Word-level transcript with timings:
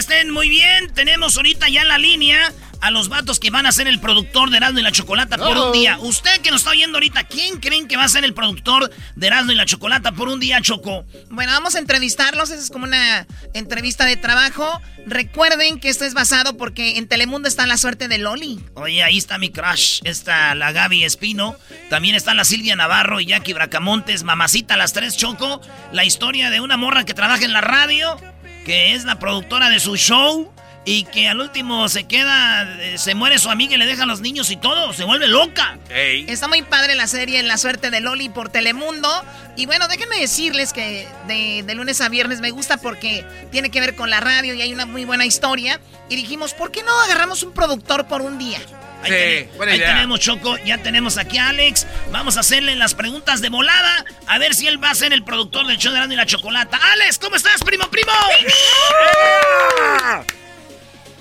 Estén 0.00 0.30
muy 0.30 0.48
bien. 0.48 0.92
Tenemos 0.94 1.36
ahorita 1.36 1.68
ya 1.68 1.82
en 1.82 1.88
la 1.88 1.98
línea 1.98 2.52
a 2.80 2.90
los 2.90 3.10
vatos 3.10 3.38
que 3.38 3.50
van 3.50 3.66
a 3.66 3.72
ser 3.72 3.86
el 3.86 4.00
productor 4.00 4.48
de 4.48 4.56
Erasmo 4.56 4.78
y 4.78 4.82
la 4.82 4.92
Chocolata 4.92 5.36
por 5.36 5.56
un 5.56 5.72
día. 5.72 5.98
Usted 6.00 6.40
que 6.40 6.50
nos 6.50 6.62
está 6.62 6.70
oyendo 6.70 6.96
ahorita, 6.96 7.24
¿quién 7.24 7.60
creen 7.60 7.86
que 7.86 7.98
va 7.98 8.04
a 8.04 8.08
ser 8.08 8.24
el 8.24 8.32
productor 8.32 8.90
de 9.14 9.26
Erasmo 9.26 9.52
y 9.52 9.54
la 9.54 9.66
Chocolata 9.66 10.12
por 10.12 10.28
un 10.28 10.40
día, 10.40 10.60
Choco? 10.62 11.04
Bueno, 11.28 11.52
vamos 11.52 11.74
a 11.74 11.78
entrevistarlos. 11.78 12.50
Esa 12.50 12.62
es 12.62 12.70
como 12.70 12.86
una 12.86 13.26
entrevista 13.52 14.06
de 14.06 14.16
trabajo. 14.16 14.80
Recuerden 15.06 15.78
que 15.78 15.90
esto 15.90 16.06
es 16.06 16.14
basado 16.14 16.56
porque 16.56 16.96
en 16.96 17.06
Telemundo 17.06 17.48
está 17.48 17.66
la 17.66 17.76
suerte 17.76 18.08
de 18.08 18.16
Loli. 18.16 18.60
Oye, 18.74 19.02
ahí 19.02 19.18
está 19.18 19.36
mi 19.36 19.50
crush. 19.50 20.00
Está 20.04 20.54
la 20.54 20.72
Gaby 20.72 21.04
Espino. 21.04 21.56
También 21.90 22.14
está 22.14 22.32
la 22.32 22.44
Silvia 22.44 22.76
Navarro 22.76 23.20
y 23.20 23.26
Jackie 23.26 23.52
Bracamontes. 23.52 24.22
Mamacita, 24.22 24.78
las 24.78 24.94
tres 24.94 25.18
Choco. 25.18 25.60
La 25.92 26.04
historia 26.06 26.48
de 26.48 26.60
una 26.60 26.78
morra 26.78 27.04
que 27.04 27.12
trabaja 27.12 27.44
en 27.44 27.52
la 27.52 27.60
radio, 27.60 28.16
que 28.64 28.94
es 28.94 29.04
la 29.04 29.18
productora 29.18 29.68
de 29.70 29.80
su 29.80 29.96
show. 29.96 30.52
Y 30.82 31.04
que 31.04 31.28
al 31.28 31.38
último 31.40 31.90
se 31.90 32.04
queda, 32.04 32.62
eh, 32.80 32.96
se 32.96 33.14
muere 33.14 33.38
su 33.38 33.50
amiga 33.50 33.74
y 33.74 33.76
le 33.76 33.84
deja 33.84 34.04
a 34.04 34.06
los 34.06 34.22
niños 34.22 34.50
y 34.50 34.56
todo. 34.56 34.94
Se 34.94 35.04
vuelve 35.04 35.28
loca. 35.28 35.78
Está 35.90 36.48
muy 36.48 36.62
padre 36.62 36.94
la 36.94 37.06
serie 37.06 37.42
La 37.42 37.58
suerte 37.58 37.90
de 37.90 38.00
Loli 38.00 38.30
por 38.30 38.48
Telemundo. 38.48 39.08
Y 39.56 39.66
bueno, 39.66 39.88
déjenme 39.88 40.18
decirles 40.18 40.72
que 40.72 41.06
de, 41.28 41.64
de 41.66 41.74
lunes 41.74 42.00
a 42.00 42.08
viernes 42.08 42.40
me 42.40 42.50
gusta 42.50 42.78
porque 42.78 43.26
tiene 43.52 43.70
que 43.70 43.78
ver 43.78 43.94
con 43.94 44.08
la 44.08 44.20
radio 44.20 44.54
y 44.54 44.62
hay 44.62 44.72
una 44.72 44.86
muy 44.86 45.04
buena 45.04 45.26
historia. 45.26 45.80
Y 46.08 46.16
dijimos, 46.16 46.54
¿por 46.54 46.72
qué 46.72 46.82
no 46.82 46.98
agarramos 47.02 47.42
un 47.42 47.52
productor 47.52 48.06
por 48.06 48.22
un 48.22 48.38
día? 48.38 48.58
Ahí, 49.02 49.48
buena 49.56 49.72
ahí 49.72 49.78
idea. 49.78 49.94
tenemos 49.94 50.20
Choco, 50.20 50.56
ya 50.58 50.78
tenemos 50.78 51.16
aquí 51.16 51.38
a 51.38 51.48
Alex. 51.48 51.86
Vamos 52.12 52.36
a 52.36 52.40
hacerle 52.40 52.76
las 52.76 52.94
preguntas 52.94 53.40
de 53.40 53.48
volada. 53.48 54.04
A 54.26 54.38
ver 54.38 54.54
si 54.54 54.66
él 54.66 54.82
va 54.82 54.90
a 54.90 54.94
ser 54.94 55.12
el 55.12 55.24
productor 55.24 55.66
del 55.66 55.78
show 55.78 55.90
de 55.92 55.98
Erasmo 55.98 56.14
y 56.14 56.16
la 56.16 56.26
Chocolata. 56.26 56.78
Alex, 56.92 57.18
¿cómo 57.18 57.36
estás, 57.36 57.62
primo, 57.64 57.88
primo? 57.90 58.12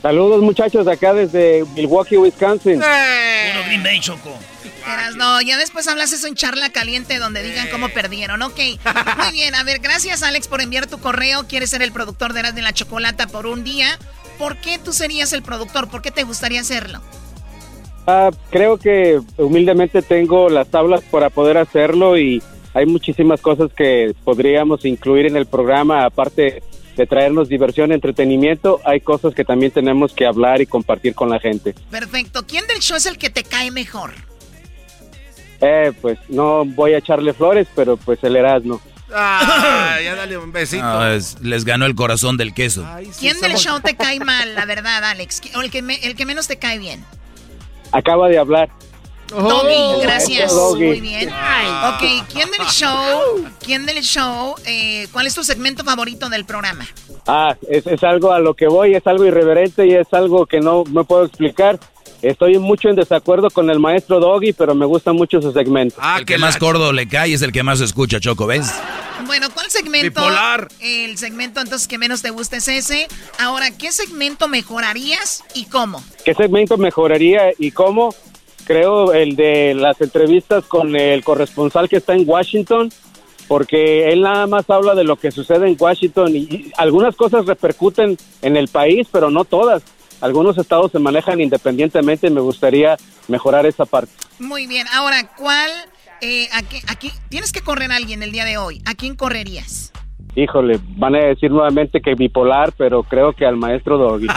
Saludos 0.02 0.42
muchachos 0.42 0.86
de 0.86 0.94
acá 0.94 1.14
desde 1.14 1.66
Milwaukee, 1.76 2.18
Wisconsin. 2.18 2.80
Puro 2.80 3.66
Green 3.66 3.84
Bay, 3.84 4.00
Choco. 4.00 4.38
Eras, 4.86 5.16
no, 5.16 5.42
ya 5.42 5.58
después 5.58 5.88
hablas 5.88 6.14
eso 6.14 6.26
en 6.28 6.36
charla 6.36 6.70
caliente 6.72 7.20
donde 7.20 7.44
digan 7.44 7.68
cómo 7.70 7.90
perdieron. 7.90 8.42
Ok, 8.42 8.60
muy 9.18 9.32
bien. 9.32 9.56
A 9.56 9.64
ver, 9.64 9.80
gracias 9.80 10.24
Alex 10.24 10.48
por 10.48 10.62
enviar 10.62 10.88
tu 10.88 11.00
correo. 11.00 11.48
Quieres 11.48 11.70
ser 11.70 11.82
el 11.82 11.92
productor 11.92 12.34
de 12.34 12.40
Eras 12.40 12.56
de 12.56 12.62
la 12.62 12.74
Chocolata 12.74 13.28
por 13.28 13.46
un 13.46 13.64
día. 13.64 14.00
¿Por 14.38 14.58
qué 14.58 14.80
tú 14.80 14.94
serías 14.94 15.34
el 15.34 15.44
productor? 15.44 15.90
¿Por 15.90 16.02
qué 16.02 16.12
te 16.12 16.24
gustaría 16.24 16.62
hacerlo? 16.62 17.02
Ah, 18.08 18.32
creo 18.50 18.78
que 18.78 19.20
humildemente 19.38 20.02
tengo 20.02 20.50
las 20.50 20.68
tablas 20.70 21.02
para 21.12 21.30
poder 21.30 21.58
hacerlo 21.58 22.18
y 22.18 22.42
hay 22.74 22.86
muchísimas 22.86 23.40
cosas 23.42 23.72
que 23.76 24.16
podríamos 24.24 24.84
incluir 24.86 25.26
en 25.28 25.36
el 25.38 25.46
programa, 25.46 26.06
aparte 26.06 26.64
de 26.98 27.08
traernos 27.08 27.48
diversión, 27.50 27.92
entretenimiento, 27.92 28.82
hay 28.84 29.00
cosas 29.00 29.34
que 29.34 29.46
también 29.46 29.72
tenemos 29.72 30.12
que 30.14 30.26
hablar 30.26 30.60
y 30.60 30.66
compartir 30.66 31.14
con 31.16 31.30
la 31.30 31.40
gente. 31.40 31.74
Perfecto. 31.92 32.46
¿Quién 32.46 32.66
del 32.68 32.80
show 32.80 32.98
es 32.98 33.06
el 33.06 33.18
que 33.18 33.30
te 33.30 33.44
cae 33.44 33.72
mejor? 33.72 34.12
Eh, 35.62 35.92
pues 36.02 36.18
no 36.30 36.66
voy 36.66 36.94
a 36.94 36.98
echarle 37.00 37.34
flores, 37.34 37.68
pero 37.76 37.96
pues 37.98 38.24
el 38.24 38.36
Erasmo. 38.36 38.82
Ah, 39.14 39.98
ya 40.04 40.16
dale 40.16 40.38
un 40.38 40.52
besito. 40.52 40.84
No, 40.84 41.08
es- 41.12 41.38
les 41.42 41.64
ganó 41.66 41.86
el 41.86 41.96
corazón 41.96 42.38
del 42.38 42.54
queso. 42.54 42.86
¿Quién 43.20 43.40
del 43.42 43.56
show 43.56 43.80
te 43.82 43.96
cae 43.96 44.20
mal, 44.20 44.56
la 44.56 44.66
verdad, 44.66 45.04
Alex? 45.04 45.42
¿O 45.56 45.62
el 45.62 45.70
que, 45.72 45.82
me- 45.82 46.00
el 46.06 46.16
que 46.16 46.26
menos 46.26 46.48
te 46.48 46.58
cae 46.58 46.80
bien? 46.80 47.04
Acaba 47.92 48.28
de 48.30 48.38
hablar. 48.38 48.70
Doggy, 49.30 50.02
gracias. 50.02 50.54
Doggy. 50.54 50.86
Muy 50.88 51.02
bien. 51.02 51.30
Ok, 51.30 52.28
¿quién 52.34 52.50
del 52.50 52.66
show? 52.68 53.46
¿Quién 53.64 53.86
del 53.86 54.02
show? 54.02 54.56
eh, 54.66 55.08
¿Cuál 55.12 55.28
es 55.28 55.36
tu 55.36 55.44
segmento 55.44 55.84
favorito 55.84 56.30
del 56.30 56.46
programa? 56.46 56.88
Ah, 57.28 57.56
es, 57.70 57.86
es 57.86 58.04
algo 58.04 58.32
a 58.32 58.40
lo 58.40 58.56
que 58.56 58.68
voy, 58.68 58.96
es 58.96 59.06
algo 59.06 59.26
irreverente 59.26 59.86
y 59.86 59.94
es 59.94 60.12
algo 60.14 60.48
que 60.48 60.60
no 60.60 60.84
me 60.86 61.04
puedo 61.04 61.26
explicar. 61.26 61.80
Estoy 62.22 62.58
mucho 62.58 62.90
en 62.90 62.96
desacuerdo 62.96 63.50
con 63.50 63.70
el 63.70 63.80
maestro 63.80 64.20
Doggy, 64.20 64.52
pero 64.52 64.76
me 64.76 64.86
gusta 64.86 65.14
mucho 65.14 65.42
su 65.42 65.54
segmento. 65.54 65.96
Ah, 66.00 66.18
el 66.20 66.26
que 66.26 66.38
más 66.38 66.60
gordo 66.60 66.92
le 66.92 67.08
cae 67.08 67.34
es 67.34 67.42
el 67.42 67.54
que 67.54 67.64
más 67.64 67.80
escucha, 67.80 68.20
Choco, 68.20 68.46
¿ves? 68.46 68.74
Bueno, 69.26 69.48
¿cuál 69.54 69.70
segmento? 69.70 70.22
Bipolar. 70.22 70.68
El 70.82 71.18
segmento 71.18 71.62
entonces 71.62 71.88
que 71.88 71.98
menos 71.98 72.22
te 72.22 72.30
gusta 72.32 72.58
es 72.58 72.68
ese. 72.68 73.08
Ahora, 73.40 73.72
¿qué 73.72 73.92
segmento 73.92 74.50
mejorarías 74.50 75.44
y 75.56 75.66
cómo? 75.66 76.04
¿Qué 76.26 76.34
segmento 76.34 76.78
mejoraría 76.78 77.52
y 77.58 77.72
cómo? 77.72 78.14
Creo 78.66 79.14
el 79.14 79.36
de 79.36 79.74
las 79.74 80.00
entrevistas 80.02 80.66
con 80.66 80.96
el 80.96 81.24
corresponsal 81.24 81.88
que 81.88 81.98
está 81.98 82.14
en 82.16 82.28
Washington, 82.28 82.92
porque 83.48 84.10
él 84.10 84.22
nada 84.22 84.46
más 84.46 84.70
habla 84.70 84.94
de 84.94 85.06
lo 85.06 85.16
que 85.16 85.32
sucede 85.32 85.70
en 85.70 85.78
Washington 85.80 86.36
y, 86.36 86.40
y 86.40 86.72
algunas 86.78 87.16
cosas 87.16 87.46
repercuten 87.46 88.18
en 88.42 88.58
el 88.58 88.68
país, 88.68 89.08
pero 89.10 89.32
no 89.32 89.46
todas. 89.46 89.84
Algunos 90.22 90.58
estados 90.58 90.92
se 90.92 91.00
manejan 91.00 91.40
independientemente 91.42 92.28
y 92.28 92.32
me 92.32 92.42
gustaría 92.42 92.98
mejorar 93.28 93.66
esa 93.66 93.86
parte. 93.86 94.12
Muy 94.40 94.68
bien. 94.68 94.88
Ahora, 94.94 95.28
¿cuál? 95.36 95.70
eh, 96.22 96.50
aquí, 96.54 96.78
aquí 96.88 97.12
tienes 97.30 97.52
que 97.52 97.62
correr 97.62 97.92
a 97.92 97.96
alguien 97.96 98.24
el 98.24 98.32
día 98.32 98.46
de 98.46 98.58
hoy. 98.58 98.82
¿A 98.86 98.94
quién 98.96 99.16
correrías? 99.16 99.92
Híjole, 100.36 100.80
van 100.98 101.16
a 101.16 101.20
decir 101.26 101.50
nuevamente 101.50 102.02
que 102.02 102.14
bipolar, 102.14 102.72
pero 102.78 103.04
creo 103.04 103.34
que 103.34 103.46
al 103.46 103.56
maestro 103.58 103.98
Doggy. 103.98 104.28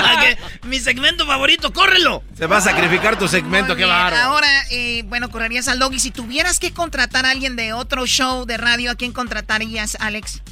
Mi 0.66 0.78
segmento 0.78 1.26
favorito, 1.26 1.72
córrelo. 1.72 2.22
Se 2.34 2.46
va 2.46 2.56
a 2.56 2.60
sacrificar 2.60 3.16
tu 3.18 3.28
segmento, 3.28 3.68
Muy 3.68 3.76
qué 3.76 3.84
bien. 3.84 3.96
bárbaro. 3.96 4.16
Ahora, 4.22 4.48
eh, 4.70 5.04
bueno, 5.06 5.30
correrías 5.30 5.68
al 5.68 5.78
dog. 5.78 5.92
Y 5.92 6.00
si 6.00 6.10
tuvieras 6.10 6.58
que 6.58 6.72
contratar 6.72 7.24
a 7.24 7.30
alguien 7.30 7.54
de 7.56 7.72
otro 7.72 8.04
show 8.06 8.46
de 8.46 8.56
radio, 8.56 8.90
¿a 8.90 8.94
quién 8.96 9.12
contratarías, 9.12 9.96
Alex? 10.00 10.42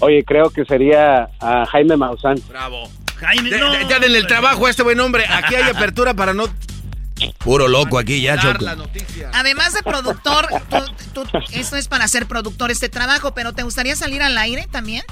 Oye, 0.00 0.24
creo 0.24 0.50
que 0.50 0.64
sería 0.64 1.28
a 1.40 1.66
Jaime 1.66 1.96
Maussan. 1.96 2.36
Bravo. 2.48 2.88
Jaime, 3.22 3.50
no. 3.50 3.88
Ya 3.88 3.98
denle 3.98 4.18
el 4.18 4.26
trabajo 4.26 4.66
a 4.66 4.70
este 4.70 4.82
buen 4.82 4.98
hombre. 5.00 5.24
Aquí 5.28 5.54
hay 5.54 5.70
apertura 5.70 6.14
para 6.14 6.34
no 6.34 6.48
Puro 7.38 7.68
loco 7.68 7.98
aquí 7.98 8.20
ya, 8.20 8.38
Choco. 8.38 8.64
Además 9.32 9.74
de 9.74 9.82
productor, 9.82 10.48
esto 11.52 11.76
es 11.76 11.88
para 11.88 12.08
ser 12.08 12.26
productor 12.26 12.70
este 12.70 12.88
trabajo, 12.88 13.32
pero 13.34 13.52
¿te 13.52 13.62
gustaría 13.62 13.96
salir 13.96 14.22
al 14.22 14.36
aire 14.38 14.66
también? 14.70 15.02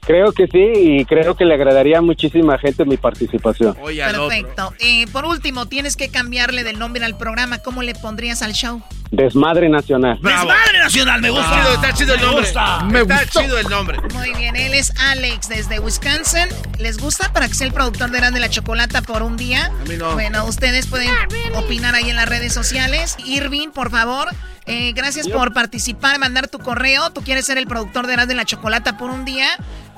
Creo 0.00 0.32
que 0.32 0.46
sí 0.46 0.72
y 0.74 1.04
creo 1.04 1.36
que 1.36 1.44
le 1.44 1.54
agradaría 1.54 1.98
a 1.98 2.02
muchísima 2.02 2.58
gente 2.58 2.84
mi 2.84 2.96
participación. 2.96 3.74
Perfecto. 3.74 4.72
Eh, 4.80 5.06
por 5.12 5.24
último, 5.26 5.66
tienes 5.66 5.96
que 5.96 6.08
cambiarle 6.08 6.64
del 6.64 6.78
nombre 6.78 7.04
al 7.04 7.16
programa. 7.16 7.58
¿Cómo 7.58 7.82
le 7.82 7.94
pondrías 7.94 8.42
al 8.42 8.54
show? 8.54 8.82
Desmadre 9.10 9.68
Nacional. 9.68 10.18
Desmadre 10.22 10.78
Nacional, 10.78 11.20
me 11.20 11.30
gusta. 11.30 11.74
está 11.74 11.92
chido 11.92 12.14
el 12.14 12.20
nombre. 12.20 12.46
Me 12.90 13.02
gusta. 13.02 13.22
está 13.22 13.40
chido 13.40 13.58
el 13.58 13.68
nombre. 13.68 13.98
Muy 14.14 14.32
bien, 14.34 14.54
él 14.54 14.74
es 14.74 14.92
Alex 14.98 15.48
desde 15.48 15.80
Wisconsin. 15.80 16.48
¿Les 16.78 16.98
gusta 16.98 17.32
para 17.32 17.48
que 17.48 17.54
sea 17.54 17.66
el 17.66 17.72
productor 17.72 18.10
de 18.10 18.20
de 18.20 18.38
la 18.38 18.48
Chocolata 18.48 19.02
por 19.02 19.22
un 19.22 19.36
día? 19.36 19.66
A 19.66 19.88
mí 19.88 19.96
no. 19.96 20.12
Bueno, 20.12 20.44
ustedes 20.44 20.86
pueden 20.86 21.10
opinar 21.54 21.94
ahí 21.94 22.10
en 22.10 22.16
las 22.16 22.28
redes 22.28 22.52
sociales. 22.52 23.16
Irving, 23.24 23.70
por 23.70 23.90
favor, 23.90 24.28
eh, 24.66 24.92
gracias 24.92 25.26
por 25.26 25.52
participar, 25.52 26.18
mandar 26.18 26.46
tu 26.48 26.58
correo. 26.58 27.10
Tú 27.10 27.22
quieres 27.22 27.46
ser 27.46 27.58
el 27.58 27.66
productor 27.66 28.06
de 28.06 28.20
de 28.20 28.34
la 28.34 28.44
Chocolata 28.44 28.98
por 28.98 29.10
un 29.10 29.24
día. 29.24 29.48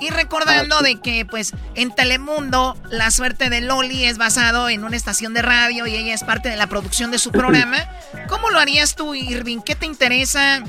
Y 0.00 0.10
recordando 0.10 0.80
de 0.80 1.00
que, 1.00 1.24
pues, 1.24 1.52
en 1.74 1.94
Telemundo, 1.94 2.76
la 2.90 3.10
suerte 3.10 3.50
de 3.50 3.60
Loli 3.60 4.04
es 4.04 4.18
basado 4.18 4.68
en 4.68 4.82
una 4.82 4.96
estación 4.96 5.32
de 5.32 5.42
radio 5.42 5.86
y 5.86 5.94
ella 5.94 6.12
es 6.12 6.24
parte 6.24 6.48
de 6.48 6.56
la 6.56 6.66
producción 6.66 7.10
de 7.10 7.18
su 7.18 7.30
programa. 7.30 7.78
¿Cómo 8.28 8.50
lo 8.50 8.58
harías 8.58 8.96
tú, 8.96 9.01
Irving? 9.14 9.58
¿Qué 9.64 9.74
te 9.74 9.86
interesa? 9.86 10.62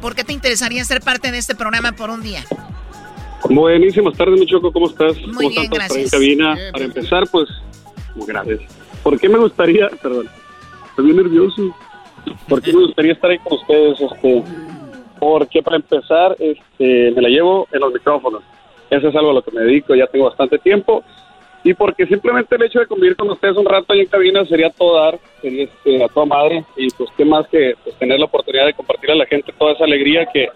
¿Por 0.00 0.14
qué 0.14 0.24
te 0.24 0.32
interesaría 0.32 0.84
ser 0.84 1.00
parte 1.00 1.30
de 1.30 1.38
este 1.38 1.54
programa 1.54 1.92
por 1.92 2.10
un 2.10 2.22
día? 2.22 2.44
Buenísimas 3.48 4.16
tardes, 4.16 4.38
mi 4.38 4.46
Choco, 4.46 4.72
¿cómo 4.72 4.88
estás? 4.88 5.16
Muy 5.26 5.48
bien, 5.48 5.70
gracias. 5.70 6.10
Para 6.72 6.84
empezar, 6.84 7.24
pues, 7.30 7.48
muy 8.14 8.26
gracias. 8.26 8.60
¿Por 9.02 9.18
qué 9.18 9.28
me 9.28 9.38
gustaría, 9.38 9.88
perdón, 10.02 10.28
estoy 10.90 11.04
bien 11.06 11.16
nervioso. 11.16 11.74
¿Por 12.48 12.60
qué 12.60 12.72
me 12.72 12.80
gustaría 12.80 13.12
estar 13.12 13.30
ahí 13.30 13.38
con 13.38 13.58
ustedes? 13.58 14.00
Este, 14.00 14.44
porque 15.18 15.62
para 15.62 15.76
empezar, 15.76 16.36
este, 16.38 17.12
me 17.12 17.22
la 17.22 17.28
llevo 17.28 17.66
en 17.72 17.80
los 17.80 17.92
micrófonos. 17.92 18.42
Eso 18.90 19.08
es 19.08 19.16
algo 19.16 19.30
a 19.30 19.34
lo 19.34 19.42
que 19.42 19.52
me 19.52 19.62
dedico, 19.62 19.94
ya 19.94 20.06
tengo 20.06 20.26
bastante 20.26 20.58
tiempo. 20.58 21.04
Y 21.62 21.74
porque 21.74 22.06
simplemente 22.06 22.56
el 22.56 22.62
hecho 22.62 22.78
de 22.78 22.86
convivir 22.86 23.16
con 23.16 23.30
ustedes 23.30 23.56
un 23.56 23.66
rato 23.66 23.92
ahí 23.92 24.00
en 24.00 24.06
cabina 24.06 24.44
sería 24.46 24.70
todo 24.70 24.96
dar, 24.98 25.18
sería 25.42 25.64
este, 25.64 26.02
a 26.02 26.08
toda 26.08 26.26
madre. 26.26 26.64
Y 26.76 26.88
pues 26.90 27.10
qué 27.16 27.24
más 27.24 27.46
que 27.48 27.74
pues, 27.84 27.96
tener 27.98 28.18
la 28.18 28.24
oportunidad 28.24 28.66
de 28.66 28.74
compartir 28.74 29.10
a 29.10 29.14
la 29.14 29.26
gente 29.26 29.52
toda 29.58 29.72
esa 29.72 29.84
alegría 29.84 30.26
que, 30.32 30.48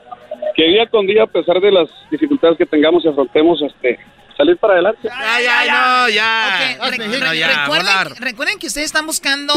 que 0.56 0.64
día 0.64 0.86
con 0.86 1.06
día, 1.06 1.24
a 1.24 1.26
pesar 1.26 1.60
de 1.60 1.70
las 1.70 1.88
dificultades 2.10 2.56
que 2.56 2.64
tengamos 2.64 3.04
y 3.04 3.08
afrontemos, 3.08 3.60
este, 3.60 3.98
salir 4.36 4.56
para 4.56 4.74
adelante. 4.74 5.00
Ya, 5.02 5.40
ya, 5.40 6.08
ya. 6.08 6.10
ya. 6.10 6.90
recuerden, 6.90 8.16
recuerden, 8.18 8.58
que 8.58 8.66
ustedes 8.66 8.86
están 8.86 9.06
buscando 9.06 9.52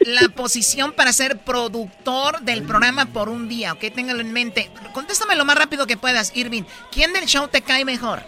la 0.00 0.28
posición 0.28 0.92
para 0.92 1.12
ser 1.12 1.38
productor 1.38 2.40
del 2.40 2.62
programa 2.62 3.06
por 3.06 3.28
un 3.28 3.48
día, 3.48 3.72
¿ok? 3.72 3.80
Ténganlo 3.94 4.22
en 4.22 4.32
mente. 4.32 4.70
Contéstame 4.92 5.34
lo 5.36 5.44
más 5.44 5.58
rápido 5.58 5.86
que 5.86 5.96
puedas, 5.96 6.36
Irving. 6.36 6.62
¿Quién 6.92 7.12
del 7.12 7.26
show 7.26 7.48
te 7.48 7.62
cae 7.62 7.84
mejor? 7.84 8.20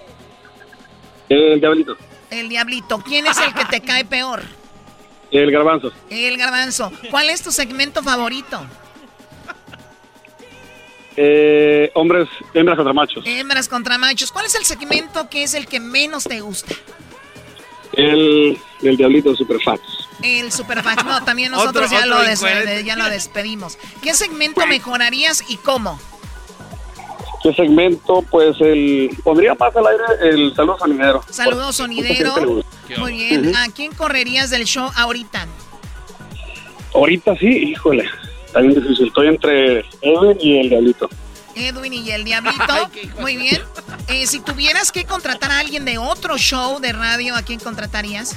El 1.28 1.60
Diablito. 1.60 1.96
El 2.36 2.48
Diablito. 2.48 2.98
¿Quién 2.98 3.26
es 3.26 3.38
el 3.38 3.54
que 3.54 3.64
te 3.64 3.80
cae 3.80 4.04
peor? 4.04 4.42
El 5.30 5.50
Garbanzo. 5.50 5.92
El 6.10 6.36
Garbanzo. 6.36 6.92
¿Cuál 7.10 7.30
es 7.30 7.42
tu 7.42 7.50
segmento 7.50 8.02
favorito? 8.02 8.64
Eh, 11.16 11.90
hombres, 11.94 12.28
hembras 12.52 12.76
contra 12.76 12.92
machos. 12.92 13.24
Hembras 13.26 13.68
contra 13.68 13.98
machos. 13.98 14.30
¿Cuál 14.30 14.46
es 14.46 14.54
el 14.54 14.64
segmento 14.64 15.28
que 15.30 15.42
es 15.42 15.54
el 15.54 15.66
que 15.66 15.80
menos 15.80 16.24
te 16.24 16.40
gusta? 16.40 16.74
El, 17.94 18.58
el 18.82 18.96
Diablito 18.96 19.34
Superfax. 19.34 19.80
El 20.22 20.52
Superfax. 20.52 21.04
No, 21.04 21.24
también 21.24 21.50
nosotros 21.52 21.90
ya, 21.90 22.04
lo 22.04 22.18
ya 22.22 22.96
lo 22.96 23.08
despedimos. 23.08 23.78
¿Qué 24.02 24.12
segmento 24.14 24.66
mejorarías 24.66 25.42
y 25.48 25.56
cómo? 25.56 25.98
¿Qué 27.42 27.52
segmento? 27.54 28.22
Pues 28.30 28.60
el. 28.60 29.10
Pondría 29.22 29.54
más 29.54 29.74
al 29.76 29.86
aire 29.86 30.04
el 30.22 30.54
saludo 30.54 30.78
sonidero. 30.78 31.22
Saludo 31.30 31.72
sonidero. 31.72 32.64
Muy 32.98 33.12
bien. 33.12 33.54
¿A 33.56 33.68
quién 33.68 33.92
correrías 33.92 34.50
del 34.50 34.64
show 34.64 34.90
ahorita? 34.94 35.46
Ahorita 36.94 37.36
sí, 37.36 37.46
híjole. 37.46 38.08
Está 38.46 38.60
bien 38.60 38.74
difícil. 38.74 39.08
Estoy 39.08 39.28
entre 39.28 39.80
Edwin 40.00 40.38
y 40.40 40.60
el 40.60 40.68
Diablito. 40.70 41.08
Edwin 41.54 41.92
y 41.92 42.10
el 42.10 42.24
Diablito. 42.24 42.90
Muy 43.20 43.36
bien. 43.36 43.62
Eh, 44.08 44.26
si 44.26 44.40
tuvieras 44.40 44.92
que 44.92 45.04
contratar 45.04 45.50
a 45.50 45.58
alguien 45.58 45.84
de 45.84 45.98
otro 45.98 46.38
show 46.38 46.80
de 46.80 46.92
radio, 46.92 47.34
¿a 47.34 47.42
quién 47.42 47.58
contratarías? 47.58 48.36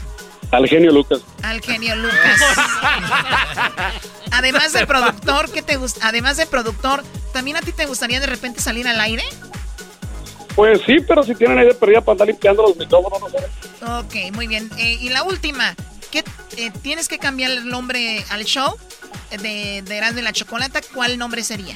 Al 0.51 0.67
genio 0.67 0.91
Lucas. 0.91 1.21
Al 1.43 1.61
genio 1.61 1.95
Lucas. 1.95 2.41
Además 4.31 4.73
de 4.73 4.85
productor, 4.87 5.51
¿qué 5.51 5.61
te 5.61 5.77
gusta? 5.77 6.07
Además 6.07 6.37
de 6.37 6.45
productor, 6.45 7.03
¿también 7.33 7.57
a 7.57 7.61
ti 7.61 7.71
te 7.71 7.85
gustaría 7.85 8.19
de 8.19 8.25
repente 8.27 8.59
salir 8.61 8.87
al 8.87 8.99
aire? 8.99 9.23
Pues 10.55 10.81
sí, 10.85 10.97
pero 11.07 11.23
si 11.23 11.35
tienen 11.35 11.57
aire 11.59 11.73
perdida 11.73 12.01
para 12.01 12.13
andar 12.13 12.27
limpiando 12.27 12.63
los 12.63 12.75
micrófonos, 12.75 13.31
no. 13.81 13.99
Ok, 13.99 14.33
muy 14.33 14.47
bien. 14.47 14.69
Eh, 14.77 14.97
y 14.99 15.09
la 15.09 15.23
última, 15.23 15.75
¿qué, 16.11 16.23
eh, 16.57 16.71
¿tienes 16.81 17.07
que 17.07 17.19
cambiar 17.19 17.51
el 17.51 17.69
nombre 17.69 18.25
al 18.29 18.43
show 18.43 18.75
de, 19.29 19.83
de 19.83 20.11
de 20.13 20.21
la 20.21 20.33
Chocolata? 20.33 20.81
¿Cuál 20.93 21.17
nombre 21.17 21.43
sería? 21.43 21.75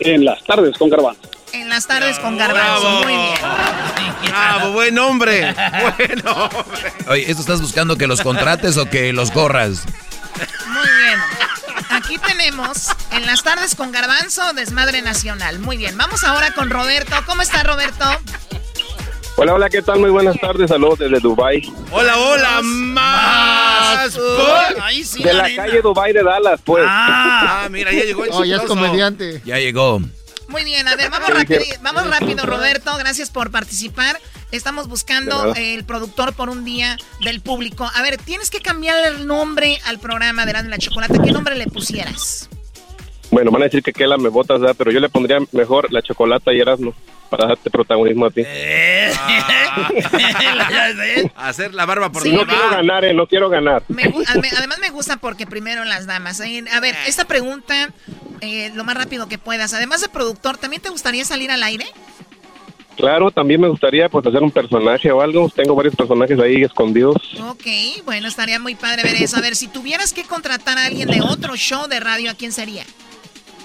En 0.00 0.24
las 0.24 0.42
tardes 0.44 0.76
con 0.76 0.90
Garbanzo. 0.90 1.33
En 1.54 1.68
las 1.68 1.86
tardes 1.86 2.18
con 2.18 2.36
Garbanzo, 2.36 2.90
muy 3.04 3.12
bien. 3.12 3.38
Bravo, 4.28 4.72
buen 4.72 4.98
hombre. 4.98 5.54
Buen 5.96 6.26
hombre. 6.26 6.92
Oye, 7.06 7.30
¿esto 7.30 7.42
estás 7.42 7.60
buscando 7.60 7.96
que 7.96 8.08
los 8.08 8.22
contrates 8.22 8.76
o 8.76 8.90
que 8.90 9.12
los 9.12 9.30
corras? 9.30 9.84
Muy 10.66 10.88
bien. 10.98 11.20
Aquí 11.90 12.18
tenemos 12.18 12.88
en 13.12 13.24
las 13.24 13.44
tardes 13.44 13.76
con 13.76 13.92
Garbanzo, 13.92 14.52
Desmadre 14.52 15.00
Nacional. 15.02 15.60
Muy 15.60 15.76
bien, 15.76 15.96
vamos 15.96 16.24
ahora 16.24 16.52
con 16.54 16.70
Roberto. 16.70 17.14
¿Cómo 17.24 17.42
está 17.42 17.62
Roberto? 17.62 18.04
Hola, 19.36 19.54
hola, 19.54 19.70
¿qué 19.70 19.80
tal? 19.80 20.00
Muy 20.00 20.10
buenas 20.10 20.36
tardes, 20.40 20.70
saludos 20.70 20.98
desde 20.98 21.20
Dubai. 21.20 21.62
Hola, 21.92 22.18
hola, 22.18 22.60
más. 22.62 24.12
de 24.14 25.34
la 25.34 25.54
calle 25.54 25.82
Dubai 25.82 26.12
de 26.12 26.24
Dallas, 26.24 26.60
pues. 26.64 26.84
Ah, 26.84 27.68
mira, 27.70 27.92
ya 27.92 28.02
llegó 28.02 28.24
el 28.24 28.30
Oh, 28.32 28.44
ya 28.44 28.56
es 28.56 28.62
comediante. 28.62 29.40
Ya 29.44 29.58
llegó. 29.58 30.00
Muy 30.54 30.62
bien, 30.62 30.86
a 30.86 30.94
ver, 30.94 31.10
vamos 31.10 31.30
rápido, 31.30 31.60
vamos 31.82 32.08
rápido, 32.08 32.46
Roberto. 32.46 32.96
Gracias 32.96 33.28
por 33.28 33.50
participar. 33.50 34.20
Estamos 34.52 34.86
buscando 34.86 35.52
el 35.56 35.82
productor 35.82 36.32
por 36.32 36.48
un 36.48 36.64
día 36.64 36.96
del 37.24 37.40
público. 37.40 37.90
A 37.92 38.02
ver, 38.02 38.18
tienes 38.18 38.50
que 38.50 38.60
cambiar 38.60 39.04
el 39.04 39.26
nombre 39.26 39.80
al 39.84 39.98
programa 39.98 40.46
de 40.46 40.52
la 40.52 40.78
Chocolate. 40.78 41.18
¿Qué 41.24 41.32
nombre 41.32 41.56
le 41.56 41.66
pusieras? 41.66 42.48
Bueno, 43.34 43.50
van 43.50 43.62
a 43.62 43.64
decir 43.64 43.82
que 43.82 43.92
Kela 43.92 44.16
me 44.16 44.28
botas, 44.28 44.60
¿verdad? 44.60 44.76
pero 44.78 44.92
yo 44.92 45.00
le 45.00 45.08
pondría 45.08 45.40
mejor 45.50 45.92
la 45.92 46.00
chocolata 46.02 46.52
y 46.52 46.60
Erasmo 46.60 46.94
para 47.28 47.48
darte 47.48 47.68
protagonismo 47.68 48.26
a 48.26 48.30
ti. 48.30 48.44
Ah. 48.46 49.90
Hacer 51.48 51.74
la 51.74 51.84
barba 51.84 52.12
por 52.12 52.22
sí, 52.22 52.30
No 52.30 52.46
quiero 52.46 52.70
ganar, 52.70 53.04
eh, 53.04 53.12
no 53.12 53.26
quiero 53.26 53.48
ganar. 53.48 53.82
además 53.88 54.78
me 54.78 54.90
gusta 54.90 55.16
porque 55.16 55.48
primero 55.48 55.84
las 55.84 56.06
damas. 56.06 56.38
Eh, 56.38 56.62
a 56.72 56.78
ver, 56.78 56.94
esta 57.08 57.24
pregunta, 57.24 57.92
eh, 58.40 58.70
lo 58.72 58.84
más 58.84 58.96
rápido 58.96 59.26
que 59.26 59.36
puedas. 59.36 59.74
Además 59.74 60.00
de 60.00 60.08
productor, 60.08 60.56
¿también 60.56 60.80
te 60.80 60.90
gustaría 60.90 61.24
salir 61.24 61.50
al 61.50 61.64
aire? 61.64 61.86
Claro, 62.96 63.32
también 63.32 63.60
me 63.60 63.66
gustaría 63.66 64.08
pues 64.08 64.24
hacer 64.24 64.44
un 64.44 64.52
personaje 64.52 65.10
o 65.10 65.20
algo. 65.20 65.50
Tengo 65.52 65.74
varios 65.74 65.96
personajes 65.96 66.38
ahí 66.38 66.62
escondidos. 66.62 67.16
Ok, 67.48 67.66
bueno, 68.04 68.28
estaría 68.28 68.60
muy 68.60 68.76
padre 68.76 69.02
ver 69.02 69.16
eso. 69.16 69.38
A 69.38 69.40
ver, 69.40 69.56
si 69.56 69.66
tuvieras 69.66 70.12
que 70.12 70.22
contratar 70.22 70.78
a 70.78 70.84
alguien 70.84 71.08
de 71.08 71.20
otro 71.20 71.56
show 71.56 71.88
de 71.88 71.98
radio, 71.98 72.30
¿a 72.30 72.34
quién 72.34 72.52
sería? 72.52 72.84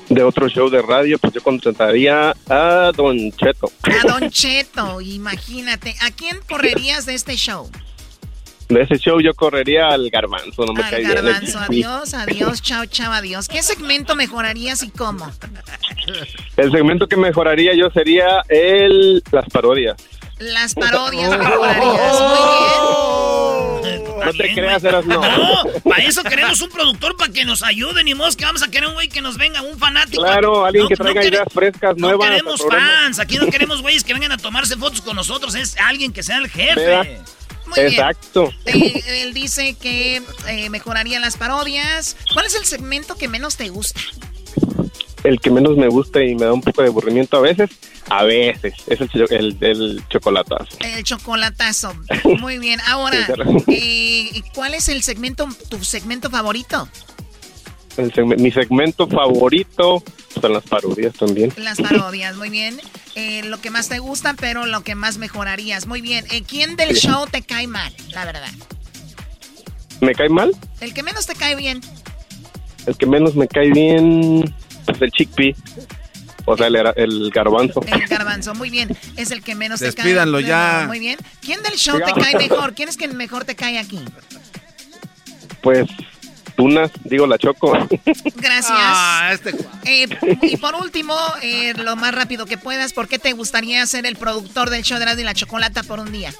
De 0.09 0.23
otro 0.23 0.49
show 0.49 0.69
de 0.69 0.81
radio, 0.81 1.17
pues 1.19 1.33
yo 1.33 1.41
contrataría 1.41 2.35
a 2.49 2.91
Don 2.95 3.31
Cheto. 3.31 3.71
A 3.83 4.07
Don 4.07 4.29
Cheto, 4.31 5.01
imagínate. 5.01 5.95
¿A 6.01 6.11
quién 6.11 6.39
correrías 6.47 7.05
de 7.05 7.13
este 7.13 7.35
show? 7.35 7.69
De 8.69 8.81
ese 8.81 8.97
show 8.97 9.19
yo 9.19 9.33
correría 9.33 9.87
al 9.87 10.09
garbanzo, 10.11 10.65
no 10.65 10.73
me 10.73 10.83
Al 10.83 11.01
garbanzo, 11.01 11.57
adiós, 11.69 12.13
adiós, 12.13 12.61
chao, 12.61 12.85
chao, 12.85 13.11
adiós. 13.11 13.47
¿Qué 13.47 13.63
segmento 13.63 14.15
mejorarías 14.15 14.83
y 14.83 14.91
cómo? 14.91 15.31
El 16.57 16.71
segmento 16.71 17.07
que 17.07 17.17
mejoraría 17.17 17.73
yo 17.75 17.89
sería 17.89 18.41
el 18.47 19.23
las 19.31 19.45
parodias. 19.49 19.95
Las 20.39 20.73
parodias 20.73 21.37
mejorarías, 21.37 22.21
muy 22.21 22.37
bien. 23.83 24.03
No 24.25 24.33
te 24.33 24.53
creas, 24.53 24.83
eras 24.83 25.05
no. 25.05 25.21
No, 25.21 25.63
para 25.83 26.03
eso 26.03 26.23
queremos 26.23 26.61
un 26.61 26.69
productor 26.69 27.15
para 27.17 27.31
que 27.31 27.45
nos 27.45 27.63
ayude. 27.63 28.03
Ni 28.03 28.13
modo 28.13 28.29
que 28.35 28.45
vamos 28.45 28.63
a 28.63 28.69
querer 28.69 28.87
un 28.87 28.93
güey 28.95 29.09
que 29.09 29.21
nos 29.21 29.37
venga, 29.37 29.61
un 29.61 29.77
fanático. 29.77 30.21
Claro, 30.21 30.65
alguien 30.65 30.87
que 30.87 30.95
traiga 30.95 31.25
ideas 31.25 31.47
frescas, 31.53 31.97
nuevas. 31.97 32.27
No 32.27 32.33
queremos 32.33 32.61
fans. 32.69 33.19
Aquí 33.19 33.37
no 33.37 33.47
queremos 33.47 33.81
güeyes 33.81 34.03
que 34.03 34.13
vengan 34.13 34.31
a 34.31 34.37
tomarse 34.37 34.75
fotos 34.77 35.01
con 35.01 35.15
nosotros. 35.15 35.55
Es 35.55 35.77
alguien 35.77 36.13
que 36.13 36.23
sea 36.23 36.37
el 36.37 36.49
jefe. 36.49 37.21
Muy 37.67 37.79
Exacto. 37.79 38.51
Eh, 38.65 39.03
él 39.23 39.33
dice 39.33 39.75
que 39.75 40.23
eh, 40.47 40.69
mejoraría 40.69 41.19
las 41.19 41.37
parodias. 41.37 42.15
¿Cuál 42.33 42.45
es 42.45 42.55
el 42.55 42.65
segmento 42.65 43.15
que 43.15 43.27
menos 43.27 43.57
te 43.57 43.69
gusta? 43.69 43.99
El 45.23 45.39
que 45.39 45.51
menos 45.51 45.75
me 45.77 45.87
gusta 45.87 46.23
y 46.23 46.35
me 46.35 46.45
da 46.45 46.53
un 46.53 46.61
poco 46.61 46.81
de 46.81 46.87
aburrimiento 46.87 47.37
a 47.37 47.41
veces 47.41 47.69
A 48.09 48.23
veces, 48.23 48.73
es 48.87 49.01
el, 49.01 49.27
el, 49.29 49.57
el 49.59 50.03
chocolatazo. 50.07 50.77
El 50.79 51.03
chocolatazo. 51.03 51.93
Muy 52.39 52.57
bien. 52.57 52.79
Ahora, 52.87 53.27
eh, 53.67 54.41
¿cuál 54.53 54.73
es 54.73 54.87
el 54.89 55.03
segmento, 55.03 55.47
tu 55.69 55.83
segmento 55.83 56.29
favorito? 56.29 56.87
mi 58.37 58.51
segmento 58.51 59.07
favorito 59.07 60.03
son 60.39 60.53
las 60.53 60.63
parodias 60.63 61.13
también. 61.15 61.51
Las 61.57 61.81
parodias, 61.81 62.35
muy 62.37 62.49
bien. 62.49 62.79
Eh, 63.15 63.43
lo 63.43 63.59
que 63.59 63.71
más 63.71 63.89
te 63.89 63.99
gusta, 63.99 64.35
pero 64.39 64.65
lo 64.65 64.81
que 64.81 64.95
más 64.95 65.17
mejorarías. 65.17 65.85
Muy 65.85 66.01
bien. 66.01 66.25
Eh, 66.31 66.43
¿Quién 66.47 66.75
del 66.75 66.95
show 66.95 67.25
te 67.29 67.41
cae 67.41 67.67
mal, 67.67 67.93
la 68.11 68.25
verdad? 68.25 68.51
¿Me 70.01 70.13
cae 70.15 70.29
mal? 70.29 70.55
El 70.79 70.93
que 70.93 71.03
menos 71.03 71.25
te 71.25 71.35
cae 71.35 71.55
bien. 71.55 71.81
El 72.85 72.95
que 72.95 73.05
menos 73.05 73.35
me 73.35 73.47
cae 73.47 73.71
bien 73.71 74.55
es 74.91 75.01
el 75.01 75.11
chickpea. 75.11 75.53
O 76.45 76.57
sea, 76.57 76.67
el, 76.67 76.75
el, 76.95 77.29
garbanzo. 77.31 77.81
El 77.85 78.07
garbanzo, 78.07 78.55
muy 78.55 78.69
bien. 78.69 78.95
Es 79.17 79.29
el 79.31 79.43
que 79.43 79.53
menos 79.55 79.79
te 79.79 79.93
cae. 79.93 80.05
Despídanlo 80.05 80.39
ya. 80.39 80.85
Muy 80.87 80.99
bien. 80.99 81.17
¿Quién 81.41 81.61
del 81.61 81.73
show 81.73 81.99
te 81.99 82.11
cae 82.19 82.35
mejor? 82.37 82.73
¿Quién 82.73 82.89
es 82.89 82.97
que 82.97 83.07
mejor 83.07 83.45
te 83.45 83.55
cae 83.55 83.77
aquí? 83.77 83.99
Pues 85.61 85.87
Tunas, 86.59 86.91
digo 87.05 87.25
la 87.27 87.37
Choco. 87.37 87.71
Gracias. 88.35 88.73
Ah, 88.73 89.29
este... 89.31 89.55
eh, 89.85 90.07
y 90.41 90.57
por 90.57 90.75
último, 90.75 91.15
eh, 91.41 91.73
lo 91.75 91.95
más 91.95 92.13
rápido 92.13 92.45
que 92.45 92.57
puedas, 92.57 92.91
¿por 92.93 93.07
qué 93.07 93.19
te 93.19 93.31
gustaría 93.33 93.85
ser 93.85 94.05
el 94.05 94.15
productor 94.15 94.69
del 94.69 94.83
show 94.83 94.99
de 94.99 95.05
Radio 95.05 95.21
y 95.21 95.23
la 95.23 95.33
Chocolata 95.33 95.83
por 95.83 95.99
un 95.99 96.11
día? 96.11 96.33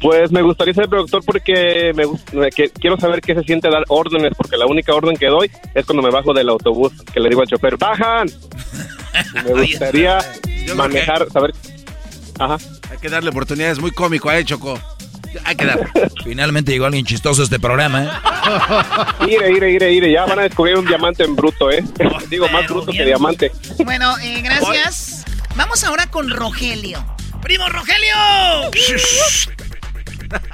Pues 0.00 0.30
me 0.30 0.42
gustaría 0.42 0.74
ser 0.74 0.88
productor 0.88 1.24
porque 1.24 1.92
me, 1.94 2.50
que, 2.50 2.70
quiero 2.70 2.98
saber 2.98 3.20
qué 3.20 3.34
se 3.34 3.42
siente 3.44 3.70
dar 3.70 3.84
órdenes, 3.88 4.32
porque 4.36 4.56
la 4.56 4.66
única 4.66 4.94
orden 4.94 5.16
que 5.16 5.26
doy 5.26 5.50
es 5.74 5.86
cuando 5.86 6.02
me 6.02 6.10
bajo 6.10 6.32
del 6.34 6.48
autobús, 6.48 6.92
que 7.12 7.20
le 7.20 7.28
digo 7.28 7.40
al 7.40 7.48
chofer, 7.48 7.76
¡bajan! 7.76 8.28
me 9.44 9.52
gustaría 9.52 10.18
manejar, 10.74 11.30
saber... 11.30 11.52
Ajá. 12.38 12.58
Hay 12.90 12.98
que 12.98 13.08
darle 13.08 13.30
oportunidades, 13.30 13.78
muy 13.78 13.90
cómico, 13.90 14.30
¿eh, 14.30 14.44
Choco? 14.44 14.78
Hay 15.44 15.56
que 15.56 15.66
dar. 15.66 15.90
Finalmente 16.24 16.72
llegó 16.72 16.86
alguien 16.86 17.04
chistoso 17.04 17.42
a 17.42 17.44
este 17.44 17.58
programa, 17.58 18.04
¿eh? 18.04 19.28
Ire, 19.32 19.52
ire, 19.52 19.72
ire, 19.72 19.92
ire. 19.92 20.12
Ya 20.12 20.24
van 20.24 20.38
a 20.38 20.42
descubrir 20.42 20.76
un 20.76 20.86
diamante 20.86 21.24
en 21.24 21.34
bruto, 21.34 21.70
¿eh? 21.70 21.82
Digo, 22.28 22.48
más 22.48 22.66
bruto 22.68 22.92
que 22.92 23.04
diamante. 23.04 23.50
Bueno, 23.84 24.16
eh, 24.18 24.40
gracias. 24.42 25.24
Vamos 25.56 25.82
ahora 25.84 26.06
con 26.10 26.30
Rogelio. 26.30 27.04
¡Primo 27.42 27.68
Rogelio! 27.68 28.70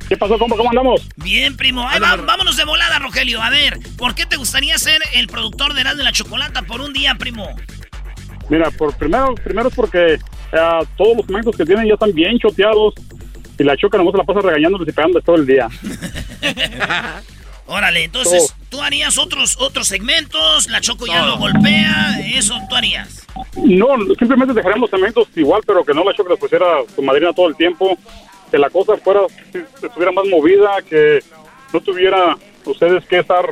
¿Qué 0.08 0.16
pasó, 0.16 0.38
compa? 0.38 0.56
¿Cómo 0.56 0.70
andamos? 0.70 1.08
Bien, 1.16 1.56
primo. 1.56 1.86
vámonos 2.26 2.56
de 2.56 2.64
volada, 2.64 2.98
Rogelio. 2.98 3.40
A 3.42 3.50
ver, 3.50 3.78
¿por 3.96 4.14
qué 4.14 4.26
te 4.26 4.36
gustaría 4.36 4.76
ser 4.78 5.00
el 5.14 5.26
productor 5.26 5.74
de 5.74 5.80
Erasmo 5.80 5.98
de 5.98 6.04
la 6.04 6.12
Chocolata 6.12 6.62
por 6.62 6.80
un 6.80 6.92
día, 6.92 7.14
primo? 7.14 7.48
Mira, 8.48 8.70
por 8.70 8.94
primero, 8.96 9.34
primero 9.34 9.68
es 9.68 9.74
porque 9.74 10.14
eh, 10.14 10.80
todos 10.96 11.16
los 11.16 11.28
momentos 11.28 11.56
que 11.56 11.64
tienen 11.64 11.86
ya 11.86 11.94
están 11.94 12.12
bien 12.12 12.38
choteados 12.38 12.94
y 13.58 13.64
la 13.64 13.76
choca 13.76 13.98
nomás 13.98 14.12
se 14.12 14.18
la 14.18 14.24
pasa 14.24 14.40
regañándoles 14.40 14.88
y 14.88 14.92
pegándoles 14.92 15.24
todo 15.24 15.36
el 15.36 15.46
día. 15.46 15.68
Órale, 17.66 18.04
entonces, 18.04 18.54
¿tú 18.68 18.82
harías 18.82 19.16
otros 19.18 19.56
otros 19.58 19.86
segmentos? 19.86 20.68
¿La 20.68 20.80
Choco 20.80 21.06
ya 21.06 21.24
lo 21.24 21.38
golpea? 21.38 22.18
¿Eso 22.34 22.58
tú 22.68 22.74
harías? 22.74 23.26
No, 23.56 23.86
simplemente 24.18 24.52
dejaríamos 24.52 24.90
segmentos 24.90 25.28
igual, 25.36 25.62
pero 25.66 25.84
que 25.84 25.94
no 25.94 26.04
la 26.04 26.12
Choco 26.12 26.30
les 26.30 26.38
pusiera 26.38 26.66
su 26.94 27.00
madrina 27.00 27.32
todo 27.32 27.48
el 27.48 27.56
tiempo 27.56 27.96
que 28.52 28.58
la 28.58 28.68
cosa 28.68 28.98
fuera, 28.98 29.22
estuviera 29.82 30.12
más 30.12 30.26
movida, 30.26 30.76
que 30.86 31.20
no 31.72 31.80
tuviera 31.80 32.36
ustedes 32.66 33.02
que 33.06 33.20
estar... 33.20 33.46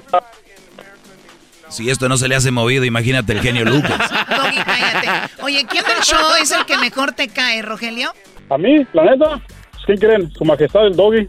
Si 1.71 1.89
esto 1.89 2.09
no 2.09 2.19
se 2.19 2.29
le 2.29 2.35
hace 2.35 2.51
movido, 2.51 2.85
imagínate 2.85 3.33
el 3.33 3.41
genio 3.41 3.65
Lucas. 3.65 3.99
cállate. 4.29 5.33
Oye, 5.43 5.65
¿quién 5.69 5.85
del 5.85 6.03
show 6.03 6.35
es 6.41 6.51
el 6.51 6.67
que 6.67 6.77
mejor 6.77 7.13
te 7.13 7.29
cae, 7.29 7.63
Rogelio? 7.63 8.13
A 8.51 8.59
mí, 8.59 8.85
la 8.93 9.05
neta. 9.05 9.41
¿Quién 9.87 9.99
creen? 9.99 10.31
Su 10.33 10.45
majestad, 10.45 10.87
el 10.87 10.97
doggy. 10.97 11.29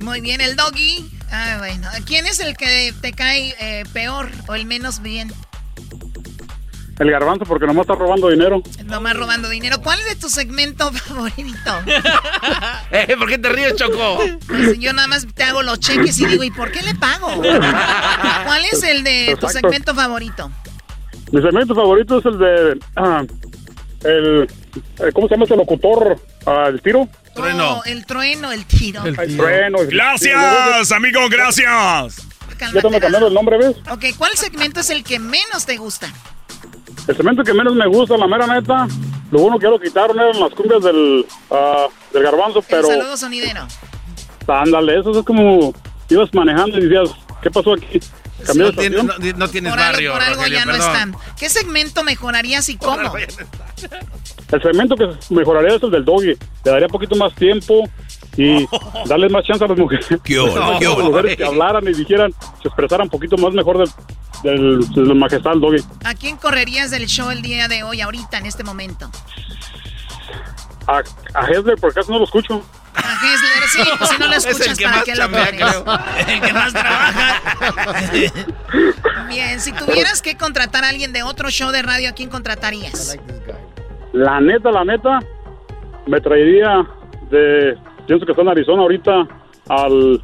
Muy 0.00 0.20
bien, 0.20 0.40
el 0.40 0.56
doggy. 0.56 1.10
Ah, 1.30 1.56
bueno. 1.58 1.88
¿Quién 2.06 2.26
es 2.26 2.40
el 2.40 2.56
que 2.56 2.94
te 3.02 3.12
cae 3.12 3.54
eh, 3.60 3.84
peor 3.92 4.30
o 4.46 4.54
el 4.54 4.64
menos 4.64 5.02
bien? 5.02 5.32
El 6.98 7.10
garbanzo 7.10 7.44
porque 7.44 7.66
nomás 7.66 7.82
está 7.82 7.94
robando 7.94 8.28
dinero. 8.28 8.62
Nomás 8.84 9.16
robando 9.16 9.48
dinero. 9.48 9.80
¿Cuál 9.82 9.98
es 10.00 10.06
de 10.06 10.16
tu 10.16 10.28
segmento 10.28 10.92
favorito? 10.92 11.72
eh, 12.90 13.16
¿Por 13.18 13.28
qué 13.28 13.38
te 13.38 13.48
ríes, 13.48 13.76
Choco? 13.76 14.18
Pues 14.46 14.78
yo 14.78 14.92
nada 14.92 15.08
más 15.08 15.26
te 15.34 15.42
hago 15.42 15.62
los 15.62 15.80
cheques 15.80 16.18
y 16.20 16.26
digo, 16.26 16.44
¿y 16.44 16.50
por 16.50 16.70
qué 16.70 16.82
le 16.82 16.94
pago? 16.94 17.28
¿Cuál 17.36 18.64
es 18.70 18.82
el 18.82 19.04
de 19.04 19.36
tu 19.40 19.48
segmento 19.48 19.94
favorito? 19.94 20.50
Mi 21.32 21.40
segmento 21.40 21.74
favorito 21.74 22.18
es 22.18 22.26
el 22.26 22.38
de... 22.38 22.78
Ah, 22.96 23.24
el, 24.04 24.48
eh, 24.98 25.12
¿Cómo 25.12 25.28
se 25.28 25.34
llama 25.34 25.44
ese 25.44 25.56
locutor? 25.56 26.20
Ah, 26.44 26.66
¿El 26.68 26.82
tiro? 26.82 27.08
Trueno. 27.34 27.78
Oh, 27.78 27.84
el 27.84 28.04
trueno, 28.04 28.52
el 28.52 28.66
tiro. 28.66 29.04
El, 29.04 29.16
trueno. 29.16 29.78
Gracias, 29.86 30.92
amigo, 30.92 31.20
gracias. 31.30 32.26
Ya 32.72 32.80
te 32.80 32.90
me 32.90 33.00
cambiaron 33.00 33.28
el 33.28 33.34
nombre, 33.34 33.58
¿ves? 33.58 33.76
Ok, 33.90 34.04
¿cuál 34.16 34.32
segmento 34.34 34.80
es 34.80 34.90
el 34.90 35.02
que 35.02 35.18
menos 35.18 35.66
te 35.66 35.76
gusta? 35.76 36.12
El 37.08 37.16
cemento 37.16 37.42
que 37.42 37.52
menos 37.52 37.74
me 37.74 37.86
gusta, 37.86 38.16
la 38.16 38.26
mera 38.26 38.46
neta, 38.46 38.86
lo 39.30 39.40
bueno 39.40 39.58
que 39.58 39.64
ya 39.64 39.70
lo 39.70 39.80
quitaron 39.80 40.18
eran 40.18 40.38
las 40.38 40.52
cumbias 40.54 40.82
del, 40.82 41.26
uh, 41.50 41.88
del 42.12 42.22
garbanzo, 42.22 42.62
pero... 42.62 42.90
El 42.90 42.98
saludo 42.98 43.16
sonidero. 43.16 43.66
Ándale, 44.46 45.00
eso 45.00 45.18
es 45.18 45.24
como 45.24 45.72
ibas 46.08 46.32
manejando 46.34 46.78
y 46.78 46.88
decías, 46.88 47.10
¿qué 47.42 47.50
pasó 47.50 47.74
aquí? 47.74 48.00
no, 48.54 48.72
no, 49.36 49.48
tienes 49.48 49.76
barrio, 49.76 50.12
por 50.12 50.22
algo 50.22 50.46
ya 50.46 50.64
no 50.64 50.74
están. 50.74 51.14
¿Qué 51.38 51.48
segmento 51.48 52.02
mejorarías 52.02 52.68
y 52.68 52.76
cómo? 52.76 53.12
El 53.16 54.62
segmento 54.62 54.96
que 54.96 55.08
mejoraría 55.30 55.76
es 55.76 55.82
el 55.82 55.90
del 55.90 56.04
doggy. 56.04 56.36
Le 56.64 56.70
daría 56.70 56.86
un 56.86 56.92
poquito 56.92 57.14
más 57.16 57.34
tiempo 57.34 57.88
y 58.36 58.66
darles 59.06 59.30
más 59.30 59.44
chance 59.44 59.64
a 59.64 59.68
las 59.68 59.78
mujeres. 59.78 60.06
¿Qué 60.24 60.38
mujeres 61.02 61.36
que 61.36 61.44
hablaran 61.44 61.86
y 61.86 61.92
dijeran, 61.92 62.32
se 62.62 62.68
expresaran 62.68 63.06
un 63.06 63.10
poquito 63.10 63.36
más 63.36 63.52
mejor 63.52 63.78
del, 63.78 63.88
del, 64.42 64.80
del 64.92 65.14
majestad 65.14 65.56
doggy. 65.56 65.82
¿A 66.04 66.14
quién 66.14 66.36
correrías 66.36 66.90
del 66.90 67.06
show 67.06 67.30
el 67.30 67.42
día 67.42 67.68
de 67.68 67.82
hoy, 67.82 68.00
ahorita, 68.00 68.38
en 68.38 68.46
este 68.46 68.64
momento? 68.64 69.10
A, 70.86 71.02
a 71.34 71.46
Hesler, 71.46 71.76
por 71.76 71.90
acaso 71.90 72.10
no 72.12 72.18
lo 72.18 72.24
escucho. 72.24 72.62
A 72.94 73.00
Hesler, 73.00 73.68
sí, 73.68 73.90
pues 73.98 74.10
si 74.10 74.18
no 74.18 74.26
lo 74.26 74.34
escuchas, 74.36 74.78
¿para 74.80 75.02
qué 75.02 75.14
lo 75.14 75.30
pones? 75.30 76.28
El 76.28 76.40
que 76.40 76.52
más 76.52 76.72
trabaja. 76.72 77.40
Bien, 79.28 79.60
si 79.60 79.72
tuvieras 79.72 80.22
que 80.22 80.36
contratar 80.36 80.84
a 80.84 80.88
alguien 80.88 81.12
de 81.12 81.22
otro 81.22 81.50
show 81.50 81.70
de 81.70 81.82
radio, 81.82 82.10
¿a 82.10 82.12
quién 82.12 82.28
contratarías? 82.28 83.18
La 84.12 84.40
neta, 84.40 84.70
la 84.70 84.84
neta, 84.84 85.20
me 86.06 86.20
traería 86.20 86.86
de, 87.30 87.78
pienso 88.06 88.26
que 88.26 88.32
está 88.32 88.42
en 88.42 88.48
Arizona 88.48 88.82
ahorita, 88.82 89.28
al 89.68 90.20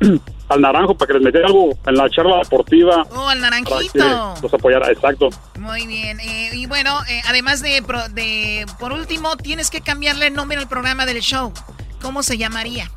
al 0.48 0.60
naranjo 0.60 0.94
para 0.94 1.08
que 1.08 1.14
les 1.14 1.22
metiera 1.22 1.46
algo 1.46 1.70
en 1.86 1.94
la 1.94 2.08
charla 2.10 2.38
deportiva. 2.38 3.06
Oh, 3.14 3.28
al 3.28 3.40
naranjito. 3.40 4.34
los 4.42 4.54
apoyara, 4.54 4.90
exacto. 4.90 5.28
Muy 5.58 5.86
bien. 5.86 6.20
Eh, 6.20 6.50
y 6.52 6.66
bueno, 6.66 6.98
eh, 7.08 7.22
además 7.26 7.62
de, 7.62 7.82
de, 8.12 8.66
por 8.78 8.92
último, 8.92 9.36
tienes 9.36 9.70
que 9.70 9.80
cambiarle 9.80 10.28
el 10.28 10.34
nombre 10.34 10.58
al 10.58 10.68
programa 10.68 11.06
del 11.06 11.20
show. 11.20 11.52
¿Cómo 12.00 12.22
se 12.22 12.36
llamaría? 12.36 12.90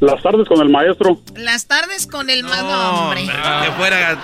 Las 0.00 0.22
tardes 0.22 0.46
con 0.46 0.60
el 0.60 0.68
maestro. 0.68 1.20
Las 1.34 1.66
tardes 1.66 2.06
con 2.06 2.30
el 2.30 2.44
maestro. 2.44 2.90
hombre. 2.90 3.22
Que 3.24 3.72
fuera. 3.72 4.18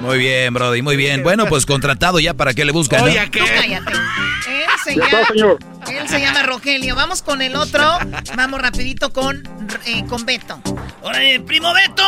Muy 0.00 0.18
bien, 0.18 0.54
Brody, 0.54 0.80
muy 0.80 0.96
bien. 0.96 1.22
Bueno, 1.22 1.46
pues 1.46 1.66
contratado 1.66 2.18
ya 2.20 2.32
para 2.32 2.54
que 2.54 2.64
le 2.64 2.72
buscan. 2.72 3.02
Oye, 3.02 3.28
¿qué? 3.30 3.40
cállate. 3.40 3.92
Él 3.92 4.66
se, 4.82 4.96
llama, 4.96 5.26
señor. 5.26 5.58
él 5.88 6.08
se 6.08 6.20
llama 6.20 6.42
Rogelio. 6.44 6.94
Vamos 6.96 7.20
con 7.20 7.42
el 7.42 7.54
otro. 7.54 7.98
Vamos 8.34 8.62
rapidito 8.62 9.12
con, 9.12 9.46
eh, 9.84 10.04
con 10.08 10.24
Beto. 10.24 10.58
Oye, 11.02 11.40
primo 11.40 11.74
Beto. 11.74 12.02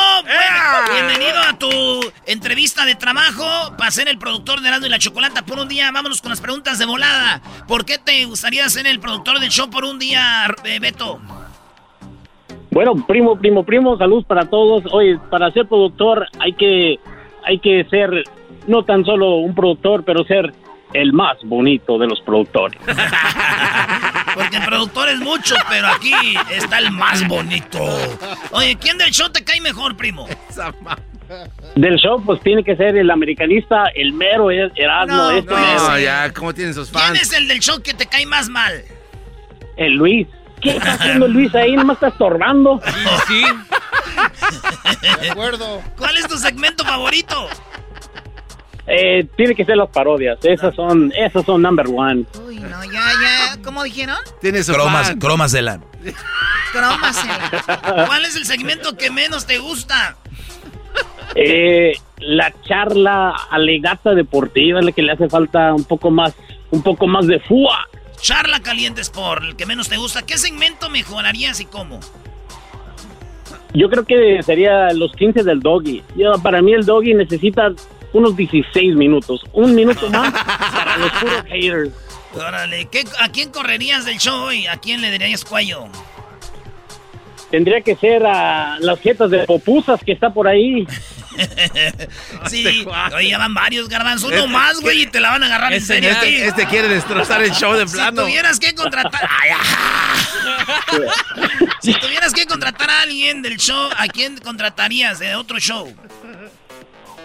bienvenido 0.90 1.38
a 1.38 1.58
tu 1.58 2.12
entrevista 2.24 2.86
de 2.86 2.94
trabajo 2.94 3.76
para 3.76 3.90
ser 3.90 4.08
el 4.08 4.16
productor 4.18 4.62
de 4.62 4.68
Erasmo 4.68 4.86
y 4.86 4.90
la 4.90 4.98
Chocolata 4.98 5.44
por 5.44 5.58
un 5.58 5.68
día. 5.68 5.90
Vámonos 5.92 6.22
con 6.22 6.30
las 6.30 6.40
preguntas 6.40 6.78
de 6.78 6.86
volada. 6.86 7.42
¿Por 7.68 7.84
qué 7.84 7.98
te 7.98 8.24
gustaría 8.24 8.66
ser 8.70 8.86
el 8.86 9.00
productor 9.00 9.38
del 9.38 9.50
show 9.50 9.68
por 9.68 9.84
un 9.84 9.98
día, 9.98 10.46
eh, 10.64 10.78
Beto? 10.80 11.20
Bueno, 12.72 12.94
primo, 13.06 13.36
primo, 13.36 13.64
primo, 13.64 13.98
salud 13.98 14.24
para 14.24 14.46
todos. 14.46 14.82
Oye, 14.92 15.18
para 15.30 15.50
ser 15.50 15.66
productor 15.66 16.26
hay 16.38 16.54
que, 16.54 16.98
hay 17.44 17.58
que 17.58 17.84
ser 17.90 18.24
no 18.66 18.82
tan 18.82 19.04
solo 19.04 19.36
un 19.36 19.54
productor, 19.54 20.04
pero 20.04 20.24
ser 20.24 20.54
el 20.94 21.12
más 21.12 21.36
bonito 21.44 21.98
de 21.98 22.06
los 22.06 22.20
productores. 22.22 22.80
Porque 24.34 24.56
el 24.56 24.64
productor 24.64 25.10
es 25.10 25.20
mucho, 25.20 25.54
pero 25.68 25.86
aquí 25.88 26.14
está 26.50 26.78
el 26.78 26.90
más 26.90 27.26
bonito. 27.28 27.78
Oye, 28.52 28.76
¿quién 28.80 28.96
del 28.96 29.10
show 29.10 29.28
te 29.30 29.44
cae 29.44 29.60
mejor, 29.60 29.94
primo? 29.94 30.26
Del 31.74 31.96
show, 31.96 32.22
pues 32.24 32.40
tiene 32.40 32.64
que 32.64 32.76
ser 32.76 32.96
el 32.96 33.10
americanista, 33.10 33.84
el 33.94 34.14
mero 34.14 34.50
Erasmo. 34.50 35.14
No, 35.14 35.30
este 35.30 35.54
no, 35.54 35.98
ya, 35.98 36.32
¿cómo 36.32 36.54
tienen 36.54 36.72
sus 36.72 36.90
fans? 36.90 37.04
¿Quién 37.04 37.16
es 37.16 37.32
el 37.34 37.48
del 37.48 37.60
show 37.60 37.82
que 37.82 37.92
te 37.92 38.06
cae 38.06 38.24
más 38.24 38.48
mal? 38.48 38.82
El 39.76 39.94
Luis. 39.94 40.26
¿Qué 40.62 40.76
está 40.76 40.92
haciendo 40.94 41.26
Luis 41.28 41.54
ahí? 41.54 41.74
Nomás 41.74 41.96
está 41.96 42.08
estorbando. 42.08 42.80
Sí, 43.26 43.42
De 45.20 45.30
acuerdo. 45.30 45.82
¿Cuál 45.96 46.16
es 46.16 46.28
tu 46.28 46.38
segmento 46.38 46.84
favorito? 46.84 47.48
Eh, 48.86 49.26
tiene 49.36 49.54
que 49.54 49.64
ser 49.64 49.76
las 49.76 49.88
parodias. 49.90 50.38
Esas 50.42 50.74
son, 50.74 51.12
esas 51.16 51.44
son 51.44 51.62
number 51.62 51.86
one. 51.94 52.24
Uy, 52.46 52.56
no, 52.56 52.84
ya, 52.84 52.92
ya. 52.92 53.62
¿Cómo 53.62 53.82
dijeron? 53.84 54.16
Tienes 54.40 54.68
cromas, 54.70 55.14
cromasela. 55.18 55.80
Cromasela. 56.72 58.06
¿Cuál 58.06 58.24
es 58.24 58.36
el 58.36 58.44
segmento 58.44 58.96
que 58.96 59.10
menos 59.10 59.46
te 59.46 59.58
gusta? 59.58 60.16
Eh, 61.34 61.92
la 62.18 62.52
charla 62.62 63.34
alegata 63.50 64.14
deportiva 64.14 64.80
es 64.80 64.86
la 64.86 64.92
que 64.92 65.02
le 65.02 65.12
hace 65.12 65.28
falta 65.28 65.72
un 65.74 65.84
poco 65.84 66.10
más, 66.10 66.34
un 66.70 66.82
poco 66.82 67.06
más 67.06 67.26
de 67.26 67.40
fua. 67.40 67.86
Charla 68.22 68.60
caliente 68.60 69.00
Sport, 69.00 69.42
el 69.42 69.56
que 69.56 69.66
menos 69.66 69.88
te 69.88 69.96
gusta. 69.96 70.22
¿Qué 70.22 70.38
segmento 70.38 70.88
mejorarías 70.88 71.58
y 71.60 71.64
cómo? 71.64 71.98
Yo 73.74 73.90
creo 73.90 74.04
que 74.04 74.40
sería 74.44 74.92
los 74.92 75.12
15 75.12 75.42
del 75.42 75.58
doggy. 75.58 76.04
Yo, 76.14 76.32
para 76.40 76.62
mí 76.62 76.72
el 76.72 76.86
doggy 76.86 77.14
necesita 77.14 77.72
unos 78.12 78.36
16 78.36 78.94
minutos. 78.94 79.44
Un 79.52 79.74
minuto 79.74 80.08
más 80.08 80.32
para 80.72 80.98
los 80.98 81.10
puros 81.10 81.44
haters. 81.48 81.90
Órale, 82.34 82.88
¿a 83.20 83.28
quién 83.30 83.50
correrías 83.50 84.04
del 84.04 84.18
show 84.18 84.44
hoy? 84.44 84.68
¿A 84.68 84.76
quién 84.76 85.00
le 85.00 85.10
darías 85.10 85.44
cuello? 85.44 85.86
Tendría 87.50 87.80
que 87.80 87.96
ser 87.96 88.24
a 88.24 88.78
las 88.78 89.00
jetas 89.00 89.30
de 89.30 89.44
popusas 89.46 90.00
que 90.04 90.12
está 90.12 90.32
por 90.32 90.46
ahí. 90.46 90.86
sí, 92.48 92.86
oye, 93.14 93.28
ya 93.28 93.38
van 93.38 93.54
varios 93.54 93.88
garbanzos. 93.88 94.30
Uno 94.30 94.38
este, 94.38 94.50
más, 94.50 94.80
güey, 94.80 95.02
y 95.02 95.06
te 95.06 95.20
la 95.20 95.30
van 95.30 95.42
a 95.42 95.46
agarrar 95.46 95.72
este, 95.72 95.98
en 95.98 96.02
serio. 96.02 96.10
Este, 96.10 96.46
este, 96.46 96.66
quiere 96.66 96.88
destrozar 96.88 97.42
el 97.42 97.52
show 97.52 97.74
de 97.74 97.86
plano. 97.86 98.22
Si 98.22 98.28
tuvieras 98.28 98.58
que 98.58 98.74
contratar. 98.74 99.22
si 101.80 101.94
tuvieras 101.94 102.32
que 102.32 102.46
contratar 102.46 102.90
a 102.90 103.02
alguien 103.02 103.42
del 103.42 103.56
show, 103.56 103.90
¿a 103.96 104.06
quién 104.08 104.38
contratarías 104.38 105.18
de 105.18 105.34
otro 105.34 105.58
show? 105.58 105.92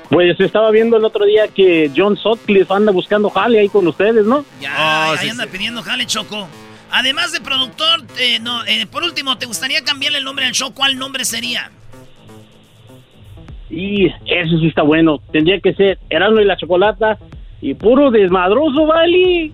Pues 0.09 0.39
estaba 0.39 0.71
viendo 0.71 0.97
el 0.97 1.03
otro 1.03 1.25
día 1.25 1.47
que 1.49 1.91
John 1.95 2.15
Sutcliffe 2.15 2.73
anda 2.73 2.91
buscando 2.91 3.29
jale 3.29 3.59
ahí 3.59 3.69
con 3.69 3.85
ustedes, 3.87 4.25
¿no? 4.25 4.45
Ya, 4.61 5.11
ahí 5.11 5.29
anda 5.29 5.47
pidiendo 5.47 5.83
jale, 5.83 6.05
Choco. 6.05 6.47
Además 6.89 7.33
de 7.33 7.41
productor, 7.41 8.05
eh, 8.17 8.39
no, 8.39 8.65
eh, 8.65 8.87
por 8.87 9.03
último, 9.03 9.37
¿te 9.37 9.45
gustaría 9.45 9.83
cambiarle 9.83 10.19
el 10.19 10.23
nombre 10.23 10.45
al 10.45 10.53
show? 10.53 10.73
¿Cuál 10.73 10.97
nombre 10.97 11.25
sería? 11.25 11.69
Y 13.69 14.07
eso 14.07 14.57
sí 14.59 14.67
está 14.67 14.81
bueno. 14.81 15.19
Tendría 15.31 15.59
que 15.59 15.73
ser 15.73 15.99
Erasmo 16.09 16.39
y 16.39 16.45
la 16.45 16.57
Chocolata 16.57 17.17
y 17.61 17.73
puro 17.73 18.11
desmadroso, 18.11 18.85
¿vale? 18.85 19.51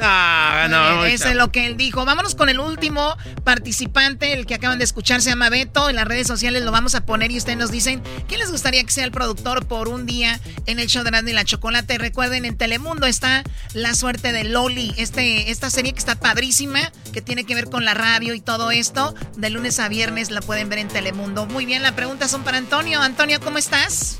Ah, 0.00 0.66
no, 0.70 1.04
eso 1.04 1.28
es 1.28 1.34
lo 1.34 1.50
que 1.50 1.66
él 1.66 1.76
dijo. 1.76 2.04
Vámonos 2.04 2.34
con 2.34 2.48
el 2.48 2.60
último 2.60 3.16
participante, 3.44 4.32
el 4.32 4.46
que 4.46 4.54
acaban 4.54 4.78
de 4.78 4.84
escuchar, 4.84 5.20
se 5.20 5.30
llama 5.30 5.50
Beto. 5.50 5.90
En 5.90 5.96
las 5.96 6.06
redes 6.06 6.26
sociales 6.26 6.62
lo 6.62 6.72
vamos 6.72 6.94
a 6.94 7.04
poner 7.04 7.30
y 7.30 7.38
ustedes 7.38 7.58
nos 7.58 7.70
dicen 7.70 8.02
quién 8.28 8.40
les 8.40 8.50
gustaría 8.50 8.82
que 8.84 8.92
sea 8.92 9.04
el 9.04 9.10
productor 9.10 9.66
por 9.66 9.88
un 9.88 10.06
día 10.06 10.38
en 10.66 10.78
el 10.78 10.86
show 10.86 11.02
de 11.02 11.10
Randy 11.10 11.32
y 11.32 11.34
la 11.34 11.44
Chocolate. 11.44 11.98
Recuerden, 11.98 12.44
en 12.44 12.56
Telemundo 12.56 13.06
está 13.06 13.42
La 13.74 13.94
Suerte 13.94 14.32
de 14.32 14.44
Loli, 14.44 14.94
este, 14.96 15.50
esta 15.50 15.70
serie 15.70 15.92
que 15.92 15.98
está 15.98 16.14
padrísima, 16.14 16.80
que 17.12 17.22
tiene 17.22 17.44
que 17.44 17.54
ver 17.54 17.68
con 17.68 17.84
la 17.84 17.94
radio 17.94 18.34
y 18.34 18.40
todo 18.40 18.70
esto. 18.70 19.14
De 19.36 19.50
lunes 19.50 19.80
a 19.80 19.88
viernes 19.88 20.30
la 20.30 20.40
pueden 20.40 20.68
ver 20.68 20.78
en 20.78 20.88
Telemundo. 20.88 21.46
Muy 21.46 21.66
bien, 21.66 21.82
las 21.82 21.92
preguntas 21.92 22.30
son 22.30 22.42
para 22.44 22.58
Antonio. 22.58 23.00
Antonio, 23.00 23.40
¿cómo 23.40 23.58
estás? 23.58 24.18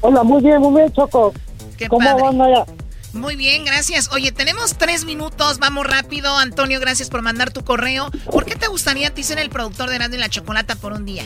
Hola, 0.00 0.22
muy 0.22 0.42
bien, 0.42 0.60
muy 0.60 0.80
bien, 0.80 0.92
Choco. 0.92 1.32
¿Cómo 1.88 2.18
van 2.18 2.40
allá? 2.40 2.64
Muy 3.12 3.36
bien, 3.36 3.64
gracias. 3.64 4.10
Oye, 4.12 4.32
tenemos 4.32 4.76
tres 4.76 5.04
minutos, 5.04 5.58
vamos 5.58 5.86
rápido. 5.86 6.36
Antonio, 6.36 6.80
gracias 6.80 7.10
por 7.10 7.22
mandar 7.22 7.50
tu 7.50 7.62
correo. 7.62 8.10
¿Por 8.30 8.44
qué 8.44 8.56
te 8.56 8.68
gustaría 8.68 9.08
a 9.08 9.10
ti 9.10 9.22
ser 9.22 9.38
el 9.38 9.50
productor 9.50 9.90
de 9.90 9.98
Nando 9.98 10.16
y 10.16 10.20
la 10.20 10.28
Chocolata 10.28 10.76
por 10.76 10.92
un 10.92 11.04
día? 11.04 11.24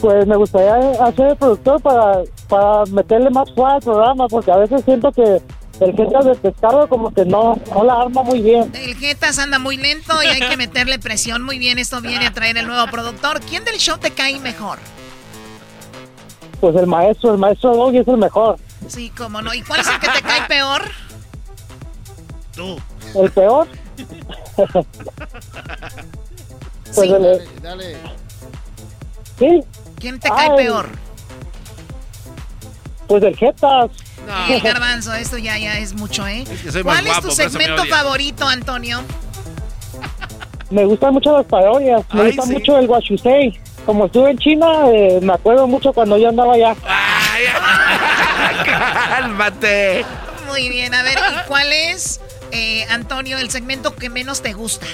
Pues 0.00 0.26
me 0.26 0.36
gustaría 0.36 0.74
hacer 1.04 1.28
el 1.28 1.36
productor 1.36 1.82
para, 1.82 2.22
para 2.48 2.84
meterle 2.86 3.30
más 3.30 3.52
fuerza 3.52 3.74
al 3.74 3.82
programa, 3.82 4.28
porque 4.28 4.52
a 4.52 4.56
veces 4.56 4.84
siento 4.84 5.10
que 5.10 5.42
el 5.80 5.96
Jetas 5.96 6.24
de 6.24 6.34
pescado 6.36 6.88
como 6.88 7.12
que 7.12 7.24
no, 7.24 7.56
no 7.74 7.84
la 7.84 7.94
arma 8.02 8.22
muy 8.22 8.40
bien. 8.40 8.70
El 8.74 8.94
Jetas 8.96 9.38
anda 9.38 9.58
muy 9.58 9.76
lento 9.76 10.22
y 10.22 10.26
hay 10.26 10.40
que 10.40 10.56
meterle 10.56 10.98
presión. 10.98 11.42
Muy 11.42 11.58
bien, 11.58 11.78
esto 11.78 12.00
viene 12.00 12.26
a 12.26 12.32
traer 12.32 12.56
el 12.58 12.66
nuevo 12.66 12.88
productor. 12.90 13.40
¿Quién 13.40 13.64
del 13.64 13.78
show 13.78 13.98
te 13.98 14.12
cae 14.12 14.38
mejor? 14.38 14.78
Pues 16.60 16.74
el 16.76 16.86
maestro, 16.86 17.32
el 17.32 17.38
maestro 17.38 17.76
Doggy 17.76 17.98
es 17.98 18.08
el 18.08 18.18
mejor. 18.18 18.58
Sí, 18.88 19.12
cómo 19.16 19.40
no. 19.42 19.54
¿Y 19.54 19.62
cuál 19.62 19.80
es 19.80 19.88
el 19.88 20.00
que 20.00 20.08
te 20.08 20.22
cae 20.22 20.48
peor? 20.48 20.82
Tú. 22.54 22.78
¿El 23.14 23.30
peor? 23.30 23.68
pues 24.56 24.86
sí. 26.94 27.08
dale, 27.08 27.48
dale. 27.62 27.96
¿Sí? 29.38 29.60
¿Quién 29.98 30.18
te 30.18 30.28
cae 30.28 30.50
peor? 30.56 30.88
Pues 33.06 33.22
el 33.22 33.36
Jetas. 33.36 33.90
No. 34.26 34.60
garbanzo, 34.62 35.14
esto 35.14 35.38
ya, 35.38 35.56
ya 35.56 35.78
es 35.78 35.94
mucho, 35.94 36.26
¿eh? 36.26 36.44
¿Cuál 36.82 37.06
es 37.06 37.20
tu 37.20 37.30
segmento 37.30 37.84
favorito, 37.86 38.46
Antonio? 38.46 39.00
Me 40.70 40.84
gustan 40.84 41.14
mucho 41.14 41.32
las 41.32 41.46
parodias. 41.46 42.02
Me 42.12 42.26
gusta 42.26 42.44
mucho 42.44 42.78
el 42.78 42.88
Washusei. 42.88 43.58
Como 43.86 44.04
estuve 44.04 44.32
en 44.32 44.38
China, 44.38 44.66
eh, 44.92 45.18
me 45.22 45.32
acuerdo 45.32 45.66
mucho 45.66 45.94
cuando 45.94 46.18
yo 46.18 46.28
andaba 46.28 46.54
allá. 46.54 46.76
Ay, 46.86 47.07
¡Cálmate! 49.18 50.04
Muy 50.46 50.68
bien, 50.68 50.94
a 50.94 51.02
ver, 51.02 51.18
¿y 51.18 51.48
cuál 51.48 51.72
es, 51.72 52.20
eh, 52.52 52.84
Antonio, 52.88 53.38
el 53.38 53.50
segmento 53.50 53.94
que 53.96 54.08
menos 54.08 54.42
te 54.42 54.52
gusta? 54.52 54.86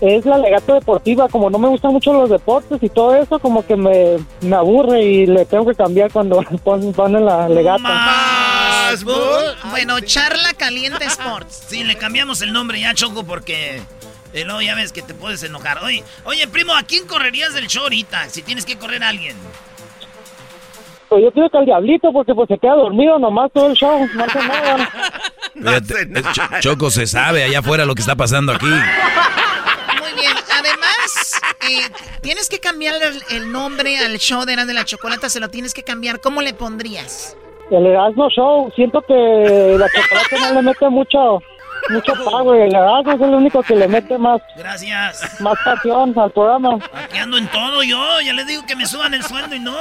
Es 0.00 0.24
la 0.26 0.36
legata 0.38 0.74
deportiva, 0.74 1.28
como 1.28 1.48
no 1.48 1.58
me 1.58 1.68
gustan 1.68 1.92
mucho 1.92 2.12
los 2.12 2.28
deportes 2.28 2.82
y 2.82 2.88
todo 2.88 3.14
eso, 3.14 3.38
como 3.38 3.64
que 3.64 3.76
me, 3.76 4.18
me 4.40 4.56
aburre 4.56 5.02
y 5.02 5.26
le 5.26 5.44
tengo 5.44 5.64
que 5.66 5.76
cambiar 5.76 6.10
cuando 6.10 6.42
ponen 6.64 7.24
la 7.24 7.48
legata. 7.48 7.82
Más, 7.82 9.04
bueno, 9.04 10.00
Charla 10.00 10.54
Caliente 10.54 11.04
Sports. 11.04 11.66
Sí, 11.68 11.84
le 11.84 11.96
cambiamos 11.96 12.42
el 12.42 12.52
nombre 12.52 12.80
ya, 12.80 12.94
Choco, 12.94 13.24
porque 13.24 13.80
eh, 14.32 14.44
no, 14.44 14.60
ya 14.60 14.74
ves 14.74 14.90
que 14.90 15.02
te 15.02 15.14
puedes 15.14 15.42
enojar. 15.44 15.84
Oye, 15.84 16.02
oye, 16.24 16.48
primo, 16.48 16.74
¿a 16.74 16.82
quién 16.82 17.06
correrías 17.06 17.54
del 17.54 17.68
show 17.68 17.84
ahorita? 17.84 18.28
Si 18.28 18.42
tienes 18.42 18.64
que 18.64 18.76
correr 18.76 19.04
a 19.04 19.08
alguien. 19.08 19.36
Pues 21.08 21.22
yo 21.22 21.32
creo 21.32 21.48
que 21.48 21.58
al 21.58 21.64
diablito, 21.64 22.12
porque 22.12 22.34
pues 22.34 22.48
se 22.48 22.58
queda 22.58 22.74
dormido 22.74 23.18
nomás 23.18 23.50
todo 23.52 23.68
el 23.68 23.74
show, 23.74 24.06
no 24.14 24.24
hace 24.24 24.38
nada. 24.40 24.90
no 25.54 25.72
Choco 26.60 26.90
se 26.90 27.06
sabe 27.06 27.44
allá 27.44 27.60
afuera 27.60 27.86
lo 27.86 27.94
que 27.94 28.02
está 28.02 28.14
pasando 28.14 28.52
aquí. 28.52 28.66
Muy 28.66 30.12
bien, 30.20 30.34
además, 30.52 31.40
eh, 31.70 31.90
tienes 32.20 32.48
que 32.48 32.60
cambiar 32.60 32.94
el, 33.30 33.50
nombre 33.50 33.98
al 33.98 34.18
show 34.18 34.44
de 34.44 34.52
Eran 34.52 34.66
de 34.66 34.74
la 34.74 34.84
Chocolata, 34.84 35.30
se 35.30 35.40
lo 35.40 35.48
tienes 35.48 35.72
que 35.72 35.82
cambiar. 35.82 36.20
¿Cómo 36.20 36.42
le 36.42 36.52
pondrías? 36.52 37.36
El 37.70 37.86
Erasmo 37.86 38.28
Show, 38.30 38.70
siento 38.74 39.02
que 39.02 39.76
la 39.78 39.86
chocolate 39.88 40.40
no 40.40 40.54
le 40.54 40.62
mete 40.62 40.88
mucho 40.88 41.42
mucho 41.90 42.12
power. 42.24 42.70
La 42.70 42.80
verdad 42.80 43.14
es 43.14 43.20
el 43.20 43.34
único 43.34 43.62
que 43.62 43.74
le 43.74 43.88
mete 43.88 44.18
más. 44.18 44.40
Gracias. 44.56 45.40
Más 45.40 45.58
pasión 45.64 46.18
al 46.18 46.30
programa. 46.30 46.78
Aquí 46.92 47.18
ando 47.18 47.38
en 47.38 47.48
todo 47.48 47.82
yo. 47.82 48.20
Ya 48.20 48.32
les 48.32 48.46
digo 48.46 48.64
que 48.66 48.76
me 48.76 48.86
suban 48.86 49.14
el 49.14 49.22
sueldo 49.24 49.54
y 49.54 49.60
no. 49.60 49.76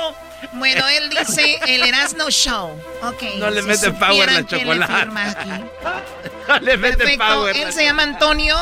Bueno, 0.54 0.88
él 0.88 1.10
dice 1.10 1.60
el 1.68 1.84
Erasmo 1.84 2.30
Show. 2.30 2.70
Ok. 3.04 3.24
No 3.38 3.50
le 3.50 3.62
mete 3.62 3.92
power 3.92 4.32
la 4.32 4.46
chocolate. 4.46 5.06
no 6.48 6.60
le 6.60 6.78
mete 6.78 6.98
Perfecto. 6.98 7.26
power. 7.26 7.58
Él 7.58 7.74
se 7.74 7.84
llama 7.84 8.04
Antonio. 8.04 8.56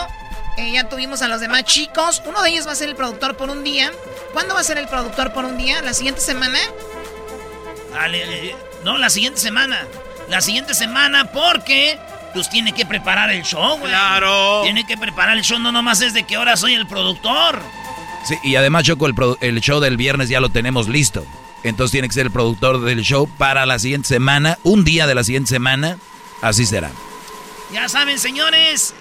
Eh, 0.58 0.71
ya 0.71 0.88
tuvimos 0.88 1.21
a 1.21 1.28
los 1.28 1.41
demás 1.41 1.63
chicos. 1.65 2.24
Uno 2.26 2.41
de 2.41 2.50
ellos 2.50 2.65
va 2.67 2.71
a 2.71 2.76
ser 2.76 2.89
el 2.89 2.95
productor 2.95 3.36
por 3.36 3.50
un 3.50 3.63
día. 3.63 3.91
¿Cuándo 4.34 4.54
va 4.54 4.62
a 4.62 4.63
ser 4.63 4.78
el 4.78 4.88
productor 4.88 5.34
por 5.34 5.45
un 5.45 5.58
día? 5.58 5.82
¿La 5.82 5.93
siguiente 5.93 6.21
semana? 6.21 6.60
Dale, 7.91 8.50
eh, 8.50 8.56
no, 8.84 8.98
la 8.98 9.10
siguiente 9.10 9.39
semana. 9.39 9.86
La 10.30 10.41
siguiente 10.41 10.74
semana 10.74 11.32
porque 11.32 12.00
pues 12.36 12.50
tiene 12.50 12.74
que 12.74 12.86
preparar 12.86 13.32
el 13.32 13.43
show, 13.43 13.78
güey. 13.80 13.89
Claro. 13.89 14.62
Tiene 14.63 14.86
que 14.86 14.98
preparar 14.98 15.38
el 15.38 15.43
show, 15.43 15.58
no 15.58 15.71
nomás 15.71 16.02
es 16.02 16.13
de 16.13 16.24
que 16.24 16.36
ahora 16.36 16.58
soy 16.58 16.74
el 16.74 16.86
productor. 16.86 17.62
Sí, 18.28 18.36
y 18.43 18.58
además, 18.58 18.84
Choco, 18.84 19.08
el, 19.08 19.15
el 19.39 19.62
show 19.62 19.80
del 19.80 19.95
viernes 19.95 20.28
ya 20.28 20.41
lo 20.41 20.50
tenemos 20.50 20.89
listo. 20.89 21.26
Entonces 21.63 21.93
tiene 21.93 22.10
que 22.10 22.13
ser 22.13 22.26
el 22.26 22.34
productor 22.34 22.82
del 22.82 23.04
show 23.04 23.30
para 23.38 23.65
la 23.65 23.80
siguiente 23.80 24.10
semana, 24.10 24.60
un 24.63 24.84
día 24.84 25.08
de 25.08 25.15
la 25.15 25.24
siguiente 25.24 25.50
semana. 25.50 25.98
Así 26.41 26.65
será. 26.65 26.91
Ya 27.71 27.88
saben, 27.88 28.19
señores, 28.19 28.93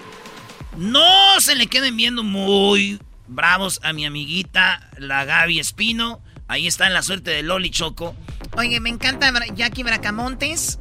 no 0.77 1.39
se 1.41 1.55
le 1.55 1.67
queden 1.67 1.97
viendo 1.97 2.23
muy 2.23 3.01
bravos 3.27 3.81
a 3.83 3.91
mi 3.91 4.05
amiguita, 4.05 4.89
la 4.97 5.25
Gaby 5.25 5.59
Espino. 5.59 6.21
Ahí 6.47 6.67
está 6.67 6.87
en 6.87 6.93
la 6.93 7.01
suerte 7.01 7.31
de 7.31 7.43
Loli 7.43 7.69
Choco. 7.69 8.15
Oye, 8.55 8.79
me 8.79 8.89
encanta 8.89 9.33
Jackie 9.55 9.83
Bracamontes. 9.83 10.79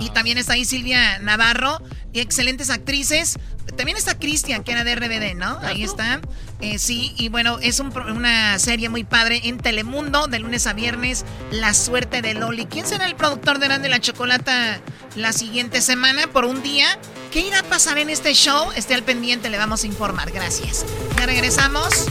Y 0.00 0.10
también 0.10 0.38
está 0.38 0.54
ahí 0.54 0.64
Silvia 0.64 1.18
Navarro, 1.18 1.80
y 2.12 2.20
excelentes 2.20 2.70
actrices. 2.70 3.38
También 3.76 3.96
está 3.96 4.18
Cristian, 4.18 4.64
que 4.64 4.72
era 4.72 4.84
de 4.84 4.94
RBD, 4.94 5.36
¿no? 5.36 5.58
Ahí 5.62 5.84
está. 5.84 6.20
Eh, 6.60 6.78
sí, 6.78 7.14
y 7.16 7.28
bueno, 7.28 7.58
es 7.60 7.80
una 7.80 8.58
serie 8.58 8.88
muy 8.88 9.04
padre 9.04 9.40
en 9.44 9.58
Telemundo, 9.58 10.26
de 10.26 10.40
lunes 10.40 10.66
a 10.66 10.72
viernes, 10.72 11.24
La 11.50 11.72
Suerte 11.72 12.20
de 12.20 12.34
Loli. 12.34 12.66
¿Quién 12.66 12.86
será 12.86 13.06
el 13.06 13.16
productor 13.16 13.58
de 13.58 13.66
Grande 13.66 13.88
la 13.88 14.00
Chocolata 14.00 14.80
la 15.16 15.32
siguiente 15.32 15.80
semana 15.80 16.26
por 16.26 16.44
un 16.44 16.62
día? 16.62 16.98
¿Qué 17.32 17.40
irá 17.40 17.60
a 17.60 17.62
pasar 17.62 17.98
en 17.98 18.10
este 18.10 18.34
show? 18.34 18.72
Esté 18.76 18.94
al 18.94 19.04
pendiente, 19.04 19.48
le 19.48 19.56
vamos 19.56 19.84
a 19.84 19.86
informar. 19.86 20.32
Gracias. 20.32 20.84
Ya 21.16 21.26
regresamos. 21.26 22.06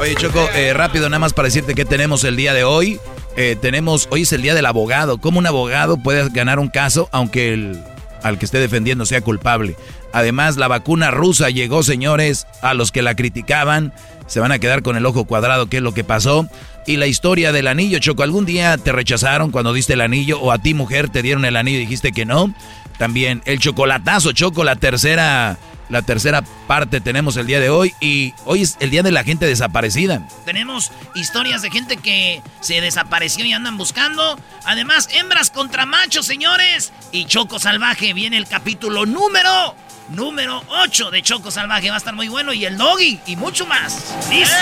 Oye, 0.00 0.14
Choco, 0.16 0.48
eh, 0.54 0.72
rápido, 0.72 1.08
nada 1.08 1.20
más 1.20 1.32
para 1.32 1.46
decirte 1.46 1.74
que 1.74 1.84
tenemos 1.84 2.24
el 2.24 2.36
día 2.36 2.54
de 2.54 2.64
hoy. 2.64 2.98
Eh, 3.36 3.54
tenemos, 3.60 4.08
hoy 4.10 4.22
es 4.22 4.32
el 4.32 4.40
día 4.40 4.54
del 4.54 4.64
abogado. 4.64 5.18
¿Cómo 5.18 5.38
un 5.38 5.46
abogado 5.46 5.98
puede 5.98 6.28
ganar 6.30 6.58
un 6.58 6.68
caso 6.68 7.08
aunque 7.12 7.52
el, 7.52 7.78
al 8.22 8.38
que 8.38 8.46
esté 8.46 8.58
defendiendo 8.58 9.04
sea 9.04 9.20
culpable? 9.20 9.76
Además, 10.12 10.56
la 10.56 10.68
vacuna 10.68 11.10
rusa 11.10 11.50
llegó, 11.50 11.82
señores, 11.82 12.46
a 12.62 12.72
los 12.72 12.92
que 12.92 13.02
la 13.02 13.14
criticaban. 13.14 13.92
Se 14.26 14.40
van 14.40 14.52
a 14.52 14.58
quedar 14.58 14.82
con 14.82 14.96
el 14.96 15.04
ojo 15.04 15.26
cuadrado, 15.26 15.68
qué 15.68 15.76
es 15.76 15.82
lo 15.82 15.92
que 15.92 16.02
pasó. 16.02 16.48
Y 16.86 16.96
la 16.96 17.06
historia 17.06 17.52
del 17.52 17.68
anillo, 17.68 17.98
Choco, 17.98 18.22
¿algún 18.22 18.46
día 18.46 18.78
te 18.78 18.92
rechazaron 18.92 19.50
cuando 19.50 19.74
diste 19.74 19.92
el 19.92 20.00
anillo? 20.00 20.40
¿O 20.40 20.50
a 20.50 20.58
ti, 20.58 20.72
mujer, 20.72 21.10
te 21.10 21.20
dieron 21.20 21.44
el 21.44 21.56
anillo 21.56 21.76
y 21.76 21.82
dijiste 21.82 22.12
que 22.12 22.24
no? 22.24 22.54
También 22.98 23.42
el 23.44 23.58
chocolatazo, 23.58 24.32
Choco, 24.32 24.64
la 24.64 24.76
tercera 24.76 25.58
la 25.88 26.02
tercera 26.02 26.42
parte 26.66 27.00
tenemos 27.00 27.36
el 27.36 27.46
día 27.46 27.60
de 27.60 27.70
hoy 27.70 27.94
y 28.00 28.34
hoy 28.44 28.62
es 28.62 28.76
el 28.80 28.90
día 28.90 29.02
de 29.02 29.12
la 29.12 29.24
gente 29.24 29.46
desaparecida. 29.46 30.22
Tenemos 30.44 30.90
historias 31.14 31.62
de 31.62 31.70
gente 31.70 31.96
que 31.96 32.42
se 32.60 32.80
desapareció 32.80 33.44
y 33.44 33.52
andan 33.52 33.76
buscando. 33.76 34.38
Además, 34.64 35.08
hembras 35.12 35.50
contra 35.50 35.86
machos, 35.86 36.26
señores. 36.26 36.92
Y 37.12 37.26
Choco 37.26 37.58
Salvaje 37.58 38.12
viene 38.12 38.36
el 38.36 38.46
capítulo 38.46 39.06
número 39.06 39.74
número 40.08 40.62
8 40.68 41.10
de 41.10 41.22
Choco 41.22 41.50
Salvaje. 41.50 41.88
Va 41.88 41.96
a 41.96 41.98
estar 41.98 42.14
muy 42.14 42.28
bueno. 42.28 42.52
Y 42.52 42.64
el 42.64 42.76
doggy 42.76 43.20
y 43.26 43.36
mucho 43.36 43.66
más. 43.66 44.14
¡Listo! 44.30 44.54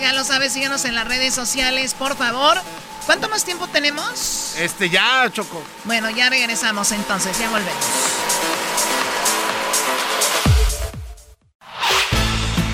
Ya 0.00 0.12
lo 0.12 0.24
sabes, 0.24 0.52
síguenos 0.52 0.84
en 0.84 0.94
las 0.94 1.06
redes 1.06 1.34
sociales, 1.34 1.94
por 1.94 2.16
favor. 2.16 2.58
¿Cuánto 3.06 3.28
más 3.28 3.44
tiempo 3.44 3.66
tenemos? 3.66 4.54
Este 4.58 4.88
ya, 4.88 5.30
Choco. 5.30 5.62
Bueno, 5.84 6.08
ya 6.10 6.30
regresamos 6.30 6.90
entonces, 6.92 7.38
ya 7.38 7.50
volvemos. 7.50 7.84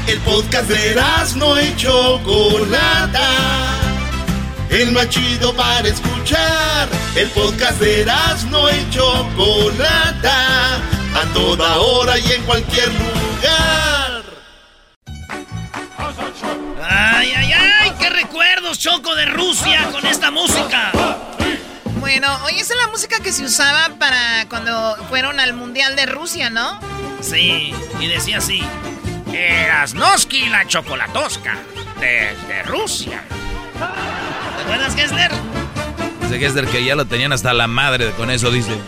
El 0.07 0.19
podcast 0.21 0.69
de 0.69 1.01
no 1.37 1.61
y 1.61 1.77
Chocolata. 1.77 3.29
El 4.69 4.93
más 4.93 5.09
chido 5.09 5.55
para 5.55 5.89
escuchar. 5.89 6.89
El 7.15 7.29
podcast 7.31 7.81
de 7.81 8.05
no 8.51 8.71
y 8.71 8.91
Chocolata. 8.91 10.77
A 11.15 11.25
toda 11.33 11.77
hora 11.79 12.19
y 12.19 12.33
en 12.33 12.43
cualquier 12.45 12.89
lugar. 12.89 14.23
¡Ay, 16.83 17.33
ay, 17.37 17.50
recuerdos, 18.31 18.79
Choco, 18.79 19.17
de 19.17 19.27
Rusia 19.27 19.89
con 19.91 20.07
esta 20.07 20.31
música! 20.31 20.93
Bueno, 21.99 22.29
hoy 22.45 22.61
es 22.61 22.73
la 22.81 22.87
música 22.87 23.19
que 23.19 23.33
se 23.33 23.45
usaba 23.45 23.97
para 23.99 24.47
cuando 24.49 24.97
fueron 25.09 25.41
al 25.41 25.53
Mundial 25.53 25.97
de 25.97 26.07
Rusia, 26.07 26.49
¿no? 26.49 26.79
Sí, 27.21 27.75
y 27.99 28.07
decía 28.07 28.39
así. 28.39 28.63
Erasnoski 29.33 30.49
la 30.49 30.65
chocolatosca, 30.65 31.59
desde 31.99 32.63
Rusia. 32.63 33.21
¿Te 34.57 34.63
acuerdas, 34.63 34.95
Gessler? 34.95 35.33
Dice 36.23 36.39
Gessler 36.39 36.67
que 36.69 36.85
ya 36.85 36.95
lo 36.95 37.07
tenían 37.07 37.33
hasta 37.33 37.53
la 37.53 37.67
madre 37.67 38.13
con 38.13 38.31
eso, 38.31 38.53
dice. 38.53 38.79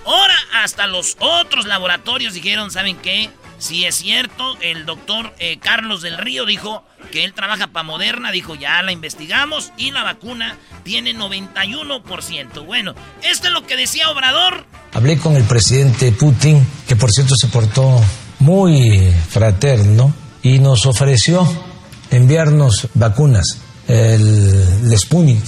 Ahora 0.05 0.35
hasta 0.63 0.87
los 0.87 1.17
otros 1.19 1.65
laboratorios 1.65 2.33
dijeron, 2.33 2.71
¿saben 2.71 2.95
qué? 2.97 3.29
Si 3.59 3.83
es 3.83 3.95
cierto, 3.95 4.57
el 4.61 4.85
doctor 4.85 5.33
eh, 5.37 5.59
Carlos 5.59 6.01
del 6.01 6.17
Río 6.17 6.45
dijo 6.45 6.85
que 7.11 7.25
él 7.25 7.33
trabaja 7.33 7.67
para 7.67 7.83
Moderna, 7.83 8.31
dijo 8.31 8.55
ya 8.55 8.81
la 8.81 8.93
investigamos 8.93 9.73
y 9.75 9.91
la 9.91 10.03
vacuna 10.03 10.55
tiene 10.83 11.13
91%. 11.13 12.65
Bueno, 12.65 12.95
esto 13.21 13.47
es 13.47 13.53
lo 13.53 13.67
que 13.67 13.75
decía 13.75 14.09
Obrador. 14.09 14.65
Hablé 14.93 15.17
con 15.17 15.35
el 15.35 15.43
presidente 15.43 16.13
Putin, 16.13 16.65
que 16.87 16.95
por 16.95 17.11
cierto 17.11 17.35
se 17.35 17.47
portó 17.47 18.01
muy 18.39 19.11
fraterno 19.29 20.13
y 20.43 20.59
nos 20.59 20.85
ofreció 20.85 21.47
enviarnos 22.11 22.87
vacunas. 22.93 23.57
El, 23.87 24.65
el 24.83 24.97
Sputnik 24.97 25.43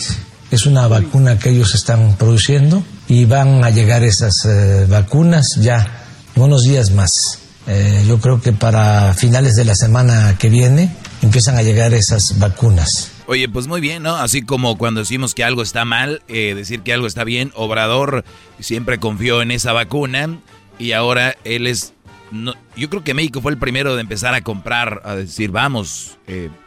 es 0.51 0.65
una 0.65 0.87
vacuna 0.87 1.39
que 1.39 1.49
ellos 1.49 1.73
están 1.75 2.17
produciendo 2.17 2.83
y 3.07 3.25
van 3.25 3.63
a 3.63 3.69
llegar 3.69 4.03
esas 4.03 4.45
eh, 4.45 4.85
vacunas 4.87 5.57
ya 5.59 6.05
unos 6.35 6.63
días 6.63 6.91
más. 6.91 7.39
Eh, 7.67 8.03
yo 8.07 8.19
creo 8.19 8.41
que 8.41 8.53
para 8.53 9.13
finales 9.13 9.55
de 9.55 9.65
la 9.65 9.75
semana 9.75 10.35
que 10.37 10.49
viene 10.49 10.95
empiezan 11.21 11.57
a 11.57 11.61
llegar 11.61 11.93
esas 11.93 12.39
vacunas. 12.39 13.11
Oye, 13.27 13.47
pues 13.47 13.67
muy 13.67 13.79
bien, 13.79 14.03
¿no? 14.03 14.15
Así 14.15 14.41
como 14.41 14.77
cuando 14.77 14.99
decimos 15.01 15.33
que 15.33 15.43
algo 15.43 15.61
está 15.61 15.85
mal, 15.85 16.21
eh, 16.27 16.53
decir 16.55 16.81
que 16.81 16.91
algo 16.91 17.07
está 17.07 17.23
bien, 17.23 17.51
Obrador 17.55 18.25
siempre 18.59 18.97
confió 18.97 19.41
en 19.41 19.51
esa 19.51 19.71
vacuna 19.71 20.39
y 20.79 20.91
ahora 20.91 21.35
él 21.45 21.67
es... 21.67 21.93
No, 22.31 22.53
yo 22.75 22.89
creo 22.89 23.03
que 23.03 23.13
México 23.13 23.41
fue 23.41 23.51
el 23.51 23.57
primero 23.57 23.95
de 23.95 24.01
empezar 24.01 24.33
a 24.33 24.41
comprar, 24.41 25.01
a 25.03 25.15
decir, 25.15 25.51
vamos, 25.51 26.17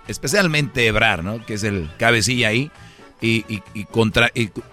especialmente 0.06 0.86
Ebrar, 0.86 1.24
¿no? 1.24 1.44
Que 1.44 1.54
es 1.54 1.64
el 1.64 1.88
cabecilla 1.98 2.48
ahí 2.48 2.70
y, 3.20 3.84
contra 3.90 4.30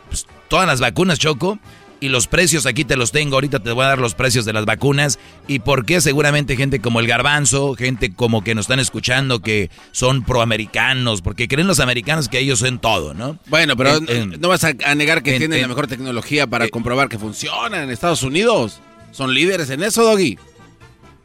pues, 0.07 0.27
todas 0.47 0.67
las 0.67 0.79
vacunas, 0.79 1.19
Choco. 1.19 1.59
Y 1.99 2.09
los 2.09 2.25
precios 2.25 2.65
aquí 2.65 2.83
te 2.83 2.95
los 2.95 3.11
tengo, 3.11 3.35
ahorita 3.35 3.59
te 3.59 3.71
voy 3.71 3.85
a 3.85 3.89
dar 3.89 3.99
los 3.99 4.15
precios 4.15 4.43
de 4.43 4.53
las 4.53 4.65
vacunas 4.65 5.19
y 5.47 5.59
por 5.59 5.85
qué 5.85 6.01
seguramente 6.01 6.57
gente 6.57 6.79
como 6.81 6.99
el 6.99 7.05
garbanzo, 7.05 7.75
gente 7.75 8.11
como 8.11 8.43
que 8.43 8.55
nos 8.55 8.63
están 8.63 8.79
escuchando 8.79 9.41
que 9.41 9.69
son 9.91 10.23
proamericanos, 10.23 11.21
porque 11.21 11.47
creen 11.47 11.67
los 11.67 11.79
americanos 11.79 12.27
que 12.27 12.39
ellos 12.39 12.57
son 12.57 12.79
todo, 12.79 13.13
¿no? 13.13 13.37
Bueno, 13.45 13.77
pero 13.77 13.99
no 14.01 14.47
vas 14.47 14.63
a, 14.63 14.95
negar 14.95 15.21
que 15.21 15.37
tienen 15.37 15.61
la 15.61 15.67
mejor 15.67 15.85
tecnología 15.85 16.47
para 16.47 16.65
eh, 16.65 16.69
comprobar 16.71 17.07
que 17.07 17.19
funciona 17.19 17.83
en 17.83 17.91
Estados 17.91 18.23
Unidos. 18.23 18.81
Son 19.11 19.31
líderes 19.31 19.69
en 19.69 19.83
eso, 19.83 20.03
Doggy 20.03 20.39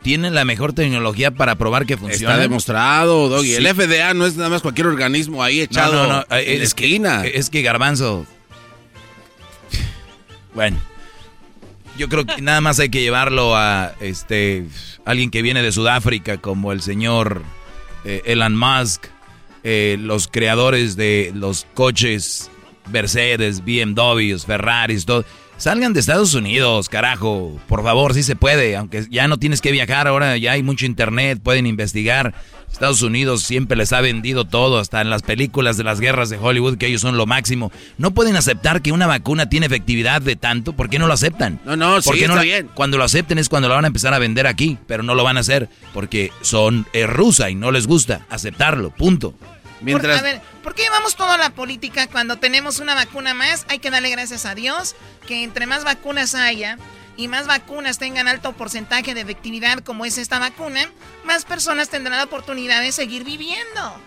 tienen 0.02 0.35
la 0.35 0.44
mejor 0.44 0.72
tecnología 0.72 1.32
para 1.32 1.56
probar 1.56 1.87
que 1.87 1.96
funciona. 1.96 2.35
Está 2.35 2.42
demostrado, 2.42 3.28
Doggy. 3.28 3.54
El 3.54 3.66
FDA 3.66 4.14
no 4.14 4.26
es 4.26 4.37
nada 4.37 4.50
más 4.50 4.62
cualquier 4.62 4.87
organismo 4.87 5.42
ahí 5.42 5.61
echado 5.61 6.06
no, 6.06 6.12
no, 6.12 6.24
en 6.30 6.62
es 6.62 6.68
esquina. 6.68 7.22
Que, 7.22 7.38
es 7.38 7.50
que 7.50 7.62
Garbanzo. 7.62 8.26
Bueno, 10.54 10.78
yo 11.98 12.09
creo 12.09 12.24
que 12.24 12.40
nada 12.40 12.61
más 12.61 12.78
hay 12.78 12.88
que 12.88 13.00
llevarlo 13.00 13.56
a 13.56 13.94
este 14.00 14.66
alguien 15.04 15.30
que 15.30 15.42
viene 15.42 15.62
de 15.62 15.72
Sudáfrica, 15.72 16.38
como 16.38 16.72
el 16.72 16.82
señor 16.82 17.42
eh, 18.04 18.22
Elon 18.24 18.56
Musk, 18.56 19.06
eh, 19.64 19.96
los 20.00 20.28
creadores 20.28 20.96
de 20.96 21.32
los 21.35 21.66
coches 21.74 22.50
Mercedes, 22.90 23.64
BMWs, 23.64 24.46
Ferraris, 24.46 25.06
todo 25.06 25.24
Salgan 25.59 25.95
de 25.95 26.01
Estados 26.01 26.35
Unidos, 26.35 26.90
carajo. 26.90 27.59
Por 27.66 27.83
favor, 27.83 28.12
si 28.12 28.23
se 28.23 28.37
puede. 28.37 28.77
Aunque 28.77 29.07
ya 29.11 29.27
no 29.27 29.38
tienes 29.38 29.62
que 29.62 29.73
viajar, 29.73 30.07
ahora 30.07 30.37
ya 30.37 30.53
hay 30.53 30.62
mucho 30.62 30.85
internet, 30.85 31.40
pueden 31.42 31.66
investigar. 31.66 32.35
Estados 32.71 33.01
Unidos 33.01 33.42
siempre 33.42 33.75
les 33.75 33.92
ha 33.95 34.03
vendido 34.03 34.45
todo, 34.45 34.79
hasta 34.79 35.01
en 35.01 35.09
las 35.09 35.23
películas 35.23 35.79
de 35.79 35.85
las 35.85 35.99
guerras 35.99 36.29
de 36.29 36.37
Hollywood, 36.37 36.77
que 36.77 36.88
ellos 36.88 37.01
son 37.01 37.16
lo 37.16 37.25
máximo. 37.25 37.73
No 37.97 38.11
pueden 38.11 38.37
aceptar 38.37 38.83
que 38.83 38.92
una 38.92 39.07
vacuna 39.07 39.49
tiene 39.49 39.64
efectividad 39.64 40.21
de 40.21 40.37
tanto. 40.37 40.75
¿Por 40.75 40.90
qué 40.90 40.99
no 40.99 41.07
lo 41.07 41.14
aceptan? 41.14 41.59
No, 41.64 41.75
no, 41.75 42.03
sí, 42.03 42.11
está 42.23 42.42
bien. 42.42 42.69
Cuando 42.75 42.99
lo 42.99 43.05
acepten 43.05 43.38
es 43.38 43.49
cuando 43.49 43.69
lo 43.69 43.75
van 43.75 43.85
a 43.85 43.88
empezar 43.88 44.12
a 44.12 44.19
vender 44.19 44.47
aquí, 44.47 44.77
pero 44.87 45.03
no 45.03 45.14
lo 45.14 45.25
van 45.25 45.38
a 45.38 45.40
hacer 45.40 45.71
porque 45.95 46.33
son 46.42 46.87
es 46.92 47.09
rusa 47.09 47.49
y 47.49 47.55
no 47.55 47.71
les 47.71 47.87
gusta 47.87 48.27
aceptarlo. 48.29 48.90
Punto. 48.90 49.35
Mientras... 49.80 50.18
a 50.18 50.22
ver, 50.22 50.40
¿por 50.62 50.74
qué 50.74 50.82
llevamos 50.82 51.16
toda 51.16 51.36
la 51.36 51.50
política 51.50 52.06
cuando 52.06 52.36
tenemos 52.36 52.78
una 52.78 52.94
vacuna 52.94 53.34
más? 53.34 53.66
Hay 53.68 53.78
que 53.78 53.90
darle 53.90 54.10
gracias 54.10 54.46
a 54.46 54.54
Dios 54.54 54.96
que 55.26 55.42
entre 55.42 55.66
más 55.66 55.84
vacunas 55.84 56.34
haya, 56.34 56.78
y 57.16 57.28
más 57.28 57.46
vacunas 57.46 57.98
tengan 57.98 58.28
alto 58.28 58.52
porcentaje 58.52 59.14
de 59.14 59.22
efectividad 59.22 59.78
como 59.80 60.04
es 60.04 60.18
esta 60.18 60.38
vacuna, 60.38 60.88
más 61.24 61.44
personas 61.44 61.88
tendrán 61.88 62.18
la 62.18 62.24
oportunidad 62.24 62.82
de 62.82 62.92
seguir 62.92 63.24
viviendo. 63.24 64.00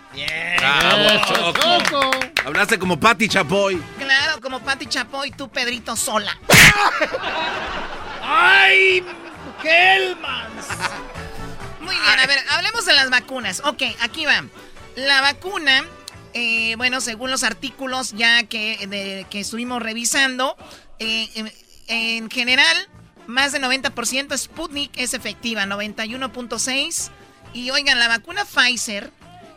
¡Bravo, 0.58 1.24
Choco! 1.26 2.10
Hablaste 2.44 2.78
como 2.78 2.98
Patti 2.98 3.28
Chapoy. 3.28 3.82
Claro, 3.98 4.40
como 4.40 4.60
Patti 4.60 4.86
Chapoy, 4.86 5.32
tú 5.32 5.48
Pedrito 5.48 5.96
sola. 5.96 6.38
¡Ay! 8.22 9.04
¡Helmans! 9.62 10.66
Muy 11.80 11.94
bien, 11.94 12.18
a 12.18 12.26
ver, 12.26 12.38
hablemos 12.50 12.84
de 12.86 12.94
las 12.94 13.10
vacunas. 13.10 13.60
Ok, 13.64 13.82
aquí 14.00 14.24
va. 14.24 14.44
La 15.06 15.22
vacuna, 15.22 15.84
eh, 16.34 16.74
bueno, 16.76 17.00
según 17.00 17.30
los 17.30 17.42
artículos 17.42 18.12
ya 18.12 18.42
que, 18.44 19.26
que 19.30 19.40
estuvimos 19.40 19.82
revisando, 19.82 20.56
eh, 20.98 21.28
en, 21.34 21.52
en 21.88 22.30
general, 22.30 22.76
más 23.26 23.52
de 23.52 23.60
90% 23.60 24.36
Sputnik 24.36 24.90
es 24.98 25.14
efectiva, 25.14 25.64
91.6. 25.64 27.10
Y 27.54 27.70
oigan, 27.70 27.98
la 27.98 28.08
vacuna 28.08 28.44
Pfizer, 28.44 29.10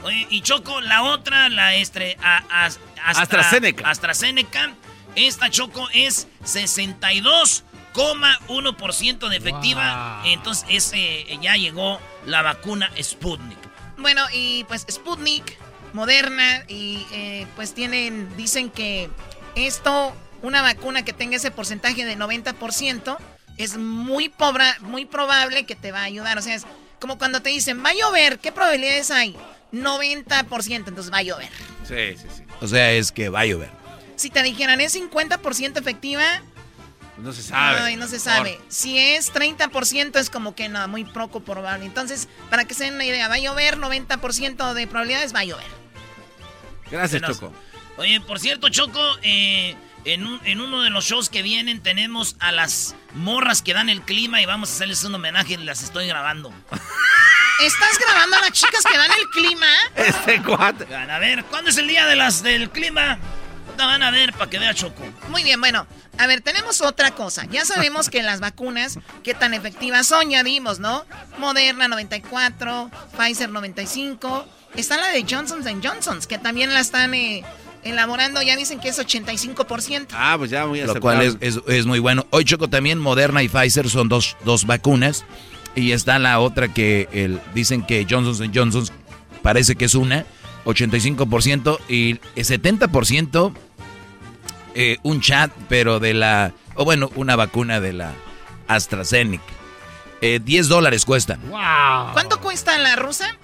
Oye, 0.03 0.27
y 0.31 0.41
Choco, 0.43 0.81
la 0.81 1.05
otra, 1.05 1.49
la 1.49 1.75
estre, 1.77 2.17
a- 2.23 2.43
a- 2.51 2.67
Astra- 2.67 2.81
AstraZeneca. 3.07 3.89
AstraZeneca. 3.89 4.73
Esta 5.15 5.49
Choco 5.51 5.89
es 5.95 6.27
62,1% 6.43 9.29
de 9.29 9.37
efectiva. 9.37 10.23
Entonces, 10.27 10.67
ese, 10.69 11.39
ya 11.41 11.55
llegó 11.57 12.01
la 12.27 12.43
vacuna 12.43 12.91
Sputnik. 13.01 13.59
Bueno, 13.97 14.23
y 14.33 14.65
pues 14.65 14.85
Sputnik, 14.91 15.57
Moderna, 15.95 16.65
y 16.69 17.07
eh, 17.13 17.47
pues 17.57 17.73
tienen, 17.73 18.37
dicen 18.37 18.69
que 18.69 19.09
esto, 19.55 20.13
una 20.43 20.61
vacuna 20.61 21.05
que 21.05 21.13
tenga 21.13 21.37
ese 21.37 21.51
porcentaje 21.51 22.05
de 22.05 22.19
90%, 22.19 23.17
es 23.57 23.77
muy, 23.77 24.29
pobre, 24.29 24.65
muy 24.81 25.07
probable 25.07 25.65
que 25.65 25.77
te 25.77 25.93
va 25.93 26.01
a 26.01 26.05
ayudar. 26.05 26.37
O 26.37 26.43
sea, 26.43 26.57
es 26.57 26.67
como 27.01 27.17
cuando 27.17 27.41
te 27.43 27.51
dicen, 27.51 27.85
va 27.85 27.91
a 27.91 27.95
llover, 27.95 28.41
¿qué 28.41 28.51
probabilidades 28.51 29.11
hay? 29.11 29.37
90%, 29.73 30.75
entonces 30.75 31.13
va 31.13 31.19
a 31.19 31.23
llover. 31.23 31.51
Sí, 31.87 32.17
sí, 32.17 32.29
sí. 32.37 32.43
O 32.61 32.67
sea, 32.67 32.91
es 32.93 33.13
que 33.13 33.29
va 33.29 33.41
a 33.41 33.47
llover. 33.47 33.71
Si 34.17 34.31
te 34.31 34.43
dijeran, 34.43 34.81
es 34.81 34.95
50% 34.97 35.79
efectiva, 35.79 36.25
No 37.19 37.33
se 37.33 37.43
sabe. 37.43 37.79
Ay, 37.79 37.97
no 37.97 38.09
se 38.09 38.19
sabe. 38.19 38.59
Si 38.69 38.99
es 38.99 39.33
30% 39.33 40.19
es 40.19 40.31
como 40.31 40.57
que 40.57 40.69
no, 40.69 40.87
muy 40.89 41.05
poco 41.05 41.41
probable. 41.41 41.87
Entonces, 41.87 42.29
para 42.51 42.65
que 42.65 42.75
se 42.75 42.85
den 42.85 42.95
una 42.95 43.05
idea, 43.05 43.29
va 43.29 43.37
a 43.37 43.39
llover, 43.39 43.79
90% 43.79 44.75
de 44.75 44.87
probabilidades 44.89 45.33
va 45.33 45.41
a 45.41 45.45
llover. 45.45 45.84
Gracias. 46.99 47.23
Choco. 47.23 47.53
Oye, 47.97 48.21
por 48.21 48.41
cierto, 48.41 48.69
Choco, 48.71 49.01
eh, 49.23 49.77
en, 50.05 50.27
un- 50.27 50.41
en 50.45 50.61
uno 50.61 50.83
de 50.83 50.91
los 50.91 51.05
shows 51.05 51.29
que 51.29 51.43
vienen 51.43 51.81
tenemos 51.83 52.37
a 52.41 52.51
las 52.53 52.95
morras 53.15 53.63
que 53.63 53.73
dan 53.75 53.89
el 53.89 54.03
clima 54.03 54.41
y 54.43 54.47
vamos 54.47 54.71
a 54.71 54.73
hacerles 54.75 55.05
un 55.05 55.15
homenaje. 55.15 55.57
Las 55.59 55.83
estoy 55.83 56.07
grabando. 56.07 56.53
¿Estás 57.61 57.99
grabando 58.05 58.37
a 58.37 58.41
las 58.41 58.53
chicas 58.53 58.83
que 58.91 58.97
dan 58.99 59.11
el 59.13 59.29
clima? 59.31 59.67
Este 59.95 60.43
cuate. 60.43 60.85
Van 60.87 61.09
a 61.11 61.19
ver, 61.21 61.45
¿cuándo 61.45 61.71
es 61.71 61.77
el 61.77 61.87
día 61.87 62.07
de 62.07 62.17
las 62.17 62.43
del 62.43 62.69
clima? 62.71 63.19
La 63.79 63.87
van 63.87 64.03
a 64.03 64.11
ver 64.11 64.33
para 64.33 64.51
que 64.51 64.59
vea 64.59 64.75
Choco. 64.75 65.03
Muy 65.29 65.43
bien, 65.45 65.61
bueno. 65.61 65.87
A 66.19 66.27
ver, 66.29 66.41
tenemos 66.43 66.81
otra 66.81 67.13
cosa. 67.13 67.45
Ya 67.51 67.65
sabemos 67.65 68.09
que 68.09 68.23
las 68.23 68.39
vacunas, 68.41 68.99
qué 69.25 69.35
tan 69.35 69.53
efectivas 69.55 70.07
son, 70.07 70.31
ya 70.31 70.43
vimos, 70.45 70.79
¿no? 70.79 71.05
Moderna 71.39 71.89
94, 71.89 72.91
Pfizer 73.17 73.51
95. 73.51 74.47
Está 74.77 74.97
la 74.97 75.09
de 75.09 75.25
Johnson 75.29 75.63
Johnson, 75.83 76.19
que 76.29 76.39
también 76.39 76.73
la 76.73 76.81
están 76.81 77.15
eh, 77.15 77.45
elaborando. 77.85 78.43
Ya 78.43 78.57
dicen 78.57 78.81
que 78.81 78.89
es 78.89 78.99
85%. 78.99 80.09
Ah, 80.13 80.35
pues 80.39 80.51
ya 80.51 80.67
muy 80.67 80.81
Lo 80.81 80.99
cual 81.01 81.23
es, 81.23 81.37
es- 81.41 81.61
es 81.67 81.87
muy 81.87 81.99
bueno. 82.01 82.27
Hoy, 82.31 82.45
Choco, 82.45 82.69
también 82.69 82.99
Moderna 82.99 83.43
y 83.43 83.49
Pfizer 83.49 83.89
son 83.89 84.09
dos, 84.09 84.37
dos 84.45 84.67
vacunas. 84.67 85.25
Y 85.77 85.93
está 85.93 86.19
la 86.19 86.39
otra 86.41 86.69
que 86.69 87.09
el, 87.13 87.41
dicen 87.53 87.85
que 87.85 88.07
Johnson 88.09 88.53
Johnson 88.55 88.87
parece 89.43 89.75
que 89.77 89.85
es 89.87 89.95
una, 89.95 90.25
85%. 90.65 91.79
Y 91.89 92.21
el 92.37 92.45
70% 92.45 93.53
eh, 94.75 94.99
un 95.03 95.21
chat, 95.21 95.51
pero 95.69 96.01
de 96.01 96.15
la... 96.15 96.53
O 96.75 96.85
bueno, 96.85 97.11
una 97.15 97.37
vacuna 97.37 97.81
de 97.81 97.93
la 97.93 98.13
AstraZeneca. 98.67 99.43
Eh, 100.21 100.41
10 100.43 100.69
dólares 100.69 101.05
cuesta. 101.05 101.39
¿Cuánto 102.13 102.41
cuesta 102.41 102.77
la 102.79 102.97
rusa? 102.97 103.37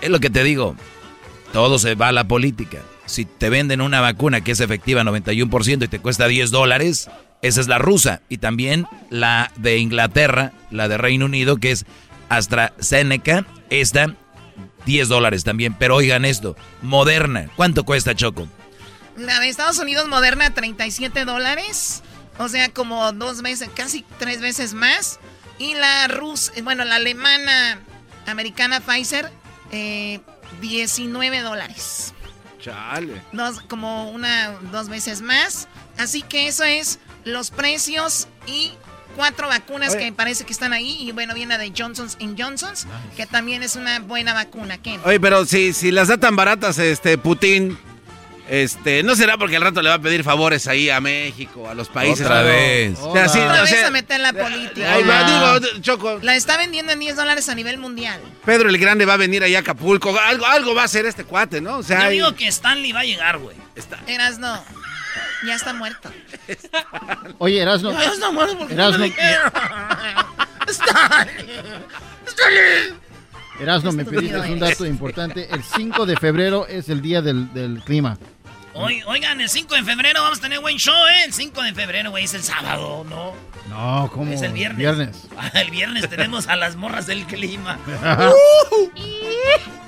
Es 0.00 0.10
lo 0.10 0.20
que 0.20 0.30
te 0.30 0.44
digo. 0.44 0.76
Todo 1.52 1.78
se 1.78 1.94
va 1.94 2.08
a 2.08 2.12
la 2.12 2.28
política. 2.28 2.78
Si 3.06 3.24
te 3.24 3.48
venden 3.48 3.80
una 3.80 4.00
vacuna 4.00 4.42
que 4.42 4.52
es 4.52 4.60
efectiva 4.60 5.02
91% 5.02 5.84
y 5.84 5.88
te 5.88 5.98
cuesta 5.98 6.28
10 6.28 6.50
dólares, 6.50 7.08
esa 7.42 7.60
es 7.60 7.68
la 7.68 7.78
rusa. 7.78 8.20
Y 8.28 8.38
también 8.38 8.86
la 9.10 9.50
de 9.56 9.78
Inglaterra, 9.78 10.52
la 10.70 10.88
de 10.88 10.98
Reino 10.98 11.24
Unido, 11.24 11.56
que 11.56 11.70
es 11.70 11.86
AstraZeneca, 12.28 13.46
esta 13.70 14.14
10 14.86 15.08
dólares 15.08 15.44
también. 15.44 15.74
Pero 15.74 15.96
oigan 15.96 16.24
esto, 16.24 16.56
Moderna, 16.82 17.50
¿cuánto 17.56 17.84
cuesta 17.84 18.14
Choco? 18.14 18.46
La 19.16 19.40
de 19.40 19.48
Estados 19.48 19.78
Unidos 19.78 20.06
moderna, 20.08 20.54
37 20.54 21.24
dólares. 21.24 22.02
O 22.38 22.48
sea, 22.48 22.68
como 22.68 23.10
dos 23.12 23.42
veces, 23.42 23.68
casi 23.74 24.04
tres 24.18 24.40
veces 24.40 24.74
más. 24.74 25.18
Y 25.58 25.74
la 25.74 26.06
rusa, 26.06 26.52
bueno, 26.62 26.84
la 26.84 26.96
alemana 26.96 27.80
americana 28.28 28.80
Pfizer, 28.80 29.30
eh, 29.72 30.20
19 30.60 31.40
dólares. 31.40 32.14
Chale. 32.60 33.22
Dos, 33.32 33.60
como 33.62 34.10
una, 34.10 34.52
dos 34.72 34.88
veces 34.88 35.22
más. 35.22 35.68
Así 35.96 36.22
que 36.22 36.48
eso 36.48 36.64
es 36.64 36.98
los 37.24 37.50
precios 37.50 38.28
y 38.46 38.72
cuatro 39.16 39.48
vacunas 39.48 39.94
Oye. 39.94 40.06
que 40.06 40.12
parece 40.12 40.44
que 40.44 40.52
están 40.52 40.72
ahí. 40.72 40.96
Y 41.00 41.12
bueno, 41.12 41.34
viene 41.34 41.54
la 41.54 41.58
de 41.58 41.72
Johnson's 41.76 42.16
Johnson's, 42.38 42.86
que 43.16 43.26
también 43.26 43.62
es 43.62 43.76
una 43.76 44.00
buena 44.00 44.32
vacuna. 44.32 44.78
¿Qué? 44.78 44.98
Oye, 45.04 45.20
pero 45.20 45.44
si, 45.44 45.72
si 45.72 45.90
las 45.90 46.08
da 46.08 46.18
tan 46.18 46.36
baratas, 46.36 46.78
este, 46.78 47.18
Putin, 47.18 47.78
este, 48.48 49.02
¿no 49.02 49.14
será 49.16 49.36
porque 49.36 49.56
al 49.56 49.62
rato 49.62 49.82
le 49.82 49.88
va 49.88 49.96
a 49.96 50.00
pedir 50.00 50.24
favores 50.24 50.66
ahí 50.66 50.90
a 50.90 51.00
México, 51.00 51.68
a 51.68 51.74
los 51.74 51.88
países? 51.88 52.26
Otra 52.26 52.42
vez. 52.42 52.98
O 53.00 53.12
sea, 53.12 53.28
sí, 53.28 53.38
Otra 53.38 53.58
o 53.58 53.60
vez 53.62 53.70
sea, 53.70 53.86
a 53.88 53.90
meter 53.90 54.20
la 54.20 54.32
política. 54.32 54.94
Ay, 54.94 55.04
digo, 55.62 55.80
Choco, 55.80 56.18
La 56.22 56.36
está 56.36 56.56
vendiendo 56.56 56.92
en 56.92 57.00
10 57.00 57.16
dólares 57.16 57.48
a 57.48 57.54
nivel 57.54 57.78
mundial. 57.78 58.20
Pedro 58.44 58.68
el 58.68 58.78
Grande 58.78 59.06
va 59.06 59.14
a 59.14 59.18
venir 59.18 59.42
allá 59.44 59.58
a 59.58 59.60
Acapulco. 59.60 60.18
Algo, 60.18 60.46
algo 60.46 60.74
va 60.74 60.82
a 60.82 60.86
hacer 60.86 61.06
este 61.06 61.24
cuate, 61.24 61.60
¿no? 61.60 61.78
O 61.78 61.82
sea, 61.82 62.00
Yo 62.00 62.04
hay- 62.06 62.12
digo 62.14 62.34
que 62.34 62.48
Stanley 62.48 62.92
va 62.92 63.00
a 63.00 63.04
llegar, 63.04 63.38
güey. 63.38 63.56
Eras 64.06 64.38
no. 64.38 64.62
Ya 65.46 65.54
está 65.54 65.72
muerto. 65.72 66.10
Oye, 67.38 67.60
Erasno. 67.60 67.90
Está 68.00 68.30
muerto 68.30 68.58
porque 68.58 68.74
Erasno, 68.74 68.98
no 68.98 69.04
le 69.04 69.12
quiero. 69.12 69.42
Erasno, 73.60 73.92
me 73.92 74.04
pediste 74.04 74.38
un 74.38 74.58
dato 74.58 74.86
importante. 74.86 75.48
El 75.52 75.62
5 75.62 76.06
de 76.06 76.16
febrero 76.16 76.66
es 76.66 76.88
el 76.88 77.02
día 77.02 77.22
del, 77.22 77.52
del 77.52 77.82
clima. 77.84 78.18
Oigan, 78.74 79.40
el 79.40 79.48
5 79.48 79.74
de 79.74 79.82
febrero 79.82 80.22
vamos 80.22 80.38
a 80.38 80.42
tener 80.42 80.60
buen 80.60 80.76
show, 80.76 80.94
¿eh? 80.94 81.24
El 81.26 81.32
5 81.32 81.62
de 81.62 81.74
febrero, 81.74 82.10
güey, 82.10 82.24
es 82.24 82.34
el 82.34 82.42
sábado, 82.42 83.04
¿no? 83.08 83.32
No, 83.68 84.10
¿cómo? 84.12 84.32
Es 84.32 84.42
el 84.42 84.52
viernes. 84.52 84.78
Viernes. 84.78 85.28
Ah, 85.38 85.50
El 85.54 85.70
viernes 85.70 86.08
tenemos 86.08 86.48
a 86.48 86.56
las 86.56 86.76
morras 86.76 87.06
del 87.06 87.24
clima. 87.24 87.78
Uh, 87.90 88.90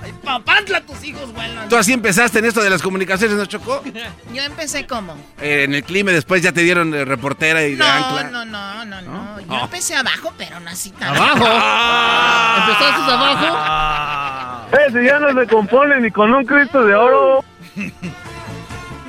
Ay, 0.02 0.12
papantla, 0.24 0.80
tus 0.80 1.04
hijos 1.04 1.32
vuelan. 1.34 1.68
Tú 1.68 1.76
así 1.76 1.92
empezaste 1.92 2.38
en 2.38 2.46
esto 2.46 2.62
de 2.62 2.70
las 2.70 2.80
comunicaciones, 2.82 3.36
¿no, 3.36 3.44
Choco? 3.46 3.82
Yo 4.34 4.42
empecé 4.42 4.86
como. 4.86 5.14
Eh, 5.40 5.64
en 5.64 5.74
el 5.74 5.84
clima 5.84 6.10
y 6.10 6.14
después 6.14 6.42
ya 6.42 6.52
te 6.52 6.62
dieron 6.62 6.94
eh, 6.94 7.04
reportera 7.04 7.62
y 7.64 7.72
de 7.72 7.76
No, 7.76 7.84
ancla. 7.86 8.22
no, 8.30 8.44
no, 8.46 8.84
no, 8.86 9.02
no. 9.02 9.40
Yo 9.40 9.46
Oh. 9.50 9.64
empecé 9.64 9.94
abajo, 9.96 10.32
pero 10.38 10.58
no 10.60 10.70
así 10.70 10.90
tan 10.90 11.14
¿Abajo? 11.14 11.44
Ah. 11.46 12.66
¿Empezaste 12.68 13.12
abajo? 13.12 13.46
Ah. 13.58 14.66
Eh, 14.72 14.92
si 14.92 15.04
ya 15.06 15.18
no 15.18 15.38
se 15.40 15.46
compone 15.48 16.00
ni 16.00 16.10
con 16.10 16.32
un 16.32 16.44
Cristo 16.46 16.84
de 16.84 16.94
oro. 16.94 17.44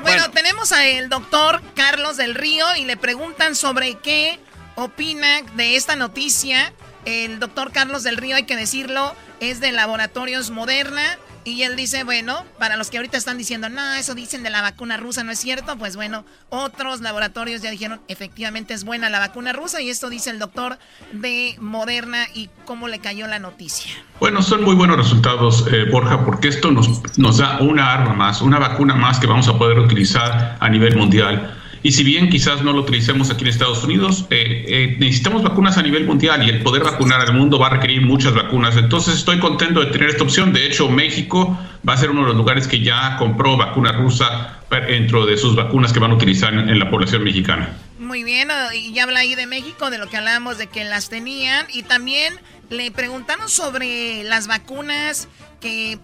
Bueno, 0.01 0.31
tenemos 0.31 0.71
al 0.71 1.09
doctor 1.09 1.61
Carlos 1.75 2.17
del 2.17 2.35
Río 2.35 2.65
y 2.75 2.85
le 2.85 2.97
preguntan 2.97 3.55
sobre 3.55 3.95
qué 3.95 4.39
opina 4.75 5.41
de 5.55 5.75
esta 5.75 5.95
noticia. 5.95 6.73
El 7.05 7.39
doctor 7.39 7.71
Carlos 7.71 8.03
del 8.03 8.17
Río, 8.17 8.35
hay 8.35 8.43
que 8.43 8.55
decirlo, 8.55 9.15
es 9.39 9.59
de 9.59 9.71
Laboratorios 9.71 10.49
Moderna 10.49 11.17
Y 11.43 11.63
él 11.63 11.75
dice, 11.75 12.03
bueno, 12.03 12.43
para 12.59 12.77
los 12.77 12.89
que 12.89 12.97
ahorita 12.97 13.17
están 13.17 13.37
diciendo, 13.37 13.67
no, 13.69 13.93
eso 13.95 14.13
dicen 14.13 14.43
de 14.43 14.51
la 14.51 14.61
vacuna 14.61 14.97
rusa, 14.97 15.23
no 15.23 15.31
es 15.31 15.39
cierto, 15.39 15.75
pues 15.77 15.95
bueno, 15.95 16.23
otros 16.49 17.01
laboratorios 17.01 17.61
ya 17.61 17.71
dijeron, 17.71 17.99
efectivamente 18.07 18.73
es 18.75 18.83
buena 18.83 19.09
la 19.09 19.19
vacuna 19.19 19.51
rusa 19.51 19.81
y 19.81 19.89
esto 19.89 20.09
dice 20.09 20.29
el 20.29 20.37
doctor 20.37 20.77
de 21.11 21.55
Moderna 21.59 22.27
y 22.33 22.49
cómo 22.65 22.87
le 22.87 22.99
cayó 22.99 23.25
la 23.25 23.39
noticia. 23.39 23.91
Bueno, 24.19 24.43
son 24.43 24.63
muy 24.63 24.75
buenos 24.75 24.97
resultados, 24.97 25.65
eh, 25.71 25.85
Borja, 25.91 26.23
porque 26.25 26.47
esto 26.49 26.71
nos, 26.71 27.01
nos 27.17 27.37
da 27.37 27.59
una 27.59 27.91
arma 27.91 28.13
más, 28.13 28.41
una 28.41 28.59
vacuna 28.59 28.93
más 28.93 29.19
que 29.19 29.25
vamos 29.25 29.47
a 29.47 29.57
poder 29.57 29.79
utilizar 29.79 30.57
a 30.59 30.69
nivel 30.69 30.95
mundial. 30.95 31.57
Y 31.83 31.93
si 31.93 32.03
bien 32.03 32.29
quizás 32.29 32.61
no 32.61 32.73
lo 32.73 32.81
utilicemos 32.81 33.31
aquí 33.31 33.41
en 33.41 33.47
Estados 33.47 33.83
Unidos, 33.83 34.25
eh, 34.29 34.65
eh, 34.67 34.95
necesitamos 34.99 35.41
vacunas 35.41 35.77
a 35.77 35.81
nivel 35.81 36.05
mundial 36.05 36.45
y 36.45 36.49
el 36.49 36.61
poder 36.61 36.83
vacunar 36.83 37.21
al 37.21 37.33
mundo 37.33 37.57
va 37.57 37.67
a 37.67 37.69
requerir 37.71 38.01
muchas 38.01 38.35
vacunas. 38.35 38.77
Entonces 38.77 39.15
estoy 39.15 39.39
contento 39.39 39.79
de 39.79 39.87
tener 39.87 40.09
esta 40.09 40.23
opción. 40.23 40.53
De 40.53 40.67
hecho, 40.67 40.89
México 40.89 41.57
va 41.87 41.93
a 41.93 41.97
ser 41.97 42.11
uno 42.11 42.21
de 42.21 42.27
los 42.27 42.37
lugares 42.37 42.67
que 42.67 42.81
ya 42.81 43.17
compró 43.17 43.57
vacuna 43.57 43.91
rusa 43.93 44.59
dentro 44.69 45.25
de 45.25 45.37
sus 45.37 45.55
vacunas 45.55 45.91
que 45.91 45.99
van 45.99 46.11
a 46.11 46.15
utilizar 46.15 46.53
en, 46.53 46.77
la 46.77 46.89
población 46.89 47.23
mexicana. 47.23 47.75
Muy 47.99 48.23
bien, 48.23 48.49
y 48.73 48.93
ya 48.93 49.03
habla 49.03 49.19
ahí 49.19 49.35
de 49.35 49.47
México, 49.47 49.89
de 49.89 49.97
lo 49.97 50.07
que 50.07 50.17
hablábamos 50.17 50.57
de 50.59 50.67
que 50.67 50.83
las 50.83 51.09
tenían. 51.09 51.65
Y 51.73 51.83
también 51.83 52.35
le 52.69 52.91
preguntaron 52.91 53.49
sobre 53.49 54.23
las 54.23 54.45
vacunas, 54.47 55.27
que 55.59 55.93
e, 55.93 55.99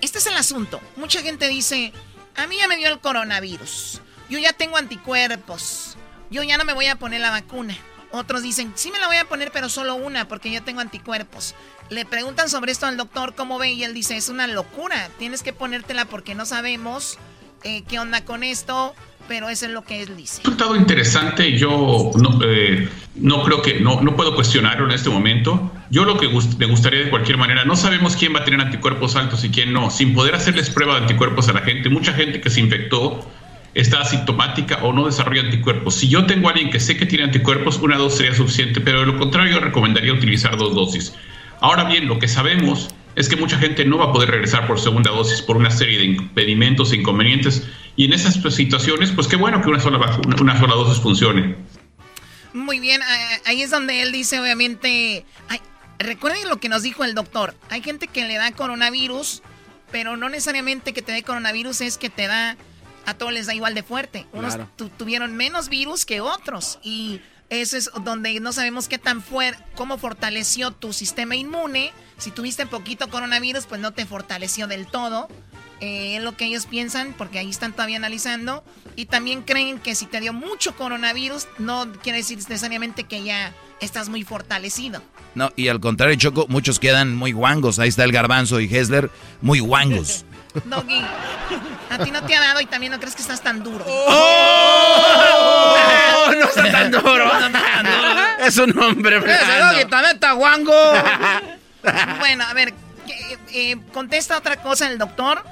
este 0.00 0.18
es 0.18 0.26
el 0.26 0.36
asunto. 0.36 0.80
Mucha 0.96 1.22
gente 1.22 1.48
dice, 1.48 1.92
a 2.36 2.46
mí 2.48 2.56
ya 2.58 2.66
me 2.66 2.76
dio 2.76 2.88
el 2.88 2.98
coronavirus 2.98 4.02
yo 4.32 4.38
ya 4.38 4.54
tengo 4.54 4.78
anticuerpos, 4.78 5.98
yo 6.30 6.42
ya 6.42 6.56
no 6.56 6.64
me 6.64 6.72
voy 6.72 6.86
a 6.86 6.96
poner 6.96 7.20
la 7.20 7.30
vacuna. 7.30 7.76
Otros 8.12 8.42
dicen, 8.42 8.72
sí 8.76 8.90
me 8.90 8.98
la 8.98 9.06
voy 9.06 9.18
a 9.18 9.26
poner, 9.26 9.50
pero 9.52 9.68
solo 9.68 9.94
una, 9.94 10.26
porque 10.26 10.50
ya 10.50 10.62
tengo 10.62 10.80
anticuerpos. 10.80 11.54
Le 11.90 12.06
preguntan 12.06 12.48
sobre 12.48 12.72
esto 12.72 12.86
al 12.86 12.96
doctor 12.96 13.34
cómo 13.34 13.58
ve 13.58 13.72
y 13.72 13.84
él 13.84 13.92
dice, 13.92 14.16
es 14.16 14.30
una 14.30 14.46
locura, 14.46 15.10
tienes 15.18 15.42
que 15.42 15.52
ponértela 15.52 16.06
porque 16.06 16.34
no 16.34 16.46
sabemos 16.46 17.18
eh, 17.62 17.82
qué 17.86 17.98
onda 17.98 18.24
con 18.24 18.42
esto, 18.42 18.94
pero 19.28 19.50
eso 19.50 19.66
es 19.66 19.72
lo 19.72 19.84
que 19.84 20.02
él 20.02 20.16
dice. 20.16 20.38
Resultado 20.38 20.76
interesante, 20.76 21.58
yo 21.58 22.12
no, 22.16 22.38
eh, 22.42 22.88
no 23.16 23.42
creo 23.42 23.60
que, 23.60 23.80
no, 23.80 24.00
no 24.00 24.16
puedo 24.16 24.34
cuestionarlo 24.34 24.86
en 24.86 24.92
este 24.92 25.10
momento. 25.10 25.70
Yo 25.90 26.06
lo 26.06 26.16
que 26.16 26.28
me 26.28 26.66
gustaría 26.66 27.04
de 27.04 27.10
cualquier 27.10 27.36
manera, 27.36 27.66
no 27.66 27.76
sabemos 27.76 28.16
quién 28.16 28.34
va 28.34 28.40
a 28.40 28.44
tener 28.44 28.62
anticuerpos 28.62 29.14
altos 29.14 29.44
y 29.44 29.50
quién 29.50 29.74
no, 29.74 29.90
sin 29.90 30.14
poder 30.14 30.34
hacerles 30.34 30.70
prueba 30.70 30.94
de 30.94 31.02
anticuerpos 31.02 31.50
a 31.50 31.52
la 31.52 31.60
gente. 31.60 31.90
Mucha 31.90 32.14
gente 32.14 32.40
que 32.40 32.48
se 32.48 32.60
infectó 32.60 33.30
está 33.74 34.00
asintomática 34.00 34.78
o 34.82 34.92
no 34.92 35.06
desarrolla 35.06 35.42
anticuerpos. 35.42 35.94
Si 35.94 36.08
yo 36.08 36.26
tengo 36.26 36.48
a 36.48 36.52
alguien 36.52 36.70
que 36.70 36.80
sé 36.80 36.96
que 36.96 37.06
tiene 37.06 37.24
anticuerpos, 37.24 37.78
una 37.78 37.96
dosis 37.96 38.18
sería 38.18 38.34
suficiente, 38.34 38.80
pero 38.80 39.00
de 39.00 39.06
lo 39.06 39.18
contrario 39.18 39.60
recomendaría 39.60 40.12
utilizar 40.12 40.56
dos 40.56 40.74
dosis. 40.74 41.14
Ahora 41.60 41.84
bien, 41.84 42.08
lo 42.08 42.18
que 42.18 42.28
sabemos 42.28 42.88
es 43.14 43.28
que 43.28 43.36
mucha 43.36 43.58
gente 43.58 43.84
no 43.84 43.98
va 43.98 44.06
a 44.06 44.12
poder 44.12 44.30
regresar 44.30 44.66
por 44.66 44.80
segunda 44.80 45.10
dosis 45.10 45.42
por 45.42 45.56
una 45.56 45.70
serie 45.70 45.98
de 45.98 46.04
impedimentos 46.04 46.92
e 46.92 46.96
inconvenientes 46.96 47.68
y 47.94 48.06
en 48.06 48.14
esas 48.14 48.40
situaciones, 48.54 49.10
pues 49.10 49.28
qué 49.28 49.36
bueno 49.36 49.60
que 49.60 49.68
una 49.68 49.80
sola, 49.80 49.98
vacuna, 49.98 50.36
una 50.40 50.58
sola 50.58 50.74
dosis 50.74 51.02
funcione. 51.02 51.54
Muy 52.54 52.80
bien, 52.80 53.00
ahí 53.44 53.62
es 53.62 53.70
donde 53.70 54.02
él 54.02 54.12
dice, 54.12 54.40
obviamente, 54.40 55.24
recuerden 55.98 56.48
lo 56.48 56.56
que 56.56 56.68
nos 56.68 56.82
dijo 56.82 57.04
el 57.04 57.14
doctor, 57.14 57.54
hay 57.70 57.82
gente 57.82 58.08
que 58.08 58.26
le 58.26 58.36
da 58.36 58.50
coronavirus, 58.52 59.42
pero 59.90 60.16
no 60.16 60.28
necesariamente 60.28 60.92
que 60.92 61.02
te 61.02 61.12
dé 61.12 61.22
coronavirus 61.22 61.82
es 61.82 61.98
que 61.98 62.10
te 62.10 62.26
da 62.26 62.56
a 63.06 63.14
todos 63.14 63.32
les 63.32 63.46
da 63.46 63.54
igual 63.54 63.74
de 63.74 63.82
fuerte. 63.82 64.26
Unos 64.32 64.58
tuvieron 64.96 65.36
menos 65.36 65.68
virus 65.68 66.04
que 66.04 66.20
otros 66.20 66.78
y 66.82 67.20
eso 67.52 67.76
es 67.76 67.90
donde 68.04 68.40
no 68.40 68.52
sabemos 68.52 68.88
qué 68.88 68.96
tan 68.98 69.22
fuerte, 69.22 69.62
cómo 69.74 69.98
fortaleció 69.98 70.70
tu 70.70 70.94
sistema 70.94 71.36
inmune. 71.36 71.92
Si 72.16 72.30
tuviste 72.30 72.64
poquito 72.66 73.08
coronavirus, 73.10 73.66
pues 73.66 73.80
no 73.80 73.92
te 73.92 74.06
fortaleció 74.06 74.66
del 74.66 74.86
todo. 74.86 75.28
Eh, 75.80 76.16
es 76.16 76.22
lo 76.22 76.36
que 76.36 76.46
ellos 76.46 76.64
piensan, 76.66 77.12
porque 77.18 77.38
ahí 77.40 77.50
están 77.50 77.72
todavía 77.72 77.98
analizando. 77.98 78.64
Y 78.96 79.06
también 79.06 79.42
creen 79.42 79.80
que 79.80 79.94
si 79.94 80.06
te 80.06 80.20
dio 80.20 80.32
mucho 80.32 80.74
coronavirus, 80.76 81.48
no 81.58 81.92
quiere 82.02 82.18
decir 82.18 82.38
necesariamente 82.38 83.04
que 83.04 83.22
ya 83.22 83.52
estás 83.80 84.08
muy 84.08 84.22
fortalecido. 84.22 85.02
No, 85.34 85.50
y 85.54 85.68
al 85.68 85.80
contrario, 85.80 86.16
Choco, 86.16 86.46
muchos 86.48 86.78
quedan 86.78 87.14
muy 87.14 87.32
guangos. 87.32 87.78
Ahí 87.78 87.88
está 87.88 88.04
el 88.04 88.12
garbanzo 88.12 88.60
y 88.60 88.74
Hessler, 88.74 89.10
muy 89.42 89.60
guangos. 89.60 90.24
Doggy, 90.64 91.02
a 91.90 91.98
ti 91.98 92.10
no 92.10 92.22
te 92.24 92.34
ha 92.36 92.40
dado 92.40 92.60
y 92.60 92.66
también 92.66 92.92
no 92.92 92.98
crees 92.98 93.14
que 93.14 93.22
estás 93.22 93.40
tan 93.42 93.62
duro. 93.62 93.84
¡Oh! 93.88 95.02
no 96.38 96.44
está 96.44 96.70
tan 96.70 96.90
duro. 96.90 97.30
Es 98.40 98.56
un 98.58 98.76
hombre 98.76 99.18
Ese 99.18 99.58
Doggy 99.58 99.84
también 99.88 100.14
está 100.14 100.32
guango. 100.32 100.72
bueno, 102.18 102.44
a 102.44 102.52
ver, 102.54 102.74
eh, 103.52 103.76
contesta 103.92 104.36
otra 104.36 104.56
cosa 104.56 104.88
el 104.88 104.98
doctor. 104.98 105.44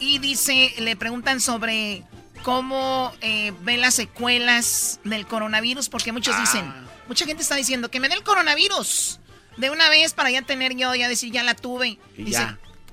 Y 0.00 0.18
dice, 0.18 0.72
le 0.78 0.96
preguntan 0.96 1.40
sobre 1.40 2.04
cómo 2.42 3.12
eh, 3.20 3.52
ven 3.62 3.80
las 3.80 3.94
secuelas 3.94 5.00
del 5.04 5.26
coronavirus, 5.26 5.88
porque 5.88 6.12
muchos 6.12 6.34
ah. 6.36 6.40
dicen, 6.40 6.72
mucha 7.08 7.26
gente 7.26 7.42
está 7.42 7.56
diciendo 7.56 7.90
que 7.90 8.00
me 8.00 8.08
dé 8.08 8.14
el 8.14 8.22
coronavirus 8.22 9.20
de 9.56 9.70
una 9.70 9.90
vez 9.90 10.14
para 10.14 10.30
ya 10.30 10.42
tener 10.42 10.74
yo, 10.76 10.94
ya 10.94 11.08
decir, 11.08 11.32
ya 11.32 11.42
la 11.42 11.54
tuve. 11.54 11.98
Dice, 12.16 12.46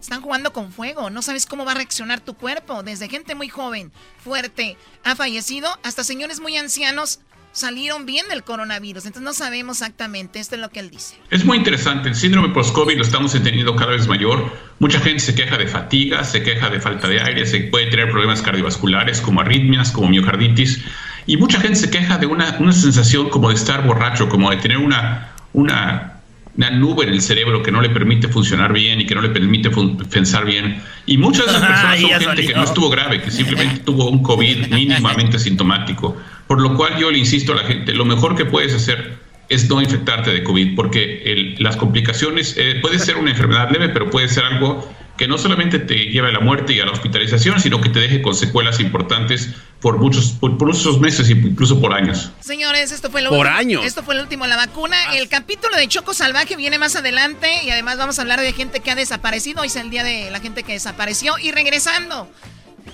están 0.06 0.22
jugando 0.22 0.54
con 0.54 0.72
fuego, 0.72 1.10
no 1.10 1.22
sabes 1.22 1.46
cómo 1.46 1.66
va 1.66 1.72
a 1.72 1.76
reaccionar 1.76 2.20
tu 2.22 2.36
cuerpo. 2.36 2.84
Desde 2.84 3.10
gente 3.10 3.36
muy 3.36 3.50
joven, 3.50 3.92
fuerte, 4.24 4.78
ha 5.04 5.16
fallecido, 5.16 5.68
hasta 5.84 6.04
señores 6.04 6.40
muy 6.40 6.58
ancianos 6.58 7.20
salieron 7.52 8.06
bien 8.06 8.28
del 8.30 8.44
coronavirus. 8.44 9.06
Entonces 9.06 9.24
no 9.24 9.34
sabemos 9.34 9.78
exactamente, 9.78 10.40
esto 10.40 10.56
es 10.56 10.62
lo 10.62 10.70
que 10.70 10.82
él 10.82 10.92
dice. 10.92 11.16
Es 11.32 11.44
muy 11.44 11.58
interesante, 11.58 12.10
el 12.10 12.16
síndrome 12.16 12.50
post-COVID 12.50 12.98
lo 12.98 13.02
estamos 13.02 13.34
entendiendo 13.34 13.76
cada 13.76 13.94
vez 13.94 14.08
mayor. 14.08 14.52
Mucha 14.80 15.00
gente 15.00 15.22
se 15.22 15.34
queja 15.34 15.58
de 15.58 15.68
fatiga, 15.68 16.24
se 16.24 16.44
queja 16.44 16.70
de 16.70 16.80
falta 16.80 17.08
de 17.08 17.22
aire, 17.22 17.46
se 17.46 17.62
puede 17.62 17.88
tener 17.88 18.12
problemas 18.12 18.42
cardiovasculares 18.42 19.22
como 19.22 19.42
arritmias, 19.42 19.92
como 19.92 20.10
miocarditis. 20.10 20.84
Y 21.26 21.38
mucha 21.38 21.60
gente 21.60 21.80
se 21.80 21.90
queja 21.90 22.20
de 22.20 22.28
una, 22.28 22.58
una 22.60 22.74
sensación 22.74 23.30
como 23.30 23.50
de 23.50 23.56
estar 23.56 23.88
borracho, 23.88 24.30
como 24.30 24.52
de 24.52 24.58
tener 24.58 24.78
una, 24.78 25.34
una 25.54 26.15
una 26.58 26.70
nube 26.70 27.04
en 27.04 27.10
el 27.10 27.22
cerebro 27.22 27.62
que 27.62 27.72
no 27.72 27.82
le 27.82 27.90
permite 27.90 28.28
funcionar 28.28 28.72
bien 28.72 29.02
y 29.02 29.06
que 29.06 29.16
no 29.16 29.22
le 29.22 29.30
permite 29.30 29.70
pensar 30.10 30.46
bien. 30.46 30.82
Y 31.06 31.18
muchas 31.18 31.46
de 31.46 31.52
esas 31.52 31.62
personas 31.68 32.00
son 32.00 32.20
gente 32.20 32.48
que 32.48 32.54
no 32.54 32.64
estuvo 32.64 32.90
grave, 32.90 33.22
que 33.22 33.32
simplemente 33.32 33.80
tuvo 33.80 34.10
un 34.10 34.24
COVID 34.24 34.68
mínimamente 34.70 35.38
sintomático. 35.40 36.16
Por 36.48 36.62
lo 36.62 36.76
cual 36.76 36.98
yo 36.98 37.12
le 37.12 37.18
insisto 37.18 37.54
a 37.54 37.58
la 37.58 37.64
gente, 37.64 37.94
lo 37.94 38.06
mejor 38.06 38.36
que 38.36 38.46
puedes 38.46 38.74
hacer 38.74 39.18
es 39.50 39.70
no 39.70 39.82
infectarte 39.82 40.32
de 40.32 40.44
COVID, 40.44 40.76
porque 40.76 41.56
las 41.60 41.76
complicaciones, 41.76 42.56
eh, 42.58 42.80
puede 42.82 43.00
ser 43.00 43.18
una 43.18 43.32
enfermedad 43.32 43.70
leve, 43.72 43.90
pero 43.90 44.10
puede 44.10 44.28
ser 44.28 44.46
algo 44.46 44.90
que 45.18 45.28
no 45.28 45.38
solamente 45.38 45.80
te 45.80 45.96
lleve 45.96 46.30
a 46.30 46.32
la 46.32 46.40
muerte 46.40 46.74
y 46.74 46.80
a 46.80 46.86
la 46.86 46.92
hospitalización, 46.92 47.60
sino 47.60 47.80
que 47.80 47.90
te 47.90 48.00
deje 48.00 48.22
con 48.22 48.36
secuelas 48.36 48.80
importantes 48.80 49.50
por 49.80 49.98
muchos, 49.98 50.32
por, 50.32 50.52
muchos 50.52 51.00
meses, 51.00 51.30
incluso 51.30 51.80
por 51.80 51.94
años. 51.94 52.32
Señores, 52.42 52.92
esto 52.92 53.10
fue 53.10 53.22
lo 53.22 53.30
por 53.30 53.48
años. 53.48 53.86
Esto 53.86 54.04
fue 54.04 54.16
el 54.16 54.22
último 54.22 54.46
la 54.48 54.58
vacuna. 54.58 54.98
Ah. 55.08 55.16
El 55.16 55.30
capítulo 55.30 55.78
de 55.78 55.88
Choco 55.88 56.14
Salvaje 56.14 56.56
viene 56.56 56.80
más 56.80 56.96
adelante 56.96 57.48
y 57.64 57.70
además 57.70 57.98
vamos 57.98 58.20
a 58.20 58.24
hablar 58.24 58.42
de 58.42 58.52
gente 58.52 58.80
que 58.80 58.92
ha 58.92 58.96
desaparecido. 58.96 59.62
Hoy 59.62 59.68
es 59.68 59.76
el 59.76 59.90
día 59.90 60.04
de 60.04 60.32
la 60.32 60.40
gente 60.40 60.64
que 60.64 60.74
desapareció. 60.74 61.38
Y 61.38 61.52
regresando, 61.52 62.30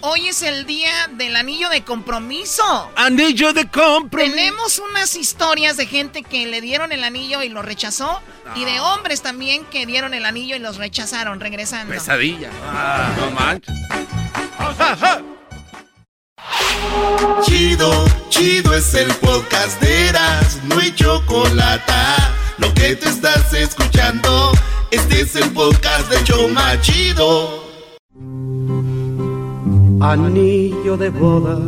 Hoy 0.03 0.29
es 0.29 0.41
el 0.41 0.65
día 0.65 0.91
del 1.11 1.35
anillo 1.35 1.69
de 1.69 1.83
compromiso. 1.83 2.91
Anillo 2.95 3.53
de 3.53 3.69
compromiso. 3.69 4.35
Tenemos 4.35 4.79
unas 4.79 5.15
historias 5.15 5.77
de 5.77 5.85
gente 5.85 6.23
que 6.23 6.47
le 6.47 6.59
dieron 6.59 6.91
el 6.91 7.03
anillo 7.03 7.43
y 7.43 7.49
lo 7.49 7.61
rechazó. 7.61 8.19
Y 8.55 8.65
de 8.65 8.79
hombres 8.79 9.21
también 9.21 9.63
que 9.65 9.85
dieron 9.85 10.15
el 10.15 10.25
anillo 10.25 10.55
y 10.55 10.59
los 10.59 10.77
rechazaron, 10.77 11.39
regresando. 11.39 11.93
Pesadilla. 11.93 12.49
Ah, 12.65 13.13
no 13.15 13.29
manches. 13.31 13.75
Chido, 17.43 18.05
chido 18.29 18.73
es 18.73 18.93
el 18.95 19.13
podcast 19.15 19.79
de 19.81 20.07
Eras, 20.07 20.57
no 20.63 20.79
hay 20.79 20.95
chocolate. 20.95 21.93
Lo 22.57 22.73
que 22.73 22.95
te 22.95 23.07
estás 23.07 23.53
escuchando, 23.53 24.51
este 24.89 25.21
es 25.21 25.35
el 25.35 25.51
podcast 25.51 26.09
de 26.09 26.23
Choma 26.23 26.81
Chido 26.81 27.60
anillo 30.01 30.97
de 30.97 31.09
bodas 31.09 31.59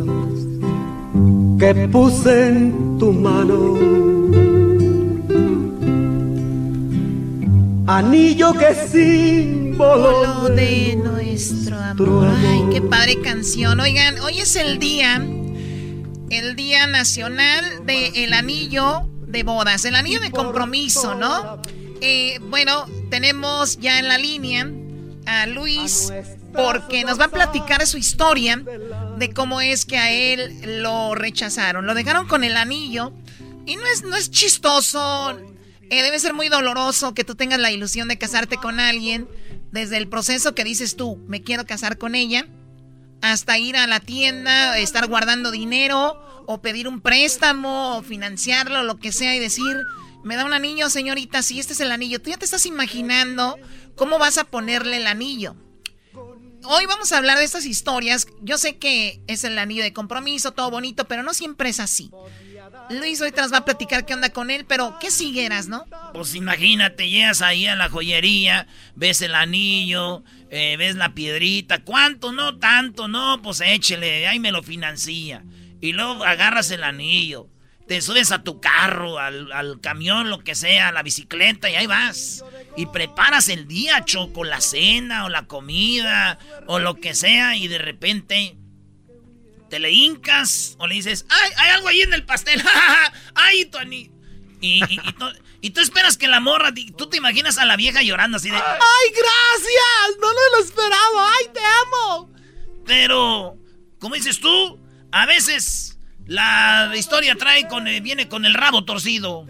que 1.58 1.88
puse 1.88 2.48
en 2.48 2.98
tu 2.98 3.12
mano. 3.12 3.78
Anillo 7.86 8.52
que 8.54 8.74
símbolo 8.74 10.48
de 10.48 10.96
nuestro 10.96 11.76
amor. 11.76 12.28
Ay, 12.36 12.64
qué 12.72 12.80
padre 12.80 13.20
canción. 13.20 13.78
Oigan, 13.78 14.18
hoy 14.18 14.40
es 14.40 14.56
el 14.56 14.80
día, 14.80 15.24
el 16.30 16.56
día 16.56 16.88
nacional 16.88 17.86
del 17.86 18.32
anillo 18.32 19.08
de 19.28 19.44
bodas, 19.44 19.84
el 19.84 19.94
anillo 19.94 20.20
de 20.20 20.32
compromiso, 20.32 21.14
¿no? 21.14 21.62
Eh, 22.00 22.40
bueno, 22.50 22.86
tenemos 23.10 23.78
ya 23.78 24.00
en 24.00 24.08
la 24.08 24.18
línea 24.18 24.68
a 25.26 25.46
Luis 25.46 26.12
porque 26.52 27.04
nos 27.04 27.18
va 27.18 27.26
a 27.26 27.30
platicar 27.30 27.86
su 27.86 27.98
historia 27.98 28.62
de 29.18 29.32
cómo 29.32 29.60
es 29.60 29.84
que 29.84 29.98
a 29.98 30.10
él 30.12 30.82
lo 30.82 31.14
rechazaron. 31.14 31.86
Lo 31.86 31.94
dejaron 31.94 32.26
con 32.26 32.44
el 32.44 32.56
anillo 32.56 33.12
y 33.66 33.76
no 33.76 33.86
es, 33.86 34.02
no 34.02 34.16
es 34.16 34.30
chistoso. 34.30 35.38
Eh, 35.90 36.02
debe 36.02 36.18
ser 36.18 36.34
muy 36.34 36.48
doloroso 36.48 37.14
que 37.14 37.24
tú 37.24 37.34
tengas 37.34 37.60
la 37.60 37.70
ilusión 37.70 38.08
de 38.08 38.18
casarte 38.18 38.56
con 38.56 38.80
alguien, 38.80 39.28
Desde 39.70 39.96
el 39.96 40.08
proceso 40.08 40.54
que 40.54 40.64
dices 40.64 40.96
tú, 40.96 41.18
me 41.26 41.42
quiero 41.42 41.66
casar 41.66 41.98
con 41.98 42.14
ella, 42.14 42.46
hasta 43.22 43.58
ir 43.58 43.76
a 43.76 43.88
la 43.88 43.98
tienda, 43.98 44.78
estar 44.78 45.08
guardando 45.08 45.50
dinero, 45.50 46.16
o 46.46 46.62
pedir 46.62 46.86
un 46.86 47.00
préstamo, 47.00 47.96
o 47.96 48.02
financiarlo, 48.02 48.84
lo 48.84 48.98
que 48.98 49.10
sea, 49.10 49.34
y 49.34 49.40
decir, 49.40 49.76
me 50.24 50.36
da 50.36 50.44
un 50.44 50.54
anillo, 50.54 50.90
señorita, 50.90 51.42
si 51.42 51.60
este 51.60 51.74
es 51.74 51.80
el 51.80 51.92
anillo. 51.92 52.20
Tú 52.20 52.30
ya 52.30 52.38
te 52.38 52.44
estás 52.44 52.66
imaginando 52.66 53.56
cómo 53.94 54.18
vas 54.18 54.38
a 54.38 54.44
ponerle 54.44 54.96
el 54.96 55.06
anillo. 55.06 55.54
Hoy 56.64 56.86
vamos 56.86 57.12
a 57.12 57.18
hablar 57.18 57.38
de 57.38 57.44
estas 57.44 57.66
historias. 57.66 58.26
Yo 58.40 58.56
sé 58.56 58.78
que 58.78 59.20
es 59.26 59.44
el 59.44 59.58
anillo 59.58 59.82
de 59.82 59.92
compromiso, 59.92 60.52
todo 60.52 60.70
bonito, 60.70 61.06
pero 61.06 61.22
no 61.22 61.34
siempre 61.34 61.68
es 61.68 61.78
así. 61.78 62.10
Luis 62.88 63.18
te 63.18 63.40
nos 63.40 63.52
va 63.52 63.58
a 63.58 63.64
platicar 63.64 64.06
qué 64.06 64.14
onda 64.14 64.30
con 64.30 64.50
él, 64.50 64.64
pero 64.66 64.98
¿qué 64.98 65.10
sigueras, 65.10 65.68
no? 65.68 65.84
Pues 66.14 66.34
imagínate, 66.34 67.08
llegas 67.08 67.42
ahí 67.42 67.66
a 67.66 67.76
la 67.76 67.90
joyería, 67.90 68.66
ves 68.94 69.20
el 69.20 69.34
anillo, 69.34 70.24
eh, 70.50 70.76
ves 70.78 70.96
la 70.96 71.14
piedrita. 71.14 71.84
¿Cuánto? 71.84 72.32
No 72.32 72.58
tanto, 72.58 73.08
no, 73.08 73.42
pues 73.42 73.60
échele, 73.60 74.26
ahí 74.26 74.38
me 74.38 74.52
lo 74.52 74.62
financia. 74.62 75.44
Y 75.82 75.92
luego 75.92 76.24
agarras 76.24 76.70
el 76.70 76.82
anillo 76.82 77.50
te 77.86 78.00
subes 78.00 78.32
a 78.32 78.42
tu 78.42 78.60
carro, 78.60 79.18
al, 79.18 79.78
camión, 79.80 80.30
lo 80.30 80.42
que 80.42 80.54
sea, 80.54 80.88
a 80.88 80.92
la 80.92 81.02
bicicleta 81.02 81.68
y 81.70 81.76
ahí 81.76 81.86
vas. 81.86 82.44
Y 82.76 82.86
preparas 82.86 83.48
el 83.48 83.68
día, 83.68 84.04
Choco, 84.04 84.44
la 84.44 84.60
cena 84.60 85.26
o 85.26 85.28
la 85.28 85.46
comida 85.46 86.38
o 86.66 86.78
lo 86.78 86.96
que 86.96 87.14
sea 87.14 87.56
y 87.56 87.68
de 87.68 87.78
repente 87.78 88.56
te 89.68 89.78
le 89.78 89.90
hincas 89.90 90.76
o 90.78 90.86
le 90.86 90.94
dices, 90.94 91.26
¡ay, 91.28 91.50
hay 91.56 91.70
algo 91.70 91.88
ahí 91.88 92.02
en 92.02 92.14
el 92.14 92.24
pastel! 92.24 92.62
¡Ay, 93.34 93.66
Tony! 93.66 94.10
Y, 94.60 94.80
y, 95.60 95.70
tú 95.70 95.80
esperas 95.80 96.16
que 96.16 96.26
la 96.26 96.40
morra, 96.40 96.72
tú 96.96 97.08
te 97.10 97.18
imaginas 97.18 97.58
a 97.58 97.66
la 97.66 97.76
vieja 97.76 98.02
llorando 98.02 98.38
así 98.38 98.48
de, 98.48 98.56
¡ay, 98.56 99.10
gracias! 99.10 100.18
No 100.20 100.28
lo 100.32 100.64
esperaba, 100.64 101.28
¡ay, 101.38 101.46
te 101.52 101.60
amo! 101.60 102.32
Pero, 102.86 103.58
como 103.98 104.14
dices 104.14 104.40
tú, 104.40 104.80
a 105.12 105.26
veces 105.26 105.93
la 106.26 106.92
historia 106.96 107.34
trae 107.36 107.68
con, 107.68 107.86
eh, 107.86 108.00
viene 108.00 108.28
con 108.28 108.44
el 108.44 108.54
rabo 108.54 108.84
torcido. 108.84 109.46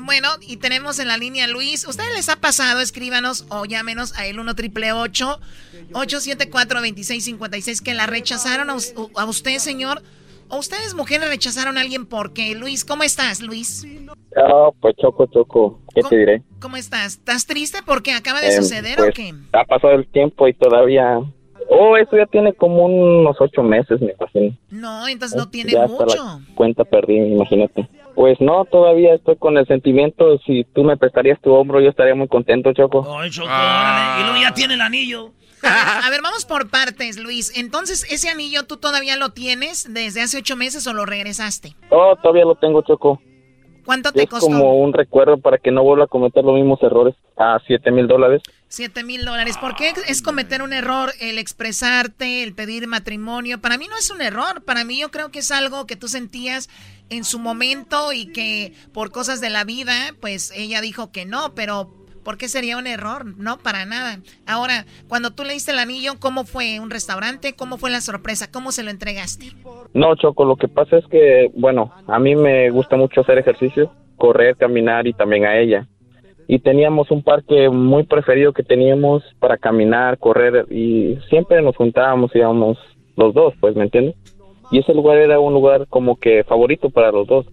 Bueno, 0.00 0.28
y 0.40 0.58
tenemos 0.58 1.00
en 1.00 1.08
la 1.08 1.18
línea 1.18 1.48
Luis. 1.48 1.86
¿Ustedes 1.86 2.14
les 2.14 2.28
ha 2.28 2.36
pasado? 2.36 2.80
Escríbanos 2.80 3.46
o 3.50 3.64
llámenos 3.64 4.16
a 4.16 4.26
el 4.26 4.38
1 4.38 4.54
triple 4.54 4.92
874 4.92 6.80
2656 6.80 7.82
que 7.82 7.94
la 7.94 8.06
rechazaron 8.06 8.70
a, 8.70 8.74
a, 8.74 9.24
usted, 9.24 9.58
señor. 9.58 10.02
¿O 10.48 10.58
ustedes, 10.58 10.94
mujeres, 10.94 11.28
rechazaron 11.28 11.76
a 11.76 11.80
alguien 11.80 12.06
porque 12.06 12.54
Luis, 12.54 12.84
¿cómo 12.84 13.02
estás, 13.02 13.42
Luis? 13.42 13.86
Ah, 14.36 14.70
pues 14.80 14.94
choco, 14.96 15.26
choco. 15.26 15.80
¿Qué 15.94 16.02
te 16.02 16.16
diré? 16.16 16.42
¿Cómo 16.60 16.76
estás? 16.76 17.14
¿Estás 17.14 17.44
triste 17.44 17.78
porque 17.84 18.12
acaba 18.12 18.40
de 18.40 18.54
em, 18.54 18.62
suceder 18.62 19.00
o 19.00 19.04
pues, 19.04 19.14
qué? 19.14 19.34
Ha 19.52 19.64
pasado 19.64 19.94
el 19.94 20.06
tiempo 20.06 20.46
y 20.46 20.54
todavía 20.54 21.18
Oh, 21.70 21.96
eso 21.96 22.16
ya 22.16 22.26
tiene 22.26 22.54
como 22.54 22.86
unos 22.86 23.36
ocho 23.40 23.62
meses, 23.62 24.00
me 24.00 24.14
imagino. 24.18 24.56
No, 24.70 25.06
entonces 25.06 25.36
no 25.36 25.48
tiene 25.48 25.74
mucho. 25.86 26.40
cuenta 26.54 26.84
perdí, 26.84 27.16
imagínate. 27.16 27.88
Pues 28.14 28.40
no, 28.40 28.64
todavía 28.64 29.14
estoy 29.14 29.36
con 29.36 29.58
el 29.58 29.66
sentimiento. 29.66 30.38
Si 30.46 30.64
tú 30.74 30.82
me 30.82 30.96
prestarías 30.96 31.40
tu 31.40 31.52
hombro, 31.52 31.80
yo 31.80 31.90
estaría 31.90 32.14
muy 32.14 32.26
contento, 32.26 32.72
Choco. 32.72 33.06
Ay, 33.18 33.30
Choco, 33.30 33.48
y 33.48 34.22
luego 34.24 34.40
ya 34.40 34.54
tiene 34.54 34.74
el 34.74 34.80
anillo. 34.80 35.32
A 35.62 36.08
ver, 36.10 36.22
vamos 36.22 36.44
por 36.44 36.70
partes, 36.70 37.18
Luis. 37.18 37.56
Entonces, 37.56 38.06
¿ese 38.10 38.28
anillo 38.28 38.64
tú 38.64 38.76
todavía 38.76 39.16
lo 39.16 39.30
tienes 39.30 39.92
desde 39.92 40.22
hace 40.22 40.38
ocho 40.38 40.56
meses 40.56 40.86
o 40.86 40.94
lo 40.94 41.04
regresaste? 41.04 41.74
Oh, 41.90 42.16
todavía 42.22 42.44
lo 42.44 42.54
tengo, 42.54 42.82
Choco. 42.82 43.20
¿Cuánto 43.88 44.12
te 44.12 44.24
es 44.24 44.28
costó? 44.28 44.48
como 44.48 44.74
un 44.74 44.92
recuerdo 44.92 45.38
para 45.38 45.56
que 45.56 45.70
no 45.70 45.82
vuelva 45.82 46.04
a 46.04 46.08
cometer 46.08 46.44
los 46.44 46.54
mismos 46.56 46.78
errores. 46.82 47.14
A 47.38 47.58
siete 47.66 47.90
mil 47.90 48.06
dólares. 48.06 48.42
Siete 48.68 49.02
mil 49.02 49.24
dólares. 49.24 49.56
¿Por 49.56 49.76
qué 49.76 49.94
es 50.06 50.20
cometer 50.20 50.60
un 50.60 50.74
error 50.74 51.10
el 51.20 51.38
expresarte, 51.38 52.42
el 52.42 52.54
pedir 52.54 52.86
matrimonio? 52.86 53.62
Para 53.62 53.78
mí 53.78 53.86
no 53.88 53.96
es 53.96 54.10
un 54.10 54.20
error. 54.20 54.62
Para 54.62 54.84
mí 54.84 55.00
yo 55.00 55.10
creo 55.10 55.30
que 55.30 55.38
es 55.38 55.50
algo 55.50 55.86
que 55.86 55.96
tú 55.96 56.06
sentías 56.06 56.68
en 57.08 57.24
su 57.24 57.38
momento 57.38 58.12
y 58.12 58.30
que 58.30 58.74
por 58.92 59.10
cosas 59.10 59.40
de 59.40 59.48
la 59.48 59.64
vida, 59.64 59.94
pues 60.20 60.52
ella 60.54 60.82
dijo 60.82 61.10
que 61.10 61.24
no, 61.24 61.54
pero 61.54 61.90
¿Por 62.28 62.36
qué 62.36 62.48
sería 62.48 62.76
un 62.76 62.86
error? 62.86 63.24
No, 63.38 63.56
para 63.56 63.86
nada. 63.86 64.18
Ahora, 64.46 64.84
cuando 65.08 65.30
tú 65.30 65.44
le 65.44 65.54
diste 65.54 65.72
el 65.72 65.78
anillo, 65.78 66.20
¿cómo 66.20 66.44
fue? 66.44 66.78
¿Un 66.78 66.90
restaurante? 66.90 67.54
¿Cómo 67.56 67.78
fue 67.78 67.88
la 67.88 68.02
sorpresa? 68.02 68.52
¿Cómo 68.52 68.70
se 68.70 68.82
lo 68.82 68.90
entregaste? 68.90 69.46
No, 69.94 70.14
Choco, 70.14 70.44
lo 70.44 70.56
que 70.56 70.68
pasa 70.68 70.98
es 70.98 71.06
que, 71.06 71.50
bueno, 71.54 71.90
a 72.06 72.18
mí 72.18 72.36
me 72.36 72.68
gusta 72.68 72.96
mucho 72.96 73.22
hacer 73.22 73.38
ejercicio, 73.38 73.90
correr, 74.18 74.58
caminar 74.58 75.06
y 75.06 75.14
también 75.14 75.46
a 75.46 75.58
ella. 75.58 75.88
Y 76.46 76.58
teníamos 76.58 77.10
un 77.10 77.22
parque 77.22 77.70
muy 77.70 78.02
preferido 78.02 78.52
que 78.52 78.62
teníamos 78.62 79.22
para 79.38 79.56
caminar, 79.56 80.18
correr 80.18 80.66
y 80.70 81.18
siempre 81.30 81.62
nos 81.62 81.76
juntábamos, 81.76 82.36
íbamos 82.36 82.76
los 83.16 83.32
dos, 83.32 83.54
pues, 83.58 83.74
¿me 83.74 83.84
entiendes? 83.84 84.16
Y 84.70 84.80
ese 84.80 84.92
lugar 84.92 85.16
era 85.16 85.40
un 85.40 85.54
lugar 85.54 85.86
como 85.88 86.16
que 86.16 86.44
favorito 86.44 86.90
para 86.90 87.10
los 87.10 87.26
dos 87.26 87.46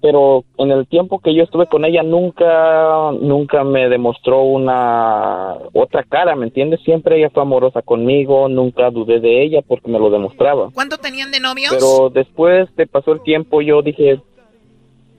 pero 0.00 0.44
en 0.58 0.70
el 0.70 0.86
tiempo 0.86 1.18
que 1.18 1.34
yo 1.34 1.42
estuve 1.42 1.66
con 1.66 1.84
ella 1.84 2.02
nunca 2.02 3.12
nunca 3.20 3.62
me 3.64 3.88
demostró 3.88 4.42
una 4.42 5.54
otra 5.72 6.02
cara, 6.04 6.34
¿me 6.34 6.46
entiendes? 6.46 6.80
Siempre 6.84 7.18
ella 7.18 7.30
fue 7.30 7.42
amorosa 7.42 7.82
conmigo, 7.82 8.48
nunca 8.48 8.90
dudé 8.90 9.20
de 9.20 9.42
ella 9.42 9.60
porque 9.66 9.90
me 9.90 9.98
lo 9.98 10.10
demostraba. 10.10 10.70
¿Cuánto 10.72 10.96
tenían 10.98 11.30
de 11.30 11.40
novios? 11.40 11.74
Pero 11.74 12.10
después 12.10 12.74
de 12.76 12.86
pasó 12.86 13.12
el 13.12 13.22
tiempo 13.22 13.60
yo 13.60 13.82
dije, 13.82 14.20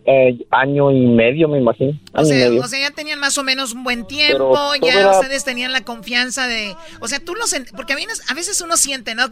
eh, 0.10 0.38
año 0.52 0.90
y 0.90 1.06
medio, 1.06 1.50
me 1.50 1.58
imagino. 1.58 2.00
o, 2.14 2.24
sea, 2.24 2.80
ya 2.80 2.92
tenían 2.92 3.20
más 3.20 3.38
o 3.38 3.44
menos 3.44 3.74
un 3.74 3.84
buen 3.84 4.08
tiempo, 4.08 4.58
ya 4.82 5.12
ustedes 5.12 5.44
tenían 5.44 5.74
la 5.74 5.82
confianza 5.82 6.48
de... 6.48 6.74
O 7.02 7.10
sea, 7.10 7.20
tú 7.20 7.36
lo... 7.36 7.44
Porque 7.76 7.92
a, 7.92 7.98
a 8.30 8.34
veces 8.34 8.62
uno 8.62 8.78
siente, 8.78 9.16
¿no? 9.16 9.24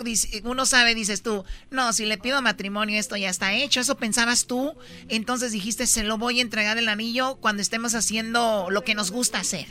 Uno 0.43 0.65
sabe, 0.65 0.93
dices 0.93 1.23
tú, 1.23 1.45
no, 1.71 1.93
si 1.93 2.05
le 2.05 2.17
pido 2.17 2.41
matrimonio 2.41 2.99
esto 2.99 3.15
ya 3.15 3.29
está 3.29 3.53
hecho, 3.53 3.79
eso 3.79 3.95
pensabas 3.95 4.47
tú, 4.47 4.73
entonces 5.07 5.53
dijiste, 5.53 5.87
se 5.87 6.03
lo 6.03 6.17
voy 6.17 6.39
a 6.39 6.41
entregar 6.41 6.77
el 6.77 6.89
anillo 6.89 7.37
cuando 7.39 7.61
estemos 7.61 7.95
haciendo 7.95 8.67
lo 8.69 8.81
que 8.81 8.95
nos 8.95 9.11
gusta 9.11 9.39
hacer. 9.39 9.67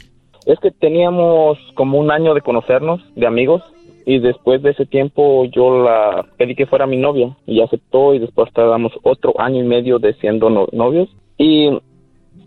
Es 0.46 0.58
que 0.60 0.70
teníamos 0.70 1.58
como 1.74 1.98
un 1.98 2.10
año 2.10 2.32
de 2.32 2.40
conocernos, 2.40 3.02
de 3.14 3.26
amigos, 3.26 3.62
y 4.06 4.18
después 4.18 4.62
de 4.62 4.70
ese 4.70 4.86
tiempo 4.86 5.44
yo 5.46 5.82
la 5.82 6.26
pedí 6.36 6.54
que 6.54 6.66
fuera 6.66 6.86
mi 6.86 6.96
novia 6.96 7.36
y 7.46 7.60
aceptó 7.60 8.14
y 8.14 8.18
después 8.18 8.48
estábamos 8.48 8.92
otro 9.02 9.38
año 9.40 9.62
y 9.62 9.66
medio 9.66 9.98
de 9.98 10.14
siendo 10.14 10.50
novios 10.72 11.08
y, 11.38 11.70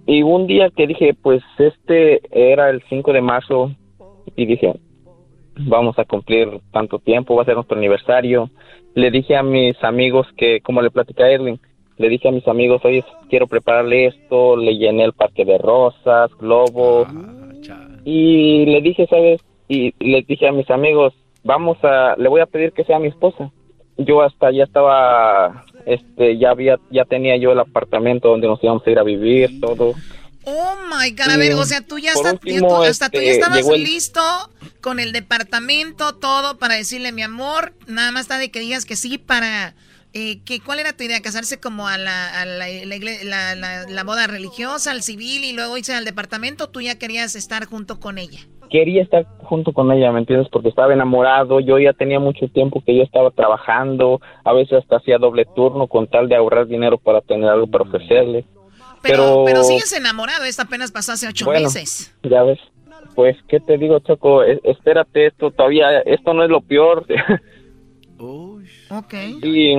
y 0.05 0.21
un 0.23 0.47
día 0.47 0.69
que 0.69 0.87
dije 0.87 1.15
pues 1.21 1.41
este 1.57 2.21
era 2.31 2.69
el 2.69 2.83
5 2.89 3.13
de 3.13 3.21
marzo 3.21 3.71
y 4.35 4.45
dije 4.45 4.75
vamos 5.59 5.97
a 5.97 6.05
cumplir 6.05 6.59
tanto 6.71 6.99
tiempo, 6.99 7.35
va 7.35 7.43
a 7.43 7.45
ser 7.45 7.55
nuestro 7.55 7.77
aniversario. 7.77 8.49
Le 8.95 9.11
dije 9.11 9.35
a 9.35 9.43
mis 9.43 9.81
amigos 9.83 10.27
que, 10.37 10.61
como 10.61 10.81
le 10.81 10.91
platicé 10.91 11.23
a 11.23 11.31
Edwin, 11.31 11.59
le 11.97 12.09
dije 12.09 12.27
a 12.27 12.31
mis 12.31 12.47
amigos, 12.47 12.83
oye, 12.85 13.03
quiero 13.29 13.47
prepararle 13.47 14.07
esto, 14.07 14.55
le 14.55 14.77
llené 14.77 15.03
el 15.03 15.13
parque 15.13 15.45
de 15.45 15.57
rosas, 15.57 16.31
globos, 16.39 17.07
ah, 17.09 17.87
y 18.05 18.65
le 18.65 18.81
dije, 18.81 19.07
¿sabes? 19.07 19.41
Y 19.67 19.93
le 19.99 20.21
dije 20.21 20.47
a 20.47 20.51
mis 20.51 20.69
amigos, 20.69 21.13
vamos 21.43 21.77
a, 21.83 22.15
le 22.17 22.29
voy 22.29 22.41
a 22.41 22.45
pedir 22.45 22.71
que 22.73 22.83
sea 22.83 22.99
mi 22.99 23.07
esposa. 23.07 23.51
Yo 23.97 24.21
hasta 24.21 24.51
ya 24.51 24.63
estaba, 24.63 25.65
este, 25.85 26.37
ya 26.37 26.51
había, 26.51 26.79
ya 26.91 27.05
tenía 27.05 27.37
yo 27.37 27.51
el 27.51 27.59
apartamento 27.59 28.29
donde 28.29 28.47
nos 28.47 28.63
íbamos 28.63 28.85
a 28.85 28.89
ir 28.91 28.99
a 28.99 29.03
vivir, 29.03 29.59
todo. 29.59 29.93
Oh 30.49 30.75
my 30.89 31.11
God, 31.11 31.29
a 31.31 31.37
ver, 31.37 31.53
o 31.53 31.65
sea, 31.65 31.81
tú 31.81 31.99
ya, 31.99 32.13
hasta 32.13 32.35
tú 32.37 32.47
ya 32.47 32.87
este, 32.87 33.31
estabas 33.31 33.67
listo 33.67 34.21
con 34.81 34.99
el 34.99 35.11
departamento, 35.11 36.15
todo 36.15 36.57
para 36.57 36.75
decirle 36.75 37.11
mi 37.11 37.21
amor, 37.21 37.73
nada 37.87 38.11
más 38.11 38.21
está 38.21 38.37
de 38.37 38.49
que 38.49 38.61
digas 38.61 38.85
que 38.85 38.95
sí 38.95 39.17
para 39.17 39.75
eh, 40.13 40.39
que, 40.45 40.61
¿cuál 40.61 40.79
era 40.79 40.93
tu 40.93 41.03
idea? 41.03 41.21
¿Casarse 41.21 41.59
como 41.59 41.87
a, 41.87 41.97
la, 41.97 42.41
a 42.41 42.45
la, 42.45 42.65
la, 42.65 43.85
la, 43.85 44.03
boda 44.03 44.25
religiosa, 44.25 44.91
al 44.91 45.03
civil 45.03 45.43
y 45.43 45.51
luego 45.51 45.77
irse 45.77 45.93
al 45.93 46.05
departamento? 46.05 46.69
¿Tú 46.69 46.81
ya 46.81 46.97
querías 46.97 47.35
estar 47.35 47.65
junto 47.65 47.99
con 47.99 48.17
ella? 48.17 48.39
Quería 48.69 49.01
estar 49.01 49.25
junto 49.43 49.73
con 49.73 49.91
ella, 49.91 50.11
¿me 50.11 50.19
entiendes? 50.19 50.49
Porque 50.51 50.69
estaba 50.69 50.93
enamorado, 50.93 51.59
yo 51.59 51.79
ya 51.79 51.93
tenía 51.93 52.19
mucho 52.19 52.47
tiempo 52.47 52.81
que 52.85 52.95
yo 52.95 53.03
estaba 53.03 53.31
trabajando, 53.31 54.21
a 54.43 54.53
veces 54.53 54.79
hasta 54.79 54.97
hacía 54.97 55.17
doble 55.17 55.45
turno 55.55 55.87
con 55.87 56.07
tal 56.07 56.29
de 56.29 56.35
ahorrar 56.35 56.67
dinero 56.67 56.97
para 56.97 57.21
tener 57.21 57.49
algo 57.49 57.67
para 57.67 57.83
ofrecerle. 57.83 58.45
Pero, 59.01 59.43
pero, 59.45 59.63
sigues 59.63 59.93
enamorado, 59.93 60.43
esto 60.43 60.63
apenas 60.63 60.91
pasó 60.91 61.13
hace 61.13 61.27
ocho 61.27 61.49
meses. 61.49 62.13
Ya 62.23 62.43
ves, 62.43 62.59
pues, 63.15 63.37
¿qué 63.47 63.59
te 63.59 63.77
digo, 63.77 63.99
Choco? 63.99 64.43
espérate, 64.43 65.27
esto 65.27 65.51
todavía, 65.51 65.99
esto 66.01 66.33
no 66.33 66.43
es 66.43 66.49
lo 66.49 66.61
peor. 66.61 67.05
ok. 68.19 69.13
Y, 69.43 69.77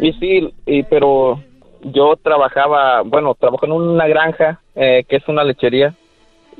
y 0.00 0.12
sí, 0.20 0.54
y, 0.66 0.82
pero 0.84 1.42
yo 1.82 2.16
trabajaba, 2.16 3.02
bueno, 3.02 3.34
trabajo 3.34 3.66
en 3.66 3.72
una 3.72 4.06
granja, 4.06 4.60
eh, 4.74 5.04
que 5.08 5.16
es 5.16 5.28
una 5.28 5.44
lechería, 5.44 5.94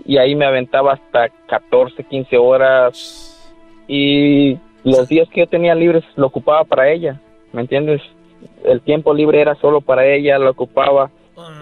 y 0.04 0.18
ahí 0.18 0.34
me 0.34 0.46
aventaba 0.46 0.94
hasta 0.94 1.28
14, 1.48 2.04
15 2.04 2.36
horas 2.38 3.54
y 3.86 4.58
los 4.84 5.08
días 5.08 5.28
que 5.28 5.40
yo 5.40 5.46
tenía 5.46 5.74
libres 5.74 6.04
lo 6.16 6.26
ocupaba 6.26 6.64
para 6.64 6.90
ella, 6.90 7.20
¿me 7.52 7.62
entiendes? 7.62 8.00
El 8.64 8.80
tiempo 8.80 9.14
libre 9.14 9.40
era 9.40 9.54
solo 9.56 9.80
para 9.80 10.06
ella, 10.06 10.38
lo 10.38 10.50
ocupaba. 10.50 11.10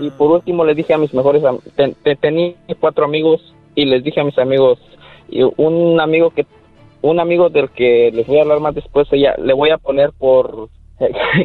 Y 0.01 0.11
por 0.11 0.31
último 0.31 0.65
le 0.65 0.75
dije 0.75 0.95
a 0.95 0.99
mis 0.99 1.13
mejores, 1.13 1.43
tenía 2.21 2.55
cuatro 2.81 3.05
amigos 3.05 3.55
y 3.75 3.85
les 3.85 4.03
dije 4.03 4.21
a 4.21 4.25
mis 4.25 4.39
amigos, 4.39 4.79
y 5.29 5.43
un 5.43 6.01
amigo 6.01 6.31
que 6.31 6.47
un 7.03 7.21
amigo 7.21 7.51
del 7.51 7.71
que 7.71 8.11
les 8.13 8.27
voy 8.27 8.39
a 8.39 8.43
hablar 8.43 8.61
más 8.61 8.75
después, 8.75 9.07
ella, 9.13 9.35
le 9.39 9.53
voy 9.53 9.71
a 9.71 9.79
poner 9.79 10.13
por... 10.13 10.71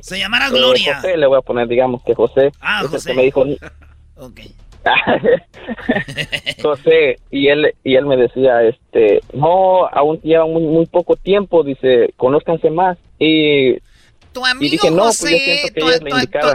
Se 0.02 0.18
llamará 0.18 0.50
Gloria. 0.50 0.96
José, 0.96 1.18
le 1.18 1.28
voy 1.28 1.38
a 1.38 1.42
poner, 1.42 1.68
digamos 1.68 2.02
que 2.04 2.16
José. 2.16 2.52
Ah, 2.62 2.80
es 2.80 2.86
el 2.86 2.92
José. 2.92 3.10
que 3.10 3.16
me 3.16 3.24
dijo... 3.24 3.46
Ok. 4.18 4.40
José, 6.62 7.18
y 7.30 7.48
él, 7.48 7.74
y 7.84 7.96
él 7.96 8.06
me 8.06 8.18
decía, 8.18 8.64
este, 8.64 9.22
no, 9.34 9.88
aún 9.88 10.20
lleva 10.22 10.46
muy, 10.46 10.64
muy 10.64 10.86
poco 10.86 11.16
tiempo, 11.16 11.64
dice, 11.64 12.14
conózcanse 12.18 12.70
más. 12.70 12.98
Y, 13.20 13.78
Tu 14.34 14.46
amigo 14.46 14.72
dije, 14.72 14.92
no, 14.92 15.04
pues 15.04 15.18
José, 15.20 15.74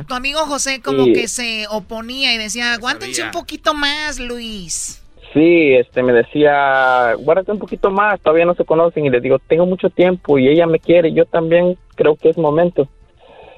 tu, 0.09 0.15
amigo 0.15 0.41
José 0.41 0.81
como 0.81 1.07
Y- 1.07 1.13
que 1.13 1.29
se 1.29 1.67
oponía 1.71 2.35
y 2.35 2.39
decía, 2.39 2.73
aguántense 2.75 3.23
un 3.23 3.31
poquito 3.31 3.75
más, 3.75 4.19
Luis. 4.19 5.03
sí, 5.33 5.75
este, 5.75 6.03
me 6.03 6.13
decía, 6.13 7.15
guárdate 7.19 7.53
un 7.53 7.59
poquito 7.59 7.91
más, 7.91 8.21
todavía 8.21 8.47
no 8.47 8.55
se 8.55 8.65
conocen. 8.65 9.05
Y 9.07 9.11
le 9.11 9.21
digo, 9.21 9.39
tengo 9.39 9.67
mucho 9.67 9.91
tiempo 9.91 10.39
y 10.39 10.49
ella 10.49 10.67
me 10.67 10.79
quiere, 10.79 11.13
yo 11.13 11.25
también 11.27 11.77
creo 11.95 12.17
que 12.17 12.31
es 12.31 12.39
momento. 12.39 12.89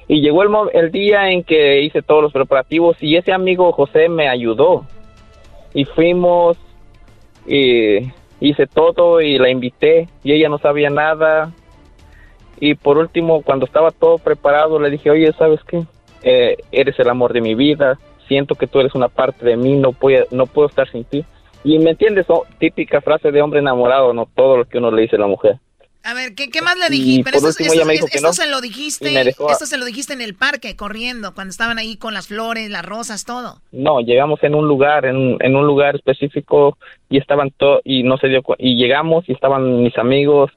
Y 0.09 0.21
llegó 0.21 0.41
el, 0.41 0.49
el 0.73 0.91
día 0.91 1.29
en 1.29 1.43
que 1.43 1.83
hice 1.83 2.01
todos 2.01 2.23
los 2.23 2.33
preparativos 2.33 2.97
y 2.99 3.15
ese 3.15 3.31
amigo 3.31 3.71
José 3.71 4.09
me 4.09 4.27
ayudó. 4.27 4.85
Y 5.73 5.85
fuimos 5.85 6.57
y 7.45 8.11
hice 8.39 8.65
todo 8.65 9.21
y 9.21 9.37
la 9.37 9.51
invité 9.51 10.09
y 10.23 10.33
ella 10.33 10.49
no 10.49 10.57
sabía 10.57 10.89
nada. 10.89 11.51
Y 12.59 12.73
por 12.73 12.97
último, 12.97 13.43
cuando 13.43 13.67
estaba 13.67 13.91
todo 13.91 14.17
preparado, 14.17 14.79
le 14.79 14.89
dije, 14.89 15.11
oye, 15.11 15.31
¿sabes 15.33 15.63
qué? 15.65 15.83
Eh, 16.23 16.57
eres 16.71 16.99
el 16.99 17.09
amor 17.09 17.31
de 17.31 17.41
mi 17.41 17.53
vida, 17.53 17.99
siento 18.27 18.55
que 18.55 18.65
tú 18.65 18.79
eres 18.79 18.95
una 18.95 19.09
parte 19.09 19.45
de 19.45 19.55
mí, 19.57 19.75
no 19.75 19.93
puedo, 19.93 20.25
no 20.31 20.47
puedo 20.47 20.67
estar 20.67 20.89
sin 20.89 21.03
ti. 21.03 21.23
Y 21.63 21.77
me 21.77 21.91
entiendes, 21.91 22.25
Oh, 22.29 22.45
típica 22.57 22.99
frase 23.01 23.31
de 23.31 23.43
hombre 23.43 23.59
enamorado, 23.59 24.11
no 24.13 24.27
todo 24.35 24.57
lo 24.57 24.65
que 24.65 24.79
uno 24.79 24.89
le 24.89 25.03
dice 25.03 25.17
a 25.17 25.19
la 25.19 25.27
mujer. 25.27 25.59
A 26.01 26.13
ver, 26.13 26.33
¿qué, 26.33 26.49
qué 26.49 26.61
más 26.61 26.77
le 26.77 26.89
dijiste? 26.89 27.23
Pero 27.25 27.37
esto, 27.37 27.63
no. 28.21 28.31
se 28.33 28.47
lo 28.47 28.61
dijiste, 28.61 29.09
dejó 29.09 29.49
a- 29.49 29.51
esto 29.51 29.65
se 29.65 29.77
lo 29.77 29.83
dijiste 29.85 30.13
en 30.13 30.21
el 30.21 30.33
parque, 30.33 30.75
corriendo, 30.77 31.33
cuando 31.35 31.51
estaban 31.51 31.77
ahí 31.77 31.97
con 31.97 32.13
las 32.13 32.27
flores, 32.27 32.69
las 32.69 32.85
rosas, 32.85 33.25
todo. 33.25 33.61
No, 33.73 33.99
llegamos 33.99 34.41
en 34.43 34.55
un 34.55 34.65
lugar, 34.67 35.05
en, 35.05 35.35
en 35.41 35.55
un 35.57 35.67
lugar 35.67 35.95
específico 35.97 36.77
y 37.09 37.17
estaban 37.17 37.51
todo 37.51 37.81
y 37.83 38.03
no 38.03 38.17
se 38.17 38.27
dio 38.29 38.41
y 38.57 38.75
llegamos 38.75 39.27
y 39.27 39.33
estaban 39.33 39.83
mis 39.83 39.97
amigos 39.97 40.51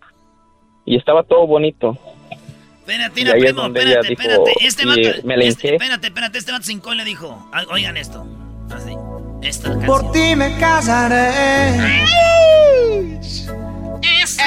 y 0.84 0.96
estaba 0.96 1.24
todo 1.24 1.46
bonito. 1.46 1.98
Espérate, 2.86 3.20
es 3.22 3.36
primo, 3.36 3.62
donde 3.62 3.80
espérate, 3.80 4.08
ella 4.08 4.08
dijo, 4.08 4.22
espérate. 4.22 4.66
Este 4.66 4.86
vato, 4.86 5.26
me 5.26 5.34
este- 5.48 5.74
espérate, 5.74 6.06
espérate, 6.06 6.38
este 6.38 6.52
vato 6.52 6.64
cincón 6.64 6.96
le 6.96 7.04
dijo, 7.04 7.48
ah, 7.52 7.64
oigan 7.70 7.96
esto. 7.96 8.24
Así, 8.70 8.92
esta 9.42 9.70
canción. 9.70 9.86
Por 9.86 10.12
ti 10.12 10.36
me 10.36 10.56
casaré. 10.58 11.72
Es, 14.02 14.38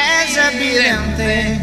evidente. 0.53 1.59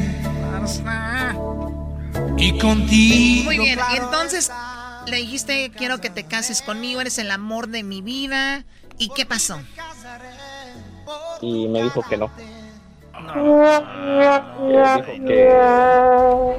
Y 2.38 2.59
contigo. 2.59 3.45
Muy 3.45 3.59
bien, 3.59 3.78
y 3.93 3.97
entonces 3.97 4.51
le 5.07 5.16
dijiste, 5.18 5.70
quiero 5.76 5.99
que 5.99 6.11
te 6.11 6.24
cases 6.24 6.62
conmigo, 6.62 7.01
eres 7.01 7.18
el 7.18 7.30
amor 7.30 7.68
de 7.68 7.82
mi 7.82 8.03
vida. 8.03 8.64
¿Y 8.99 9.11
qué 9.11 9.26
pasó? 9.26 9.61
Y 11.40 11.68
me 11.68 11.82
dijo 11.82 12.03
que 12.09 12.16
no. 12.16 12.30
Que 13.32 13.40
dijo 14.68 15.26
que 15.26 16.57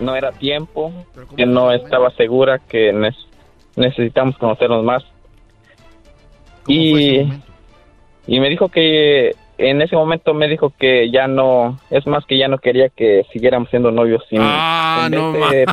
no 0.00 0.14
era 0.16 0.32
tiempo, 0.32 0.92
que 1.36 1.46
no 1.46 1.72
estaba 1.72 2.10
segura, 2.16 2.58
que 2.58 2.92
ne- 2.92 3.16
necesitamos 3.76 4.36
conocernos 4.38 4.84
más. 4.84 5.02
Y, 6.66 7.20
y 8.26 8.40
me 8.40 8.48
dijo 8.50 8.68
que 8.68 9.36
en 9.58 9.80
ese 9.80 9.96
momento 9.96 10.34
me 10.34 10.48
dijo 10.48 10.72
que 10.78 11.10
ya 11.10 11.26
no, 11.26 11.80
es 11.90 12.06
más 12.06 12.24
que 12.26 12.38
ya 12.38 12.48
no 12.48 12.58
quería 12.58 12.88
que 12.90 13.24
siguiéramos 13.32 13.70
siendo 13.70 13.90
novios. 13.90 14.22
Sin, 14.28 14.38
Ah, 14.42 15.04
en 15.06 15.12
vez 15.12 15.20
no 15.20 15.50
de 15.50 15.66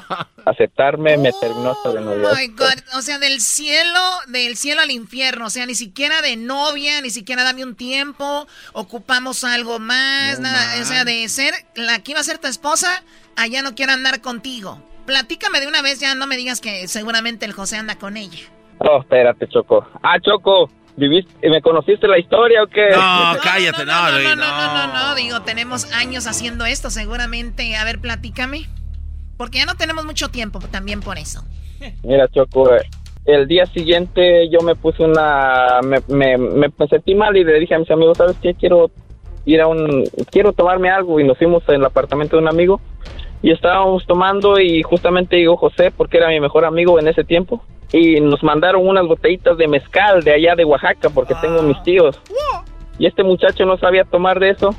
aceptarme, 0.46 1.18
me 1.18 1.32
terminó 1.34 1.72
hasta 1.72 1.92
de 1.92 2.00
Oh 2.00 2.36
my 2.36 2.48
God, 2.48 2.98
o 2.98 3.02
sea, 3.02 3.20
del 3.20 3.42
cielo, 3.42 4.00
del 4.28 4.56
cielo 4.56 4.82
al 4.82 4.92
infierno, 4.92 5.48
o 5.48 5.50
sea, 5.50 5.66
ni 5.66 5.76
siquiera 5.76 6.22
de 6.22 6.38
novia, 6.38 7.02
ni 7.02 7.10
siquiera 7.10 7.44
dame 7.44 7.64
un 7.64 7.76
tiempo, 7.76 8.48
ocupamos 8.74 9.44
algo 9.44 9.80
más, 9.80 10.40
nada, 10.40 10.82
o 10.82 10.86
sea, 10.86 11.04
de 11.04 11.28
ser 11.30 11.54
la 11.76 12.00
que 12.00 12.12
iba 12.12 12.20
a 12.20 12.24
ser 12.24 12.38
tu 12.38 12.48
esposa, 12.48 13.04
allá 13.36 13.62
no 13.62 13.76
quiero 13.76 13.94
andar 13.94 14.22
contigo. 14.22 14.80
Platícame 15.06 15.60
de 15.60 15.68
una 15.68 15.82
vez, 15.82 16.00
ya 16.00 16.16
no 16.16 16.28
me 16.28 16.38
digas 16.38 16.62
que 16.62 16.88
seguramente 16.88 17.46
el 17.46 17.52
José 17.52 17.76
anda 17.78 17.98
con 17.98 18.16
ella. 18.16 18.40
Oh, 18.80 19.00
espérate, 19.02 19.48
Choco. 19.48 19.86
Ah, 20.02 20.18
Choco, 20.22 20.70
¿viviste, 20.96 21.50
¿me 21.50 21.62
conociste 21.62 22.08
la 22.08 22.20
historia 22.20 22.64
o 22.64 22.68
qué? 22.68 22.90
No, 22.92 23.34
cállate, 23.44 23.86
no, 23.86 24.12
Luis, 24.12 24.36
No, 24.36 24.88
no, 24.88 24.94
no, 24.94 25.16
digo, 25.16 25.42
tenemos 25.42 25.92
años 25.94 26.28
haciendo 26.28 26.66
esto, 26.66 26.90
seguramente, 26.90 27.76
a 27.76 27.84
ver, 27.84 28.00
platícame. 28.00 28.68
Porque 29.38 29.60
ya 29.60 29.66
no 29.66 29.76
tenemos 29.76 30.06
mucho 30.06 30.30
tiempo 30.30 30.60
también 30.72 31.02
por 31.02 31.18
eso. 31.18 31.44
Mira, 32.04 32.28
Choco, 32.28 32.74
eh, 32.74 32.82
el 33.26 33.48
día 33.48 33.66
siguiente 33.66 34.50
yo 34.50 34.60
me 34.62 34.76
puse 34.76 35.04
una... 35.04 35.80
Me, 35.84 36.02
me, 36.08 36.38
me 36.38 36.88
sentí 36.88 37.16
mal 37.16 37.36
y 37.36 37.44
le 37.44 37.60
dije 37.60 37.74
a 37.76 37.80
mis 37.80 37.90
amigos, 37.90 38.18
¿sabes 38.18 38.38
qué? 38.42 38.54
Quiero 38.54 38.92
ir 39.46 39.60
a 39.60 39.68
un... 39.68 40.04
Quiero 40.30 40.54
tomarme 40.54 40.90
algo 40.90 41.20
y 41.20 41.24
nos 41.24 41.38
fuimos 41.38 41.68
al 41.68 41.84
apartamento 41.84 42.36
de 42.36 42.44
un 42.44 42.50
amigo 42.50 42.80
y 43.42 43.52
estábamos 43.52 44.06
tomando 44.06 44.60
y 44.60 44.82
justamente 44.84 45.36
llegó 45.38 45.58
José 45.58 45.92
porque 45.92 46.18
era 46.18 46.30
mi 46.30 46.40
mejor 46.40 46.64
amigo 46.64 46.98
en 47.00 47.10
ese 47.10 47.24
tiempo 47.24 47.62
y 47.94 48.20
nos 48.20 48.44
mandaron 48.44 48.86
unas 48.86 49.06
botellitas 49.08 49.56
de 49.58 49.68
mezcal 49.68 50.22
de 50.24 50.34
allá 50.34 50.56
de 50.56 50.66
Oaxaca 50.66 51.10
porque 51.10 51.36
tengo 51.36 51.62
mis 51.62 51.82
tíos 51.84 52.20
y 53.00 53.06
este 53.06 53.24
muchacho 53.24 53.66
no 53.66 53.78
sabía 53.78 54.04
tomar 54.04 54.40
de 54.40 54.50
eso 54.50 54.74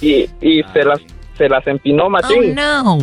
y, 0.00 0.28
y 0.40 0.62
se 0.72 0.84
las 0.84 1.00
se 1.38 1.48
las 1.48 1.66
empinó 1.66 2.08
machín 2.10 2.54
no. 2.54 2.98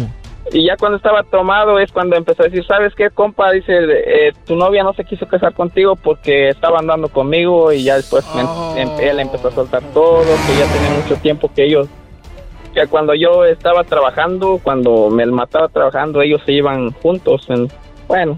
y 0.52 0.66
ya 0.66 0.76
cuando 0.78 0.98
estaba 0.98 1.24
tomado 1.24 1.80
es 1.80 1.92
cuando 1.92 2.16
empezó 2.18 2.42
a 2.44 2.46
decir, 2.48 2.66
¿sabes 2.66 2.94
qué, 2.96 3.10
compa? 3.12 3.52
Dice, 3.52 3.74
eh, 3.78 4.34
tu 4.46 4.56
novia 4.56 4.84
no 4.84 4.94
se 4.94 5.06
quiso 5.06 5.26
casar 5.28 5.54
contigo 5.54 5.96
porque 5.96 6.50
estaba 6.50 6.80
andando 6.80 7.08
conmigo 7.10 7.72
y 7.72 7.84
ya 7.84 7.96
después 7.96 8.26
me- 8.36 8.82
em- 8.82 8.90
él 9.00 9.20
empezó 9.20 9.48
a 9.48 9.52
soltar 9.52 9.82
todo, 9.94 10.22
que 10.24 10.58
ya 10.60 10.66
tenía 10.74 11.00
mucho 11.02 11.16
tiempo 11.22 11.50
que 11.56 11.64
ellos, 11.66 11.88
que 12.74 12.88
cuando 12.88 13.14
yo 13.14 13.46
estaba 13.46 13.84
trabajando, 13.84 14.60
cuando 14.62 15.10
me 15.10 15.26
mataba 15.28 15.70
trabajando, 15.70 16.22
ellos 16.22 16.42
se 16.46 16.52
iban 16.54 16.92
juntos. 16.92 17.46
En, 17.50 17.68
bueno, 18.08 18.38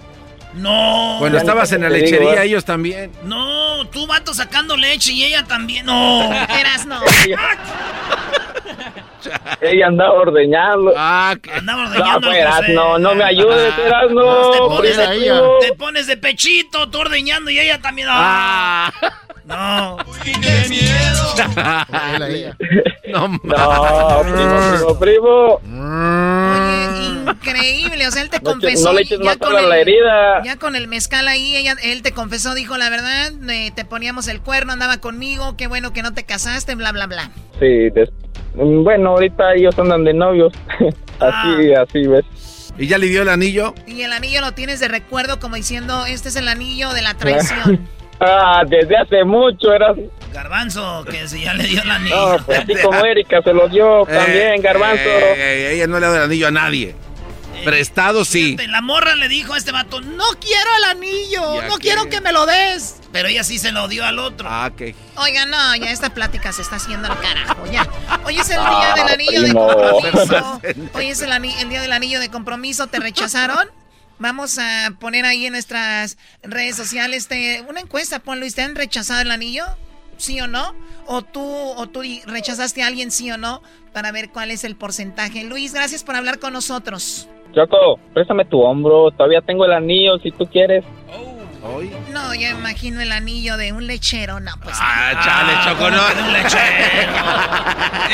No. 0.56 1.18
Cuando 1.20 1.38
estabas 1.38 1.72
en 1.74 1.82
la 1.82 1.90
te 1.90 1.96
digo, 1.96 2.06
lechería, 2.12 2.44
¿eh? 2.44 2.48
ellos 2.48 2.66
también. 2.66 3.12
No, 3.24 3.86
tú 3.90 4.08
vato 4.08 4.34
sacando 4.34 4.76
leche 4.78 5.12
y 5.14 5.24
ella 5.26 5.44
también. 5.46 5.86
No. 5.86 6.32
Eras 6.34 6.86
no. 6.86 7.00
ella 9.62 9.88
andaba 9.88 10.14
ordeñando. 10.14 10.94
Ah, 10.96 11.36
Andaba 11.54 11.84
no, 11.84 11.90
ordeñando 11.90 12.30
al 12.30 12.36
pues, 12.36 12.56
José. 12.56 12.74
no, 12.74 13.00
no 13.00 13.16
me 13.16 13.24
ayudes, 13.24 13.74
eras 13.78 14.08
te, 14.08 14.14
no. 14.14 14.70
pones, 14.70 14.98
primo, 14.98 15.10
primo. 15.20 15.58
te 15.60 15.74
pones 15.74 16.08
de 16.08 16.18
pechito, 16.18 16.90
tú 16.90 17.00
ordeñando 17.00 17.52
y 17.52 17.60
ella 17.60 17.82
también. 17.82 18.08
Ah. 18.12 18.92
No. 19.46 19.98
¡Qué 20.24 20.66
miedo! 20.70 20.96
No, 23.08 23.28
No, 23.28 24.22
primo, 24.24 25.00
primo, 25.00 25.00
primo. 25.00 25.60
Oye, 25.64 27.32
increíble, 27.32 28.08
o 28.08 28.12
sea, 28.12 28.24
él 28.24 28.30
te 28.30 28.40
confesó. 28.40 28.88
no 28.90 28.94
le 28.94 29.02
eches 29.04 29.20
ya 29.20 29.26
más 29.26 29.38
con 29.38 29.56
el- 29.58 29.70
la 29.70 29.78
herida. 29.78 30.44
Ya 30.44 30.58
con 30.58 30.76
el 30.76 30.88
mezcal 30.88 31.28
ahí, 31.28 31.56
ella, 31.56 31.76
él 31.84 32.02
te 32.02 32.12
confesó, 32.12 32.54
dijo 32.56 32.78
la 32.78 32.90
verdad, 32.90 33.32
eh, 33.50 33.72
te 33.76 33.86
poníamos 33.86 34.28
el 34.28 34.42
cuerno, 34.42 34.74
andaba 34.74 34.98
conmigo, 34.98 35.56
qué 35.56 35.68
bueno 35.68 35.94
que 35.94 36.02
no 36.02 36.14
te 36.14 36.24
casaste, 36.24 36.76
bla, 36.76 36.92
bla, 36.92 37.06
bla. 37.08 37.30
Sí, 37.60 37.90
des- 37.92 38.10
bueno, 38.56 39.12
ahorita 39.12 39.54
ellos 39.56 39.78
andan 39.78 40.04
de 40.04 40.14
novios. 40.14 40.52
así, 41.20 41.74
así, 41.74 42.08
¿ves? 42.08 42.26
¿Y 42.78 42.88
ya 42.88 42.98
le 42.98 43.08
dio 43.08 43.22
el 43.22 43.30
anillo? 43.30 43.74
Y 43.88 44.02
el 44.02 44.12
anillo 44.12 44.42
lo 44.42 44.52
tienes 44.54 44.80
de 44.82 44.88
recuerdo 44.90 45.40
como 45.40 45.56
diciendo, 45.56 46.06
este 46.06 46.28
es 46.30 46.36
el 46.36 46.48
anillo 46.50 46.92
de 46.92 47.02
la 47.02 47.14
traición. 47.14 47.88
ah, 48.20 48.64
desde 48.68 48.98
hace 48.98 49.24
mucho 49.24 49.74
era... 49.74 49.94
Garbanzo, 50.34 51.06
que 51.10 51.28
si 51.28 51.44
ya 51.44 51.54
le 51.54 51.64
dio 51.66 51.84
la 51.86 51.98
niña. 52.00 52.16
No, 52.16 52.38
pues 52.46 52.60
así 52.60 52.74
como 52.84 53.06
Erika 53.06 53.42
se 53.42 53.54
lo 53.54 53.70
dio 53.70 54.06
también, 54.06 54.62
Garbanzo. 54.62 55.02
Eh, 55.04 55.36
eh, 55.38 55.72
ella 55.76 55.88
no 55.88 56.00
le 56.00 56.06
ha 56.06 56.10
dado 56.10 56.24
el 56.24 56.30
anillo 56.30 56.48
a 56.48 56.52
nadie. 56.52 56.96
Prestado 57.64 58.26
sí. 58.26 58.58
La 58.68 58.82
morra 58.82 59.16
le 59.16 59.30
dijo 59.30 59.54
a 59.54 59.58
este 59.58 59.72
vato, 59.72 60.02
no 60.02 60.26
quiero 60.42 60.70
el 60.78 60.84
anillo, 60.84 61.62
Ya 61.62 61.68
no 61.68 61.76
que- 61.78 61.82
quiero 61.84 62.10
que 62.10 62.20
me 62.22 62.32
lo 62.34 62.46
des. 62.46 62.98
Pero 63.14 63.30
ella 63.30 63.46
sí 63.46 63.58
se 63.60 63.72
lo 63.72 63.88
dio 63.88 64.04
al 64.06 64.20
otro. 64.20 64.48
Ah, 64.52 64.70
que. 64.76 64.94
Oiga, 65.16 65.46
no, 65.46 65.74
ya 65.78 65.90
esta 65.90 66.14
plática 66.14 66.52
se 66.52 66.62
está 66.62 66.76
haciendo 66.76 67.10
al 67.10 67.18
carajo, 67.22 67.66
ya. 67.72 67.88
Hoy 68.26 68.38
es 68.38 68.50
el 68.50 68.58
Ah, 68.60 68.94
día 68.94 69.04
del 69.06 69.14
anillo 69.14 69.42
de 69.42 69.54
compromiso. 69.54 70.62
Hoy 70.94 71.08
es 71.08 71.22
el, 71.22 71.32
el 71.32 71.70
día 71.70 71.82
del 71.82 71.94
anillo 71.94 72.20
de 72.20 72.30
compromiso, 72.30 72.88
¿te 72.88 73.00
rechazaron? 73.00 73.70
Vamos 74.18 74.58
a 74.60 74.92
poner 75.00 75.26
ahí 75.26 75.46
en 75.46 75.54
nuestras 75.54 76.18
redes 76.42 76.76
sociales 76.76 77.28
te- 77.28 77.62
una 77.68 77.82
encuesta, 77.82 78.20
pon 78.20 78.40
Luis, 78.40 78.56
¿te 78.56 78.62
han 78.62 78.76
rechazado 78.76 79.22
el 79.22 79.32
anillo? 79.32 79.66
¿Sí 80.18 80.40
o 80.40 80.48
no? 80.48 80.74
¿O 81.08 81.22
tú, 81.22 81.42
o 81.44 81.88
tú 81.88 82.02
rechazaste 82.26 82.82
a 82.82 82.88
alguien, 82.88 83.12
sí 83.12 83.30
o 83.32 83.38
no? 83.38 83.62
Para 83.94 84.12
ver 84.14 84.30
cuál 84.30 84.52
es 84.52 84.64
el 84.64 84.76
porcentaje. 84.78 85.44
Luis, 85.44 85.74
gracias 85.74 86.04
por 86.06 86.16
hablar 86.16 86.40
con 86.40 86.54
nosotros. 86.54 87.28
Choco, 87.54 88.00
préstame 88.14 88.46
tu 88.46 88.62
hombro, 88.62 89.12
todavía 89.12 89.42
tengo 89.42 89.66
el 89.66 89.74
anillo 89.74 90.18
si 90.20 90.32
tú 90.32 90.46
quieres. 90.46 90.84
No, 92.12 92.34
ya 92.36 92.50
imagino 92.52 93.02
el 93.02 93.12
anillo 93.12 93.58
de 93.58 93.74
un 93.74 93.88
lechero. 93.88 94.40
No, 94.40 94.52
pues. 94.62 94.76
Ah, 94.80 95.14
chale, 95.24 95.54
Choco, 95.64 95.90
no. 95.90 96.08
De 96.16 96.22
un 96.22 96.34
lechero. 96.34 97.14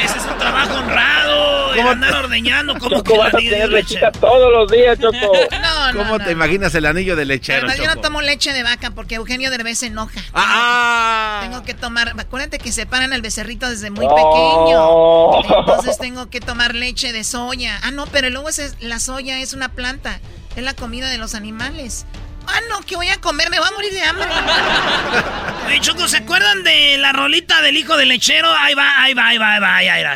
Ese 0.03 0.17
es 0.19 0.25
un 0.25 0.37
trabajo 0.37 0.75
honrado. 0.75 1.73
El 1.73 1.87
andar 1.87 2.15
ordeñando 2.15 2.77
como 2.77 3.03
que 3.03 3.13
el 3.13 3.19
vas 3.19 3.33
a 3.33 3.37
tener 3.37 3.69
lechita 3.69 4.11
todos 4.11 4.51
los 4.53 4.71
días, 4.71 4.97
Choco. 4.99 5.17
No, 5.61 5.91
no, 5.93 5.99
¿Cómo 5.99 6.17
no. 6.17 6.23
te 6.25 6.31
imaginas 6.31 6.73
el 6.75 6.85
anillo 6.85 7.15
de 7.15 7.25
lechero, 7.25 7.59
Además, 7.59 7.77
yo 7.77 7.83
no 7.85 7.91
Choco? 7.95 8.01
tomo 8.01 8.21
leche 8.21 8.53
de 8.53 8.63
vaca 8.63 8.91
porque 8.91 9.15
Eugenio 9.15 9.49
Derbez 9.51 9.79
se 9.79 9.87
enoja. 9.87 10.19
Ah. 10.33 11.39
Tengo 11.43 11.63
que 11.63 11.73
tomar. 11.73 12.13
Acuérdate 12.17 12.57
que 12.59 12.71
separan 12.71 13.11
al 13.13 13.21
becerrito 13.21 13.69
desde 13.69 13.89
muy 13.91 14.05
Oh. 14.09 15.41
pequeño. 15.43 15.59
Entonces 15.59 15.97
tengo 15.97 16.29
que 16.29 16.39
tomar 16.39 16.73
leche 16.75 17.11
de 17.11 17.23
soya. 17.25 17.79
Ah, 17.83 17.91
no, 17.91 18.05
pero 18.07 18.29
luego 18.29 18.49
ese- 18.49 18.71
la 18.79 18.99
soya 18.99 19.39
es 19.39 19.53
una 19.53 19.69
planta. 19.69 20.19
Es 20.55 20.63
la 20.63 20.73
comida 20.73 21.09
de 21.09 21.17
los 21.17 21.35
animales. 21.35 22.05
Ah, 22.47 22.59
no, 22.69 22.81
que 22.81 22.95
voy 22.95 23.09
a 23.09 23.19
comer, 23.21 23.49
me 23.49 23.59
voy 23.59 23.67
a 23.67 23.71
morir 23.71 23.93
de 23.93 24.01
hambre. 24.01 24.27
Oye, 25.67 25.79
Choco, 25.81 26.07
¿se 26.07 26.17
acuerdan 26.17 26.63
de 26.63 26.97
la 26.97 27.11
rolita 27.13 27.61
del 27.61 27.77
hijo 27.77 27.95
del 27.97 28.09
lechero? 28.09 28.49
Ahí 28.53 28.73
va, 28.73 29.01
ahí 29.01 29.13
va, 29.13 29.27
ahí 29.27 29.37
va, 29.37 29.53
ahí 29.53 29.59
va, 29.61 29.75
ahí 29.75 29.87
va. 29.87 29.93
ahí 29.93 30.03
va. 30.03 30.15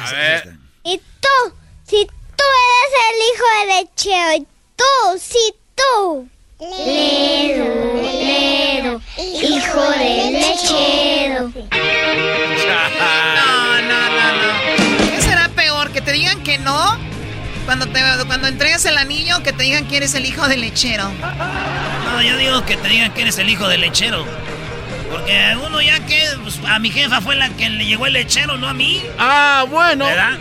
Y 0.83 0.97
tú, 0.97 1.53
si 1.87 2.05
tú 2.05 2.45
eres 2.77 2.93
el 3.09 3.17
hijo 3.29 3.45
de 3.59 3.65
lechero, 3.75 4.33
y 4.33 4.47
tú, 4.75 5.19
si 5.19 5.53
tú. 5.75 6.29
Ledo, 6.59 7.65
Ledo, 8.01 9.01
hijo 9.17 9.81
de 9.91 10.31
lechero. 10.31 11.51
No, 13.35 13.81
no, 13.81 14.09
no, 14.09 14.25
no. 14.31 15.11
¿Qué 15.11 15.21
será 15.21 15.49
peor? 15.49 15.91
¿Que 15.91 16.01
te 16.01 16.11
digan 16.13 16.43
que 16.43 16.57
no? 16.59 16.97
Cuando, 17.65 17.87
te, 17.87 17.99
cuando 18.27 18.47
entregas 18.47 18.85
el 18.85 18.97
anillo, 18.97 19.41
que 19.41 19.51
te 19.51 19.63
digan 19.63 19.87
que 19.87 19.97
eres 19.97 20.13
el 20.13 20.25
hijo 20.25 20.47
del 20.47 20.61
lechero. 20.61 21.11
No, 22.05 22.21
yo 22.21 22.37
digo 22.37 22.63
que 22.65 22.77
te 22.77 22.87
digan 22.87 23.11
que 23.13 23.23
eres 23.23 23.37
el 23.39 23.49
hijo 23.49 23.67
del 23.67 23.81
lechero. 23.81 24.25
Porque 25.11 25.57
uno 25.65 25.81
ya 25.81 26.05
que 26.05 26.21
pues, 26.43 26.59
a 26.67 26.77
mi 26.79 26.91
jefa 26.91 27.21
fue 27.21 27.35
la 27.35 27.49
que 27.49 27.69
le 27.69 27.85
llegó 27.85 28.05
el 28.05 28.13
lechero, 28.13 28.57
no 28.57 28.67
a 28.67 28.73
mí. 28.73 29.01
Ah, 29.17 29.65
bueno. 29.69 30.05
¿Verdad? 30.05 30.37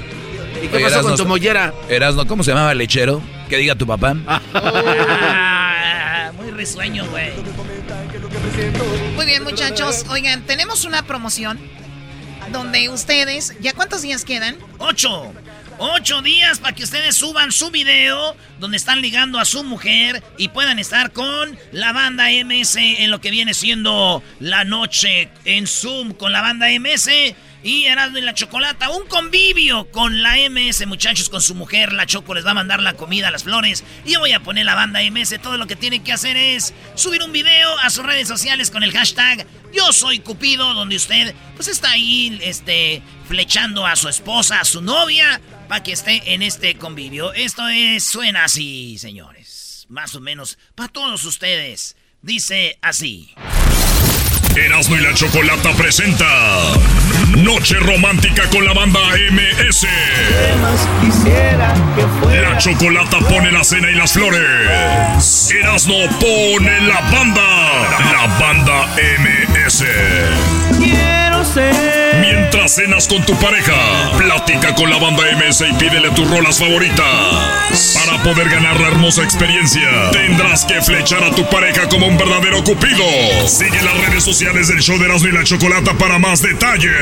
¿Y 0.62 0.68
qué 0.68 0.80
pasó 0.80 1.02
con 1.02 1.16
tu 1.16 1.26
mollera? 1.26 1.72
Erasno, 1.88 2.26
¿cómo 2.26 2.42
se 2.42 2.50
llamaba 2.50 2.72
el 2.72 2.78
lechero? 2.78 3.22
Que 3.48 3.56
diga 3.56 3.74
tu 3.74 3.86
papá. 3.86 4.16
Ah, 4.54 6.30
muy 6.36 6.50
risueño, 6.50 7.06
güey. 7.10 7.32
Muy 9.16 9.26
bien, 9.26 9.42
muchachos. 9.44 10.04
Oigan, 10.10 10.42
tenemos 10.42 10.84
una 10.84 11.02
promoción 11.02 11.58
donde 12.52 12.88
ustedes, 12.88 13.54
¿ya 13.60 13.72
cuántos 13.72 14.02
días 14.02 14.24
quedan? 14.24 14.56
Ocho. 14.78 15.32
Ocho 15.78 16.22
días 16.22 16.60
para 16.60 16.74
que 16.74 16.84
ustedes 16.84 17.16
suban 17.16 17.50
su 17.50 17.70
video 17.70 18.36
donde 18.60 18.76
están 18.76 19.00
ligando 19.00 19.40
a 19.40 19.44
su 19.44 19.64
mujer 19.64 20.22
y 20.38 20.48
puedan 20.48 20.78
estar 20.78 21.10
con 21.12 21.58
la 21.72 21.92
banda 21.92 22.26
MS 22.44 22.76
en 22.76 23.10
lo 23.10 23.20
que 23.20 23.32
viene 23.32 23.54
siendo 23.54 24.22
la 24.38 24.64
noche 24.64 25.30
en 25.44 25.66
Zoom 25.66 26.12
con 26.12 26.32
la 26.32 26.42
banda 26.42 26.68
MS 26.78 27.08
y 27.64 27.86
Erasmo 27.86 28.18
y 28.18 28.20
la 28.20 28.34
Chocolata. 28.34 28.90
Un 28.90 29.06
convivio 29.08 29.90
con 29.90 30.22
la 30.22 30.36
MS, 30.48 30.86
muchachos, 30.86 31.30
con 31.30 31.40
su 31.40 31.54
mujer. 31.54 31.92
La 31.92 32.06
Choco 32.06 32.34
les 32.34 32.46
va 32.46 32.50
a 32.50 32.54
mandar 32.54 32.80
la 32.80 32.92
comida, 32.92 33.30
las 33.30 33.42
flores. 33.42 33.82
Y 34.04 34.12
yo 34.12 34.20
voy 34.20 34.32
a 34.32 34.40
poner 34.40 34.66
la 34.66 34.74
banda 34.74 35.00
MS. 35.10 35.40
Todo 35.42 35.56
lo 35.56 35.66
que 35.66 35.74
tienen 35.74 36.04
que 36.04 36.12
hacer 36.12 36.36
es 36.36 36.74
subir 36.94 37.22
un 37.22 37.32
video 37.32 37.78
a 37.78 37.88
sus 37.88 38.04
redes 38.04 38.28
sociales 38.28 38.70
con 38.70 38.82
el 38.82 38.92
hashtag 38.92 39.46
Yo 39.72 39.92
soy 39.92 40.18
Cupido, 40.18 40.74
donde 40.74 40.96
usted 40.96 41.34
pues 41.56 41.68
está 41.68 41.92
ahí 41.92 42.38
este, 42.42 43.02
flechando 43.26 43.86
a 43.86 43.96
su 43.96 44.08
esposa, 44.08 44.60
a 44.60 44.64
su 44.64 44.82
novia, 44.82 45.40
para 45.66 45.82
que 45.82 45.92
esté 45.92 46.34
en 46.34 46.42
este 46.42 46.76
convivio. 46.76 47.32
Esto 47.32 47.66
es, 47.68 48.04
suena 48.04 48.44
así, 48.44 48.98
señores. 48.98 49.86
Más 49.88 50.14
o 50.14 50.20
menos 50.20 50.58
para 50.74 50.90
todos 50.90 51.24
ustedes. 51.24 51.96
Dice 52.20 52.78
así. 52.82 53.34
Erasmo 54.56 54.96
y 54.96 55.00
la 55.00 55.12
Chocolata 55.14 55.72
presenta 55.72 56.26
Noche 57.36 57.76
Romántica 57.80 58.48
con 58.50 58.64
la 58.64 58.72
banda 58.72 59.00
MS. 59.32 59.86
La 62.40 62.56
Chocolata 62.58 63.18
pone 63.18 63.50
la 63.50 63.64
cena 63.64 63.90
y 63.90 63.94
las 63.94 64.12
flores. 64.12 65.50
Erasmo 65.60 65.96
pone 66.20 66.80
la 66.82 67.00
banda. 67.00 67.42
La 68.12 68.26
banda 68.38 68.88
MS. 68.96 69.84
Quiero 70.78 71.44
ser. 71.44 72.03
Mientras 72.24 72.76
cenas 72.76 73.06
con 73.06 73.22
tu 73.26 73.38
pareja, 73.38 73.74
platica 74.16 74.74
con 74.74 74.88
la 74.88 74.96
banda 74.96 75.24
MS 75.36 75.62
y 75.70 75.74
pídele 75.74 76.10
tus 76.12 76.28
rolas 76.30 76.58
favoritas. 76.58 77.04
Para 77.94 78.22
poder 78.22 78.48
ganar 78.48 78.80
la 78.80 78.88
hermosa 78.88 79.22
experiencia, 79.22 80.10
tendrás 80.10 80.64
que 80.64 80.80
flechar 80.80 81.22
a 81.22 81.30
tu 81.32 81.46
pareja 81.50 81.86
como 81.88 82.06
un 82.06 82.16
verdadero 82.16 82.64
cupido. 82.64 83.04
Sigue 83.46 83.82
las 83.82 83.96
redes 84.06 84.24
sociales 84.24 84.68
del 84.68 84.80
show 84.80 84.98
de 84.98 85.04
Erasmo 85.04 85.28
y 85.28 85.32
la 85.32 85.44
Chocolata 85.44 85.92
para 85.94 86.18
más 86.18 86.40
detalles. 86.40 86.92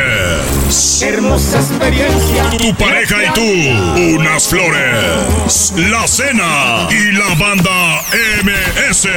Hermosa 1.02 1.60
experiencia. 1.60 2.50
Tu 2.58 2.74
pareja 2.74 3.16
y 3.24 3.32
tú, 3.32 4.18
unas 4.18 4.48
flores, 4.48 5.72
la 5.76 6.06
cena 6.08 6.88
y 6.90 7.12
la 7.12 7.34
banda 7.34 8.02
MS. 8.42 9.08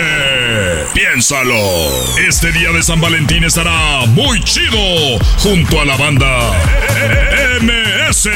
Piénsalo. 0.93 1.58
Este 2.28 2.51
día 2.51 2.72
de 2.72 2.84
San 2.84 3.01
Valentín 3.01 3.43
estará 3.43 4.06
muy 4.08 4.43
chido 4.43 4.78
junto 5.39 5.82
a 5.82 5.86
la 5.86 5.95
banda 5.98 6.52
MS 7.62 8.30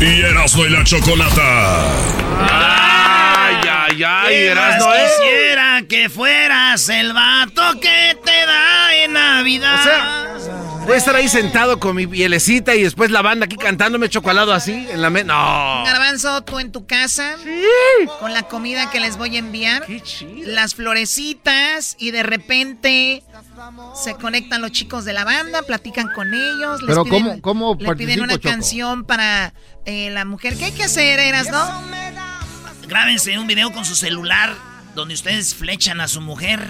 y 0.00 0.20
Erasmo 0.22 0.64
y 0.66 0.70
la 0.70 0.84
Chocolata. 0.84 1.86
Ay, 2.40 3.56
ay, 3.70 4.02
ay, 4.04 4.28
¿Qué 4.28 4.46
Erasno, 4.48 4.86
más 4.86 4.96
¿eh? 4.96 5.06
quisiera 5.18 5.82
que 5.88 6.08
fueras 6.08 6.88
el 6.88 7.12
vato 7.12 7.80
que 7.80 8.16
te 8.24 8.46
da 8.46 8.94
en 8.96 9.12
Navidad. 9.12 9.80
O 9.80 9.82
sea, 9.82 10.31
voy 10.84 10.94
a 10.94 10.96
estar 10.98 11.14
ahí 11.16 11.28
sentado 11.28 11.78
con 11.78 11.94
mi 11.96 12.06
pielecita 12.06 12.74
y 12.74 12.82
después 12.82 13.10
la 13.10 13.22
banda 13.22 13.46
aquí 13.46 13.56
cantándome 13.56 14.08
chocolado 14.08 14.52
así 14.52 14.86
en 14.90 15.00
la 15.00 15.10
mesa. 15.10 15.26
No. 15.26 15.82
Garbanzo, 15.84 16.42
tú 16.42 16.58
en 16.58 16.72
tu 16.72 16.86
casa, 16.86 17.36
con 18.20 18.32
la 18.32 18.42
comida 18.44 18.90
que 18.90 19.00
les 19.00 19.16
voy 19.16 19.36
a 19.36 19.38
enviar, 19.38 19.86
las 20.44 20.74
florecitas 20.74 21.96
y 21.98 22.10
de 22.10 22.22
repente 22.22 23.22
se 24.02 24.14
conectan 24.14 24.60
los 24.60 24.72
chicos 24.72 25.04
de 25.04 25.12
la 25.12 25.24
banda, 25.24 25.62
platican 25.62 26.08
con 26.14 26.34
ellos, 26.34 26.82
les 26.82 26.88
Pero 26.88 27.04
piden, 27.04 27.40
¿cómo- 27.40 27.74
cómo 27.74 27.78
le 27.80 27.96
piden 27.96 28.20
una 28.22 28.34
Choco? 28.34 28.48
canción 28.48 29.04
para 29.04 29.54
eh, 29.84 30.10
la 30.10 30.24
mujer. 30.24 30.56
¿Qué 30.56 30.66
hay 30.66 30.72
que 30.72 30.84
hacer, 30.84 31.18
Eras, 31.20 31.50
no? 31.50 31.82
Grábense 32.88 33.38
un 33.38 33.46
video 33.46 33.72
con 33.72 33.84
su 33.84 33.94
celular 33.94 34.54
donde 34.94 35.14
ustedes 35.14 35.54
flechan 35.54 36.00
a 36.00 36.08
su 36.08 36.20
mujer. 36.20 36.68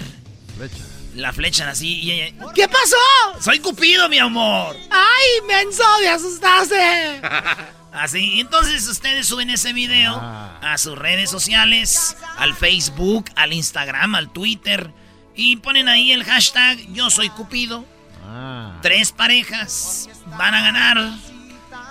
La 1.14 1.32
flechan 1.32 1.68
así 1.68 2.00
y 2.00 2.12
ella, 2.12 2.34
¿Qué 2.54 2.66
pasó? 2.68 3.40
Soy 3.40 3.58
Cupido, 3.58 4.08
mi 4.08 4.18
amor. 4.18 4.76
¡Ay, 4.90 5.46
menso, 5.46 5.82
me 6.00 6.08
asustaste! 6.08 7.20
Así, 7.92 8.40
entonces 8.40 8.88
ustedes 8.88 9.26
suben 9.28 9.50
ese 9.50 9.74
video 9.74 10.14
Ah. 10.18 10.58
a 10.62 10.78
sus 10.78 10.96
redes 10.96 11.28
sociales, 11.30 12.16
al 12.38 12.54
Facebook, 12.54 13.26
al 13.36 13.52
Instagram, 13.52 14.14
al 14.14 14.32
Twitter, 14.32 14.90
y 15.34 15.56
ponen 15.56 15.90
ahí 15.90 16.10
el 16.12 16.24
hashtag 16.24 16.78
Yo 16.94 17.10
soy 17.10 17.28
Cupido. 17.28 17.84
Ah. 18.26 18.78
Tres 18.80 19.12
parejas 19.12 20.08
van 20.38 20.54
a 20.54 20.62
ganar, 20.62 20.96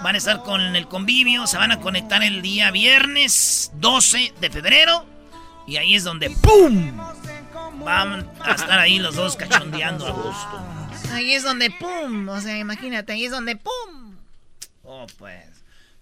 van 0.02 0.16
a 0.16 0.18
estar 0.18 0.42
con 0.42 0.76
el 0.76 0.88
convivio, 0.88 1.46
se 1.46 1.58
van 1.58 1.72
a 1.72 1.80
conectar 1.80 2.24
el 2.24 2.42
día 2.42 2.72
viernes 2.72 3.70
12 3.76 4.34
de 4.42 4.50
febrero, 4.50 5.06
y 5.68 5.78
ahí 5.78 5.94
es 5.94 6.04
donde 6.04 6.32
¡pum! 6.32 6.98
Van 7.84 8.30
a 8.42 8.52
estar 8.54 8.80
ahí 8.80 9.00
los 9.00 9.16
dos 9.16 9.36
cachondeando 9.36 10.08
a 10.08 10.12
gusto. 10.12 11.12
Ahí 11.14 11.34
es 11.34 11.44
donde 11.44 11.72
pum, 11.72 12.30
o 12.30 12.40
sea, 12.40 12.58
imagínate, 12.58 13.14
ahí 13.14 13.26
es 13.26 13.32
donde 13.32 13.56
pum. 13.56 14.16
Oh, 14.84 15.08
pues. 15.18 15.46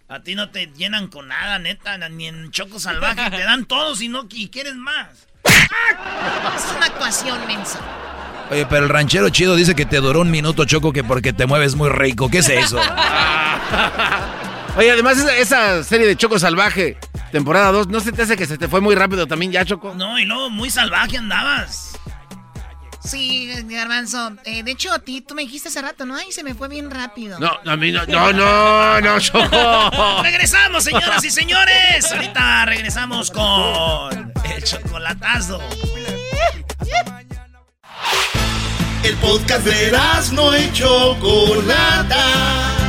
A 0.07 0.21
ti 0.21 0.33
no 0.35 0.49
te 0.49 0.67
llenan 0.67 1.07
con 1.07 1.27
nada, 1.27 1.59
neta, 1.59 1.97
ni 2.09 2.27
en 2.27 2.49
Choco 2.51 2.79
Salvaje. 2.79 3.29
te 3.29 3.43
dan 3.43 3.65
todos 3.65 4.01
y 4.01 4.07
no 4.09 4.27
y 4.31 4.49
quieres 4.49 4.75
más. 4.75 5.27
Es 5.43 6.75
una 6.75 6.85
actuación, 6.87 7.45
menso. 7.47 7.79
Oye, 8.49 8.65
pero 8.65 8.85
el 8.85 8.89
ranchero 8.89 9.29
chido 9.29 9.55
dice 9.55 9.75
que 9.75 9.85
te 9.85 9.97
duró 9.97 10.21
un 10.21 10.31
minuto, 10.31 10.65
Choco, 10.65 10.91
que 10.91 11.03
porque 11.03 11.33
te 11.33 11.45
mueves 11.45 11.75
muy 11.75 11.89
rico. 11.89 12.29
¿Qué 12.29 12.39
es 12.39 12.49
eso? 12.49 12.79
Oye, 14.79 14.91
además 14.91 15.17
esa, 15.17 15.35
esa 15.35 15.83
serie 15.83 16.07
de 16.07 16.15
Choco 16.15 16.39
Salvaje, 16.39 16.97
temporada 17.33 17.73
2, 17.73 17.89
¿no 17.89 17.99
se 17.99 18.13
te 18.13 18.21
hace 18.21 18.37
que 18.37 18.45
se 18.45 18.57
te 18.57 18.69
fue 18.69 18.79
muy 18.79 18.95
rápido 18.95 19.27
también 19.27 19.51
ya, 19.51 19.65
Choco? 19.65 19.93
No, 19.93 20.17
y 20.17 20.23
luego 20.23 20.49
muy 20.49 20.69
salvaje 20.69 21.17
andabas. 21.17 21.99
Sí, 23.03 23.51
Garbanzo. 23.67 24.37
eh, 24.45 24.63
de 24.63 24.71
hecho, 24.71 24.93
a 24.93 24.99
ti, 24.99 25.19
tú 25.19 25.35
me 25.35 25.41
dijiste 25.41 25.67
hace 25.67 25.81
rato, 25.81 26.05
¿no? 26.05 26.15
Ay, 26.15 26.31
se 26.31 26.45
me 26.45 26.55
fue 26.55 26.69
bien 26.69 26.89
rápido. 26.89 27.37
No, 27.39 27.59
a 27.65 27.75
mí 27.75 27.91
no, 27.91 28.05
no, 28.05 28.31
no, 28.31 29.01
no, 29.01 29.19
Choco. 29.19 29.49
Regresamos, 30.23 30.85
señoras 30.85 31.25
y 31.25 31.29
señores. 31.29 32.09
Ahorita 32.09 32.65
regresamos 32.65 33.31
con 33.31 34.31
el 34.45 34.63
chocolatazo. 34.63 35.59
El 39.03 39.15
podcast 39.17 39.65
de 39.65 39.91
no 40.31 40.57
y 40.57 40.71
Chocolata. 40.71 42.88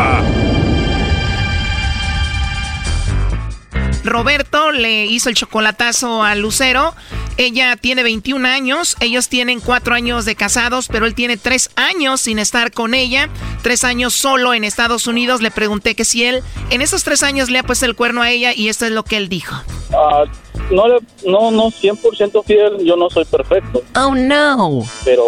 Roberto 4.03 4.71
le 4.71 5.05
hizo 5.05 5.29
el 5.29 5.35
chocolatazo 5.35 6.23
a 6.23 6.35
Lucero. 6.35 6.95
Ella 7.37 7.75
tiene 7.77 8.03
21 8.03 8.47
años, 8.47 8.97
ellos 8.99 9.29
tienen 9.29 9.59
4 9.59 9.95
años 9.95 10.25
de 10.25 10.35
casados, 10.35 10.87
pero 10.87 11.05
él 11.05 11.15
tiene 11.15 11.37
3 11.37 11.71
años 11.75 12.21
sin 12.21 12.39
estar 12.39 12.71
con 12.71 12.93
ella, 12.93 13.29
3 13.63 13.83
años 13.83 14.13
solo 14.13 14.53
en 14.53 14.63
Estados 14.63 15.07
Unidos. 15.07 15.41
Le 15.41 15.51
pregunté 15.51 15.95
que 15.95 16.05
si 16.05 16.23
él 16.23 16.43
en 16.69 16.81
esos 16.81 17.03
3 17.03 17.23
años 17.23 17.49
le 17.49 17.59
ha 17.59 17.63
puesto 17.63 17.85
el 17.85 17.95
cuerno 17.95 18.21
a 18.21 18.29
ella 18.29 18.53
y 18.53 18.69
esto 18.69 18.85
es 18.85 18.91
lo 18.91 19.03
que 19.03 19.17
él 19.17 19.29
dijo. 19.29 19.55
Ah, 19.93 20.23
no, 20.71 20.87
le- 20.87 20.99
no, 21.25 21.51
no, 21.51 21.69
100% 21.69 22.43
fiel, 22.43 22.77
yo 22.85 22.95
no 22.95 23.09
soy 23.09 23.25
perfecto. 23.25 23.81
Oh 23.95 24.15
no. 24.15 24.81
Pero 25.03 25.23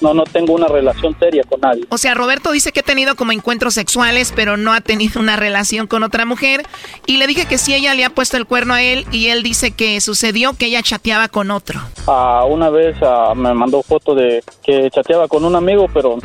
no, 0.00 0.14
no 0.14 0.24
tengo 0.24 0.52
una 0.54 0.66
relación 0.68 1.16
seria 1.18 1.42
con 1.44 1.60
nadie. 1.60 1.84
O 1.88 1.98
sea, 1.98 2.14
Roberto 2.14 2.50
dice 2.52 2.72
que 2.72 2.80
ha 2.80 2.84
tenido 2.84 3.14
como 3.16 3.32
encuentros 3.32 3.74
sexuales, 3.74 4.32
pero 4.34 4.56
no 4.56 4.72
ha 4.72 4.80
tenido 4.80 5.20
una 5.20 5.36
relación 5.36 5.86
con 5.86 6.02
otra 6.02 6.24
mujer. 6.24 6.64
Y 7.06 7.16
le 7.16 7.26
dije 7.26 7.46
que 7.46 7.58
si 7.58 7.74
ella 7.74 7.94
le 7.94 8.04
ha 8.04 8.10
puesto 8.10 8.36
el 8.36 8.46
cuerno 8.46 8.74
a 8.74 8.82
él 8.82 9.06
y 9.12 9.28
él 9.28 9.42
dice 9.42 9.70
que 9.72 10.00
sucedió 10.00 10.54
que 10.54 10.66
ella 10.66 10.82
chateaba 10.82 11.28
con 11.28 11.50
otro. 11.50 11.80
Ah, 12.06 12.44
una 12.48 12.68
vez 12.70 12.96
ah, 13.02 13.32
me 13.34 13.54
mandó 13.54 13.82
foto 13.82 14.14
de 14.14 14.42
que 14.62 14.90
chateaba 14.90 15.28
con 15.28 15.44
un 15.44 15.54
amigo, 15.56 15.86
pero 15.92 16.18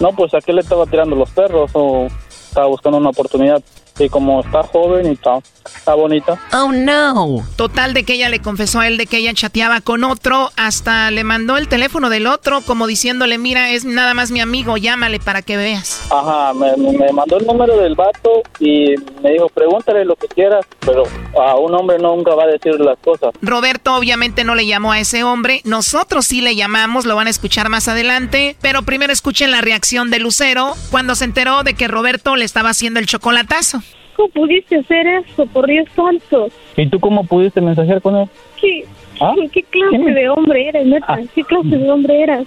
no, 0.00 0.10
pues 0.12 0.34
a 0.34 0.40
qué 0.40 0.52
le 0.52 0.60
estaba 0.60 0.86
tirando 0.86 1.16
los 1.16 1.30
perros 1.30 1.70
o 1.74 2.08
estaba 2.48 2.66
buscando 2.66 2.98
una 2.98 3.10
oportunidad. 3.10 3.62
Y 3.98 4.08
como 4.08 4.40
está 4.40 4.62
joven 4.64 5.06
y 5.06 5.12
está, 5.12 5.38
está 5.64 5.94
bonita. 5.94 6.36
Oh 6.52 6.72
no. 6.72 7.46
Total 7.56 7.94
de 7.94 8.04
que 8.04 8.14
ella 8.14 8.28
le 8.28 8.40
confesó 8.40 8.80
a 8.80 8.88
él 8.88 8.96
de 8.96 9.06
que 9.06 9.18
ella 9.18 9.32
chateaba 9.34 9.80
con 9.80 10.02
otro, 10.02 10.50
hasta 10.56 11.10
le 11.12 11.22
mandó 11.22 11.56
el 11.56 11.68
teléfono 11.68 12.10
del 12.10 12.26
otro 12.26 12.60
como 12.62 12.88
diciéndole, 12.88 13.38
mira, 13.38 13.70
es 13.70 13.84
nada 13.84 14.12
más 14.14 14.32
mi 14.32 14.40
amigo, 14.40 14.76
llámale 14.76 15.20
para 15.20 15.42
que 15.42 15.56
veas. 15.56 16.02
Ajá, 16.10 16.52
me, 16.54 16.76
me 16.76 17.12
mandó 17.12 17.36
el 17.36 17.46
número 17.46 17.76
del 17.76 17.94
vato 17.94 18.42
y 18.58 18.96
me 19.22 19.30
dijo, 19.32 19.48
pregúntale 19.48 20.04
lo 20.04 20.16
que 20.16 20.26
quieras, 20.26 20.66
pero 20.80 21.04
a 21.40 21.54
un 21.56 21.72
hombre 21.74 21.98
nunca 21.98 22.34
va 22.34 22.44
a 22.44 22.48
decir 22.48 22.80
las 22.80 22.98
cosas. 22.98 23.30
Roberto 23.42 23.94
obviamente 23.94 24.42
no 24.42 24.56
le 24.56 24.66
llamó 24.66 24.90
a 24.90 24.98
ese 24.98 25.22
hombre, 25.22 25.60
nosotros 25.64 26.26
sí 26.26 26.40
le 26.40 26.56
llamamos, 26.56 27.06
lo 27.06 27.14
van 27.14 27.28
a 27.28 27.30
escuchar 27.30 27.68
más 27.68 27.86
adelante, 27.86 28.56
pero 28.60 28.82
primero 28.82 29.12
escuchen 29.12 29.52
la 29.52 29.60
reacción 29.60 30.10
de 30.10 30.18
Lucero 30.18 30.74
cuando 30.90 31.14
se 31.14 31.24
enteró 31.24 31.62
de 31.62 31.74
que 31.74 31.86
Roberto 31.86 32.34
le 32.34 32.44
estaba 32.44 32.70
haciendo 32.70 32.98
el 32.98 33.06
chocolatazo. 33.06 33.83
¿Cómo 34.16 34.28
pudiste 34.28 34.76
hacer 34.76 35.06
eso? 35.06 35.46
Por 35.46 35.66
Dios 35.66 35.86
santo. 35.94 36.48
¿Y 36.76 36.86
tú 36.88 37.00
cómo 37.00 37.24
pudiste 37.24 37.60
mensajear 37.60 38.00
con 38.00 38.16
él? 38.16 38.28
¿Qué, 38.60 38.84
¿Ah? 39.20 39.34
¿qué 39.52 39.62
clase 39.62 39.96
¿Quién? 39.96 40.14
de 40.14 40.28
hombre 40.28 40.68
eres, 40.68 40.86
neta? 40.86 41.06
Ah. 41.08 41.20
¿Qué 41.34 41.42
clase 41.44 41.68
de 41.76 41.90
hombre 41.90 42.22
eras? 42.22 42.44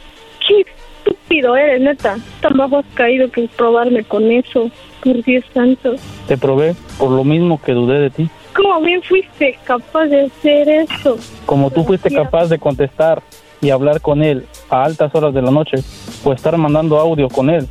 ¿Qué 0.48 0.66
estúpido 1.06 1.56
eres, 1.56 1.82
neta? 1.82 2.18
Tan 2.42 2.58
bajo 2.58 2.78
has 2.78 2.86
caído 2.94 3.30
que 3.32 3.50
probarme 3.56 4.04
con 4.04 4.32
eso. 4.32 4.70
Por 5.04 5.24
Dios 5.24 5.46
santo. 5.54 5.94
Te 6.28 6.38
probé 6.38 6.76
por 6.98 7.12
lo 7.12 7.24
mismo 7.24 7.62
que 7.62 7.72
dudé 7.74 8.00
de 8.00 8.10
ti. 8.10 8.30
¿Cómo 8.56 8.82
bien 8.82 9.02
fuiste 9.04 9.58
capaz 9.64 10.06
de 10.08 10.22
hacer 10.26 10.68
eso? 10.68 11.18
Como 11.46 11.70
tú 11.70 11.84
fuiste 11.84 12.10
capaz 12.10 12.48
de 12.48 12.58
contestar 12.58 13.22
y 13.62 13.70
hablar 13.70 14.02
con 14.02 14.24
él 14.24 14.46
a 14.70 14.84
altas 14.84 15.14
horas 15.14 15.34
de 15.36 15.42
la 15.44 15.52
noche, 15.52 15.78
o 16.24 16.34
estar 16.34 16.58
mandando 16.58 16.98
audio 16.98 17.30
con 17.30 17.50
él, 17.52 17.68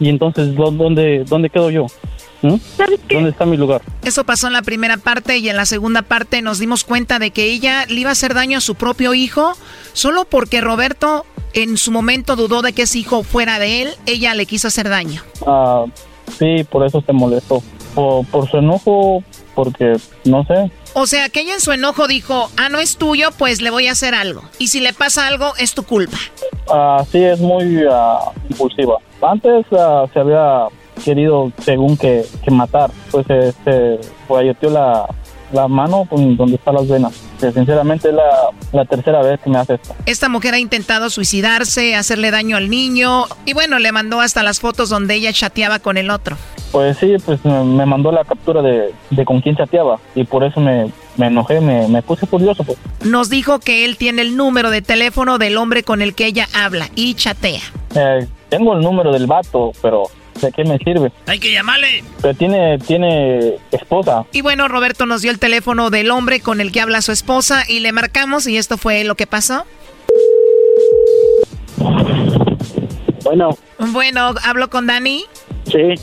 y 0.00 0.08
entonces 0.08 0.54
¿dó- 0.56 0.70
¿dónde, 0.70 1.24
dónde 1.24 1.50
quedo 1.50 1.70
yo? 1.70 1.86
¿Mm? 2.42 2.54
¿Dónde 3.10 3.30
está 3.30 3.44
mi 3.44 3.56
lugar? 3.56 3.82
Eso 4.02 4.24
pasó 4.24 4.46
en 4.46 4.54
la 4.54 4.62
primera 4.62 4.96
parte 4.96 5.38
y 5.38 5.48
en 5.48 5.56
la 5.56 5.66
segunda 5.66 6.02
parte 6.02 6.42
nos 6.42 6.58
dimos 6.58 6.84
cuenta 6.84 7.18
de 7.18 7.30
que 7.30 7.44
ella 7.44 7.84
le 7.86 8.00
iba 8.00 8.10
a 8.10 8.12
hacer 8.12 8.34
daño 8.34 8.58
a 8.58 8.60
su 8.60 8.74
propio 8.74 9.14
hijo 9.14 9.52
solo 9.92 10.24
porque 10.24 10.60
Roberto 10.60 11.26
en 11.52 11.76
su 11.76 11.90
momento 11.90 12.36
dudó 12.36 12.62
de 12.62 12.72
que 12.72 12.82
ese 12.82 12.98
hijo 12.98 13.22
fuera 13.22 13.58
de 13.58 13.82
él, 13.82 13.90
ella 14.06 14.34
le 14.34 14.46
quiso 14.46 14.68
hacer 14.68 14.88
daño. 14.88 15.22
Ah, 15.46 15.84
sí, 16.38 16.64
por 16.64 16.86
eso 16.86 17.02
se 17.04 17.12
molestó. 17.12 17.62
Por, 17.94 18.24
por 18.26 18.48
su 18.48 18.58
enojo, 18.58 19.24
porque 19.54 19.96
no 20.24 20.44
sé. 20.44 20.70
O 20.94 21.06
sea, 21.06 21.28
que 21.28 21.40
ella 21.40 21.54
en 21.54 21.60
su 21.60 21.72
enojo 21.72 22.06
dijo, 22.06 22.48
ah, 22.56 22.68
no 22.68 22.78
es 22.78 22.96
tuyo, 22.96 23.30
pues 23.36 23.60
le 23.60 23.70
voy 23.70 23.88
a 23.88 23.92
hacer 23.92 24.14
algo. 24.14 24.42
Y 24.58 24.68
si 24.68 24.80
le 24.80 24.92
pasa 24.92 25.26
algo, 25.26 25.54
es 25.58 25.74
tu 25.74 25.82
culpa. 25.82 26.18
Ah, 26.68 27.04
sí, 27.10 27.18
es 27.18 27.40
muy 27.40 27.84
ah, 27.90 28.30
impulsiva. 28.48 28.98
Antes 29.20 29.66
ah, 29.72 30.06
se 30.12 30.20
había 30.20 30.68
querido, 31.00 31.52
según 31.62 31.96
que, 31.96 32.24
que 32.44 32.50
matar, 32.50 32.90
pues 33.10 33.26
se, 33.26 33.52
se 33.64 34.00
guayeteó 34.28 34.70
la, 34.70 35.06
la 35.52 35.66
mano 35.68 36.04
con- 36.08 36.36
donde 36.36 36.56
están 36.56 36.74
las 36.74 36.88
venas. 36.88 37.12
Que 37.40 37.50
sinceramente 37.52 38.08
es 38.08 38.14
la, 38.14 38.50
la 38.72 38.84
tercera 38.84 39.22
vez 39.22 39.40
que 39.40 39.48
me 39.50 39.58
hace 39.58 39.74
esto. 39.74 39.94
Esta 40.06 40.28
mujer 40.28 40.54
ha 40.54 40.58
intentado 40.58 41.08
suicidarse, 41.10 41.94
hacerle 41.96 42.30
daño 42.30 42.56
al 42.56 42.68
niño 42.70 43.24
y 43.46 43.54
bueno, 43.54 43.78
le 43.78 43.92
mandó 43.92 44.20
hasta 44.20 44.42
las 44.42 44.60
fotos 44.60 44.88
donde 44.90 45.14
ella 45.14 45.32
chateaba 45.32 45.78
con 45.78 45.96
el 45.96 46.10
otro. 46.10 46.36
Pues 46.72 46.98
sí, 46.98 47.16
pues 47.24 47.44
me 47.44 47.64
me 47.64 47.84
mandó 47.84 48.12
la 48.12 48.24
captura 48.24 48.62
de, 48.62 48.94
de 49.10 49.24
con 49.24 49.40
quién 49.40 49.56
chateaba 49.56 49.98
y 50.14 50.22
por 50.22 50.44
eso 50.44 50.60
me, 50.60 50.92
me 51.16 51.26
enojé, 51.26 51.60
me, 51.60 51.88
me 51.88 52.00
puse 52.02 52.26
furioso. 52.26 52.62
Pues. 52.62 52.78
Nos 53.04 53.28
dijo 53.28 53.58
que 53.58 53.84
él 53.84 53.96
tiene 53.96 54.22
el 54.22 54.36
número 54.36 54.70
de 54.70 54.80
teléfono 54.82 55.38
del 55.38 55.56
hombre 55.56 55.82
con 55.82 56.00
el 56.00 56.14
que 56.14 56.26
ella 56.26 56.46
habla 56.54 56.88
y 56.94 57.14
chatea. 57.14 57.62
Eh, 57.96 58.26
tengo 58.50 58.74
el 58.74 58.82
número 58.82 59.10
del 59.12 59.26
vato, 59.26 59.72
pero 59.82 60.04
¿de 60.40 60.52
qué 60.52 60.64
me 60.64 60.78
sirve? 60.78 61.12
Hay 61.26 61.38
que 61.38 61.52
llamarle. 61.52 62.02
Pero 62.22 62.34
tiene, 62.34 62.78
tiene 62.78 63.56
esposa. 63.72 64.24
Y 64.32 64.40
bueno, 64.42 64.68
Roberto 64.68 65.06
nos 65.06 65.22
dio 65.22 65.30
el 65.30 65.38
teléfono 65.38 65.90
del 65.90 66.10
hombre 66.10 66.40
con 66.40 66.60
el 66.60 66.72
que 66.72 66.80
habla 66.80 67.02
su 67.02 67.12
esposa 67.12 67.64
y 67.68 67.80
le 67.80 67.92
marcamos 67.92 68.46
y 68.46 68.56
esto 68.56 68.76
fue 68.78 69.04
lo 69.04 69.14
que 69.14 69.26
pasó. 69.26 69.64
Bueno, 73.24 73.56
Bueno, 73.78 74.34
hablo 74.44 74.70
con 74.70 74.86
Dani. 74.86 75.24
sí, 75.66 75.94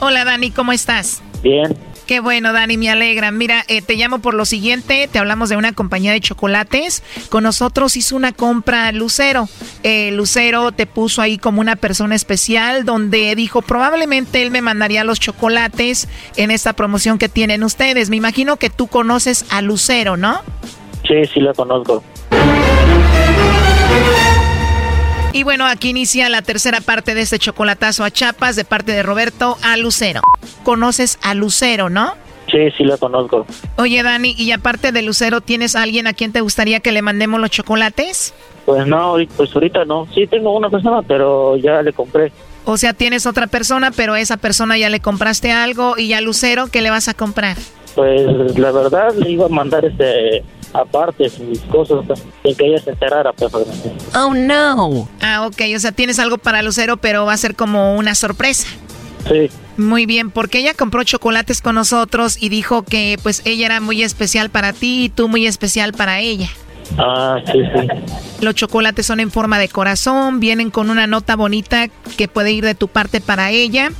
Hola 0.00 0.24
Dani, 0.24 0.50
¿cómo 0.50 0.72
estás? 0.72 1.22
bien. 1.42 1.76
Qué 2.06 2.20
bueno, 2.20 2.52
Dani, 2.52 2.76
me 2.76 2.90
alegra. 2.90 3.30
Mira, 3.30 3.64
eh, 3.68 3.80
te 3.80 3.94
llamo 3.94 4.18
por 4.18 4.34
lo 4.34 4.44
siguiente. 4.44 5.08
Te 5.10 5.18
hablamos 5.18 5.48
de 5.48 5.56
una 5.56 5.72
compañía 5.72 6.12
de 6.12 6.20
chocolates. 6.20 7.02
Con 7.30 7.44
nosotros 7.44 7.96
hizo 7.96 8.14
una 8.14 8.32
compra 8.32 8.92
Lucero. 8.92 9.48
Eh, 9.82 10.10
Lucero 10.12 10.72
te 10.72 10.86
puso 10.86 11.22
ahí 11.22 11.38
como 11.38 11.60
una 11.60 11.76
persona 11.76 12.14
especial 12.14 12.84
donde 12.84 13.34
dijo 13.34 13.62
probablemente 13.62 14.42
él 14.42 14.50
me 14.50 14.60
mandaría 14.60 15.04
los 15.04 15.18
chocolates 15.18 16.08
en 16.36 16.50
esta 16.50 16.74
promoción 16.74 17.18
que 17.18 17.28
tienen 17.28 17.64
ustedes. 17.64 18.10
Me 18.10 18.16
imagino 18.16 18.56
que 18.56 18.68
tú 18.68 18.86
conoces 18.86 19.46
a 19.50 19.62
Lucero, 19.62 20.16
¿no? 20.16 20.40
Sí, 21.06 21.24
sí 21.32 21.40
la 21.40 21.54
conozco. 21.54 22.02
Y 25.34 25.42
bueno, 25.42 25.66
aquí 25.66 25.88
inicia 25.88 26.28
la 26.28 26.42
tercera 26.42 26.80
parte 26.80 27.16
de 27.16 27.22
este 27.22 27.40
chocolatazo 27.40 28.04
a 28.04 28.10
Chapas 28.12 28.54
de 28.54 28.64
parte 28.64 28.92
de 28.92 29.02
Roberto 29.02 29.58
a 29.64 29.76
Lucero. 29.76 30.20
Conoces 30.62 31.18
a 31.22 31.34
Lucero, 31.34 31.90
¿no? 31.90 32.12
Sí, 32.52 32.70
sí 32.78 32.84
la 32.84 32.96
conozco. 32.98 33.44
Oye, 33.76 34.00
Dani, 34.04 34.36
y 34.38 34.52
aparte 34.52 34.92
de 34.92 35.02
Lucero, 35.02 35.40
¿tienes 35.40 35.74
alguien 35.74 36.06
a 36.06 36.12
quien 36.12 36.30
te 36.30 36.40
gustaría 36.40 36.78
que 36.78 36.92
le 36.92 37.02
mandemos 37.02 37.40
los 37.40 37.50
chocolates? 37.50 38.32
Pues 38.64 38.86
no, 38.86 39.16
pues 39.36 39.52
ahorita 39.52 39.84
no. 39.84 40.06
Sí 40.14 40.28
tengo 40.28 40.56
una 40.56 40.70
persona, 40.70 41.02
pero 41.02 41.56
ya 41.56 41.82
le 41.82 41.92
compré. 41.92 42.30
O 42.64 42.76
sea, 42.76 42.92
tienes 42.92 43.26
otra 43.26 43.48
persona, 43.48 43.90
pero 43.90 44.12
a 44.12 44.20
esa 44.20 44.36
persona 44.36 44.78
ya 44.78 44.88
le 44.88 45.00
compraste 45.00 45.50
algo 45.50 45.98
y 45.98 46.12
a 46.12 46.20
Lucero, 46.20 46.68
¿qué 46.68 46.80
le 46.80 46.90
vas 46.90 47.08
a 47.08 47.14
comprar? 47.14 47.56
Pues 47.96 48.56
la 48.56 48.70
verdad 48.70 49.12
le 49.16 49.30
iba 49.30 49.46
a 49.46 49.48
mandar 49.48 49.84
este 49.84 50.44
aparte 50.74 51.30
sus 51.30 51.60
cosas 51.70 52.04
de 52.42 52.54
que 52.54 52.66
ella 52.66 52.78
se 52.78 52.90
enterara, 52.90 53.32
pues. 53.32 53.52
Oh, 54.14 54.34
no. 54.34 55.08
Ah, 55.22 55.46
ok, 55.46 55.62
o 55.74 55.78
sea, 55.78 55.92
tienes 55.92 56.18
algo 56.18 56.36
para 56.36 56.62
Lucero, 56.62 56.96
pero 56.98 57.24
va 57.24 57.32
a 57.32 57.38
ser 57.38 57.54
como 57.54 57.96
una 57.96 58.14
sorpresa. 58.14 58.66
Sí. 59.28 59.48
Muy 59.78 60.04
bien, 60.04 60.30
porque 60.30 60.58
ella 60.58 60.74
compró 60.74 61.02
chocolates 61.04 61.62
con 61.62 61.76
nosotros 61.76 62.36
y 62.40 62.48
dijo 62.48 62.82
que 62.82 63.18
pues 63.22 63.42
ella 63.44 63.66
era 63.66 63.80
muy 63.80 64.02
especial 64.02 64.50
para 64.50 64.72
ti 64.72 65.04
y 65.04 65.08
tú 65.08 65.28
muy 65.28 65.46
especial 65.46 65.92
para 65.92 66.20
ella. 66.20 66.50
Ah, 66.98 67.38
sí, 67.46 67.60
sí. 67.74 67.88
Los 68.44 68.54
chocolates 68.54 69.06
son 69.06 69.20
en 69.20 69.30
forma 69.30 69.58
de 69.58 69.68
corazón, 69.68 70.38
vienen 70.40 70.70
con 70.70 70.90
una 70.90 71.06
nota 71.06 71.34
bonita 71.36 71.88
que 72.16 72.28
puede 72.28 72.52
ir 72.52 72.64
de 72.64 72.74
tu 72.74 72.88
parte 72.88 73.20
para 73.20 73.50
ella. 73.50 73.90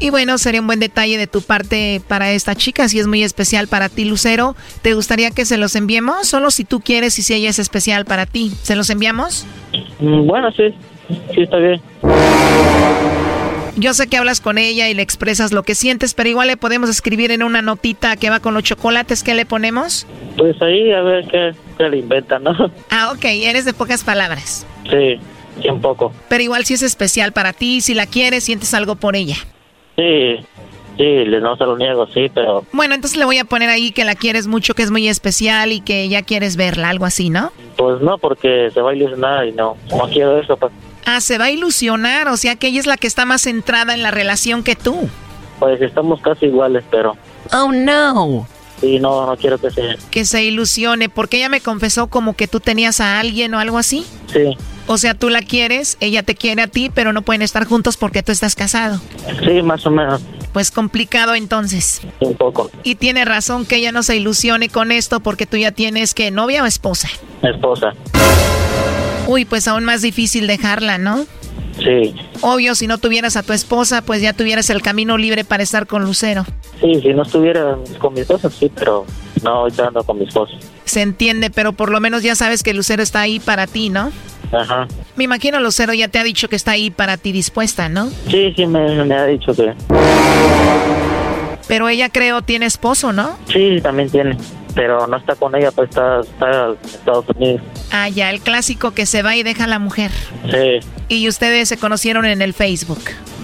Y 0.00 0.10
bueno, 0.10 0.38
sería 0.38 0.60
un 0.60 0.66
buen 0.66 0.80
detalle 0.80 1.16
de 1.18 1.26
tu 1.26 1.40
parte 1.40 2.02
para 2.08 2.32
esta 2.32 2.54
chica, 2.54 2.88
si 2.88 2.98
es 2.98 3.06
muy 3.06 3.22
especial 3.22 3.68
para 3.68 3.88
ti, 3.88 4.04
Lucero. 4.04 4.56
¿Te 4.82 4.94
gustaría 4.94 5.30
que 5.30 5.44
se 5.44 5.56
los 5.56 5.76
enviemos? 5.76 6.26
Solo 6.26 6.50
si 6.50 6.64
tú 6.64 6.80
quieres 6.80 7.18
y 7.18 7.22
si 7.22 7.34
ella 7.34 7.48
es 7.50 7.58
especial 7.58 8.04
para 8.04 8.26
ti. 8.26 8.52
¿Se 8.62 8.74
los 8.76 8.90
enviamos? 8.90 9.46
Mm, 10.00 10.26
Bueno, 10.26 10.50
sí. 10.52 10.74
Sí, 11.34 11.42
está 11.42 11.58
bien. 11.58 11.80
Yo 13.76 13.92
sé 13.92 14.06
que 14.06 14.16
hablas 14.16 14.40
con 14.40 14.56
ella 14.56 14.88
y 14.88 14.94
le 14.94 15.02
expresas 15.02 15.52
lo 15.52 15.64
que 15.64 15.74
sientes, 15.74 16.14
pero 16.14 16.28
igual 16.28 16.46
le 16.48 16.56
podemos 16.56 16.88
escribir 16.88 17.30
en 17.32 17.42
una 17.42 17.60
notita 17.60 18.16
que 18.16 18.30
va 18.30 18.40
con 18.40 18.54
los 18.54 18.62
chocolates. 18.62 19.22
¿Qué 19.22 19.34
le 19.34 19.46
ponemos? 19.46 20.06
Pues 20.38 20.60
ahí 20.62 20.92
a 20.92 21.02
ver 21.02 21.26
qué, 21.28 21.52
qué 21.76 21.88
le 21.88 21.98
inventan, 21.98 22.44
¿no? 22.44 22.52
Ah, 22.90 23.10
ok, 23.12 23.24
eres 23.24 23.64
de 23.64 23.72
pocas 23.74 24.04
palabras. 24.04 24.64
Sí, 24.88 25.18
sí, 25.60 25.68
un 25.68 25.80
poco. 25.80 26.12
Pero 26.28 26.42
igual 26.42 26.64
si 26.64 26.74
es 26.74 26.82
especial 26.82 27.32
para 27.32 27.52
ti, 27.52 27.80
si 27.80 27.94
la 27.94 28.06
quieres, 28.06 28.44
sientes 28.44 28.72
algo 28.74 28.94
por 28.94 29.16
ella. 29.16 29.36
Sí, 29.96 30.36
sí, 30.96 31.02
le- 31.24 31.40
no 31.40 31.56
se 31.56 31.64
lo 31.64 31.76
niego, 31.76 32.06
sí, 32.08 32.30
pero 32.34 32.64
Bueno, 32.72 32.94
entonces 32.94 33.16
le 33.18 33.24
voy 33.24 33.38
a 33.38 33.44
poner 33.44 33.70
ahí 33.70 33.92
que 33.92 34.04
la 34.04 34.14
quieres 34.14 34.46
mucho, 34.46 34.74
que 34.74 34.82
es 34.82 34.90
muy 34.90 35.08
especial 35.08 35.72
y 35.72 35.80
que 35.80 36.08
ya 36.08 36.22
quieres 36.22 36.56
verla, 36.56 36.88
algo 36.90 37.04
así, 37.04 37.30
¿no? 37.30 37.52
pues 37.76 38.00
no, 38.00 38.18
porque 38.18 38.70
se 38.72 38.80
va 38.80 38.90
a 38.92 38.94
ilusionar 38.94 39.46
y 39.46 39.52
no, 39.52 39.76
no 39.90 40.08
quiero 40.08 40.38
eso, 40.38 40.56
pues, 40.56 40.72
Ah, 41.06 41.20
se 41.20 41.36
va 41.38 41.46
a 41.46 41.50
ilusionar, 41.50 42.28
o 42.28 42.36
sea 42.36 42.56
que 42.56 42.68
ella 42.68 42.80
es 42.80 42.86
la 42.86 42.96
que 42.96 43.06
está 43.06 43.24
más 43.26 43.42
centrada 43.42 43.92
en 43.94 44.02
la 44.02 44.10
relación 44.10 44.62
que 44.62 44.74
tú. 44.76 45.08
pues 45.58 45.80
estamos 45.82 46.20
casi 46.22 46.46
iguales, 46.46 46.84
pero 46.90 47.16
Oh, 47.52 47.70
no. 47.72 48.46
Sí, 48.84 48.98
no, 49.00 49.26
no 49.26 49.36
quiero 49.36 49.58
que 49.58 49.70
se, 49.70 49.96
Que 50.10 50.24
se 50.24 50.44
ilusione, 50.44 51.08
porque 51.08 51.38
ella 51.38 51.48
me 51.48 51.60
confesó 51.60 52.06
como 52.08 52.34
que 52.34 52.48
tú 52.48 52.60
tenías 52.60 53.00
a 53.00 53.18
alguien 53.20 53.54
o 53.54 53.58
algo 53.58 53.78
así. 53.78 54.04
sí, 54.32 54.56
O 54.86 54.98
sea, 54.98 55.14
tú 55.14 55.30
la 55.30 55.40
quieres, 55.42 55.96
ella 56.00 56.22
te 56.22 56.34
quiere 56.34 56.62
a 56.62 56.66
ti, 56.66 56.90
pero 56.94 57.12
no 57.12 57.22
pueden 57.22 57.42
estar 57.42 57.64
juntos 57.66 57.96
porque 57.96 58.22
tú 58.22 58.32
estás 58.32 58.54
casado. 58.54 59.00
sí, 59.44 59.62
más 59.62 59.86
o 59.86 59.90
menos, 59.90 60.20
Pues 60.52 60.70
complicado 60.70 61.34
entonces. 61.34 62.00
un 62.20 62.34
poco, 62.34 62.70
Y 62.82 62.96
tiene 62.96 63.24
razón 63.24 63.64
que 63.64 63.76
ella 63.76 63.92
no 63.92 64.02
se 64.02 64.16
ilusione 64.16 64.68
con 64.68 64.92
esto 64.92 65.20
porque 65.20 65.46
tú 65.46 65.56
ya 65.56 65.72
tienes 65.72 66.12
que 66.14 66.30
novia 66.30 66.62
o 66.62 66.66
esposa. 66.66 67.08
esposa, 67.42 67.92
Uy, 69.26 69.46
pues 69.46 69.66
aún 69.68 69.84
más 69.84 70.02
difícil 70.02 70.46
dejarla, 70.46 70.98
¿no? 70.98 71.24
Sí, 71.78 72.14
Obvio, 72.40 72.74
si 72.74 72.86
no 72.86 72.98
tuvieras 72.98 73.36
a 73.36 73.42
tu 73.42 73.52
esposa, 73.52 74.02
pues 74.02 74.20
ya 74.22 74.32
tuvieras 74.32 74.70
el 74.70 74.82
camino 74.82 75.16
libre 75.18 75.44
para 75.44 75.62
estar 75.62 75.86
con 75.86 76.02
Lucero. 76.04 76.44
sí, 76.80 77.00
si 77.00 77.12
no 77.14 77.22
estuviera 77.22 77.76
con 77.98 78.14
mi 78.14 78.20
esposa, 78.20 78.50
sí, 78.50 78.70
pero 78.74 79.04
no, 79.42 79.50
ahorita 79.50 79.88
ando 79.88 80.02
con 80.04 80.18
mi 80.18 80.24
esposa, 80.26 80.52
Se 80.84 81.02
entiende, 81.02 81.50
pero 81.50 81.72
por 81.72 81.90
lo 81.90 82.00
menos 82.00 82.22
ya 82.22 82.34
sabes 82.34 82.62
que 82.62 82.74
Lucero 82.74 83.02
está 83.02 83.20
ahí 83.22 83.40
para 83.40 83.66
ti, 83.66 83.88
¿no? 83.90 84.10
ajá, 84.52 84.86
Me 85.16 85.24
imagino 85.24 85.58
Lucero 85.60 85.92
ya 85.94 86.08
te 86.08 86.18
ha 86.18 86.24
dicho 86.24 86.48
que 86.48 86.56
está 86.56 86.72
ahí 86.72 86.90
para 86.90 87.16
ti 87.16 87.32
dispuesta, 87.32 87.88
¿no? 87.88 88.08
sí, 88.30 88.52
sí, 88.54 88.66
me, 88.66 89.04
me 89.04 89.14
ha 89.14 89.26
dicho 89.26 89.52
que, 89.54 89.72
Pero 91.66 91.88
ella 91.88 92.08
creo 92.10 92.42
tiene 92.42 92.66
esposo, 92.66 93.12
¿no? 93.12 93.36
sí, 93.48 93.78
también 93.82 94.10
tiene, 94.10 94.36
pero 94.74 95.06
no 95.06 95.16
está 95.16 95.34
con 95.36 95.54
ella, 95.54 95.70
pues 95.72 95.90
está, 95.90 96.20
está 96.20 96.66
en 96.70 96.76
Estados 96.84 97.24
Unidos, 97.36 97.62
Ah, 97.92 98.08
ya, 98.08 98.30
el 98.30 98.40
clásico 98.40 98.90
que 98.92 99.06
se 99.06 99.22
va 99.22 99.36
y 99.36 99.42
deja 99.42 99.64
a 99.64 99.68
la 99.68 99.78
mujer. 99.78 100.10
sí, 100.50 100.80
Y 101.08 101.28
ustedes 101.28 101.68
se 101.68 101.76
conocieron 101.76 102.24
en 102.24 102.42
el 102.42 102.54
Facebook. 102.54 103.00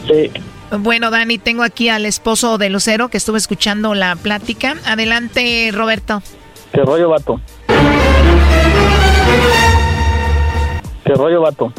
sí, 0.07 0.31
Bueno, 0.79 1.11
Dani, 1.11 1.39
tengo 1.39 1.63
aquí 1.63 1.89
al 1.89 2.05
esposo 2.07 2.57
de 2.59 2.71
Lucero 2.71 3.09
que 3.09 3.17
estuvo 3.17 3.37
escuchando 3.37 3.95
la 3.95 4.15
plática. 4.17 4.77
Adelante, 4.87 5.71
Roberto. 5.73 6.23
¿Qué 6.73 6.83
rollo, 6.83 7.09
vato? 7.11 7.41
¿Qué 11.05 11.15
rollo, 11.15 11.41
vato? 11.43 11.73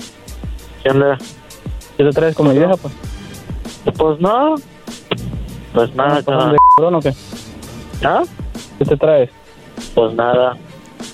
¿qué 0.83 0.89
onda? 0.89 1.17
¿Qué 1.97 2.03
te 2.03 2.09
traes 2.11 2.35
con 2.35 2.47
mi 2.49 2.57
vieja, 2.57 2.75
pues? 2.75 2.93
Pues 3.97 4.19
no, 4.19 4.55
pues 5.73 5.93
nada, 5.95 6.19
¿Estás 6.19 6.51
de 6.51 6.57
cabrón 6.75 6.95
o 6.95 6.99
qué? 6.99 7.13
¿Ah? 8.03 8.23
¿Qué 8.79 8.85
te 8.85 8.97
traes? 8.97 9.29
Pues 9.93 10.13
nada. 10.13 10.57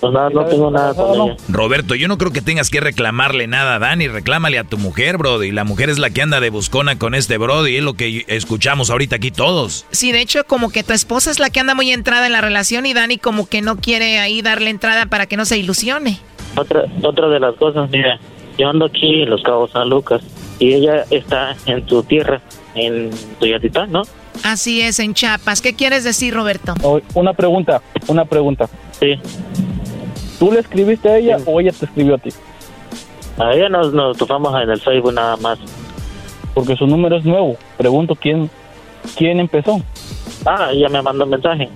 Pues 0.02 0.14
nada, 0.14 0.30
no 0.30 0.46
tengo 0.46 0.70
nada 0.70 0.94
con 0.94 1.14
ella. 1.14 1.38
Roberto, 1.48 1.96
yo 1.96 2.08
no 2.08 2.18
creo 2.18 2.32
que 2.32 2.42
tengas 2.42 2.70
que 2.70 2.82
reclamarle 2.82 3.48
nada 3.48 3.76
a 3.76 3.80
Dani, 3.80 4.08
reclámale 4.08 4.60
a 4.60 4.64
tu 4.66 4.78
mujer, 4.78 5.18
Brody. 5.18 5.52
La 5.52 5.64
mujer 5.64 5.90
es 5.90 5.98
la 5.98 6.10
que 6.10 6.22
anda 6.22 6.40
de 6.40 6.50
buscona 6.50 7.00
con 7.00 7.16
este 7.16 7.38
Brody, 7.38 7.78
es 7.78 7.84
lo 7.84 7.94
que 7.94 8.26
escuchamos 8.28 8.90
ahorita 8.90 9.16
aquí 9.16 9.32
todos. 9.32 9.86
Sí, 9.92 10.12
de 10.12 10.22
hecho, 10.22 10.44
como 10.44 10.70
que 10.70 10.84
tu 10.84 10.94
esposa 10.94 11.32
es 11.32 11.40
la 11.40 11.50
que 11.50 11.62
anda 11.62 11.74
muy 11.74 11.92
entrada 11.92 12.26
en 12.26 12.34
la 12.34 12.42
relación 12.42 12.86
y 12.86 12.94
Dani 12.94 13.18
como 13.18 13.48
que 13.48 13.62
no 13.62 13.78
quiere 13.78 14.20
ahí 14.20 14.42
darle 14.42 14.70
entrada 14.70 15.06
para 15.06 15.26
que 15.26 15.38
no 15.38 15.46
se 15.46 15.58
ilusione. 15.58 16.20
Otra, 16.56 16.84
otra 17.04 17.30
de 17.30 17.40
las 17.40 17.56
cosas, 17.56 17.90
mira, 17.90 18.20
yo 18.58 18.70
ando 18.70 18.86
aquí 18.86 19.24
en 19.24 19.30
Los 19.30 19.42
Cabos 19.44 19.72
San 19.72 19.90
Lucas 19.90 20.22
y 20.60 20.74
ella 20.74 21.06
está 21.12 21.56
en 21.66 21.86
tu 21.86 22.04
tierra, 22.04 22.42
en 22.76 23.12
Tuyatitán, 23.40 23.92
¿no? 23.92 24.04
Así 24.44 24.82
es, 24.82 25.00
en 25.00 25.14
Chiapas. 25.14 25.62
¿Qué 25.62 25.74
quieres 25.74 26.04
decir, 26.04 26.34
Roberto? 26.34 26.74
O- 26.84 27.02
una 27.16 27.34
pregunta, 27.34 27.82
una 28.08 28.26
pregunta. 28.26 28.70
Sí. 29.00 29.16
¿Tú 30.40 30.52
le 30.52 30.60
escribiste 30.60 31.10
a 31.10 31.18
ella 31.18 31.38
o 31.46 31.60
ella 31.60 31.72
te 31.72 31.86
escribió 31.86 32.16
a 32.16 32.18
ti? 32.20 32.30
A 33.40 33.54
ella 33.54 33.70
nos, 33.70 33.94
nos 33.94 34.18
topamos 34.18 34.54
en 34.62 34.70
el 34.70 34.80
Facebook 34.82 35.14
nada 35.14 35.36
más. 35.38 35.60
Porque 36.54 36.76
su 36.76 36.88
número 36.88 37.18
es 37.18 37.26
nuevo. 37.26 37.58
Pregunto 37.78 38.16
quién, 38.16 38.50
quién 39.16 39.40
empezó. 39.40 39.82
Ah, 40.46 40.70
ella 40.72 40.90
me 40.90 41.02
mandó 41.02 41.24
un 41.26 41.30
mensaje. 41.32 41.70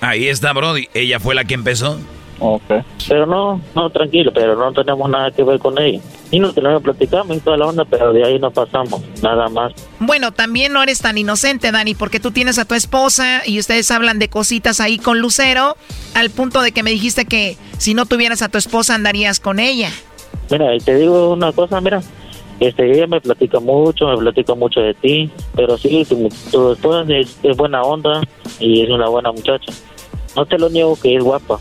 Ahí 0.00 0.28
está, 0.28 0.52
Brody. 0.52 0.88
Ella 0.94 1.20
fue 1.20 1.34
la 1.34 1.44
que 1.44 1.54
empezó. 1.54 1.98
Ok. 2.44 2.84
Pero 3.08 3.24
no, 3.24 3.60
no, 3.76 3.90
tranquilo, 3.90 4.32
pero 4.34 4.56
no 4.56 4.72
tenemos 4.72 5.08
nada 5.08 5.30
que 5.30 5.44
ver 5.44 5.60
con 5.60 5.78
ella. 5.78 6.00
Y 6.32 6.40
nos 6.40 6.54
tenemos 6.56 6.82
platicamos 6.82 7.36
y 7.36 7.40
toda 7.40 7.56
la 7.56 7.66
onda, 7.66 7.84
pero 7.84 8.12
de 8.12 8.24
ahí 8.24 8.40
no 8.40 8.50
pasamos, 8.50 9.00
nada 9.22 9.48
más. 9.48 9.72
Bueno, 10.00 10.32
también 10.32 10.72
no 10.72 10.82
eres 10.82 11.00
tan 11.00 11.16
inocente, 11.16 11.70
Dani, 11.70 11.94
porque 11.94 12.18
tú 12.18 12.32
tienes 12.32 12.58
a 12.58 12.64
tu 12.64 12.74
esposa 12.74 13.42
y 13.46 13.60
ustedes 13.60 13.92
hablan 13.92 14.18
de 14.18 14.28
cositas 14.28 14.80
ahí 14.80 14.98
con 14.98 15.20
Lucero, 15.20 15.76
al 16.14 16.30
punto 16.30 16.62
de 16.62 16.72
que 16.72 16.82
me 16.82 16.90
dijiste 16.90 17.26
que 17.26 17.56
si 17.78 17.94
no 17.94 18.06
tuvieras 18.06 18.42
a 18.42 18.48
tu 18.48 18.58
esposa 18.58 18.96
andarías 18.96 19.38
con 19.38 19.60
ella. 19.60 19.90
Mira, 20.50 20.74
y 20.74 20.80
te 20.80 20.96
digo 20.96 21.32
una 21.32 21.52
cosa, 21.52 21.80
mira, 21.80 22.02
este, 22.58 22.90
ella 22.90 23.06
me 23.06 23.20
platica 23.20 23.60
mucho, 23.60 24.08
me 24.08 24.16
platica 24.16 24.56
mucho 24.56 24.80
de 24.80 24.94
ti, 24.94 25.30
pero 25.54 25.78
sí, 25.78 26.04
tu, 26.08 26.28
tu 26.50 26.72
esposa 26.72 27.04
es, 27.08 27.38
es 27.44 27.56
buena 27.56 27.82
onda 27.82 28.20
y 28.58 28.82
es 28.82 28.90
una 28.90 29.08
buena 29.08 29.30
muchacha. 29.30 29.72
No 30.34 30.44
te 30.44 30.58
lo 30.58 30.70
niego 30.70 30.98
que 31.00 31.14
es 31.14 31.22
guapa, 31.22 31.60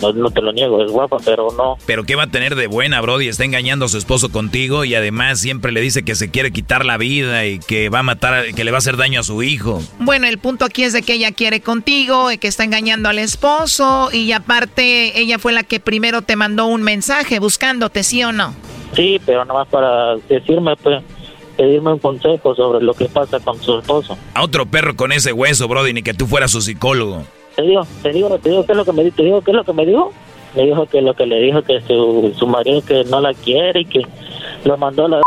no, 0.00 0.12
no 0.12 0.30
te 0.30 0.42
lo 0.42 0.52
niego, 0.52 0.84
es 0.84 0.90
guapa, 0.90 1.18
pero 1.24 1.48
no. 1.56 1.78
Pero 1.86 2.04
¿qué 2.04 2.14
va 2.14 2.24
a 2.24 2.26
tener 2.28 2.54
de 2.54 2.66
buena, 2.66 3.00
Brody? 3.00 3.28
Está 3.28 3.44
engañando 3.44 3.86
a 3.86 3.88
su 3.88 3.98
esposo 3.98 4.30
contigo 4.30 4.84
y 4.84 4.94
además 4.94 5.40
siempre 5.40 5.72
le 5.72 5.80
dice 5.80 6.04
que 6.04 6.14
se 6.14 6.30
quiere 6.30 6.52
quitar 6.52 6.84
la 6.84 6.96
vida 6.96 7.46
y 7.46 7.58
que 7.58 7.88
va 7.88 8.00
a 8.00 8.02
matar, 8.02 8.54
que 8.54 8.64
le 8.64 8.70
va 8.70 8.76
a 8.76 8.78
hacer 8.78 8.96
daño 8.96 9.20
a 9.20 9.22
su 9.22 9.42
hijo. 9.42 9.82
Bueno, 9.98 10.26
el 10.26 10.38
punto 10.38 10.64
aquí 10.64 10.84
es 10.84 10.92
de 10.92 11.02
que 11.02 11.14
ella 11.14 11.32
quiere 11.32 11.60
contigo, 11.60 11.86
y 12.32 12.38
que 12.38 12.48
está 12.48 12.64
engañando 12.64 13.08
al 13.08 13.18
esposo 13.18 14.10
y 14.12 14.32
aparte 14.32 15.18
ella 15.18 15.38
fue 15.38 15.52
la 15.52 15.62
que 15.62 15.80
primero 15.80 16.22
te 16.22 16.36
mandó 16.36 16.66
un 16.66 16.82
mensaje 16.82 17.38
buscándote, 17.38 18.02
¿sí 18.02 18.22
o 18.22 18.32
no? 18.32 18.54
Sí, 18.94 19.20
pero 19.24 19.44
nada 19.44 19.60
más 19.60 19.68
para 19.68 20.16
decirme, 20.28 20.76
pues, 20.76 21.02
pedirme 21.56 21.92
un 21.92 21.98
consejo 21.98 22.54
sobre 22.54 22.84
lo 22.84 22.94
que 22.94 23.06
pasa 23.06 23.40
con 23.40 23.60
su 23.60 23.78
esposo. 23.78 24.16
A 24.34 24.42
otro 24.42 24.66
perro 24.66 24.96
con 24.96 25.12
ese 25.12 25.32
hueso, 25.32 25.68
Brody, 25.68 25.92
ni 25.92 26.02
que 26.02 26.14
tú 26.14 26.26
fueras 26.26 26.50
su 26.50 26.60
psicólogo. 26.60 27.24
Te 27.56 27.62
digo, 27.62 27.86
te 28.02 28.12
digo, 28.12 28.38
te 28.38 28.50
digo, 28.50 28.66
¿qué 28.66 28.72
es 28.72 28.76
lo 28.76 28.84
que 28.84 28.92
me 28.92 29.02
dijo? 29.04 29.16
Te 29.16 29.22
digo, 29.24 29.40
¿qué 29.40 29.50
es 29.50 29.56
lo 29.56 29.64
que 29.64 29.72
me 29.72 29.86
dijo? 29.86 30.12
Me 30.54 30.62
dijo 30.64 30.86
que 30.86 31.00
lo 31.02 31.14
que 31.14 31.26
le 31.26 31.40
dijo 31.40 31.62
que 31.62 31.80
su, 31.80 32.34
su 32.38 32.46
marido 32.46 32.82
que 32.84 33.04
no 33.04 33.20
la 33.20 33.32
quiere 33.34 33.80
y 33.80 33.84
que 33.86 34.02
lo 34.64 34.76
mandó 34.76 35.06
a 35.06 35.08
la... 35.08 35.22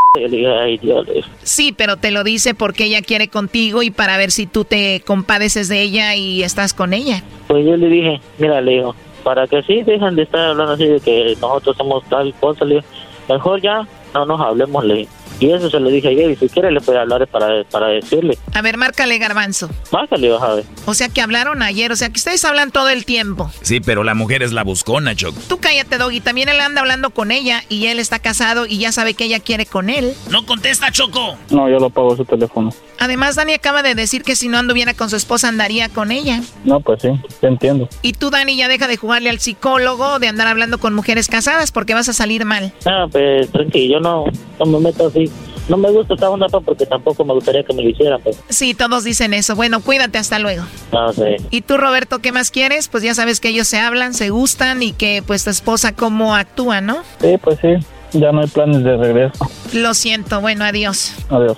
Ay, 0.62 0.78
Dios, 0.80 1.08
Sí, 1.44 1.72
pero 1.72 1.98
te 1.98 2.12
lo 2.12 2.24
dice 2.24 2.54
porque 2.54 2.86
ella 2.86 3.02
quiere 3.02 3.28
contigo 3.28 3.84
y 3.84 3.92
para 3.92 4.18
ver 4.18 4.32
si 4.32 4.48
tú 4.48 4.64
te 4.64 5.02
compadeces 5.06 5.68
de 5.70 5.82
ella 5.82 6.16
y 6.16 6.44
estás 6.44 6.74
con 6.74 6.94
ella. 6.94 7.24
Pues 7.48 7.66
yo 7.66 7.78
le 7.78 7.88
dije, 7.90 8.22
mira, 8.40 8.60
le 8.62 8.72
digo, 8.72 8.96
para 9.24 9.48
que 9.48 9.62
sí 9.64 9.84
dejan 9.84 10.16
de 10.16 10.24
estar 10.24 10.50
hablando 10.50 10.74
así 10.74 10.86
de 10.86 11.00
que 11.00 11.38
nosotros 11.40 11.78
somos 11.78 12.04
tal 12.10 12.34
cosa, 12.40 12.66
le 12.66 12.76
digo, 12.76 12.88
mejor 13.28 13.62
ya 13.62 13.88
no 14.14 14.26
nos 14.26 14.42
hablemos, 14.42 14.84
le. 14.84 15.08
Y 15.40 15.52
eso 15.52 15.70
se 15.70 15.80
lo 15.80 15.90
dije 15.90 16.10
ayer, 16.10 16.30
y 16.32 16.36
si 16.36 16.50
quiere 16.50 16.72
le 16.72 16.82
puede 16.82 17.00
hablar 17.00 17.28
para, 17.28 17.64
para 17.66 17.88
decirle. 17.88 18.38
A 18.54 18.62
ver, 18.62 18.78
márcale 18.78 19.18
garbanzo. 19.18 19.70
Márcale, 19.92 20.30
vas 20.30 20.42
a 20.44 20.56
ver. 20.56 20.66
O 20.86 20.94
sea 20.94 21.10
que 21.10 21.22
hablaron 21.22 21.62
ayer, 21.64 21.92
o 21.92 21.96
sea 21.96 22.10
que 22.10 22.18
ustedes 22.18 22.44
hablan 22.46 22.72
todo 22.72 22.90
el 22.90 23.06
tiempo. 23.06 23.50
Sí, 23.62 23.80
pero 23.80 24.04
la 24.04 24.14
mujer 24.16 24.44
es 24.44 24.52
la 24.52 24.64
buscona, 24.64 25.16
Choc. 25.16 25.36
Tú 25.48 25.60
cállate, 25.60 25.98
Doggy. 25.98 26.20
También 26.22 26.50
él 26.50 26.60
anda 26.60 26.82
hablando 26.82 27.12
con 27.12 27.32
ella 27.32 27.64
y 27.70 27.88
él 27.88 28.00
está 28.00 28.20
casado 28.20 28.66
y 28.66 28.80
ya 28.80 28.92
sabe 28.92 29.14
que 29.14 29.26
ella 29.26 29.40
quiere 29.40 29.66
con 29.66 29.90
él. 29.90 30.14
No 30.30 30.46
contesta, 30.46 30.92
Choco. 30.92 31.38
No, 31.50 31.70
yo 31.70 31.80
lo 31.80 31.90
pago 31.90 32.16
su 32.16 32.26
teléfono. 32.26 32.72
Además, 33.00 33.36
Dani 33.36 33.54
acaba 33.54 33.82
de 33.82 33.96
decir 33.96 34.24
que 34.24 34.36
si 34.36 34.50
no 34.50 34.58
anduviera 34.58 34.94
con 34.94 35.10
su 35.10 35.16
esposa 35.16 35.48
andaría 35.48 35.88
con 35.90 36.12
ella. 36.12 36.42
No, 36.66 36.82
pues 36.82 37.02
sí, 37.02 37.10
te 37.40 37.48
entiendo. 37.48 37.88
Y 38.02 38.14
tú, 38.14 38.30
Dani, 38.30 38.58
ya 38.58 38.68
deja 38.68 38.88
de 38.88 38.98
jugarle 38.98 39.30
al 39.30 39.40
psicólogo, 39.40 40.20
de 40.20 40.28
andar 40.28 40.48
hablando 40.48 40.80
con 40.80 40.94
mujeres 40.94 41.28
casadas 41.28 41.72
porque 41.72 41.94
vas 41.94 42.10
a 42.10 42.14
salir 42.14 42.44
mal. 42.46 42.74
Ah, 42.86 43.06
pues 43.10 43.50
tranquilo, 43.52 43.94
yo 43.96 44.00
no, 44.02 44.26
no 44.60 44.66
me 44.66 44.80
meto 44.80 45.08
así. 45.08 45.19
No 45.68 45.78
me 45.78 45.92
gusta 45.92 46.14
esta 46.16 46.30
onda 46.30 46.48
porque 46.48 46.86
tampoco 46.86 47.24
me 47.26 47.34
gustaría 47.34 47.64
que 47.64 47.74
me 47.74 47.84
lo 47.84 47.90
hicieran. 47.90 48.20
Pues. 48.22 48.40
Sí, 48.50 48.74
todos 48.74 49.04
dicen 49.04 49.34
eso. 49.34 49.56
Bueno, 49.56 49.82
cuídate, 49.82 50.18
hasta 50.18 50.40
luego. 50.40 50.64
No 50.92 51.14
sé. 51.14 51.38
¿Y 51.52 51.62
tú, 51.62 51.78
Roberto, 51.78 52.20
qué 52.20 52.32
más 52.32 52.52
quieres? 52.52 52.88
Pues 52.88 53.04
ya 53.04 53.14
sabes 53.14 53.40
que 53.40 53.50
ellos 53.50 53.68
se 53.68 53.80
hablan, 53.80 54.14
se 54.14 54.30
gustan 54.30 54.82
y 54.82 54.94
que 54.94 55.24
pues 55.26 55.44
tu 55.44 55.50
esposa 55.50 55.94
cómo 55.96 56.36
actúa, 56.36 56.82
¿no? 56.82 57.04
Sí, 57.22 57.38
pues 57.42 57.60
sí. 57.62 57.70
Ya 58.14 58.32
no 58.32 58.42
hay 58.42 58.48
planes 58.48 58.84
de 58.84 58.98
regreso. 58.98 59.50
Lo 59.74 59.94
siento, 59.94 60.42
bueno, 60.42 60.66
adiós. 60.66 61.14
Adiós. 61.30 61.58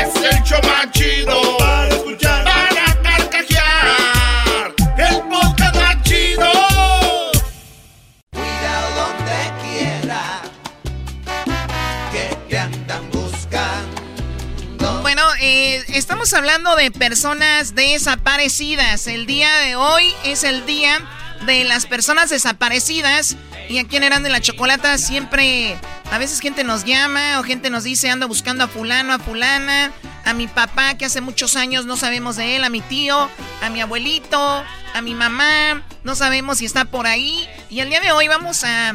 Es 0.00 0.14
el 0.16 0.42
show 0.44 0.58
más 0.62 0.90
chido 0.92 1.58
para 1.58 1.88
escuchar. 1.88 2.44
Para 2.44 3.02
carcajear. 3.02 4.74
El 4.96 5.20
podcast 5.28 5.76
más 5.76 6.02
chido. 6.02 6.50
Cuidado 8.30 8.88
donde 8.96 9.52
quiera 9.62 10.40
que 12.12 12.34
te 12.48 12.58
andan 12.58 13.10
buscando. 13.10 15.02
Bueno, 15.02 15.22
eh, 15.40 15.84
estamos 15.88 16.32
hablando 16.32 16.76
de 16.76 16.90
personas 16.90 17.74
desaparecidas. 17.74 19.06
El 19.06 19.26
día 19.26 19.54
de 19.56 19.76
hoy 19.76 20.14
es 20.24 20.44
el 20.44 20.64
día 20.64 20.98
de 21.46 21.64
las 21.64 21.86
personas 21.86 22.30
desaparecidas. 22.30 23.36
Y 23.68 23.78
aquí 23.78 23.96
en 23.96 24.04
Eran 24.04 24.22
de 24.22 24.30
la 24.30 24.40
Chocolata 24.40 24.98
siempre, 24.98 25.78
a 26.10 26.18
veces 26.18 26.40
gente 26.40 26.64
nos 26.64 26.84
llama 26.84 27.38
o 27.38 27.44
gente 27.44 27.70
nos 27.70 27.84
dice 27.84 28.10
ando 28.10 28.28
buscando 28.28 28.64
a 28.64 28.68
fulano, 28.68 29.12
a 29.12 29.18
fulana, 29.18 29.92
a 30.24 30.34
mi 30.34 30.46
papá 30.46 30.94
que 30.98 31.04
hace 31.04 31.20
muchos 31.20 31.56
años 31.56 31.86
no 31.86 31.96
sabemos 31.96 32.36
de 32.36 32.56
él, 32.56 32.64
a 32.64 32.68
mi 32.68 32.80
tío, 32.80 33.28
a 33.62 33.70
mi 33.70 33.80
abuelito, 33.80 34.64
a 34.94 35.02
mi 35.02 35.14
mamá, 35.14 35.82
no 36.02 36.14
sabemos 36.14 36.58
si 36.58 36.66
está 36.66 36.84
por 36.84 37.06
ahí. 37.06 37.48
Y 37.68 37.80
el 37.80 37.90
día 37.90 38.00
de 38.00 38.12
hoy 38.12 38.28
vamos 38.28 38.64
a 38.64 38.94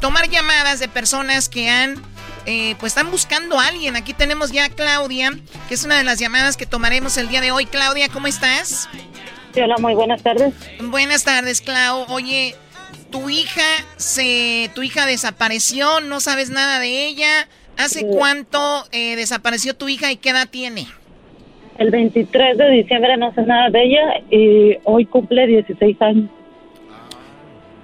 tomar 0.00 0.28
llamadas 0.28 0.78
de 0.78 0.88
personas 0.88 1.48
que 1.48 1.70
han, 1.70 2.02
eh, 2.46 2.76
pues 2.78 2.92
están 2.92 3.10
buscando 3.10 3.58
a 3.58 3.66
alguien. 3.66 3.96
Aquí 3.96 4.14
tenemos 4.14 4.52
ya 4.52 4.66
a 4.66 4.68
Claudia, 4.68 5.32
que 5.68 5.74
es 5.74 5.84
una 5.84 5.96
de 5.96 6.04
las 6.04 6.18
llamadas 6.18 6.56
que 6.56 6.66
tomaremos 6.66 7.16
el 7.16 7.28
día 7.28 7.40
de 7.40 7.52
hoy. 7.52 7.66
Claudia, 7.66 8.08
¿cómo 8.08 8.26
estás? 8.26 8.88
Sí, 9.54 9.60
hola, 9.60 9.76
muy 9.78 9.94
buenas 9.94 10.22
tardes. 10.22 10.54
Buenas 10.82 11.24
tardes, 11.24 11.60
Clau. 11.60 12.04
Oye, 12.10 12.54
tu 13.10 13.28
hija 13.30 13.62
se, 13.96 14.70
tu 14.74 14.82
hija 14.82 15.06
desapareció, 15.06 16.00
no 16.00 16.20
sabes 16.20 16.50
nada 16.50 16.78
de 16.80 17.06
ella. 17.06 17.48
¿Hace 17.76 18.06
cuánto 18.06 18.58
eh, 18.90 19.14
desapareció 19.14 19.74
tu 19.74 19.88
hija 19.88 20.10
y 20.10 20.16
qué 20.16 20.30
edad 20.30 20.48
tiene? 20.50 20.86
El 21.78 21.90
23 21.92 22.58
de 22.58 22.70
diciembre 22.70 23.16
no 23.16 23.32
sé 23.34 23.42
nada 23.42 23.70
de 23.70 23.84
ella 23.84 24.00
y 24.30 24.78
hoy 24.84 25.06
cumple 25.06 25.46
16 25.46 25.96
años. 26.02 26.28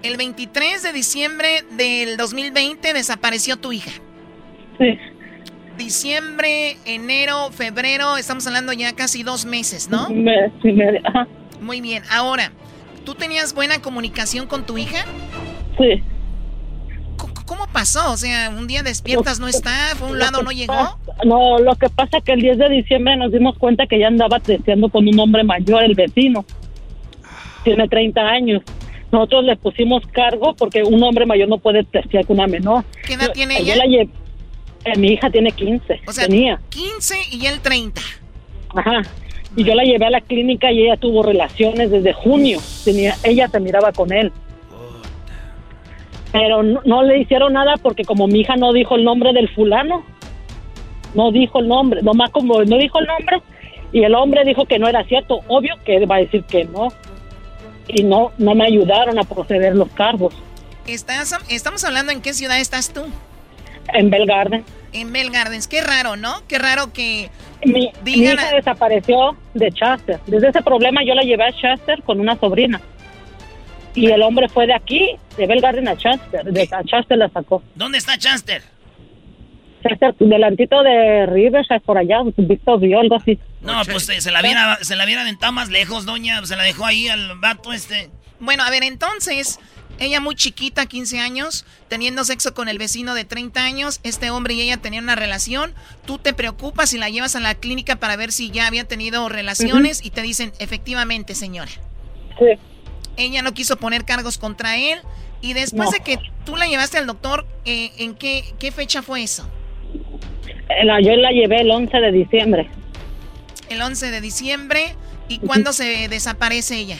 El 0.02 0.16
23 0.16 0.82
de 0.82 0.92
diciembre 0.92 1.64
del 1.76 2.16
2020 2.16 2.92
desapareció 2.92 3.56
tu 3.56 3.72
hija. 3.72 3.92
Sí. 4.78 4.98
Diciembre, 5.78 6.76
enero, 6.84 7.50
febrero, 7.52 8.16
estamos 8.16 8.46
hablando 8.48 8.72
ya 8.72 8.94
casi 8.94 9.22
dos 9.22 9.44
meses, 9.44 9.88
¿no? 9.88 10.08
Sí, 10.08 10.14
me- 10.72 11.00
ajá. 11.04 11.26
Muy 11.64 11.80
bien. 11.80 12.02
Ahora, 12.10 12.52
¿tú 13.04 13.14
tenías 13.14 13.54
buena 13.54 13.80
comunicación 13.80 14.46
con 14.46 14.66
tu 14.66 14.76
hija? 14.76 15.04
Sí. 15.78 16.02
¿Cómo 17.46 17.66
pasó? 17.72 18.12
O 18.12 18.16
sea, 18.16 18.50
un 18.50 18.66
día 18.66 18.82
despiertas, 18.82 19.40
no 19.40 19.48
está, 19.48 19.94
fue 19.96 20.10
un 20.10 20.18
lado, 20.18 20.42
no 20.42 20.50
llegó. 20.50 20.98
No, 21.24 21.58
lo 21.58 21.74
que 21.76 21.88
pasa 21.88 22.20
que 22.20 22.32
el 22.32 22.40
10 22.40 22.58
de 22.58 22.68
diciembre 22.68 23.16
nos 23.16 23.32
dimos 23.32 23.58
cuenta 23.58 23.86
que 23.86 23.98
ya 23.98 24.08
andaba 24.08 24.40
testeando 24.40 24.88
con 24.88 25.08
un 25.08 25.18
hombre 25.18 25.42
mayor, 25.42 25.82
el 25.82 25.94
vecino. 25.94 26.44
Tiene 27.64 27.88
30 27.88 28.20
años. 28.20 28.62
Nosotros 29.10 29.44
le 29.44 29.56
pusimos 29.56 30.02
cargo 30.12 30.54
porque 30.54 30.82
un 30.82 31.02
hombre 31.02 31.24
mayor 31.24 31.48
no 31.48 31.58
puede 31.58 31.84
testear 31.84 32.26
con 32.26 32.38
una 32.38 32.46
menor. 32.46 32.84
¿Qué 33.06 33.14
edad 33.14 33.32
tiene 33.32 33.58
ella? 33.58 33.76
la 33.76 33.84
eh, 33.84 34.98
mi 34.98 35.12
hija 35.12 35.30
tiene 35.30 35.50
15. 35.50 36.02
O 36.06 36.12
sea, 36.12 36.26
tenía. 36.26 36.60
15 36.68 37.16
y 37.30 37.46
él 37.46 37.60
30. 37.60 38.02
Ajá. 38.74 39.02
Y 39.56 39.64
yo 39.64 39.74
la 39.74 39.84
llevé 39.84 40.06
a 40.06 40.10
la 40.10 40.20
clínica 40.20 40.72
y 40.72 40.82
ella 40.82 40.96
tuvo 40.96 41.22
relaciones 41.22 41.90
desde 41.90 42.12
junio. 42.12 42.58
Tenía, 42.84 43.14
ella 43.22 43.48
se 43.48 43.60
miraba 43.60 43.92
con 43.92 44.12
él. 44.12 44.32
Pero 46.32 46.62
no, 46.62 46.80
no 46.84 47.02
le 47.04 47.18
hicieron 47.18 47.52
nada 47.52 47.74
porque 47.80 48.04
como 48.04 48.26
mi 48.26 48.40
hija 48.40 48.56
no 48.56 48.72
dijo 48.72 48.96
el 48.96 49.04
nombre 49.04 49.32
del 49.32 49.48
fulano, 49.48 50.04
no 51.14 51.30
dijo 51.30 51.60
el 51.60 51.68
nombre, 51.68 52.02
nomás 52.02 52.30
como 52.30 52.64
no 52.64 52.76
dijo 52.76 52.98
el 52.98 53.06
nombre 53.06 53.40
y 53.92 54.02
el 54.02 54.16
hombre 54.16 54.44
dijo 54.44 54.64
que 54.64 54.80
no 54.80 54.88
era 54.88 55.04
cierto, 55.04 55.40
obvio 55.46 55.76
que 55.84 56.04
va 56.06 56.16
a 56.16 56.18
decir 56.18 56.42
que 56.42 56.64
no. 56.64 56.88
Y 57.86 58.02
no, 58.02 58.32
no 58.38 58.54
me 58.54 58.64
ayudaron 58.64 59.18
a 59.18 59.24
proceder 59.24 59.76
los 59.76 59.90
cargos 59.90 60.34
Estás, 60.86 61.34
estamos 61.48 61.82
hablando 61.84 62.12
en 62.12 62.20
qué 62.20 62.34
ciudad 62.34 62.60
estás 62.60 62.92
tú. 62.92 63.02
en 63.92 64.10
Belgarden. 64.10 64.64
En 64.94 65.12
Bell 65.12 65.30
Gardens. 65.30 65.68
Qué 65.68 65.82
raro, 65.82 66.16
¿no? 66.16 66.42
Qué 66.48 66.58
raro 66.58 66.92
que 66.92 67.30
Mi, 67.66 67.92
mi 68.04 68.12
hija 68.12 68.50
desapareció 68.54 69.36
de 69.52 69.70
Chester. 69.72 70.20
Desde 70.26 70.48
ese 70.48 70.62
problema 70.62 71.02
yo 71.04 71.14
la 71.14 71.22
llevé 71.22 71.44
a 71.44 71.52
Chester 71.52 72.02
con 72.02 72.20
una 72.20 72.38
sobrina. 72.38 72.80
Y 73.94 74.10
el 74.10 74.22
hombre 74.22 74.48
fue 74.48 74.66
de 74.66 74.74
aquí, 74.74 75.16
de 75.36 75.46
Bell 75.46 75.60
Garden 75.60 75.88
a 75.88 75.96
Chester. 75.96 76.44
De 76.44 76.62
a 76.62 76.82
Chester 76.84 77.18
la 77.18 77.28
sacó. 77.28 77.62
¿Dónde 77.74 77.98
está 77.98 78.16
Chester? 78.16 78.62
Chester, 79.86 80.14
delantito 80.18 80.82
de 80.82 81.26
Riverside, 81.26 81.80
por 81.80 81.98
allá, 81.98 82.22
Víctor 82.36 82.80
vio 82.80 83.00
algo 83.00 83.16
así. 83.16 83.38
No, 83.60 83.82
pues 83.84 84.08
eh, 84.08 84.20
se 84.20 84.30
la 84.30 84.42
viera, 84.42 84.78
se 84.80 84.96
la 84.96 85.04
viera 85.04 85.22
aventado 85.22 85.52
más 85.52 85.68
lejos, 85.68 86.06
doña. 86.06 86.44
Se 86.46 86.56
la 86.56 86.62
dejó 86.62 86.86
ahí 86.86 87.08
al 87.08 87.38
vato 87.38 87.72
este. 87.72 88.10
Bueno, 88.40 88.62
a 88.62 88.70
ver, 88.70 88.82
entonces, 88.82 89.60
ella 89.98 90.20
muy 90.20 90.34
chiquita, 90.34 90.86
15 90.86 91.18
años, 91.20 91.64
teniendo 91.88 92.24
sexo 92.24 92.52
con 92.54 92.68
el 92.68 92.78
vecino 92.78 93.14
de 93.14 93.24
30 93.24 93.64
años, 93.64 94.00
este 94.02 94.30
hombre 94.30 94.54
y 94.54 94.62
ella 94.62 94.76
tenían 94.78 95.04
una 95.04 95.14
relación, 95.14 95.72
tú 96.06 96.18
te 96.18 96.32
preocupas 96.34 96.92
y 96.94 96.98
la 96.98 97.08
llevas 97.10 97.36
a 97.36 97.40
la 97.40 97.54
clínica 97.54 97.96
para 97.96 98.16
ver 98.16 98.32
si 98.32 98.50
ya 98.50 98.66
había 98.66 98.84
tenido 98.84 99.28
relaciones 99.28 100.04
y 100.04 100.10
te 100.10 100.22
dicen, 100.22 100.52
efectivamente, 100.58 101.34
señora. 101.34 101.70
Sí. 102.38 102.46
Ella 103.16 103.42
no 103.42 103.54
quiso 103.54 103.76
poner 103.76 104.04
cargos 104.04 104.38
contra 104.38 104.76
él 104.76 104.98
y 105.40 105.52
después 105.52 105.86
No. 105.86 105.90
de 105.92 106.00
que 106.00 106.18
tú 106.44 106.56
la 106.56 106.66
llevaste 106.66 106.98
al 106.98 107.06
doctor, 107.06 107.46
eh, 107.64 107.92
¿en 107.98 108.14
qué, 108.14 108.44
qué 108.58 108.72
fecha 108.72 109.02
fue 109.02 109.22
eso? 109.22 109.48
Eh, 110.68 110.84
la- 110.84 111.00
yo 111.00 111.14
la 111.16 111.30
llevé 111.30 111.60
el 111.60 111.70
11 111.70 111.96
de 111.98 112.10
diciembre. 112.10 112.68
El 113.68 113.80
11 113.80 114.10
de 114.10 114.20
diciembre. 114.20 114.96
¿Y 115.28 115.38
cuándo 115.38 115.72
se 115.72 116.08
desaparece 116.08 116.76
ella? 116.76 116.98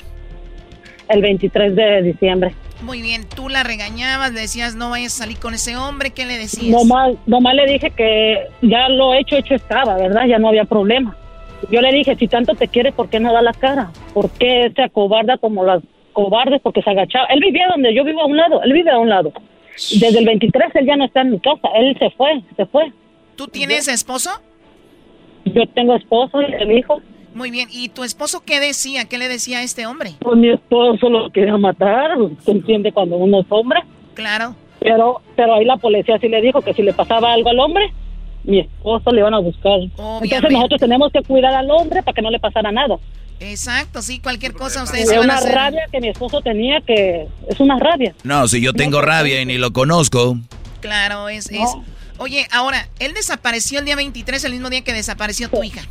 El 1.11 1.20
23 1.20 1.76
de 1.76 2.03
diciembre. 2.03 2.55
Muy 2.85 3.01
bien, 3.01 3.26
tú 3.26 3.49
la 3.49 3.62
regañabas, 3.62 4.32
le 4.32 4.43
decías 4.43 4.74
no 4.74 4.91
vayas 4.91 5.14
a 5.14 5.24
salir 5.24 5.39
con 5.39 5.55
ese 5.55 5.74
hombre, 5.76 6.11
¿qué 6.11 6.26
le 6.26 6.37
decías? 6.37 6.70
Nomás, 6.70 7.14
nomás 7.24 7.55
le 7.55 7.66
dije 7.66 7.91
que 7.91 8.47
ya 8.61 8.91
lo 8.91 9.14
hecho, 9.14 9.37
hecho 9.37 9.55
estaba, 9.55 9.97
¿verdad? 9.97 10.26
Ya 10.26 10.39
no 10.39 10.49
había 10.49 10.66
problema. 10.66 11.16
Yo 11.70 11.80
le 11.80 11.93
dije, 11.93 12.14
si 12.16 12.28
tanto 12.28 12.55
te 12.55 12.68
quiere, 12.68 12.93
¿por 12.93 13.09
qué 13.09 13.20
no 13.20 13.32
da 13.32 13.41
la 13.41 13.55
cara? 13.55 13.91
¿Por 14.12 14.30
qué 14.32 14.70
se 14.76 14.82
acobarda 14.82 15.39
como 15.39 15.64
las 15.64 15.82
cobardes? 16.12 16.61
Porque 16.61 16.82
se 16.82 16.91
agachaba. 16.91 17.24
Él 17.26 17.41
vivía 17.41 17.66
donde 17.68 17.95
yo 17.95 18.05
vivo 18.05 18.20
a 18.20 18.26
un 18.26 18.37
lado, 18.37 18.62
él 18.62 18.72
vive 18.74 18.91
a 18.91 18.99
un 18.99 19.09
lado. 19.09 19.32
Desde 19.74 20.18
el 20.18 20.26
23 20.26 20.70
él 20.74 20.87
ya 20.87 20.97
no 20.97 21.07
está 21.07 21.22
en 21.22 21.30
mi 21.30 21.41
casa, 21.41 21.68
él 21.76 21.97
se 21.99 22.11
fue, 22.11 22.43
se 22.55 22.66
fue. 22.66 22.93
¿Tú 23.35 23.49
tienes 23.49 23.89
esposo? 23.89 24.30
Yo 25.47 25.66
tengo 25.68 25.97
esposo 25.97 26.43
y 26.43 26.53
el 26.53 26.72
hijo. 26.72 27.01
Muy 27.35 27.51
bien, 27.51 27.68
¿y 27.72 27.89
tu 27.89 28.05
esposo 28.05 28.43
qué 28.47 28.61
decía? 28.61 29.07
¿Qué 29.07 29.18
le 29.18 29.28
decía 29.28 29.59
a 29.59 29.62
este 29.62 29.87
hombre? 29.87 30.14
Pues 30.20 30.37
mi 30.39 30.51
esposo 30.51 31.09
lo 31.09 31.30
quería 31.30 31.57
matar, 31.57 32.12
se 32.45 32.51
entiende 32.53 32.93
cuando 32.93 33.16
uno 33.16 33.41
es 33.41 33.47
hombre. 33.51 33.80
Claro. 34.14 34.55
Pero, 34.80 35.20
pero 35.35 35.55
ahí 35.55 35.64
la 35.64 35.76
policía 35.76 36.18
sí 36.20 36.28
le 36.28 36.41
dijo 36.41 36.62
que 36.62 36.74
si 36.74 36.82
le 36.82 36.93
pasaba 36.93 37.32
algo 37.32 37.49
al 37.51 37.59
hombre, 37.59 37.93
mi 38.45 38.61
esposo 38.61 39.11
le 39.11 39.20
iban 39.20 39.35
a 39.35 39.39
buscar. 39.41 39.80
Entonces 39.80 40.51
nosotros 40.53 40.80
tenemos 40.80 41.11
que 41.12 41.22
cuidar 41.22 41.55
al 41.55 41.70
hombre 41.70 42.03
para 42.03 42.14
que 42.14 42.22
no 42.22 42.30
le 42.30 42.39
pasara 42.39 42.70
nada. 42.70 42.97
Exacto, 43.41 44.01
sí, 44.01 44.20
cualquier 44.20 44.53
cosa 44.53 44.85
ustedes 44.85 45.09
Es 45.09 45.12
iban 45.12 45.22
a 45.22 45.32
una 45.32 45.35
hacer. 45.39 45.55
rabia 45.55 45.82
que 45.91 46.01
mi 46.01 46.09
esposo 46.09 46.41
tenía 46.41 46.80
que 46.82 47.26
es 47.49 47.59
una 47.61 47.78
rabia. 47.80 48.14
No, 48.22 48.47
si 48.47 48.61
yo 48.61 48.72
tengo 48.72 49.01
rabia 49.01 49.41
y 49.41 49.47
ni 49.47 49.59
lo 49.59 49.72
conozco. 49.72 50.37
Claro, 50.80 51.28
es, 51.28 51.51
es. 51.51 51.68
Oye, 52.18 52.47
ahora, 52.53 52.89
él 53.01 53.12
desapareció 53.12 53.80
el 53.80 53.87
día 53.87 53.97
23, 53.97 54.45
el 54.45 54.53
mismo 54.53 54.70
día 54.70 54.85
que 54.85 54.93
desapareció 54.93 55.49
tu 55.51 55.62
hija. 55.64 55.82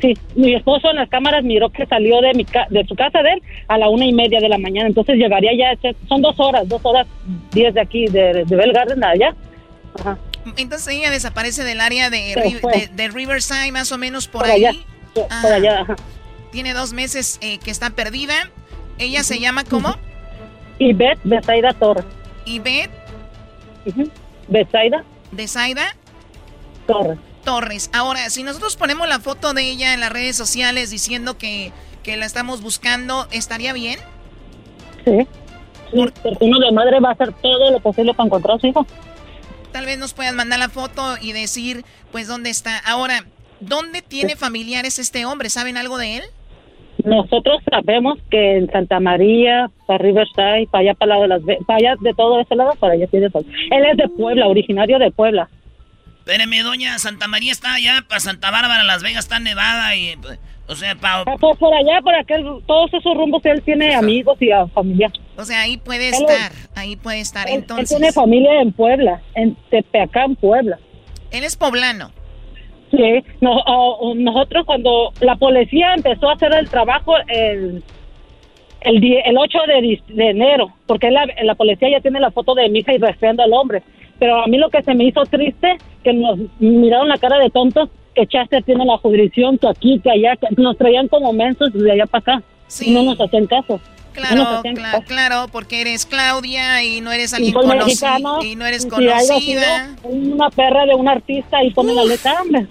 Sí, 0.00 0.14
mi 0.34 0.54
esposo 0.54 0.90
en 0.90 0.96
las 0.96 1.08
cámaras 1.08 1.42
miró 1.42 1.70
que 1.70 1.86
salió 1.86 2.20
de 2.20 2.34
mi 2.34 2.44
ca- 2.44 2.66
de 2.68 2.84
su 2.86 2.94
casa 2.94 3.22
de 3.22 3.32
él 3.32 3.42
a 3.68 3.78
la 3.78 3.88
una 3.88 4.04
y 4.04 4.12
media 4.12 4.38
de 4.40 4.48
la 4.48 4.58
mañana. 4.58 4.88
Entonces 4.88 5.16
llegaría 5.16 5.50
ya, 5.56 5.90
son 6.08 6.20
dos 6.20 6.38
horas, 6.38 6.68
dos 6.68 6.80
horas 6.84 7.06
diez 7.52 7.72
de 7.72 7.80
aquí, 7.80 8.06
de, 8.06 8.44
de 8.44 8.56
Bell 8.56 8.72
Garden 8.72 9.02
allá. 9.02 9.34
Ajá. 9.98 10.18
Entonces 10.58 10.88
ella 10.94 11.10
desaparece 11.10 11.64
del 11.64 11.80
área 11.80 12.10
de, 12.10 12.58
fue. 12.60 12.72
de- 12.72 12.86
de 12.88 13.08
Riverside, 13.08 13.72
más 13.72 13.90
o 13.92 13.96
menos 13.98 14.28
por, 14.28 14.42
Por 14.42 14.50
ahí. 14.50 14.66
allá, 14.66 14.78
por 15.14 15.24
Ajá. 15.30 15.54
allá, 15.54 15.80
ajá. 15.80 15.96
Tiene 16.52 16.74
dos 16.74 16.92
meses 16.92 17.38
eh, 17.40 17.58
que 17.58 17.70
está 17.70 17.90
perdida. 17.90 18.34
Ella 18.98 19.22
se 19.24 19.40
llama 19.40 19.64
¿cómo? 19.64 19.96
Beth 20.78 21.18
Besaida 21.24 21.72
Torres. 21.72 22.04
Ivette 22.44 22.90
Ujú. 23.86 24.10
Besaida 24.48 25.02
de 25.32 25.48
Saida. 25.48 25.96
Torres. 26.86 27.18
Torres. 27.44 27.90
Ahora, 27.92 28.30
si 28.30 28.42
nosotros 28.42 28.76
ponemos 28.76 29.08
la 29.08 29.20
foto 29.20 29.52
de 29.54 29.70
ella 29.70 29.94
en 29.94 30.00
las 30.00 30.10
redes 30.10 30.36
sociales 30.36 30.90
diciendo 30.90 31.38
que, 31.38 31.72
que 32.02 32.16
la 32.16 32.26
estamos 32.26 32.62
buscando, 32.62 33.26
¿estaría 33.30 33.72
bien? 33.72 33.98
Sí. 35.04 35.26
Sí, 35.92 36.04
porque 36.22 36.44
uno 36.44 36.58
de 36.58 36.72
madre 36.72 36.98
va 37.00 37.10
a 37.10 37.12
hacer 37.12 37.32
todo 37.34 37.70
lo 37.70 37.80
posible 37.80 38.14
para 38.14 38.26
encontrar 38.26 38.56
a 38.56 38.60
su 38.60 38.66
hijo. 38.66 38.86
Tal 39.72 39.86
vez 39.86 39.98
nos 39.98 40.14
puedan 40.14 40.36
mandar 40.36 40.58
la 40.58 40.68
foto 40.68 41.16
y 41.20 41.32
decir, 41.32 41.84
pues, 42.10 42.26
dónde 42.26 42.50
está. 42.50 42.78
Ahora, 42.78 43.24
¿dónde 43.60 44.02
tiene 44.02 44.36
familiares 44.36 44.98
este 44.98 45.24
hombre? 45.24 45.50
¿Saben 45.50 45.76
algo 45.76 45.98
de 45.98 46.18
él? 46.18 46.22
Nosotros 47.04 47.60
sabemos 47.70 48.18
que 48.30 48.56
en 48.56 48.70
Santa 48.70 49.00
María, 49.00 49.70
para 49.86 49.98
Riverside, 49.98 50.68
para 50.70 50.82
allá 50.82 50.94
para 50.94 51.08
lado 51.10 51.22
de 51.22 51.28
las 51.28 51.42
para 51.66 51.76
allá 51.76 51.94
de 52.00 52.14
todo 52.14 52.40
ese 52.40 52.54
lado, 52.54 52.72
para 52.78 52.94
allá 52.94 53.06
tiene 53.08 53.28
todo. 53.30 53.44
Él 53.70 53.84
es 53.84 53.96
de 53.96 54.08
Puebla, 54.08 54.46
originario 54.46 54.98
de 54.98 55.10
Puebla. 55.10 55.48
Espéreme, 56.26 56.62
doña 56.62 56.98
Santa 56.98 57.28
María 57.28 57.52
está 57.52 57.74
allá 57.74 58.02
para 58.08 58.18
Santa 58.18 58.50
Bárbara, 58.50 58.82
Las 58.84 59.02
Vegas 59.02 59.24
está 59.26 59.40
nevada 59.40 59.94
y... 59.94 60.16
pues, 60.16 60.38
O 60.66 60.74
sea, 60.74 60.94
para... 60.94 61.24
Pues 61.24 61.58
por 61.58 61.74
allá, 61.74 62.00
por 62.00 62.14
aquel, 62.14 62.44
todos 62.66 62.94
esos 62.94 63.14
rumbos, 63.14 63.44
él 63.44 63.60
tiene 63.62 63.94
amigos 63.94 64.38
y 64.40 64.50
a 64.50 64.66
familia. 64.68 65.12
O 65.36 65.44
sea, 65.44 65.60
ahí 65.60 65.76
puede 65.76 66.08
Él- 66.08 66.14
estar, 66.14 66.52
ahí 66.76 66.96
puede 66.96 67.20
estar. 67.20 67.46
Él, 67.46 67.52
él 67.52 67.58
Entonces, 67.60 67.90
tiene 67.90 68.10
familia 68.10 68.62
en 68.62 68.72
Puebla, 68.72 69.20
en 69.34 69.54
Tepeacán, 69.70 70.34
Puebla. 70.36 70.78
él 71.30 71.44
es 71.44 71.56
poblano. 71.56 72.10
Sí, 72.90 73.22
no- 73.42 73.62
nosotros 74.16 74.64
cuando 74.64 75.12
la 75.20 75.36
policía 75.36 75.92
empezó 75.94 76.30
a 76.30 76.34
hacer 76.34 76.54
el 76.54 76.70
trabajo 76.70 77.16
el, 77.28 77.82
el, 78.80 79.00
die- 79.00 79.20
el 79.26 79.36
8 79.36 79.58
de, 79.66 80.02
de 80.14 80.30
enero, 80.30 80.72
porque 80.86 81.10
la, 81.10 81.26
la 81.42 81.54
policía 81.54 81.90
ya 81.90 82.00
tiene 82.00 82.18
la 82.18 82.30
foto 82.30 82.54
de 82.54 82.66
mi 82.70 82.78
hija 82.78 82.94
y 82.94 82.98
rastreando 82.98 83.42
al 83.42 83.52
hombre. 83.52 83.82
Pero 84.18 84.42
a 84.44 84.46
mí 84.46 84.58
lo 84.58 84.70
que 84.70 84.82
se 84.82 84.94
me 84.94 85.04
hizo 85.04 85.22
triste, 85.24 85.76
que 86.02 86.12
nos 86.12 86.38
miraron 86.58 87.08
la 87.08 87.18
cara 87.18 87.38
de 87.38 87.50
tontos, 87.50 87.88
que 88.14 88.26
Chester 88.26 88.62
tiene 88.62 88.84
la 88.84 88.96
jurisdicción, 88.98 89.58
que 89.58 89.68
aquí, 89.68 90.00
que 90.02 90.10
allá, 90.10 90.36
que 90.36 90.46
nos 90.60 90.76
traían 90.78 91.08
como 91.08 91.32
mensos 91.32 91.72
de 91.72 91.90
allá 91.92 92.06
para 92.06 92.20
acá. 92.36 92.42
Y 92.80 92.90
no 92.92 93.02
nos 93.02 93.20
hacían 93.20 93.46
caso. 93.46 93.80
Claro, 94.12 94.42
hacían 94.42 94.76
cla- 94.76 94.92
caso. 94.92 95.04
claro, 95.08 95.46
porque 95.50 95.80
eres 95.80 96.06
Claudia 96.06 96.84
y 96.84 97.00
no 97.00 97.10
eres 97.10 97.34
alguien 97.34 97.52
conocido 97.52 98.42
y 98.44 98.54
no 98.54 98.64
eres 98.64 98.86
conocida. 98.86 99.88
una 100.04 100.50
perra 100.50 100.86
de 100.86 100.94
un 100.94 101.08
artista 101.08 101.62
y 101.64 101.70
pone 101.72 101.92
la 101.94 102.04
letra, 102.04 102.40
hombre. 102.40 102.66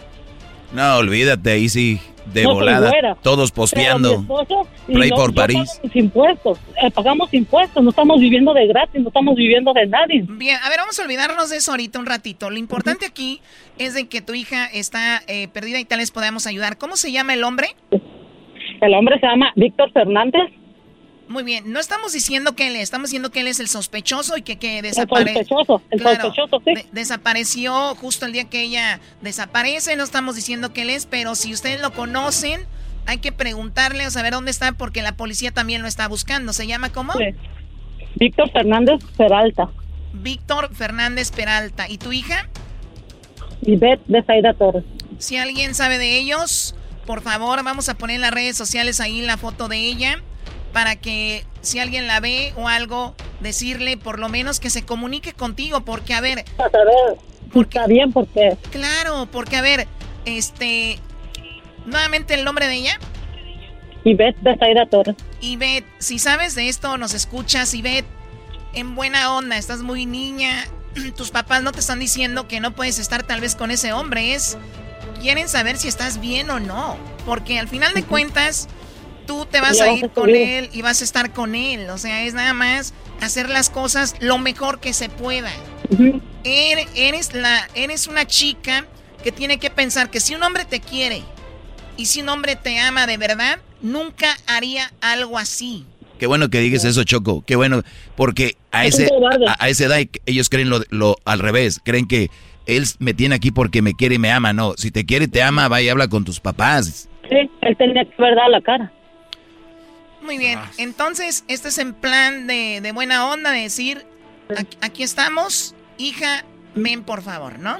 No, 0.74 0.98
olvídate, 0.98 1.52
ahí 1.52 1.70
sí, 1.70 2.00
de 2.34 2.44
No, 2.44 2.56
volada. 2.56 3.16
Todos 3.22 3.52
posteando. 3.52 4.14
esposo 4.14 4.68
Play 4.88 5.12
por 5.12 5.34
París. 5.34 5.80
pagamos 5.82 5.96
impuestos, 5.96 6.60
eh, 6.82 6.92
pagamos 6.92 7.34
impuestos, 7.34 7.84
no 7.84 7.90
estamos 7.92 8.20
viviendo 8.20 8.54
de 8.54 8.68
gratis, 8.68 9.02
no 9.02 9.10
estamos 9.10 9.36
viviendo 9.36 9.72
de 9.74 9.88
nadie. 9.88 10.26
Bien, 10.28 10.58
a 10.64 10.70
ver, 10.70 10.80
vamos 10.80 11.00
a 11.00 11.04
olvidarnos 11.04 11.50
de 11.50 11.58
eso 11.58 11.72
ahorita 11.72 12.00
un 12.00 12.06
ratito. 12.06 12.50
Lo 12.50 12.58
importante 12.58 13.06
aquí 13.06 13.42
es 13.78 13.94
de 13.94 14.08
que 14.08 14.22
tu 14.22 14.34
hija 14.34 14.66
está 14.66 15.22
eh, 15.28 15.48
perdida 15.48 15.80
y 15.80 15.86
tal 15.86 16.00
vez 16.00 16.12
podamos 16.12 16.48
ayudar. 16.48 16.78
¿Cómo 16.78 16.96
se 16.96 17.12
llama 17.12 17.34
el 17.34 17.44
hombre? 17.44 17.68
El 18.82 18.94
hombre 18.96 19.20
se 19.20 19.28
llama 19.28 19.52
Víctor 19.56 19.92
Fernández. 19.94 20.52
Muy 21.28 21.44
bien, 21.44 21.72
no 21.72 21.80
estamos 21.80 22.12
diciendo 22.12 22.56
que 22.56 22.68
él 22.68 22.76
es, 22.76 22.84
estamos 22.84 23.10
diciendo 23.10 23.32
que 23.32 23.40
él 23.40 23.48
es 23.48 23.60
el 23.60 23.68
sospechoso 23.68 24.38
y 24.38 24.42
que, 24.42 24.58
que 24.58 24.82
desapareció. 24.82 25.44
sospechoso, 25.44 25.82
el 25.90 26.00
sospechoso, 26.02 26.62
sí. 26.66 26.74
desapareció 26.92 27.96
justo 27.96 28.26
el 28.26 28.34
día 28.34 28.50
que 28.50 28.62
ella 28.62 29.00
desaparece, 29.22 29.96
no 29.96 30.04
estamos 30.04 30.36
diciendo 30.36 30.74
que 30.74 30.82
él 30.82 30.90
es, 30.90 31.06
pero 31.06 31.36
si 31.36 31.54
ustedes 31.54 31.82
lo 31.82 31.92
conocen, 31.94 32.62
hay 33.06 33.20
que 33.20 33.32
preguntarle 33.32 34.06
o 34.06 34.12
saber 34.12 34.34
dónde 34.34 34.52
está 34.52 34.74
porque 34.74 35.02
la 35.02 35.16
policía 35.16 35.52
también 35.52 35.82
lo 35.82 35.88
está 35.88 36.08
buscando. 36.08 36.54
¿Se 36.54 36.68
llama 36.68 36.90
cómo? 36.92 37.14
Víctor 38.16 38.52
Fernández 38.52 39.04
Peralta 39.18 39.70
Víctor 40.14 40.74
Fernández 40.74 41.32
Peralta. 41.32 41.90
¿Y 41.90 41.98
tu 41.98 42.12
hija? 42.12 42.48
Zaida 44.26 44.54
Torres. 44.54 44.84
Si 45.18 45.38
alguien 45.38 45.74
sabe 45.74 45.98
de 45.98 46.18
ellos, 46.18 46.76
por 47.06 47.22
favor, 47.22 47.64
vamos 47.64 47.90
a 47.90 47.96
poner 47.96 48.18
en 48.18 48.22
las 48.22 48.32
redes 48.32 48.56
sociales 48.56 49.00
ahí 49.00 49.22
la 49.22 49.38
foto 49.38 49.68
de 49.68 49.78
ella 49.78 50.22
para 50.74 50.96
que 50.96 51.46
si 51.62 51.80
alguien 51.80 52.08
la 52.08 52.20
ve 52.20 52.52
o 52.58 52.68
algo, 52.68 53.16
decirle 53.40 53.96
por 53.96 54.20
lo 54.20 54.28
menos 54.28 54.60
que 54.60 54.70
se 54.70 54.84
comunique 54.84 55.32
contigo, 55.32 55.82
porque 55.82 56.14
a 56.14 56.22
ver... 56.22 56.40
Está 56.40 57.88
bien, 57.88 58.12
porque... 58.12 58.58
Claro, 58.72 59.28
porque 59.32 59.56
a 59.56 59.62
ver, 59.62 59.88
este... 60.26 61.00
Nuevamente 61.86 62.34
el 62.34 62.44
nombre 62.44 62.68
de 62.68 62.76
ella. 62.76 63.00
Ivette 64.04 64.40
de 64.42 64.58
Zaida 64.58 64.86
Torres. 64.88 65.16
Ivette, 65.42 65.86
si 66.00 66.18
sabes 66.18 66.56
de 66.56 66.68
esto, 66.68 66.98
nos 66.98 67.14
escuchas, 67.14 67.74
Ivette, 67.74 68.08
en 68.74 68.96
buena 68.96 69.36
onda, 69.36 69.58
estás 69.58 69.82
muy 69.82 70.06
niña, 70.06 70.66
tus 71.16 71.32
papás 71.32 71.62
no 71.62 71.72
te 71.72 71.82
están 71.82 72.00
diciendo 72.00 72.48
que 72.48 72.60
no 72.60 72.72
puedes 72.72 73.00
estar 73.00 73.24
tal 73.24 73.42
vez 73.42 73.56
con 73.56 73.72
ese 73.72 73.94
hombre, 73.94 74.34
es... 74.34 74.58
Quieren 75.22 75.48
saber 75.48 75.78
si 75.78 75.88
estás 75.88 76.20
bien 76.20 76.50
o 76.50 76.60
no, 76.60 76.98
porque 77.26 77.58
al 77.58 77.70
final 77.70 77.94
de 77.94 78.04
cuentas, 78.04 78.68
tú 79.26 79.46
te 79.50 79.60
vas 79.62 79.80
a 79.82 79.92
ir 79.94 80.06
a 80.06 80.10
con 80.10 80.30
él 80.30 80.70
y 80.74 80.82
vas 80.82 81.02
a 81.02 81.04
estar 81.04 81.32
con 81.34 81.56
él, 81.56 81.90
o 81.90 81.98
sea, 81.98 82.24
es 82.24 82.34
nada 82.34 82.54
más 82.54 82.94
hacer 83.22 83.50
las 83.50 83.70
cosas 83.70 84.16
lo 84.20 84.38
mejor 84.38 84.80
que 84.80 84.94
se 84.94 85.10
pueda. 85.10 85.52
Er- 86.44 86.88
Eres, 86.96 87.34
la, 87.34 87.68
eres 87.76 88.08
una 88.08 88.26
chica 88.26 88.86
que 89.24 89.32
tiene 89.32 89.58
que 89.58 89.70
pensar 89.70 90.10
que 90.10 90.20
si 90.20 90.36
un 90.36 90.44
hombre 90.44 90.66
te 90.66 90.80
quiere 90.82 91.22
y 91.98 92.06
si 92.08 92.22
un 92.22 92.30
hombre 92.30 92.56
te 92.56 92.80
ama 92.80 93.08
de 93.08 93.18
verdad, 93.18 93.60
nunca 93.82 94.36
haría 94.48 94.92
algo 95.02 95.38
así. 95.38 95.86
Qué 96.20 96.28
bueno 96.28 96.50
que 96.50 96.60
digas 96.60 96.86
eso, 96.86 97.04
Choco. 97.04 97.44
Qué 97.46 97.56
bueno, 97.56 97.82
porque 98.16 98.56
a 98.72 98.86
ese 98.86 99.10
a, 99.48 99.56
a 99.66 99.70
esa 99.70 99.86
edad 99.86 100.00
ellos 100.26 100.50
creen 100.50 100.70
lo, 100.70 100.82
lo 100.90 101.18
al 101.26 101.40
revés. 101.40 101.82
Creen 101.84 102.08
que 102.08 102.30
él 102.66 102.86
me 103.00 103.14
tiene 103.14 103.36
aquí 103.36 103.52
porque 103.52 103.82
me 103.82 103.94
quiere 103.94 104.16
y 104.16 104.20
me 104.20 104.32
ama. 104.32 104.54
No, 104.54 104.74
si 104.78 104.92
te 104.92 105.06
quiere 105.06 105.26
y 105.26 105.28
te 105.28 105.42
ama, 105.42 105.68
va 105.68 105.82
y 105.82 105.90
habla 105.90 106.08
con 106.08 106.24
tus 106.24 106.40
papás. 106.40 107.10
Sí, 107.30 107.36
él 107.62 107.78
tenía 107.78 108.04
que 108.06 108.12
dado 108.18 108.50
la 108.50 108.62
cara. 108.62 108.92
Muy 110.24 110.38
bien, 110.38 110.60
entonces 110.78 111.44
este 111.48 111.68
es 111.70 111.78
en 111.78 111.94
plan 111.94 112.48
de, 112.48 112.80
de 112.82 112.92
buena 112.92 113.28
onda, 113.30 113.52
de 113.52 113.62
decir, 113.62 114.06
aquí, 114.58 114.78
aquí 114.82 115.04
estamos, 115.04 115.76
hija, 115.98 116.46
ven 116.76 117.04
por 117.04 117.22
favor, 117.22 117.60
¿no? 117.60 117.78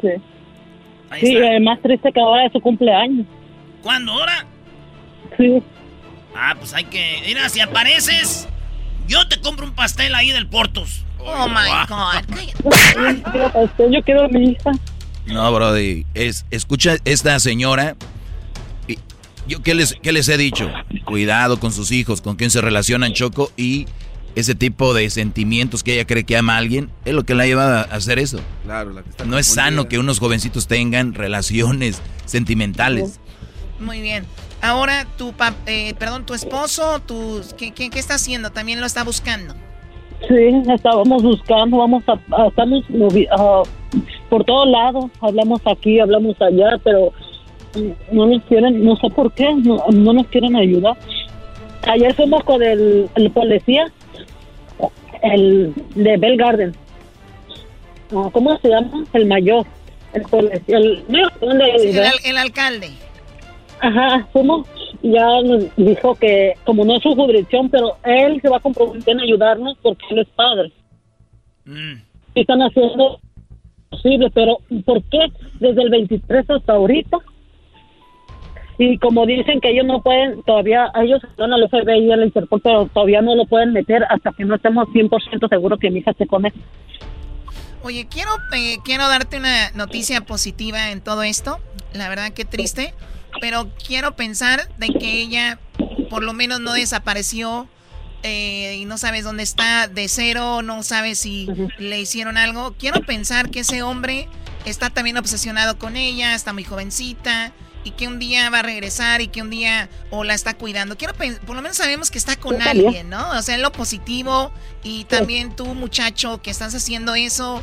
Sí. 0.00 0.08
Ahí 1.10 1.20
Sí, 1.20 1.34
está. 1.36 1.54
eh, 1.56 1.60
más 1.60 1.80
triste 1.82 2.10
que 2.12 2.20
ahora 2.20 2.46
es 2.46 2.52
su 2.52 2.60
cumpleaños. 2.60 3.26
¿Cuándo? 3.82 4.12
¿Ahora? 4.12 4.46
Sí. 5.36 5.62
Ah, 6.34 6.54
pues 6.58 6.72
hay 6.74 6.84
que... 6.84 7.22
Mira, 7.26 7.48
si 7.48 7.60
apareces, 7.60 8.48
yo 9.06 9.26
te 9.28 9.40
compro 9.40 9.64
un 9.66 9.72
pastel 9.74 10.14
ahí 10.14 10.30
del 10.32 10.46
Portos. 10.48 11.04
Oh, 11.18 11.48
my 11.48 11.86
God. 11.88 12.24
Este, 13.64 13.90
Yo 13.92 14.02
quiero 14.04 14.24
a 14.24 14.28
mi 14.28 14.50
hija. 14.52 14.70
No, 15.26 15.52
Brody. 15.52 16.06
Es, 16.14 16.46
escucha 16.50 16.96
esta 17.04 17.38
señora. 17.40 17.96
¿Yo 19.48 19.62
qué 19.62 19.74
les, 19.74 19.94
qué 20.02 20.12
les 20.12 20.28
he 20.28 20.36
dicho? 20.36 20.70
Cuidado 21.04 21.58
con 21.58 21.72
sus 21.72 21.90
hijos, 21.90 22.20
con 22.20 22.36
quién 22.36 22.50
se 22.50 22.60
relacionan, 22.60 23.12
Choco. 23.14 23.50
Y 23.56 23.86
ese 24.34 24.54
tipo 24.54 24.94
de 24.94 25.08
sentimientos 25.10 25.82
que 25.82 25.94
ella 25.94 26.06
cree 26.06 26.24
que 26.24 26.36
ama 26.36 26.54
a 26.54 26.58
alguien, 26.58 26.90
es 27.04 27.14
lo 27.14 27.24
que 27.24 27.34
la 27.34 27.46
lleva 27.46 27.80
a 27.80 27.82
hacer 27.82 28.18
eso. 28.18 28.38
Claro, 28.64 28.92
la 28.92 29.02
que 29.02 29.10
está 29.10 29.24
No 29.24 29.38
es 29.38 29.46
sano 29.46 29.88
que 29.88 29.98
unos 29.98 30.18
jovencitos 30.20 30.66
tengan 30.68 31.14
relaciones 31.14 32.00
sentimentales. 32.26 33.18
Muy 33.80 34.00
bien. 34.00 34.24
Ahora 34.60 35.06
tu 35.16 35.32
pap- 35.32 35.54
eh, 35.66 35.94
perdón, 35.98 36.26
tu 36.26 36.34
esposo, 36.34 37.00
tu, 37.00 37.40
¿qué, 37.56 37.70
qué, 37.72 37.90
qué 37.90 37.98
está 37.98 38.14
haciendo? 38.14 38.50
También 38.50 38.80
lo 38.80 38.86
está 38.86 39.02
buscando. 39.04 39.54
Sí, 40.28 40.34
estábamos 40.74 41.22
buscando, 41.22 41.76
vamos 41.78 42.02
a, 42.08 42.12
a- 42.36 42.48
estamos 42.48 42.84
movi- 42.88 43.28
a- 43.30 43.62
por 44.28 44.44
todos 44.44 44.68
lados, 44.68 45.06
hablamos 45.20 45.60
aquí, 45.64 46.00
hablamos 46.00 46.34
allá, 46.40 46.76
pero 46.82 47.12
no 48.12 48.26
nos 48.26 48.42
quieren, 48.44 48.84
no 48.84 48.96
sé 48.96 49.08
por 49.10 49.32
qué, 49.32 49.52
no, 49.54 49.76
no 49.92 50.12
nos 50.12 50.26
quieren 50.28 50.56
ayudar. 50.56 50.96
Ayer 51.86 52.14
fuimos 52.14 52.42
con 52.44 52.62
el, 52.62 53.08
el 53.14 53.30
policía, 53.30 53.86
el 55.22 55.72
de 55.94 56.16
Bell 56.16 56.36
Garden. 56.36 56.74
Ah, 58.14 58.28
¿Cómo 58.32 58.56
se 58.58 58.68
llama? 58.68 59.04
El 59.12 59.26
mayor. 59.26 59.66
El 60.14 60.22
policía. 60.22 60.78
El, 60.78 61.04
no, 61.08 61.18
¿dónde- 61.40 61.78
Sí, 61.78 61.88
el, 61.88 62.30
el 62.30 62.38
alcalde. 62.38 62.90
Ajá, 63.80 64.26
fuimos. 64.32 64.66
Ya 65.02 65.24
nos 65.44 65.64
dijo 65.76 66.14
que, 66.16 66.54
como 66.64 66.84
no 66.84 66.96
es 66.96 67.02
su 67.02 67.14
jurisdicción, 67.14 67.68
pero 67.70 67.96
él 68.04 68.40
se 68.42 68.48
va 68.48 68.56
a 68.56 68.60
comprometer 68.60 69.14
en 69.14 69.20
ayudarnos 69.20 69.76
porque 69.82 70.04
él 70.10 70.18
es 70.20 70.28
padre. 70.34 70.72
Y 72.34 72.40
están 72.40 72.60
haciendo 72.62 73.20
posible, 73.90 74.30
pero 74.34 74.58
¿por 74.84 75.02
qué 75.04 75.18
desde 75.60 75.82
el 75.82 75.90
23 75.90 76.50
hasta 76.50 76.72
ahorita? 76.72 77.18
Y 78.78 78.96
como 78.98 79.26
dicen 79.26 79.60
que 79.60 79.70
ellos 79.70 79.86
no 79.86 80.00
pueden, 80.00 80.42
todavía, 80.44 80.90
ellos 81.02 81.20
van 81.36 81.52
al 81.52 81.68
FBI 81.68 81.98
y 81.98 82.12
al 82.12 82.22
Interpol, 82.22 82.60
pero 82.62 82.86
todavía 82.86 83.20
no 83.20 83.34
lo 83.34 83.44
pueden 83.44 83.72
meter 83.72 84.04
hasta 84.08 84.32
que 84.32 84.44
no 84.44 84.54
estemos 84.54 84.86
100% 84.88 85.48
seguros 85.48 85.80
que 85.80 85.90
mi 85.90 85.98
hija 85.98 86.12
se 86.16 86.28
come. 86.28 86.52
Oye, 87.82 88.06
quiero, 88.08 88.30
eh, 88.56 88.76
quiero 88.84 89.08
darte 89.08 89.36
una 89.36 89.72
noticia 89.72 90.20
positiva 90.20 90.90
en 90.92 91.00
todo 91.00 91.24
esto. 91.24 91.58
La 91.92 92.08
verdad 92.08 92.30
que 92.30 92.44
triste. 92.44 92.94
Pero 93.40 93.68
quiero 93.86 94.16
pensar 94.16 94.60
de 94.78 94.88
que 94.88 95.20
ella 95.20 95.58
por 96.08 96.22
lo 96.22 96.32
menos 96.32 96.60
no 96.60 96.72
desapareció 96.72 97.68
eh, 98.22 98.78
y 98.80 98.84
no 98.84 98.96
sabes 98.98 99.22
dónde 99.24 99.42
está 99.42 99.86
de 99.86 100.08
cero, 100.08 100.62
no 100.62 100.82
sabes 100.82 101.18
si 101.18 101.48
le 101.78 102.00
hicieron 102.00 102.36
algo. 102.36 102.74
Quiero 102.78 103.00
pensar 103.02 103.50
que 103.50 103.60
ese 103.60 103.82
hombre 103.82 104.28
está 104.64 104.90
también 104.90 105.18
obsesionado 105.18 105.78
con 105.78 105.96
ella, 105.96 106.34
está 106.34 106.52
muy 106.52 106.64
jovencita 106.64 107.52
y 107.88 107.90
que 107.92 108.06
un 108.06 108.18
día 108.18 108.50
va 108.50 108.60
a 108.60 108.62
regresar 108.62 109.20
y 109.22 109.28
que 109.28 109.40
un 109.40 109.50
día 109.50 109.88
o 110.10 110.22
la 110.22 110.34
está 110.34 110.54
cuidando. 110.54 110.96
Quiero 110.96 111.14
por 111.14 111.56
lo 111.56 111.62
menos 111.62 111.78
sabemos 111.78 112.10
que 112.10 112.18
está 112.18 112.36
con 112.36 112.60
alguien, 112.60 113.08
¿no? 113.08 113.30
O 113.30 113.42
sea, 113.42 113.54
en 113.54 113.62
lo 113.62 113.72
positivo 113.72 114.52
y 114.82 115.04
también 115.04 115.56
tú, 115.56 115.74
muchacho, 115.74 116.40
que 116.42 116.50
estás 116.50 116.74
haciendo 116.74 117.14
eso. 117.14 117.62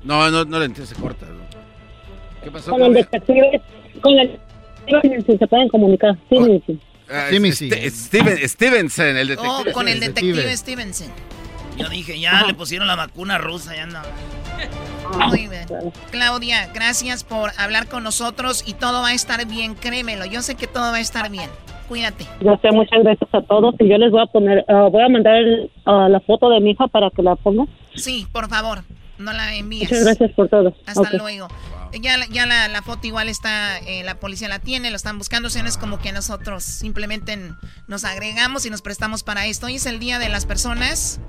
No, 0.03 0.29
no, 0.29 0.45
no 0.45 0.59
le 0.59 0.65
entiendo, 0.65 0.93
se 0.93 0.99
corta. 0.99 1.25
¿Qué 2.43 2.51
pasó? 2.51 2.71
Con 2.71 2.81
el 2.83 2.93
detective, 2.93 3.61
con 4.01 4.19
el 4.19 4.39
detective 4.85 5.37
se 5.37 5.47
pueden 5.47 5.69
comunicar. 5.69 6.15
Sí, 6.29 6.37
oh, 6.37 6.61
sí. 6.65 6.79
Uh, 7.09 7.89
Steven, 7.89 8.49
Stevenson, 8.49 9.17
el 9.17 9.27
detective. 9.29 9.53
Oh, 9.69 9.73
con 9.73 9.87
el 9.87 9.99
detective 9.99 10.55
Stevenson. 10.55 11.07
Yo 11.77 11.87
dije, 11.89 12.19
ya 12.19 12.43
le 12.45 12.53
pusieron 12.53 12.87
la 12.87 12.95
vacuna 12.95 13.37
rusa, 13.37 13.75
ya 13.75 13.85
no. 13.85 14.01
Muy 15.29 15.47
bien. 15.47 15.65
Claudia, 16.11 16.69
gracias 16.73 17.23
por 17.23 17.51
hablar 17.57 17.87
con 17.87 18.03
nosotros 18.03 18.63
y 18.67 18.73
todo 18.73 19.01
va 19.01 19.09
a 19.09 19.13
estar 19.13 19.47
bien, 19.47 19.75
créemelo. 19.75 20.25
Yo 20.25 20.41
sé 20.41 20.55
que 20.55 20.67
todo 20.67 20.91
va 20.91 20.97
a 20.97 20.99
estar 20.99 21.31
bien. 21.31 21.49
Cuídate. 21.87 22.25
Yo 22.41 22.59
sé, 22.61 22.71
muchas 22.71 23.01
gracias 23.01 23.29
a 23.33 23.41
todos 23.41 23.73
y 23.79 23.87
yo 23.87 23.97
les 23.97 24.11
voy 24.11 24.21
a 24.21 24.25
poner, 24.27 24.63
uh, 24.67 24.91
voy 24.91 25.01
a 25.01 25.09
mandar 25.09 25.41
uh, 25.85 26.07
la 26.09 26.19
foto 26.19 26.49
de 26.49 26.59
mi 26.59 26.71
hija 26.71 26.87
para 26.87 27.09
que 27.09 27.23
la 27.23 27.35
ponga. 27.35 27.65
Sí, 27.95 28.27
por 28.31 28.47
favor, 28.49 28.83
no 29.17 29.33
la 29.33 29.55
envíes. 29.55 29.89
Muchas 29.89 30.03
gracias 30.03 30.31
por 30.33 30.49
todo. 30.49 30.75
Hasta 30.85 31.17
luego. 31.17 31.47
Ya, 31.91 32.17
ya 32.27 32.45
la, 32.45 32.81
foto 32.83 33.07
igual 33.07 33.29
está, 33.29 33.79
eh, 33.79 34.03
la 34.03 34.15
policía 34.15 34.47
la 34.47 34.59
tiene, 34.59 34.91
lo 34.91 34.95
están 34.95 35.17
buscando, 35.17 35.47
o 35.47 35.49
sea, 35.49 35.63
no 35.63 35.69
es 35.69 35.77
como 35.77 35.99
que 35.99 36.11
nosotros 36.11 36.63
simplemente 36.63 37.37
nos 37.87 38.03
agregamos 38.03 38.65
y 38.65 38.69
nos 38.69 38.81
prestamos 38.81 39.23
para 39.23 39.47
esto. 39.47 39.65
Hoy 39.65 39.75
es 39.75 39.85
el 39.85 39.99
día 39.99 40.19
de 40.19 40.29
las 40.29 40.45
personas 40.45 41.19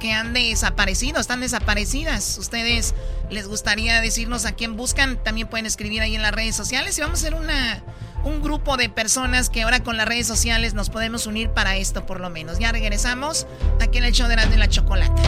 que 0.00 0.12
han 0.12 0.32
desaparecido, 0.32 1.20
están 1.20 1.40
desaparecidas. 1.40 2.38
Ustedes 2.38 2.94
les 3.30 3.46
gustaría 3.46 4.00
decirnos 4.00 4.46
a 4.46 4.52
quién 4.52 4.76
buscan, 4.76 5.22
también 5.22 5.46
pueden 5.46 5.66
escribir 5.66 6.00
ahí 6.00 6.16
en 6.16 6.22
las 6.22 6.32
redes 6.32 6.56
sociales 6.56 6.96
y 6.98 7.02
vamos 7.02 7.20
a 7.20 7.22
ser 7.22 7.34
una, 7.34 7.84
un 8.24 8.42
grupo 8.42 8.76
de 8.76 8.88
personas 8.88 9.50
que 9.50 9.62
ahora 9.62 9.84
con 9.84 9.96
las 9.96 10.08
redes 10.08 10.26
sociales 10.26 10.74
nos 10.74 10.90
podemos 10.90 11.26
unir 11.26 11.50
para 11.50 11.76
esto 11.76 12.06
por 12.06 12.18
lo 12.18 12.30
menos. 12.30 12.58
Ya 12.58 12.72
regresamos 12.72 13.46
aquí 13.80 13.98
en 13.98 14.04
el 14.04 14.12
show 14.12 14.26
de 14.26 14.36
la, 14.36 14.46
de 14.46 14.56
la 14.56 14.68
chocolate. 14.68 15.22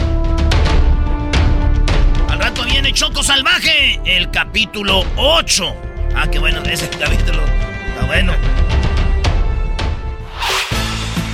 Al 2.33 2.39
rato 2.39 2.63
viene 2.63 2.91
Choco 2.91 3.21
Salvaje, 3.21 4.01
el 4.05 4.31
capítulo 4.31 5.03
8. 5.17 5.75
Ah, 6.15 6.25
qué 6.31 6.39
bueno, 6.39 6.63
ese 6.63 6.89
capítulo 6.89 7.39
está 7.89 8.05
bueno. 8.07 8.33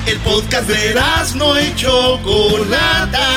El 0.06 0.18
podcast 0.18 0.68
de 0.68 1.02
no 1.36 1.58
y 1.58 1.74
Chocolata. 1.76 3.30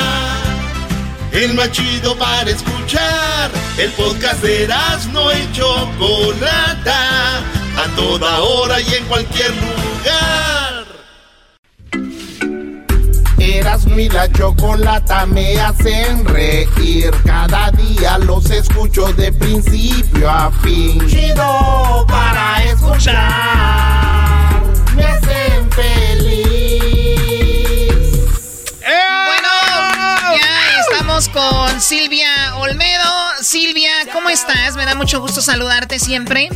El 1.31 1.55
más 1.55 1.71
chido 1.71 2.19
para 2.19 2.51
escuchar. 2.51 3.53
El 3.79 3.93
podcast 3.93 4.43
de 4.43 4.67
no 5.13 5.31
y 5.31 5.53
Chocolata. 5.53 7.39
A 7.77 7.87
toda 7.95 8.41
hora 8.41 8.81
y 8.81 8.93
en 8.93 9.05
cualquier 9.05 9.51
lugar. 9.51 10.72
Erasmo 13.59 13.99
y 13.99 14.09
la 14.09 14.31
chocolata 14.33 15.27
me 15.27 15.61
hacen 15.61 16.25
reír. 16.25 17.11
Cada 17.25 17.71
día 17.73 18.19
los 18.19 18.51
escucho 18.51 19.13
de 19.13 19.33
principio 19.33 20.31
a 20.31 20.51
fin. 20.63 21.07
Chido 21.07 22.07
para 22.09 22.63
escuchar. 22.65 24.63
Me 24.97 25.05
hacen 25.05 25.71
feliz. 25.73 26.33
Bueno, 28.81 29.49
ya 30.37 30.81
estamos 30.81 31.29
con 31.29 31.81
Silvia 31.81 32.57
Olmedo. 32.57 33.13
Silvia, 33.41 33.93
¿cómo 34.13 34.31
estás? 34.31 34.77
Me 34.77 34.85
da 34.87 34.95
mucho 34.95 35.21
gusto 35.21 35.41
saludarte 35.41 35.99
siempre. 35.99 36.49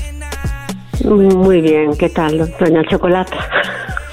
Muy 1.04 1.60
bien, 1.60 1.96
¿qué 1.96 2.08
tal, 2.08 2.52
doña 2.58 2.82
Chocolata? 2.88 3.36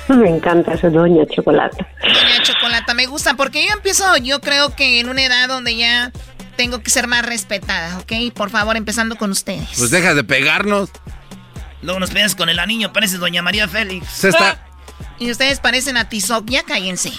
Me 0.09 0.29
encanta 0.29 0.73
esa 0.73 0.89
doña 0.89 1.25
Chocolata. 1.25 1.87
Doña 2.01 2.43
Chocolata, 2.43 2.93
me 2.93 3.05
gusta 3.05 3.35
porque 3.35 3.65
yo 3.65 3.73
empiezo, 3.73 4.17
yo 4.17 4.41
creo 4.41 4.75
que 4.75 4.99
en 4.99 5.09
una 5.09 5.23
edad 5.23 5.47
donde 5.47 5.75
ya 5.75 6.11
tengo 6.55 6.81
que 6.81 6.89
ser 6.89 7.07
más 7.07 7.25
respetada, 7.25 7.97
¿ok? 7.99 8.33
Por 8.33 8.49
favor, 8.49 8.77
empezando 8.77 9.15
con 9.15 9.31
ustedes. 9.31 9.67
Pues 9.77 9.91
deja 9.91 10.13
de 10.13 10.23
pegarnos. 10.23 10.89
Luego 11.81 11.99
nos 11.99 12.11
pegas 12.11 12.35
con 12.35 12.49
el 12.49 12.59
anillo, 12.59 12.93
parece 12.93 13.17
doña 13.17 13.41
María 13.41 13.67
Félix. 13.67 14.07
Se 14.09 14.29
está... 14.29 14.67
Y 15.19 15.31
ustedes 15.31 15.59
parecen 15.59 15.97
a 15.97 16.09
Tizoc, 16.09 16.45
ya 16.49 16.63
cállense. 16.63 17.11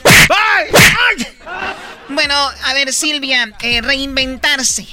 Bueno, 2.08 2.34
a 2.34 2.74
ver, 2.74 2.92
Silvia, 2.92 3.52
eh, 3.62 3.80
reinventarse. 3.80 4.86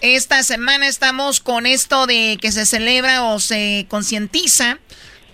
Esta 0.00 0.42
semana 0.42 0.86
estamos 0.86 1.40
con 1.40 1.66
esto 1.66 2.06
de 2.06 2.38
que 2.40 2.52
se 2.52 2.64
celebra 2.64 3.24
o 3.24 3.40
se 3.40 3.86
concientiza 3.88 4.78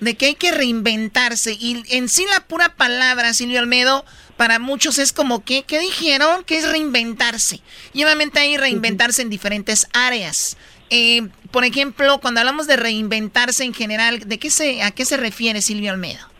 de 0.00 0.16
que 0.16 0.26
hay 0.26 0.34
que 0.34 0.52
reinventarse. 0.52 1.56
Y 1.58 1.82
en 1.90 2.08
sí 2.08 2.24
la 2.32 2.46
pura 2.46 2.74
palabra, 2.76 3.32
Silvio 3.32 3.60
Almedo, 3.60 4.04
para 4.36 4.58
muchos 4.58 4.98
es 4.98 5.12
como 5.12 5.44
que, 5.44 5.62
¿qué 5.62 5.78
dijeron? 5.78 6.44
Que 6.44 6.58
es 6.58 6.70
reinventarse. 6.70 7.60
Y 7.92 8.04
obviamente 8.04 8.40
hay 8.40 8.56
reinventarse 8.56 9.22
en 9.22 9.30
diferentes 9.30 9.88
áreas. 9.94 10.58
Eh, 10.90 11.28
por 11.50 11.64
ejemplo, 11.64 12.18
cuando 12.20 12.40
hablamos 12.40 12.66
de 12.66 12.76
reinventarse 12.76 13.64
en 13.64 13.74
general, 13.74 14.20
¿de 14.20 14.38
qué 14.38 14.50
se, 14.50 14.82
¿a 14.82 14.90
qué 14.90 15.04
se 15.04 15.16
refiere 15.16 15.60
Silvio 15.60 15.92
Almedo? 15.92 16.34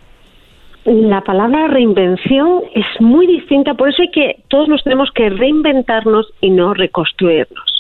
La 0.85 1.23
palabra 1.23 1.69
reinvención 1.69 2.61
es 2.75 2.85
muy 3.01 3.27
distinta, 3.27 3.73
por 3.73 3.89
eso 3.89 4.03
hay 4.03 4.11
que 4.11 4.43
todos 4.49 4.69
nos 4.69 4.85
tenemos 4.85 5.09
que 5.15 5.31
reinventarnos 5.31 6.27
y 6.43 6.51
no 6.51 6.75
reconstruirnos. 6.75 7.74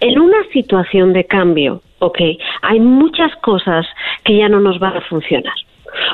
En 0.00 0.18
una 0.18 0.42
situación 0.52 1.12
de 1.12 1.24
cambio, 1.24 1.82
ok, 1.98 2.18
hay 2.62 2.80
muchas 2.80 3.34
cosas 3.36 3.86
que 4.24 4.36
ya 4.36 4.48
no 4.48 4.60
nos 4.60 4.78
van 4.78 4.96
a 4.96 5.00
funcionar. 5.02 5.54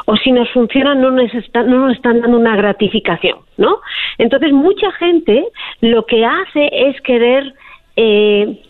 O 0.06 0.16
si 0.16 0.30
nos 0.30 0.50
funcionan, 0.50 1.00
no 1.00 1.10
nos, 1.10 1.30
no 1.54 1.86
nos 1.86 1.96
están 1.96 2.20
dando 2.20 2.36
una 2.36 2.54
gratificación, 2.56 3.38
¿no? 3.56 3.78
Entonces, 4.18 4.52
mucha 4.52 4.92
gente 4.92 5.44
lo 5.80 6.04
que 6.04 6.24
hace 6.24 6.68
es 6.72 7.00
querer 7.00 7.54
eh, 7.96 8.60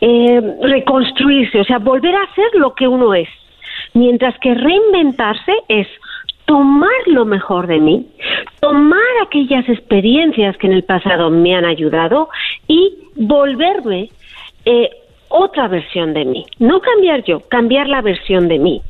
eh, 0.00 0.40
reconstruirse, 0.62 1.60
o 1.60 1.64
sea, 1.64 1.78
volver 1.78 2.14
a 2.14 2.34
ser 2.34 2.46
lo 2.54 2.74
que 2.74 2.88
uno 2.88 3.14
es. 3.14 3.28
Mientras 3.94 4.36
que 4.40 4.54
reinventarse 4.54 5.52
es 5.68 5.86
tomar 6.44 6.90
lo 7.06 7.24
mejor 7.24 7.66
de 7.66 7.80
mí, 7.80 8.06
tomar 8.60 9.00
aquellas 9.24 9.68
experiencias 9.68 10.56
que 10.58 10.66
en 10.66 10.74
el 10.74 10.84
pasado 10.84 11.30
me 11.30 11.54
han 11.54 11.64
ayudado 11.64 12.28
y 12.68 13.05
volverme 13.16 14.10
eh, 14.64 14.90
otra 15.28 15.68
versión 15.68 16.14
de 16.14 16.24
mí. 16.24 16.46
No 16.58 16.80
cambiar 16.80 17.24
yo, 17.24 17.40
cambiar 17.40 17.88
la 17.88 18.00
versión 18.02 18.48
de 18.48 18.58
mí 18.58 18.82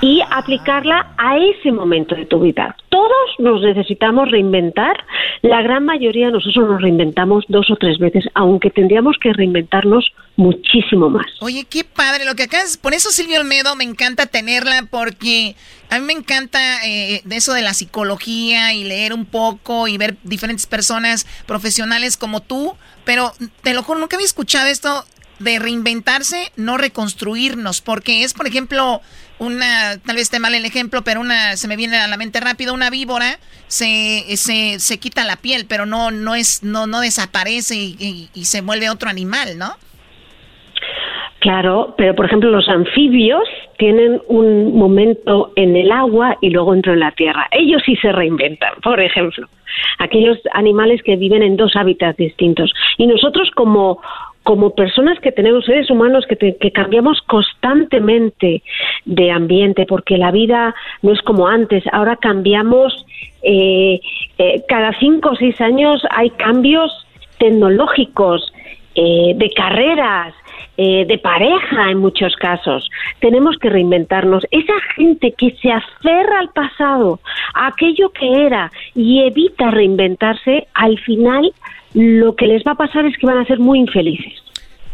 y 0.00 0.20
aplicarla 0.30 1.14
a 1.16 1.36
ese 1.38 1.72
momento 1.72 2.14
de 2.14 2.26
tu 2.26 2.40
vida. 2.40 2.76
Todos 2.88 3.10
nos 3.38 3.62
necesitamos 3.62 4.30
reinventar. 4.30 4.96
La 5.42 5.62
gran 5.62 5.84
mayoría 5.84 6.26
de 6.26 6.32
nosotros 6.32 6.68
nos 6.68 6.82
reinventamos 6.82 7.44
dos 7.48 7.70
o 7.70 7.76
tres 7.76 7.98
veces, 7.98 8.24
aunque 8.34 8.70
tendríamos 8.70 9.16
que 9.20 9.32
reinventarnos 9.32 10.12
muchísimo 10.36 11.10
más. 11.10 11.26
Oye, 11.40 11.64
qué 11.68 11.84
padre 11.84 12.24
lo 12.24 12.34
que 12.34 12.44
acabas. 12.44 12.76
Por 12.76 12.94
eso 12.94 13.10
Silvia 13.10 13.40
Olmedo 13.40 13.76
me 13.76 13.84
encanta 13.84 14.26
tenerla 14.26 14.86
porque 14.90 15.54
a 15.90 15.98
mí 15.98 16.06
me 16.06 16.12
encanta 16.12 16.58
eh, 16.86 17.22
eso 17.30 17.52
de 17.52 17.62
la 17.62 17.74
psicología 17.74 18.72
y 18.74 18.84
leer 18.84 19.12
un 19.12 19.26
poco 19.26 19.86
y 19.86 19.96
ver 19.96 20.16
diferentes 20.24 20.66
personas 20.66 21.26
profesionales 21.46 22.16
como 22.16 22.40
tú. 22.40 22.74
Pero 23.04 23.32
te 23.62 23.74
lo 23.74 23.82
juro, 23.82 24.00
nunca 24.00 24.16
había 24.16 24.26
escuchado 24.26 24.66
esto 24.68 25.04
de 25.38 25.58
reinventarse, 25.58 26.52
no 26.56 26.76
reconstruirnos, 26.78 27.80
porque 27.80 28.22
es, 28.24 28.34
por 28.34 28.46
ejemplo, 28.46 29.00
una, 29.38 29.98
tal 30.04 30.16
vez 30.16 30.22
esté 30.24 30.38
mal 30.38 30.54
el 30.54 30.64
ejemplo, 30.64 31.02
pero 31.02 31.20
una, 31.20 31.56
se 31.56 31.68
me 31.68 31.76
viene 31.76 31.96
a 31.96 32.06
la 32.06 32.16
mente 32.16 32.40
rápido, 32.40 32.72
una 32.72 32.90
víbora 32.90 33.38
se, 33.66 34.36
se, 34.36 34.78
se 34.78 34.98
quita 34.98 35.24
la 35.24 35.36
piel, 35.36 35.66
pero 35.68 35.86
no, 35.86 36.10
no 36.10 36.34
es, 36.34 36.62
no, 36.62 36.86
no 36.86 37.00
desaparece 37.00 37.74
y, 37.74 38.28
y- 38.32 38.44
se 38.44 38.60
vuelve 38.60 38.90
otro 38.90 39.08
animal, 39.10 39.58
¿no? 39.58 39.72
Claro, 41.40 41.94
pero 41.98 42.14
por 42.14 42.24
ejemplo 42.24 42.50
los 42.50 42.68
anfibios 42.68 43.42
tienen 43.76 44.20
un 44.28 44.74
momento 44.76 45.52
en 45.56 45.76
el 45.76 45.92
agua 45.92 46.38
y 46.40 46.50
luego 46.50 46.72
entran 46.74 46.94
en 46.94 47.00
la 47.00 47.12
tierra. 47.12 47.48
Ellos 47.50 47.82
sí 47.84 47.96
se 47.96 48.12
reinventan, 48.12 48.74
por 48.82 48.98
ejemplo. 49.00 49.46
Aquellos 49.98 50.38
animales 50.54 51.02
que 51.02 51.16
viven 51.16 51.42
en 51.42 51.56
dos 51.56 51.76
hábitats 51.76 52.16
distintos. 52.16 52.72
Y 52.96 53.06
nosotros 53.06 53.50
como 53.54 54.00
como 54.44 54.74
personas 54.74 55.18
que 55.20 55.32
tenemos 55.32 55.64
seres 55.64 55.90
humanos 55.90 56.24
que, 56.28 56.70
cambiamos 56.70 57.20
constantemente 57.22 58.62
de 59.04 59.30
ambiente 59.30 59.86
porque 59.86 60.16
la 60.18 60.30
vida 60.30 60.74
no 61.02 61.12
es 61.12 61.20
como 61.22 61.48
antes 61.48 61.82
ahora 61.92 62.16
cambiamos 62.16 63.04
eh, 63.42 64.00
eh, 64.38 64.62
cada 64.68 64.96
cinco 64.98 65.30
o 65.30 65.36
seis 65.36 65.60
años 65.60 66.02
hay 66.10 66.30
cambios 66.30 66.92
tecnológicos 67.38 68.52
eh, 68.94 69.32
de 69.34 69.50
carreras 69.50 70.34
eh, 70.76 71.04
de 71.06 71.18
pareja 71.18 71.90
en 71.90 71.98
muchos 71.98 72.34
casos. 72.34 72.90
Tenemos 73.20 73.56
que 73.58 73.70
reinventarnos. 73.70 74.44
Esa 74.50 74.72
gente 74.96 75.32
que 75.32 75.52
se 75.62 75.70
aferra 75.70 76.40
al 76.40 76.48
pasado, 76.48 77.20
a 77.54 77.68
aquello 77.68 78.10
que 78.10 78.46
era 78.46 78.72
y 78.92 79.20
evita 79.20 79.70
reinventarse, 79.70 80.66
al 80.74 80.98
final 80.98 81.52
lo 81.94 82.36
que 82.36 82.46
les 82.46 82.62
va 82.64 82.72
a 82.72 82.76
pasar 82.76 83.06
es 83.06 83.16
que 83.18 83.26
van 83.26 83.38
a 83.38 83.46
ser 83.46 83.58
muy 83.58 83.78
infelices. 83.78 84.32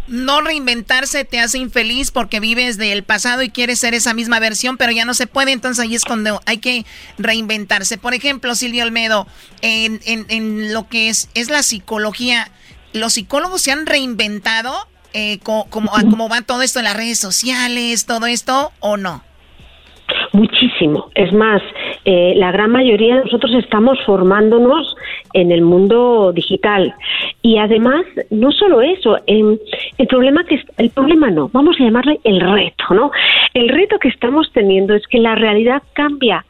No 0.06 0.40
reinventarse 0.40 1.24
te 1.24 1.38
hace 1.38 1.58
infeliz 1.58 2.10
porque 2.10 2.40
vives 2.40 2.78
del 2.78 3.04
pasado 3.04 3.42
y 3.42 3.50
quieres 3.50 3.78
ser 3.78 3.94
esa 3.94 4.12
misma 4.12 4.40
versión, 4.40 4.76
pero 4.76 4.90
ya 4.90 5.04
no 5.04 5.14
se 5.14 5.26
puede, 5.28 5.52
entonces 5.52 5.84
ahí 5.84 5.94
es 5.94 6.04
cuando 6.04 6.40
hay 6.46 6.58
que 6.58 6.84
reinventarse. 7.16 7.96
Por 7.96 8.12
ejemplo, 8.12 8.54
Silvio 8.56 8.82
Olmedo, 8.84 9.26
en, 9.62 10.00
en, 10.06 10.26
en 10.28 10.72
lo 10.74 10.88
que 10.88 11.08
es, 11.10 11.30
es 11.34 11.48
la 11.48 11.62
psicología, 11.62 12.50
¿los 12.92 13.12
psicólogos 13.12 13.62
se 13.62 13.70
han 13.70 13.86
reinventado? 13.86 14.74
Eh, 15.12 15.38
co- 15.42 15.66
como, 15.70 15.90
¿Cómo 15.92 16.28
va 16.28 16.42
todo 16.42 16.62
esto 16.62 16.80
en 16.80 16.86
las 16.86 16.96
redes 16.96 17.18
sociales, 17.18 18.04
todo 18.06 18.26
esto, 18.26 18.72
o 18.80 18.96
no? 18.96 19.22
Muchísimo. 20.32 21.08
Es 21.14 21.32
más, 21.32 21.62
eh, 22.04 22.32
la 22.36 22.50
gran 22.50 22.70
mayoría 22.70 23.16
de 23.16 23.24
nosotros 23.24 23.52
estamos 23.54 23.98
formándonos 24.06 24.96
en 25.34 25.52
el 25.52 25.62
mundo 25.62 26.32
digital. 26.32 26.94
Y 27.42 27.58
además, 27.58 28.04
no 28.30 28.52
solo 28.52 28.80
eso, 28.80 29.18
em, 29.26 29.58
el 29.98 30.06
problema 30.06 30.44
que 30.44 30.62
el 30.78 30.90
problema 30.90 31.30
no, 31.30 31.48
vamos 31.52 31.76
a 31.78 31.84
llamarle 31.84 32.18
el 32.24 32.40
reto, 32.40 32.84
¿no? 32.90 33.10
El 33.52 33.68
reto 33.68 33.98
que 33.98 34.08
estamos 34.08 34.50
teniendo 34.52 34.94
es 34.94 35.06
que 35.06 35.18
la 35.18 35.34
realidad 35.34 35.82
cambia 35.92 36.44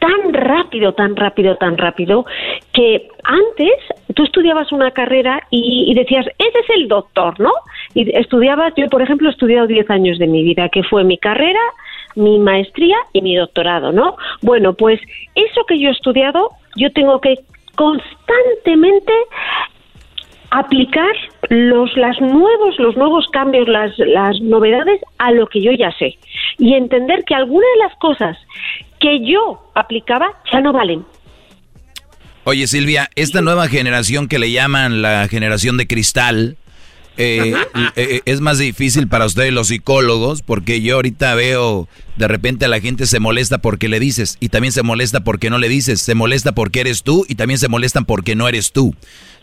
tan 0.00 0.32
rápido, 0.32 0.94
tan 0.94 1.16
rápido, 1.16 1.56
tan 1.56 1.76
rápido, 1.76 2.24
que 2.72 3.08
antes 3.24 3.74
tú 4.14 4.24
estudiabas 4.24 4.70
una 4.72 4.92
carrera 4.92 5.42
y, 5.50 5.84
y 5.88 5.94
decías, 5.94 6.26
ese 6.38 6.58
es 6.58 6.70
el 6.76 6.88
doctor, 6.88 7.38
¿no? 7.40 7.52
Y 7.94 8.16
estudiabas, 8.16 8.72
yo 8.76 8.86
por 8.86 9.02
ejemplo 9.02 9.28
he 9.28 9.32
estudiado 9.32 9.66
10 9.66 9.90
años 9.90 10.18
de 10.18 10.26
mi 10.26 10.42
vida, 10.42 10.68
que 10.68 10.82
fue 10.82 11.04
mi 11.04 11.18
carrera, 11.18 11.60
mi 12.18 12.38
maestría 12.38 12.96
y 13.12 13.22
mi 13.22 13.36
doctorado, 13.36 13.92
¿no? 13.92 14.16
Bueno, 14.42 14.74
pues 14.74 15.00
eso 15.34 15.64
que 15.66 15.78
yo 15.80 15.88
he 15.88 15.92
estudiado, 15.92 16.50
yo 16.76 16.92
tengo 16.92 17.20
que 17.20 17.36
constantemente 17.76 19.12
aplicar 20.50 21.14
los 21.50 21.94
las 21.96 22.18
nuevos 22.20 22.78
los 22.78 22.96
nuevos 22.96 23.26
cambios 23.32 23.68
las 23.68 23.92
las 23.98 24.40
novedades 24.40 24.98
a 25.18 25.30
lo 25.30 25.46
que 25.46 25.62
yo 25.62 25.72
ya 25.72 25.92
sé 25.98 26.18
y 26.58 26.72
entender 26.72 27.24
que 27.24 27.34
algunas 27.34 27.68
de 27.74 27.84
las 27.84 27.94
cosas 27.98 28.38
que 28.98 29.20
yo 29.20 29.70
aplicaba 29.74 30.32
ya 30.50 30.60
no 30.60 30.72
valen 30.72 31.04
Oye 32.44 32.66
Silvia, 32.66 33.10
esta 33.14 33.42
nueva 33.42 33.68
generación 33.68 34.26
que 34.26 34.38
le 34.38 34.50
llaman 34.50 35.02
la 35.02 35.28
generación 35.28 35.76
de 35.76 35.86
cristal, 35.86 36.56
eh, 37.18 37.52
eh, 37.96 38.20
es 38.24 38.40
más 38.40 38.58
difícil 38.58 39.08
para 39.08 39.26
ustedes 39.26 39.52
los 39.52 39.68
psicólogos 39.68 40.42
porque 40.42 40.80
yo 40.80 40.94
ahorita 40.96 41.34
veo 41.34 41.88
de 42.16 42.28
repente 42.28 42.64
a 42.64 42.68
la 42.68 42.80
gente 42.80 43.06
se 43.06 43.20
molesta 43.20 43.58
porque 43.58 43.88
le 43.88 44.00
dices 44.00 44.36
y 44.40 44.48
también 44.48 44.72
se 44.72 44.82
molesta 44.82 45.20
porque 45.20 45.50
no 45.50 45.58
le 45.58 45.68
dices, 45.68 46.00
se 46.00 46.14
molesta 46.14 46.52
porque 46.52 46.80
eres 46.80 47.02
tú 47.02 47.24
y 47.28 47.34
también 47.34 47.58
se 47.58 47.68
molestan 47.68 48.04
porque 48.04 48.34
no 48.34 48.48
eres 48.48 48.72
tú. 48.72 48.94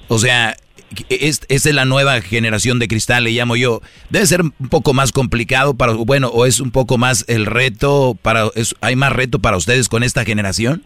O 0.08 0.18
sea, 0.20 0.56
es, 1.10 1.42
esa 1.50 1.70
es 1.70 1.76
la 1.76 1.86
nueva 1.86 2.22
generación 2.22 2.80
de 2.80 2.88
cristal, 2.88 3.24
le 3.26 3.32
llamo 3.32 3.56
yo. 3.56 3.82
Debe 4.10 4.26
ser 4.26 4.42
un 4.42 4.52
poco 4.70 4.94
más 4.94 5.12
complicado 5.12 5.74
para, 5.76 5.94
bueno, 5.94 6.28
o 6.30 6.46
es 6.46 6.60
un 6.60 6.72
poco 6.72 6.98
más 6.98 7.26
el 7.28 7.46
reto 7.46 8.16
para, 8.22 8.46
es- 8.56 8.76
hay 8.82 8.96
más 8.96 9.12
reto 9.12 9.40
para 9.40 9.58
ustedes 9.58 9.90
con 9.90 10.04
esta 10.04 10.24
generación. 10.26 10.84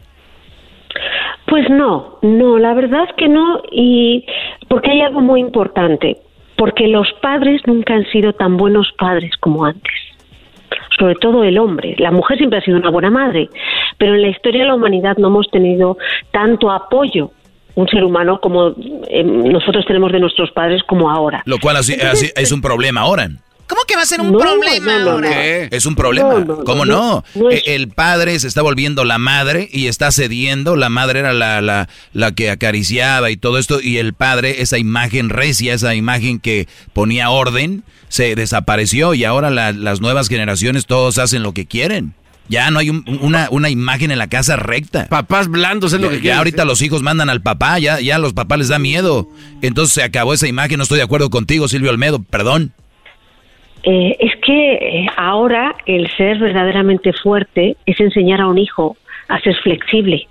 Pues 1.47 1.65
no, 1.69 2.19
no, 2.21 2.59
la 2.59 2.73
verdad 2.75 3.05
que 3.17 3.27
no, 3.27 3.61
y 3.71 4.23
porque 4.67 4.91
hay 4.91 5.01
algo 5.01 5.19
muy 5.21 5.39
importante, 5.41 6.17
porque 6.59 6.87
los 6.87 7.07
padres 7.21 7.61
nunca 7.65 7.95
han 7.95 8.05
sido 8.11 8.33
tan 8.33 8.55
buenos 8.57 8.91
padres 8.99 9.31
como 9.39 9.65
antes, 9.65 9.93
sobre 10.99 11.15
todo 11.15 11.43
el 11.43 11.57
hombre. 11.57 11.95
La 11.97 12.11
mujer 12.11 12.37
siempre 12.37 12.59
ha 12.59 12.61
sido 12.61 12.77
una 12.77 12.91
buena 12.91 13.09
madre, 13.09 13.49
pero 13.97 14.13
en 14.13 14.21
la 14.21 14.27
historia 14.27 14.61
de 14.61 14.67
la 14.67 14.75
humanidad 14.75 15.17
no 15.17 15.29
hemos 15.29 15.49
tenido 15.49 15.97
tanto 16.31 16.69
apoyo 16.69 17.31
un 17.75 17.87
ser 17.87 18.03
humano 18.03 18.39
como 18.41 18.75
eh, 19.09 19.23
nosotros 19.23 19.85
tenemos 19.87 20.11
de 20.11 20.19
nuestros 20.19 20.51
padres 20.51 20.83
como 20.83 21.09
ahora. 21.09 21.41
Lo 21.45 21.57
cual 21.59 21.77
así- 21.77 21.93
así 22.01 22.29
es 22.35 22.51
un 22.51 22.61
problema 22.61 23.01
ahora. 23.01 23.29
¿Cómo 23.69 23.83
que 23.87 23.95
va 23.95 24.01
a 24.01 24.05
ser 24.05 24.19
un 24.19 24.31
No, 24.31 24.39
problema 24.39 24.97
no, 24.97 25.05
no, 25.05 25.11
ahora? 25.11 25.41
Es 25.65 25.85
un 25.85 25.95
problema. 25.95 26.29
No, 26.39 26.39
no, 26.45 26.63
¿Cómo 26.63 26.85
no, 26.85 27.23
no? 27.35 27.41
no 27.41 27.49
es- 27.51 27.63
E- 27.67 27.75
El 27.75 27.87
padre 27.89 28.37
se 28.39 28.47
está 28.47 28.61
volviendo 28.63 29.05
la 29.05 29.19
madre 29.19 29.69
y 29.71 29.87
está 29.87 30.11
cediendo. 30.11 30.75
La 30.75 30.89
madre 30.89 31.19
era 31.19 31.33
la, 31.33 31.61
la, 31.61 31.87
la 32.13 32.31
que 32.33 32.49
acariciaba 32.49 33.29
y 33.29 33.37
todo 33.37 33.59
esto. 33.59 33.79
Y 33.79 33.97
el 33.97 34.13
padre, 34.13 34.61
esa 34.61 34.77
imagen 34.79 35.29
recia, 35.29 35.73
esa 35.73 35.93
imagen 35.95 36.39
que 36.39 36.67
ponía 36.93 37.29
orden, 37.29 37.83
se 38.09 38.35
desapareció. 38.35 39.13
Y 39.13 39.23
ahora 39.23 39.49
la- 39.51 39.71
las 39.71 40.01
nuevas 40.01 40.27
generaciones 40.29 40.87
todos 40.87 41.19
hacen 41.19 41.43
lo 41.43 41.53
que 41.53 41.65
quieren. 41.67 42.13
Ya 42.47 42.71
no 42.71 42.79
hay 42.79 42.89
un- 42.89 43.05
una, 43.21 43.47
una 43.51 43.69
imagen 43.69 44.09
en 44.09 44.17
la 44.17 44.25
casa 44.27 44.55
recta. 44.55 45.05
Papás 45.07 45.47
blandos 45.47 45.93
es 45.93 46.01
lo 46.01 46.09
Ya, 46.11 46.17
que 46.19 46.23
ya 46.25 46.37
ahorita 46.39 46.65
los 46.65 46.81
hijos 46.81 47.03
mandan 47.03 47.29
al 47.29 47.43
papá, 47.43 47.77
ya, 47.77 47.99
ya 47.99 48.15
a 48.15 48.19
los 48.19 48.33
papás 48.33 48.57
les 48.57 48.67
da 48.69 48.79
miedo. 48.79 49.29
Entonces 49.61 49.93
se 49.93 50.01
acabó 50.01 50.33
esa 50.33 50.47
imagen. 50.47 50.77
No 50.77 50.83
estoy 50.83 50.97
de 50.97 51.03
acuerdo 51.03 51.29
contigo, 51.29 51.67
Silvio 51.67 51.91
Olmedo. 51.91 52.23
Perdón. 52.23 52.73
Eh, 53.83 54.17
es 54.19 54.35
que 54.41 54.73
eh, 54.73 55.07
ahora 55.15 55.75
el 55.85 56.09
ser 56.17 56.37
verdaderamente 56.39 57.13
fuerte 57.13 57.77
es 57.85 57.99
enseñar 57.99 58.41
a 58.41 58.47
un 58.47 58.57
hijo 58.57 58.97
a 59.29 59.39
ser 59.39 59.55
flexible, 59.61 60.27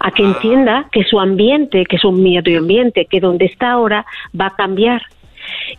a 0.00 0.10
que 0.10 0.22
entienda 0.22 0.86
que 0.92 1.04
su 1.04 1.20
ambiente, 1.20 1.84
que 1.84 1.98
su 1.98 2.10
medio 2.12 2.58
ambiente, 2.58 3.06
que 3.10 3.20
donde 3.20 3.46
está 3.46 3.72
ahora 3.72 4.06
va 4.38 4.46
a 4.46 4.56
cambiar. 4.56 5.02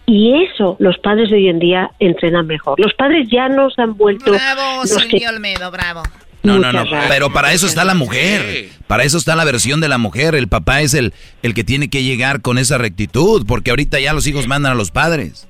Y 0.06 0.44
eso 0.44 0.78
los 0.80 0.98
padres 1.00 1.30
de 1.30 1.38
hoy 1.38 1.50
en 1.50 1.60
día 1.60 1.92
entrenan 2.00 2.46
mejor. 2.46 2.80
Los 2.80 2.94
padres 2.94 3.28
ya 3.30 3.50
nos 3.50 3.78
han 3.80 3.98
vuelto 3.98 4.32
Bravo, 4.32 4.84
los 4.84 5.06
que 5.06 5.28
Olmedo, 5.28 5.72
bravo. 5.72 6.04
No, 6.44 6.60
no, 6.60 6.72
no. 6.72 6.86
Pero 7.10 7.32
para 7.34 7.52
eso 7.52 7.68
está 7.68 7.84
la 7.84 7.94
mujer. 7.94 8.70
Para 8.86 9.04
eso 9.04 9.18
está 9.18 9.36
la 9.36 9.44
versión 9.44 9.82
de 9.82 9.90
la 9.90 9.98
mujer. 9.98 10.36
El 10.36 10.48
papá 10.48 10.82
es 10.82 10.94
el, 10.94 11.14
el 11.44 11.54
que 11.54 11.66
tiene 11.66 11.90
que 11.90 12.04
llegar 12.04 12.42
con 12.42 12.58
esa 12.58 12.78
rectitud. 12.78 13.46
Porque 13.46 13.72
ahorita 13.72 14.00
ya 14.00 14.14
los 14.14 14.28
hijos 14.28 14.48
mandan 14.48 14.72
a 14.72 14.76
los 14.76 14.92
padres. 14.92 15.48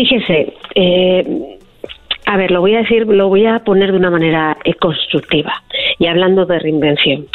Fíjese, 0.00 0.54
eh, 0.76 1.58
a 2.24 2.36
ver, 2.38 2.50
lo 2.50 2.62
voy 2.62 2.74
a 2.74 2.78
decir, 2.78 3.06
lo 3.06 3.28
voy 3.28 3.44
a 3.44 3.58
poner 3.58 3.90
de 3.90 3.98
una 3.98 4.08
manera 4.08 4.56
eh, 4.64 4.72
constructiva 4.72 5.62
y 5.98 6.06
hablando 6.06 6.46
de 6.46 6.58
reinvención. 6.58 7.26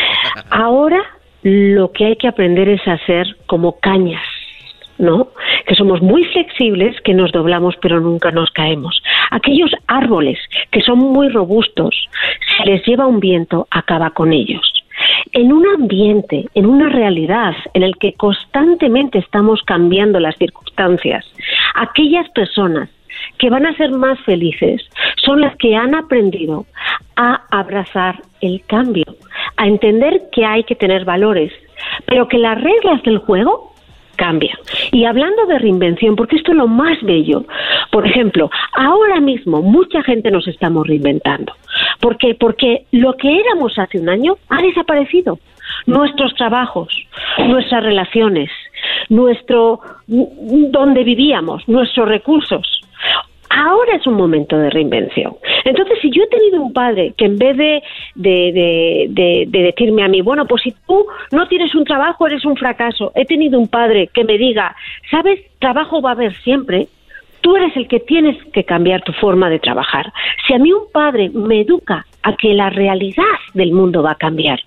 Ahora 0.50 1.00
lo 1.42 1.92
que 1.92 2.04
hay 2.04 2.16
que 2.16 2.28
aprender 2.28 2.68
es 2.68 2.86
a 2.86 2.98
ser 3.06 3.38
como 3.46 3.80
cañas, 3.80 4.22
¿no? 4.98 5.28
Que 5.66 5.74
somos 5.74 6.02
muy 6.02 6.24
flexibles, 6.24 7.00
que 7.00 7.14
nos 7.14 7.32
doblamos 7.32 7.74
pero 7.80 8.00
nunca 8.00 8.30
nos 8.30 8.50
caemos. 8.50 9.02
Aquellos 9.30 9.70
árboles 9.86 10.38
que 10.70 10.82
son 10.82 10.98
muy 10.98 11.30
robustos, 11.30 12.06
si 12.54 12.68
les 12.68 12.86
lleva 12.86 13.06
un 13.06 13.20
viento, 13.20 13.66
acaba 13.70 14.10
con 14.10 14.34
ellos. 14.34 14.79
En 15.32 15.52
un 15.52 15.66
ambiente, 15.66 16.46
en 16.54 16.66
una 16.66 16.88
realidad 16.88 17.54
en 17.74 17.82
el 17.82 17.96
que 17.96 18.14
constantemente 18.14 19.18
estamos 19.18 19.62
cambiando 19.62 20.20
las 20.20 20.36
circunstancias, 20.36 21.24
aquellas 21.74 22.28
personas 22.30 22.88
que 23.38 23.50
van 23.50 23.66
a 23.66 23.76
ser 23.76 23.90
más 23.90 24.18
felices 24.20 24.82
son 25.24 25.40
las 25.40 25.56
que 25.56 25.76
han 25.76 25.94
aprendido 25.94 26.66
a 27.16 27.42
abrazar 27.50 28.22
el 28.40 28.62
cambio, 28.66 29.04
a 29.56 29.66
entender 29.66 30.22
que 30.32 30.44
hay 30.44 30.64
que 30.64 30.74
tener 30.74 31.04
valores, 31.04 31.52
pero 32.06 32.28
que 32.28 32.38
las 32.38 32.60
reglas 32.60 33.02
del 33.02 33.18
juego 33.18 33.69
cambian. 34.20 34.58
Y 34.92 35.06
hablando 35.06 35.46
de 35.46 35.58
reinvención, 35.58 36.14
porque 36.14 36.36
esto 36.36 36.52
es 36.52 36.58
lo 36.58 36.68
más 36.68 37.00
bello, 37.02 37.46
por 37.90 38.06
ejemplo, 38.06 38.50
ahora 38.76 39.18
mismo 39.18 39.62
mucha 39.62 40.02
gente 40.02 40.30
nos 40.30 40.46
estamos 40.46 40.86
reinventando. 40.86 41.54
¿Por 42.00 42.18
qué? 42.18 42.34
Porque 42.34 42.84
lo 42.92 43.14
que 43.16 43.40
éramos 43.40 43.78
hace 43.78 43.98
un 43.98 44.10
año 44.10 44.36
ha 44.50 44.60
desaparecido. 44.60 45.38
Nuestros 45.86 46.34
trabajos, 46.34 46.88
nuestras 47.38 47.82
relaciones, 47.82 48.50
nuestro 49.08 49.80
donde 50.06 51.02
vivíamos, 51.04 51.66
nuestros 51.66 52.06
recursos. 52.06 52.82
Ahora 53.50 53.96
es 53.96 54.06
un 54.06 54.14
momento 54.14 54.56
de 54.56 54.70
reinvención. 54.70 55.36
Entonces, 55.64 55.98
si 56.00 56.10
yo 56.10 56.22
he 56.22 56.28
tenido 56.28 56.62
un 56.62 56.72
padre 56.72 57.14
que 57.16 57.24
en 57.24 57.36
vez 57.36 57.56
de, 57.56 57.82
de, 58.14 59.08
de, 59.10 59.44
de, 59.48 59.62
decirme 59.62 60.04
a 60.04 60.08
mí, 60.08 60.22
bueno, 60.22 60.46
pues 60.46 60.62
si 60.62 60.72
tú 60.86 61.04
no 61.32 61.48
tienes 61.48 61.74
un 61.74 61.84
trabajo, 61.84 62.26
eres 62.28 62.44
un 62.44 62.56
fracaso, 62.56 63.10
he 63.16 63.26
tenido 63.26 63.58
un 63.58 63.66
padre 63.66 64.08
que 64.14 64.24
me 64.24 64.38
diga, 64.38 64.76
sabes, 65.10 65.40
trabajo 65.58 66.00
va 66.00 66.10
a 66.10 66.14
haber 66.14 66.34
siempre, 66.42 66.86
Tú 67.40 67.56
eres 67.56 67.74
el 67.74 67.88
que 67.88 68.00
tienes 68.00 68.36
que 68.52 68.64
cambiar 68.64 69.02
tu 69.02 69.12
forma 69.14 69.48
de 69.48 69.58
trabajar. 69.58 70.12
Si 70.46 70.52
a 70.52 70.58
mí 70.58 70.72
un 70.72 70.90
padre 70.92 71.30
me 71.30 71.62
educa 71.62 72.04
a 72.22 72.36
que 72.36 72.54
la 72.54 72.70
realidad 72.70 73.24
del 73.54 73.72
mundo 73.72 74.02
va 74.02 74.12
a 74.12 74.16
cambiar, 74.16 74.60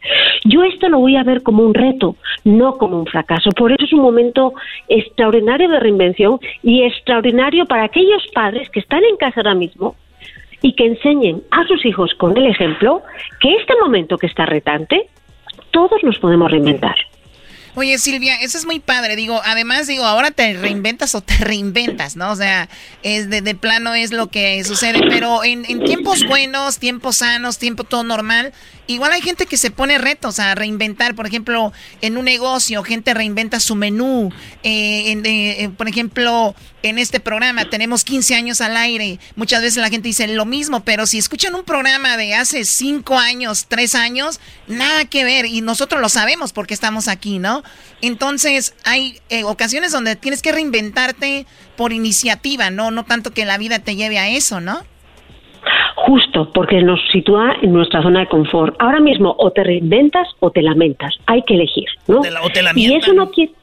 yo 0.46 0.64
esto 0.64 0.90
lo 0.90 1.00
voy 1.00 1.16
a 1.16 1.24
ver 1.24 1.42
como 1.44 1.64
un 1.64 1.74
reto, 1.74 2.16
no 2.44 2.78
como 2.78 3.00
un 3.00 3.06
fracaso. 3.06 3.50
Por 3.52 3.72
eso 3.72 3.86
es 3.86 3.94
un 3.94 4.02
momento 4.02 4.54
extraordinario 4.90 5.70
de 5.70 5.80
reinvención 5.80 6.40
y 6.62 6.84
extraordinario 6.84 7.66
para 7.66 7.86
aquellos 7.86 8.24
padres 8.34 8.70
que 8.70 8.80
están 8.80 9.04
en 9.04 9.18
casa 9.18 9.40
ahora 9.40 9.56
mismo 9.56 9.96
y 10.62 10.74
que 10.74 10.86
enseñen 10.86 11.44
a 11.52 11.66
sus 11.68 11.86
hijos 11.86 12.14
con 12.16 12.36
el 12.38 12.48
ejemplo 12.48 13.02
que 13.40 13.56
este 13.56 13.74
momento 13.82 14.18
que 14.18 14.28
está 14.28 14.46
retante, 14.46 15.08
todos 15.72 16.04
nos 16.04 16.18
podemos 16.20 16.52
reinventar. 16.52 16.96
Oye, 17.76 17.98
Silvia, 17.98 18.36
eso 18.36 18.58
es 18.58 18.66
muy 18.66 18.80
padre. 18.80 19.16
Digo, 19.16 19.42
además, 19.44 19.88
digo, 19.88 20.06
ahora 20.06 20.30
te 20.32 20.54
reinventas 20.54 21.16
o 21.16 21.22
te 21.22 21.36
reinventas, 21.38 22.16
¿no? 22.16 22.32
O 22.32 22.36
sea, 22.36 22.70
es 23.02 23.30
de, 23.30 23.42
de 23.42 23.56
plano 23.56 23.96
es 23.96 24.12
lo 24.12 24.28
que 24.28 24.64
sucede. 24.64 25.00
Pero 25.10 25.44
en, 25.44 25.66
en, 25.68 25.84
tiempos 25.84 26.26
buenos, 26.28 26.78
tiempos 26.78 27.18
sanos, 27.18 27.58
tiempo 27.58 27.84
todo 27.84 28.04
normal, 28.04 28.54
Igual 28.86 29.14
hay 29.14 29.22
gente 29.22 29.46
que 29.46 29.58
se 29.58 29.72
pone 29.72 29.98
retos 29.98 30.40
a 30.40 30.56
reinventar, 30.56 31.16
por 31.16 31.26
ejemplo, 31.26 31.72
en 32.02 32.18
un 32.18 32.26
negocio, 32.26 32.84
gente 32.84 33.14
reinventa 33.14 33.62
su 33.62 33.76
menú. 33.76 34.30
Eh, 34.64 35.22
eh, 35.24 35.70
por 35.78 35.88
ejemplo, 35.88 36.54
en 36.84 37.00
este 37.00 37.20
programa 37.20 37.66
tenemos 37.66 38.04
15 38.04 38.36
años 38.36 38.62
al 38.62 38.78
aire. 38.78 39.18
Muchas 39.36 39.62
veces 39.62 39.82
la 39.82 39.90
gente 39.90 40.10
dice 40.10 40.28
lo 40.28 40.46
mismo, 40.46 40.84
pero 40.84 41.06
si 41.06 41.18
escuchan 41.18 41.56
un 41.56 41.64
programa 41.64 42.18
de 42.18 42.36
hace 42.36 42.66
5 42.66 43.18
años, 43.18 43.68
3 43.68 43.96
años, 43.96 44.40
nada 44.68 45.06
que 45.06 45.24
ver. 45.24 45.46
Y 45.46 45.62
nosotros 45.62 46.02
lo 46.02 46.10
sabemos 46.10 46.54
porque 46.54 46.74
estamos 46.74 47.08
aquí, 47.08 47.40
¿no? 47.40 47.64
Entonces, 48.02 48.76
hay 48.86 49.20
eh, 49.30 49.44
ocasiones 49.46 49.92
donde 49.92 50.16
tienes 50.16 50.42
que 50.42 50.52
reinventarte 50.52 51.46
por 51.78 51.94
iniciativa, 51.94 52.70
¿no? 52.70 52.92
No 52.92 53.06
tanto 53.06 53.32
que 53.32 53.46
la 53.46 53.58
vida 53.58 53.80
te 53.80 53.96
lleve 53.96 54.20
a 54.20 54.30
eso, 54.30 54.62
¿no? 54.62 54.82
justo 55.96 56.52
porque 56.54 56.82
nos 56.82 57.00
sitúa 57.14 57.56
en 57.62 57.72
nuestra 57.72 58.02
zona 58.02 58.22
de 58.22 58.28
confort. 58.28 58.76
Ahora 58.80 59.00
mismo 59.00 59.34
o 59.38 59.52
te 59.52 59.64
reinventas 59.64 60.28
o 60.42 60.52
te 60.52 60.62
lamentas, 60.62 61.16
hay 61.28 61.42
que 61.44 61.54
elegir, 61.54 61.86
¿no? 62.10 62.20
O 62.20 62.50
te 62.50 62.62
la, 62.62 62.74
y 62.76 62.94
eso 62.94 63.14
no 63.14 63.32
quiere 63.32 63.54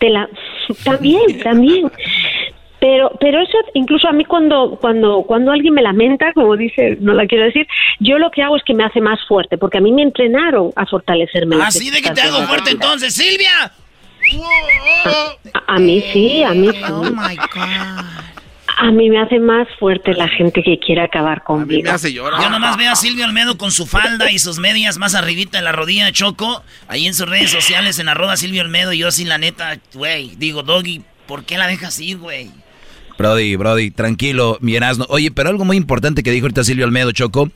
te 0.00 0.10
la 0.10 0.28
también, 0.84 1.38
también. 1.42 1.90
Pero, 2.80 3.10
pero 3.20 3.42
eso 3.42 3.58
incluso 3.74 4.08
a 4.08 4.12
mí 4.12 4.24
cuando, 4.24 4.78
cuando, 4.80 5.22
cuando 5.26 5.52
alguien 5.52 5.74
me 5.74 5.82
lamenta, 5.82 6.32
como 6.32 6.56
dice, 6.56 6.96
no 7.00 7.12
la 7.12 7.26
quiero 7.26 7.44
decir, 7.44 7.66
yo 7.98 8.18
lo 8.18 8.30
que 8.30 8.42
hago 8.42 8.56
es 8.56 8.62
que 8.64 8.72
me 8.72 8.84
hace 8.84 9.00
más 9.02 9.20
fuerte, 9.28 9.58
porque 9.58 9.78
a 9.78 9.80
mí 9.82 9.92
me 9.92 10.02
entrenaron 10.02 10.72
a 10.76 10.86
fortalecerme. 10.86 11.56
Así 11.62 11.90
de 11.90 12.00
que 12.00 12.10
te 12.10 12.22
hago 12.22 12.42
fuerte 12.46 12.70
entonces, 12.70 13.14
Silvia. 13.14 13.72
A, 15.54 15.74
a, 15.74 15.78
mí 15.78 16.02
sí, 16.12 16.42
a 16.42 16.52
mí 16.52 16.68
sí. 16.70 16.82
Oh 16.90 17.02
my 17.02 17.36
God. 17.36 18.04
A 18.82 18.90
mí 18.90 19.10
me 19.10 19.20
hace 19.20 19.38
más 19.38 19.68
fuerte 19.78 20.14
la 20.14 20.28
gente 20.28 20.62
que 20.62 20.78
quiere 20.78 21.02
acabar 21.02 21.42
conmigo. 21.42 21.82
me 21.82 21.90
hace 21.90 22.14
llorar. 22.14 22.40
Yo 22.40 22.48
nomás 22.48 22.78
veo 22.78 22.92
a 22.92 22.96
Silvio 22.96 23.26
Almedo 23.26 23.58
con 23.58 23.72
su 23.72 23.86
falda 23.86 24.30
y 24.30 24.38
sus 24.38 24.58
medias 24.58 24.96
más 24.96 25.14
arribita 25.14 25.58
en 25.58 25.64
la 25.64 25.72
rodilla 25.72 26.10
Choco, 26.12 26.62
ahí 26.88 27.06
en 27.06 27.12
sus 27.12 27.28
redes 27.28 27.50
sociales 27.50 27.98
en 27.98 28.08
arroba 28.08 28.38
Silvio 28.38 28.62
Almedo 28.62 28.94
y 28.94 28.98
yo 28.98 29.08
así 29.08 29.26
la 29.26 29.36
neta, 29.36 29.78
güey, 29.92 30.34
digo, 30.36 30.62
Doggy, 30.62 31.02
¿por 31.26 31.44
qué 31.44 31.58
la 31.58 31.66
dejas 31.66 32.00
ir, 32.00 32.16
güey? 32.16 32.50
Brody, 33.20 33.54
Brody, 33.56 33.90
tranquilo, 33.90 34.56
mi 34.62 34.78
Oye, 35.10 35.30
pero 35.30 35.50
algo 35.50 35.66
muy 35.66 35.76
importante 35.76 36.22
que 36.22 36.30
dijo 36.30 36.46
ahorita 36.46 36.64
Silvio 36.64 36.86
Almedo, 36.86 37.12
Choco, 37.12 37.50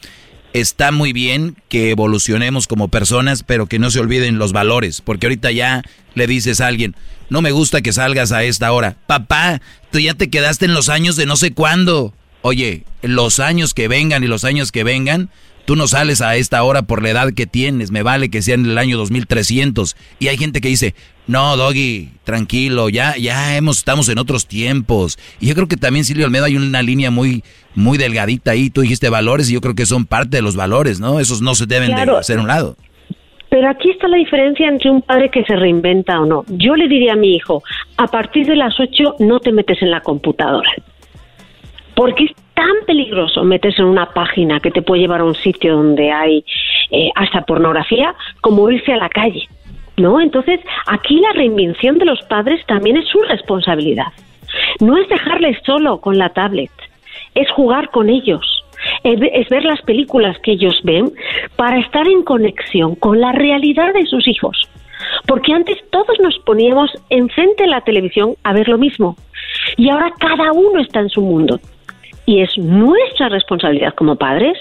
está 0.53 0.93
muy 0.93 1.15
bien 1.15 1.57
que 1.71 1.89
evolucionemos 1.89 2.67
como 2.67 2.89
personas, 2.89 3.43
pero 3.43 3.65
que 3.65 3.79
no 3.79 3.91
se 3.91 3.99
olviden 3.99 4.37
los 4.37 4.53
valores, 4.53 5.01
porque 5.01 5.25
ahorita 5.25 5.53
ya 5.53 5.81
le 6.15 6.27
dices 6.27 6.61
a 6.61 6.67
alguien, 6.67 6.95
no 7.31 7.41
me 7.41 7.51
gusta 7.51 7.81
que 7.81 7.95
salgas 7.95 8.31
a 8.31 8.45
esta 8.45 8.73
hora. 8.73 8.99
Papá, 9.07 9.63
tú 9.91 9.99
ya 10.01 10.13
te 10.13 10.29
quedaste 10.29 10.67
en 10.67 10.75
los 10.75 10.91
años 10.91 11.17
de 11.17 11.25
no 11.25 11.37
sé 11.37 11.55
cuándo. 11.55 12.13
Oye, 12.43 12.85
los 13.01 13.41
años 13.41 13.73
que 13.73 13.89
vengan 13.89 14.23
y 14.23 14.27
los 14.27 14.45
años 14.45 14.71
que 14.71 14.85
vengan, 14.85 15.31
tú 15.65 15.77
no 15.77 15.87
sales 15.87 16.21
a 16.21 16.37
esta 16.37 16.63
hora 16.63 16.83
por 16.83 17.03
la 17.03 17.11
edad 17.11 17.33
que 17.33 17.47
tienes, 17.47 17.91
me 17.91 18.03
vale 18.03 18.29
que 18.29 18.43
sea 18.43 18.55
en 18.55 18.67
el 18.67 18.79
año 18.79 18.97
2300. 18.97 19.97
Y 20.19 20.29
hay 20.29 20.37
gente 20.37 20.61
que 20.61 20.69
dice, 20.69 20.95
no, 21.27 21.57
Doggy, 21.57 22.11
tranquilo, 22.25 22.89
ya, 22.89 23.17
ya 23.17 23.57
hemos, 23.57 23.79
estamos 23.79 24.09
en 24.09 24.19
otros 24.19 24.47
tiempos. 24.47 25.19
Y 25.41 25.47
yo 25.47 25.55
creo 25.55 25.69
que 25.69 25.77
también, 25.77 26.05
Silvio 26.05 26.27
Almedo, 26.27 26.45
hay 26.45 26.57
una 26.57 26.83
línea 26.83 27.11
muy, 27.11 27.43
muy 27.75 27.99
delgadita 27.99 28.53
ahí. 28.53 28.71
Tú 28.71 28.83
dijiste 28.83 29.09
valores 29.09 29.51
y 29.51 29.55
yo 29.55 29.61
creo 29.61 29.75
que 29.75 29.87
son 29.87 30.07
parte 30.07 30.37
de 30.37 30.43
los 30.43 30.57
valores, 30.57 31.01
¿no? 31.01 31.21
Esos 31.21 31.41
no 31.41 31.55
se 31.55 31.67
deben 31.67 31.95
de 31.95 32.03
hacer 32.13 32.39
un 32.39 32.47
lado. 32.47 32.77
Pero 33.49 33.69
aquí 33.69 33.91
está 33.91 34.09
la 34.09 34.17
diferencia 34.17 34.67
entre 34.67 34.91
un 34.91 35.01
padre 35.01 35.31
que 35.31 35.45
se 35.45 35.55
reinventa 35.55 36.21
o 36.21 36.27
no. 36.27 36.45
Yo 36.49 36.75
le 36.75 36.89
diría 36.89 37.13
a 37.13 37.17
mi 37.17 37.37
hijo, 37.37 37.63
a 37.97 38.09
partir 38.09 38.47
de 38.47 38.57
las 38.57 38.75
8 38.81 39.17
no 39.21 39.39
te 39.39 39.53
metes 39.53 39.81
en 39.81 39.93
la 39.93 40.01
computadora. 40.01 40.71
Porque 41.95 42.35
tan 42.55 42.73
peligroso 42.87 43.45
meterse 43.45 43.83
en 43.83 43.89
una 43.89 44.07
página 44.13 44.61
que 44.61 44.71
te 44.71 44.83
puede 44.83 45.03
llevar 45.03 45.21
a 45.21 45.25
un 45.25 45.35
sitio 45.35 45.77
donde 45.77 46.11
hay 46.11 46.45
eh, 46.91 47.11
hasta 47.15 47.43
pornografía 47.43 48.15
como 48.41 48.71
irse 48.71 48.93
a 48.93 48.97
la 48.97 49.09
calle. 49.09 49.49
¿No? 49.97 50.21
Entonces, 50.21 50.59
aquí 50.87 51.21
la 51.21 51.31
reinvención 51.33 51.99
de 51.99 52.05
los 52.05 52.21
padres 52.23 52.65
también 52.67 52.97
es 52.97 53.07
su 53.09 53.21
responsabilidad. 53.21 54.09
No 54.81 54.97
es 54.97 55.09
dejarles 55.09 55.57
solo 55.65 56.01
con 56.01 56.19
la 56.19 56.31
tablet, 56.31 56.71
es 57.37 57.49
jugar 57.53 57.91
con 57.91 58.09
ellos, 58.09 58.65
es 59.05 59.49
ver 59.49 59.65
las 59.65 59.81
películas 59.83 60.37
que 60.41 60.53
ellos 60.53 60.81
ven 60.83 61.13
para 61.57 61.79
estar 61.79 62.09
en 62.09 62.25
conexión 62.25 62.97
con 62.97 63.21
la 63.21 63.33
realidad 63.33 63.95
de 63.95 64.07
sus 64.07 64.27
hijos. 64.27 64.69
Porque 65.27 65.53
antes 65.53 65.79
todos 65.91 66.19
nos 66.21 66.39
poníamos 66.41 66.91
enfrente 67.11 67.65
de 67.65 67.71
la 67.71 67.81
televisión 67.83 68.35
a 68.43 68.53
ver 68.53 68.69
lo 68.69 68.79
mismo. 68.79 69.17
Y 69.77 69.89
ahora 69.91 70.13
cada 70.19 70.53
uno 70.53 70.81
está 70.81 71.01
en 71.01 71.09
su 71.09 71.21
mundo. 71.21 71.61
Y 72.27 72.41
es 72.41 72.57
nuestra 72.59 73.29
responsabilidad 73.29 73.95
como 73.95 74.17
padres 74.17 74.57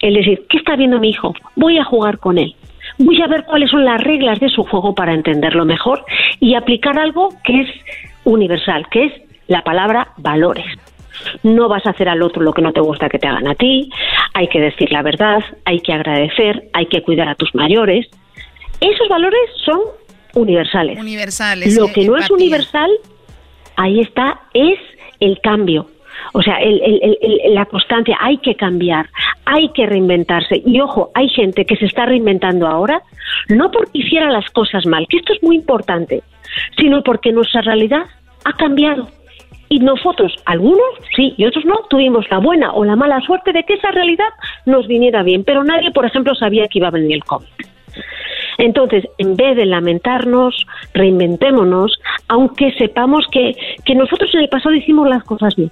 el 0.00 0.14
decir, 0.14 0.44
¿qué 0.48 0.58
está 0.58 0.76
viendo 0.76 0.98
mi 0.98 1.10
hijo? 1.10 1.34
Voy 1.54 1.78
a 1.78 1.84
jugar 1.84 2.18
con 2.18 2.38
él. 2.38 2.54
Voy 2.98 3.20
a 3.20 3.26
ver 3.26 3.44
cuáles 3.44 3.70
son 3.70 3.84
las 3.84 4.00
reglas 4.02 4.40
de 4.40 4.48
su 4.48 4.64
juego 4.64 4.94
para 4.94 5.12
entenderlo 5.12 5.64
mejor 5.64 6.04
y 6.40 6.54
aplicar 6.54 6.98
algo 6.98 7.28
que 7.44 7.62
es 7.62 7.68
universal, 8.24 8.86
que 8.90 9.04
es 9.06 9.12
la 9.48 9.62
palabra 9.62 10.08
valores. 10.16 10.66
No 11.42 11.68
vas 11.68 11.84
a 11.86 11.90
hacer 11.90 12.08
al 12.08 12.22
otro 12.22 12.42
lo 12.42 12.52
que 12.52 12.62
no 12.62 12.72
te 12.72 12.80
gusta 12.80 13.08
que 13.08 13.18
te 13.18 13.26
hagan 13.26 13.48
a 13.48 13.54
ti, 13.54 13.90
hay 14.34 14.48
que 14.48 14.60
decir 14.60 14.92
la 14.92 15.02
verdad, 15.02 15.42
hay 15.64 15.80
que 15.80 15.92
agradecer, 15.92 16.68
hay 16.72 16.86
que 16.86 17.02
cuidar 17.02 17.28
a 17.28 17.34
tus 17.34 17.54
mayores. 17.54 18.06
Esos 18.80 19.08
valores 19.08 19.40
son 19.64 19.80
universales. 20.34 20.98
Universales. 20.98 21.76
Lo 21.76 21.92
que 21.92 22.04
no 22.06 22.16
es 22.16 22.30
universal, 22.30 22.90
ahí 23.76 24.00
está, 24.00 24.40
es 24.52 24.78
el 25.20 25.40
cambio. 25.40 25.88
O 26.32 26.42
sea, 26.42 26.58
la 27.48 27.66
constancia, 27.66 28.16
hay 28.20 28.38
que 28.38 28.54
cambiar, 28.54 29.08
hay 29.44 29.68
que 29.70 29.86
reinventarse. 29.86 30.62
Y 30.64 30.80
ojo, 30.80 31.10
hay 31.14 31.28
gente 31.28 31.64
que 31.64 31.76
se 31.76 31.86
está 31.86 32.06
reinventando 32.06 32.66
ahora, 32.66 33.02
no 33.48 33.70
porque 33.70 33.98
hiciera 33.98 34.30
las 34.30 34.48
cosas 34.50 34.86
mal, 34.86 35.06
que 35.08 35.18
esto 35.18 35.32
es 35.32 35.42
muy 35.42 35.56
importante, 35.56 36.22
sino 36.78 37.02
porque 37.02 37.32
nuestra 37.32 37.62
realidad 37.62 38.06
ha 38.44 38.52
cambiado. 38.54 39.08
Y 39.68 39.80
nosotros, 39.80 40.32
algunos 40.44 40.86
sí 41.16 41.34
y 41.36 41.44
otros 41.44 41.64
no, 41.64 41.74
tuvimos 41.90 42.24
la 42.30 42.38
buena 42.38 42.72
o 42.72 42.84
la 42.84 42.94
mala 42.94 43.20
suerte 43.22 43.52
de 43.52 43.64
que 43.64 43.74
esa 43.74 43.90
realidad 43.90 44.28
nos 44.64 44.86
viniera 44.86 45.22
bien, 45.24 45.42
pero 45.42 45.64
nadie, 45.64 45.90
por 45.90 46.06
ejemplo, 46.06 46.34
sabía 46.34 46.68
que 46.68 46.78
iba 46.78 46.88
a 46.88 46.92
venir 46.92 47.16
el 47.16 47.24
COVID. 47.24 47.46
Entonces, 48.58 49.04
en 49.18 49.36
vez 49.36 49.56
de 49.56 49.66
lamentarnos, 49.66 50.66
reinventémonos, 50.94 51.98
aunque 52.28 52.72
sepamos 52.72 53.26
que, 53.30 53.54
que 53.84 53.94
nosotros 53.94 54.32
en 54.34 54.40
el 54.40 54.48
pasado 54.48 54.74
hicimos 54.74 55.08
las 55.08 55.24
cosas 55.24 55.54
bien. 55.56 55.70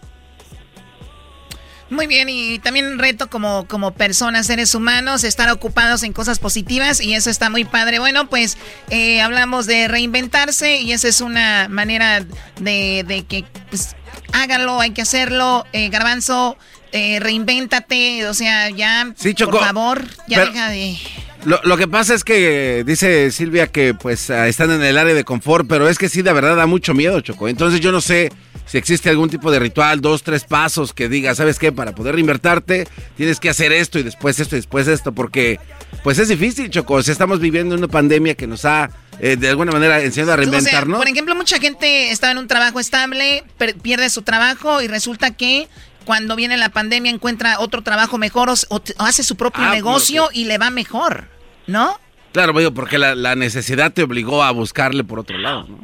Muy 1.94 2.08
bien, 2.08 2.28
y 2.28 2.58
también 2.58 2.98
reto 2.98 3.30
como, 3.30 3.68
como 3.68 3.92
personas, 3.92 4.48
seres 4.48 4.74
humanos, 4.74 5.22
estar 5.22 5.48
ocupados 5.50 6.02
en 6.02 6.12
cosas 6.12 6.40
positivas 6.40 7.00
y 7.00 7.14
eso 7.14 7.30
está 7.30 7.50
muy 7.50 7.64
padre. 7.64 8.00
Bueno, 8.00 8.28
pues 8.28 8.58
eh, 8.90 9.20
hablamos 9.20 9.66
de 9.66 9.86
reinventarse 9.86 10.80
y 10.80 10.90
esa 10.90 11.06
es 11.06 11.20
una 11.20 11.68
manera 11.68 12.26
de, 12.60 13.04
de 13.06 13.24
que 13.24 13.44
pues, 13.70 13.94
háganlo, 14.32 14.80
hay 14.80 14.90
que 14.90 15.02
hacerlo. 15.02 15.66
Eh, 15.72 15.88
Garbanzo, 15.88 16.56
eh, 16.90 17.20
reinvéntate, 17.20 18.26
o 18.26 18.34
sea, 18.34 18.70
ya, 18.70 19.14
por 19.46 19.60
favor, 19.60 20.04
ya 20.26 20.44
deja 20.46 20.68
de... 20.70 20.98
Lo, 21.44 21.60
lo, 21.62 21.76
que 21.76 21.86
pasa 21.86 22.14
es 22.14 22.24
que 22.24 22.82
dice 22.86 23.30
Silvia 23.30 23.66
que 23.66 23.92
pues 23.92 24.30
ah, 24.30 24.48
están 24.48 24.70
en 24.70 24.82
el 24.82 24.96
área 24.96 25.14
de 25.14 25.24
confort, 25.24 25.68
pero 25.68 25.88
es 25.88 25.98
que 25.98 26.08
sí, 26.08 26.22
de 26.22 26.32
verdad 26.32 26.56
da 26.56 26.66
mucho 26.66 26.94
miedo, 26.94 27.20
Choco. 27.20 27.48
Entonces 27.48 27.80
yo 27.80 27.92
no 27.92 28.00
sé 28.00 28.32
si 28.66 28.78
existe 28.78 29.10
algún 29.10 29.28
tipo 29.28 29.50
de 29.50 29.58
ritual, 29.58 30.00
dos, 30.00 30.22
tres 30.22 30.44
pasos 30.44 30.92
que 30.92 31.08
diga, 31.08 31.34
¿sabes 31.34 31.58
qué? 31.58 31.72
Para 31.72 31.94
poder 31.94 32.14
reinvertirte 32.14 32.86
tienes 33.16 33.40
que 33.40 33.50
hacer 33.50 33.72
esto 33.72 33.98
y 33.98 34.02
después 34.02 34.40
esto 34.40 34.56
y 34.56 34.58
después 34.58 34.88
esto, 34.88 35.12
porque 35.12 35.60
pues 36.02 36.18
es 36.18 36.28
difícil, 36.28 36.70
Choco. 36.70 37.02
Si 37.02 37.10
estamos 37.10 37.40
viviendo 37.40 37.74
una 37.74 37.88
pandemia 37.88 38.34
que 38.34 38.46
nos 38.46 38.64
ha 38.64 38.90
eh, 39.20 39.36
de 39.36 39.48
alguna 39.48 39.72
manera 39.72 40.00
enseñado 40.00 40.32
a 40.32 40.36
reinventarnos. 40.36 40.98
por 40.98 41.08
ejemplo, 41.08 41.34
mucha 41.34 41.58
gente 41.58 42.10
estaba 42.10 42.32
en 42.32 42.38
un 42.38 42.48
trabajo 42.48 42.80
estable, 42.80 43.44
pierde 43.82 44.10
su 44.10 44.22
trabajo 44.22 44.82
y 44.82 44.88
resulta 44.88 45.30
que 45.32 45.68
cuando 46.04 46.36
viene 46.36 46.56
la 46.56 46.70
pandemia 46.70 47.10
encuentra 47.10 47.60
otro 47.60 47.82
trabajo 47.82 48.18
mejor 48.18 48.50
o, 48.50 48.82
hace 48.98 49.22
su 49.22 49.36
propio 49.36 49.64
ah, 49.64 49.74
negocio 49.74 50.28
y 50.32 50.44
le 50.44 50.58
va 50.58 50.70
mejor, 50.70 51.28
¿no? 51.66 51.98
Claro, 52.32 52.52
porque 52.74 52.98
la, 52.98 53.14
la, 53.14 53.36
necesidad 53.36 53.92
te 53.92 54.02
obligó 54.02 54.42
a 54.42 54.50
buscarle 54.50 55.04
por 55.04 55.20
otro 55.20 55.38
lado, 55.38 55.66
¿no? 55.68 55.78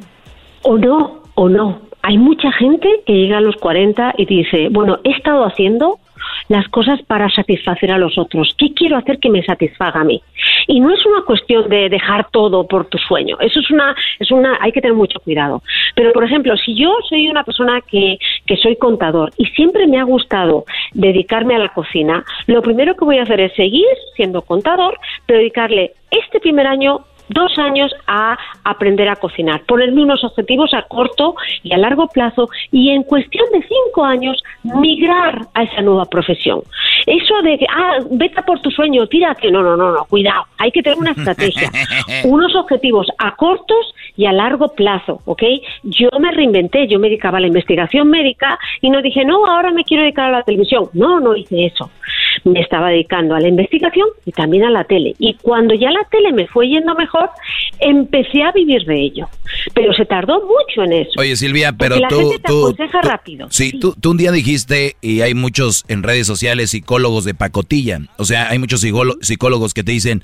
O 0.63 0.77
no, 0.77 1.23
o 1.35 1.49
no. 1.49 1.90
Hay 2.03 2.17
mucha 2.17 2.51
gente 2.51 2.87
que 3.05 3.13
llega 3.13 3.37
a 3.37 3.41
los 3.41 3.55
40 3.57 4.15
y 4.17 4.25
dice, 4.25 4.69
bueno, 4.71 4.99
he 5.03 5.11
estado 5.11 5.45
haciendo 5.45 5.99
las 6.49 6.67
cosas 6.69 7.01
para 7.03 7.29
satisfacer 7.29 7.91
a 7.91 7.97
los 7.97 8.17
otros. 8.17 8.53
¿Qué 8.57 8.73
quiero 8.73 8.97
hacer 8.97 9.19
que 9.19 9.29
me 9.29 9.43
satisfaga 9.43 10.01
a 10.01 10.03
mí? 10.03 10.21
Y 10.67 10.79
no 10.79 10.93
es 10.93 11.05
una 11.05 11.23
cuestión 11.23 11.69
de 11.69 11.89
dejar 11.89 12.29
todo 12.31 12.67
por 12.67 12.85
tu 12.85 12.97
sueño. 12.97 13.37
Eso 13.39 13.59
es 13.59 13.71
una, 13.71 13.95
es 14.19 14.31
una, 14.31 14.57
hay 14.61 14.71
que 14.71 14.81
tener 14.81 14.95
mucho 14.95 15.19
cuidado. 15.19 15.61
Pero, 15.95 16.11
por 16.11 16.23
ejemplo, 16.23 16.55
si 16.57 16.75
yo 16.75 16.93
soy 17.07 17.29
una 17.29 17.43
persona 17.43 17.81
que, 17.81 18.17
que 18.45 18.57
soy 18.57 18.75
contador 18.75 19.31
y 19.37 19.45
siempre 19.47 19.87
me 19.87 19.99
ha 19.99 20.03
gustado 20.03 20.65
dedicarme 20.93 21.55
a 21.55 21.59
la 21.59 21.69
cocina, 21.69 22.23
lo 22.47 22.61
primero 22.61 22.95
que 22.95 23.05
voy 23.05 23.17
a 23.17 23.23
hacer 23.23 23.39
es 23.39 23.53
seguir 23.53 23.87
siendo 24.15 24.41
contador, 24.41 24.97
pero 25.25 25.39
dedicarle 25.39 25.93
este 26.09 26.39
primer 26.39 26.67
año 26.67 27.05
dos 27.33 27.57
años 27.57 27.91
a 28.07 28.37
aprender 28.63 29.09
a 29.09 29.15
cocinar, 29.15 29.61
ponerme 29.63 30.03
unos 30.03 30.23
objetivos 30.23 30.73
a 30.73 30.83
corto 30.83 31.35
y 31.63 31.73
a 31.73 31.77
largo 31.77 32.07
plazo 32.07 32.49
y 32.71 32.89
en 32.89 33.03
cuestión 33.03 33.45
de 33.51 33.61
cinco 33.61 34.03
años 34.03 34.41
migrar 34.63 35.47
a 35.53 35.63
esa 35.63 35.81
nueva 35.81 36.05
profesión. 36.05 36.61
Eso 37.05 37.41
de 37.41 37.57
que, 37.57 37.65
ah, 37.69 37.97
vete 38.11 38.41
por 38.43 38.59
tu 38.61 38.69
sueño, 38.69 39.07
tírate, 39.07 39.49
no, 39.49 39.63
no, 39.63 39.75
no, 39.75 39.91
no, 39.91 40.05
cuidado, 40.05 40.45
hay 40.57 40.71
que 40.71 40.83
tener 40.83 40.99
una 40.99 41.11
estrategia, 41.11 41.69
unos 42.25 42.55
objetivos 42.55 43.07
a 43.17 43.35
cortos 43.35 43.93
y 44.15 44.25
a 44.25 44.31
largo 44.31 44.69
plazo, 44.69 45.21
¿ok? 45.25 45.43
Yo 45.83 46.09
me 46.19 46.31
reinventé, 46.31 46.87
yo 46.87 46.99
me 46.99 47.07
dedicaba 47.07 47.37
a 47.37 47.41
la 47.41 47.47
investigación 47.47 48.09
médica 48.09 48.59
y 48.81 48.89
no 48.89 49.01
dije, 49.01 49.25
no, 49.25 49.45
ahora 49.45 49.71
me 49.71 49.83
quiero 49.83 50.03
dedicar 50.03 50.25
a 50.27 50.37
la 50.37 50.43
televisión. 50.43 50.89
No, 50.93 51.19
no 51.19 51.35
hice 51.35 51.65
eso. 51.65 51.89
Me 52.43 52.61
estaba 52.61 52.89
dedicando 52.89 53.35
a 53.35 53.39
la 53.39 53.47
investigación 53.47 54.07
y 54.25 54.31
también 54.31 54.63
a 54.63 54.69
la 54.69 54.83
tele. 54.83 55.15
Y 55.19 55.35
cuando 55.35 55.73
ya 55.73 55.91
la 55.91 56.03
tele 56.05 56.31
me 56.31 56.47
fue 56.47 56.67
yendo 56.67 56.95
mejor, 56.95 57.20
empecé 57.79 58.43
a 58.43 58.51
vivir 58.51 58.83
de 58.85 59.01
ello. 59.01 59.29
Pero 59.73 59.93
se 59.93 60.05
tardó 60.05 60.41
mucho 60.41 60.83
en 60.83 60.93
eso. 60.93 61.11
Oye, 61.17 61.35
Silvia, 61.35 61.73
pero 61.73 61.97
la 61.97 62.07
tú... 62.07 62.17
Gente 62.17 62.39
te 62.39 62.47
aconseja 62.47 63.01
rápido. 63.01 63.47
Sí, 63.49 63.79
Tú, 63.79 63.95
tú 63.99 64.11
un 64.11 64.17
día 64.17 64.31
dijiste, 64.31 64.95
y 65.01 65.21
hay 65.21 65.33
muchos 65.33 65.83
en 65.87 66.03
redes 66.03 66.27
sociales 66.27 66.71
psicólogos 66.71 67.25
de 67.25 67.33
pacotilla. 67.33 67.99
O 68.17 68.25
sea, 68.25 68.49
hay 68.49 68.59
muchos 68.59 68.81
psicólogos 68.81 69.73
que 69.73 69.83
te 69.83 69.91
dicen 69.91 70.23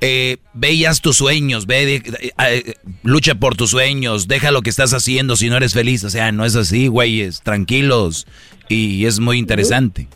eh, 0.00 0.36
veías 0.52 1.00
tus 1.00 1.16
sueños, 1.16 1.66
ve, 1.66 1.96
eh, 1.96 2.74
lucha 3.02 3.34
por 3.34 3.56
tus 3.56 3.70
sueños, 3.70 4.28
deja 4.28 4.50
lo 4.50 4.60
que 4.60 4.70
estás 4.70 4.92
haciendo 4.92 5.36
si 5.36 5.48
no 5.48 5.56
eres 5.56 5.72
feliz. 5.72 6.04
O 6.04 6.10
sea, 6.10 6.32
no 6.32 6.44
es 6.44 6.54
así, 6.56 6.88
güeyes, 6.88 7.42
tranquilos. 7.42 8.26
Y 8.68 9.06
es 9.06 9.20
muy 9.20 9.38
interesante. 9.38 10.08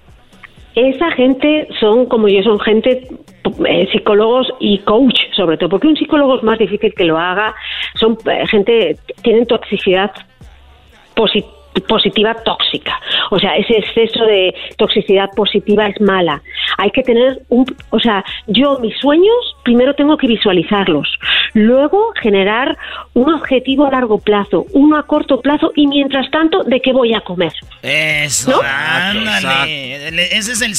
Esa 0.75 1.11
gente 1.13 1.69
son, 1.81 2.07
como 2.07 2.29
yo, 2.29 2.43
son 2.43 2.61
gente, 2.61 3.09
eh, 3.67 3.89
psicólogos 3.93 4.53
y 4.61 4.79
coach, 4.79 5.19
sobre 5.35 5.57
todo, 5.57 5.71
porque 5.71 5.89
un 5.89 5.97
psicólogo 5.97 6.37
es 6.37 6.43
más 6.43 6.59
difícil 6.59 6.93
que 6.95 7.05
lo 7.05 7.19
haga. 7.19 7.55
Son 7.95 8.17
eh, 8.27 8.47
gente, 8.47 8.97
tienen 9.23 9.47
toxicidad 9.47 10.13
positiva 11.15 11.60
positiva 11.89 12.35
tóxica. 12.35 13.01
O 13.31 13.39
sea, 13.39 13.57
ese 13.57 13.79
exceso 13.79 14.25
de 14.25 14.55
toxicidad 14.77 15.31
positiva 15.37 15.87
es 15.87 16.01
mala. 16.01 16.43
Hay 16.79 16.91
que 16.91 17.03
tener 17.03 17.43
un, 17.49 17.65
o 17.91 18.01
sea, 18.01 18.25
yo 18.47 18.79
mis 18.81 18.97
sueños 18.99 19.57
primero 19.65 19.95
tengo 19.95 20.17
que 20.17 20.27
visualizarlos, 20.27 21.09
luego 21.55 22.13
generar 22.21 22.77
un 23.15 23.33
objetivo 23.33 23.87
a 23.87 23.91
largo 23.91 24.19
plazo, 24.19 24.67
uno 24.73 24.97
a 24.97 25.07
corto 25.07 25.41
plazo 25.41 25.73
y 25.77 25.87
mientras 25.87 26.31
tanto 26.31 26.65
de 26.65 26.81
qué 26.81 26.93
voy 26.93 27.15
a 27.15 27.21
comer. 27.21 27.53
Eso, 27.83 28.61
ándale. 28.63 30.37
Ese 30.37 30.53
es 30.53 30.63
el, 30.63 30.75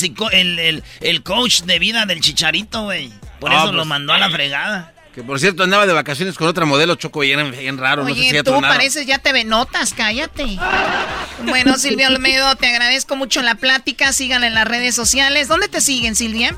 el, 0.60 0.84
el, 1.02 1.24
coach 1.24 1.62
de 1.62 1.80
vida 1.80 2.06
del 2.06 2.20
chicharito, 2.20 2.84
güey. 2.84 3.10
Por 3.40 3.52
ah, 3.52 3.58
eso 3.58 3.72
lo 3.72 3.80
pues. 3.80 3.88
mandó 3.88 4.14
a 4.14 4.18
la 4.18 4.30
fregada. 4.30 4.94
Que 5.14 5.24
por 5.24 5.40
cierto 5.40 5.64
andaba 5.64 5.86
de 5.86 5.94
vacaciones 5.94 6.38
con 6.38 6.48
otra 6.48 6.66
modelo 6.66 6.96
Choco 6.96 7.24
y 7.24 7.32
era 7.32 7.44
bien 7.44 7.78
raro. 7.78 8.04
Oye, 8.04 8.16
no 8.16 8.22
sé 8.22 8.38
si 8.38 8.44
tú 8.44 8.62
pareces 8.62 9.06
ya 9.06 9.20
te 9.20 9.44
notas, 9.44 9.94
cállate. 9.94 10.46
bueno, 11.48 11.76
Silvia 11.78 12.08
Olmedo, 12.08 12.56
te 12.56 12.68
agradezco 12.68 13.16
mucho 13.16 13.42
la 13.42 13.56
plática. 13.56 14.14
Síganla 14.14 14.48
en 14.48 14.54
las 14.54 14.68
redes 14.68 14.96
sociales. 14.96 15.48
¿Dónde 15.48 15.68
te 15.68 15.82
siguen, 15.82 16.16
Silvia? 16.16 16.56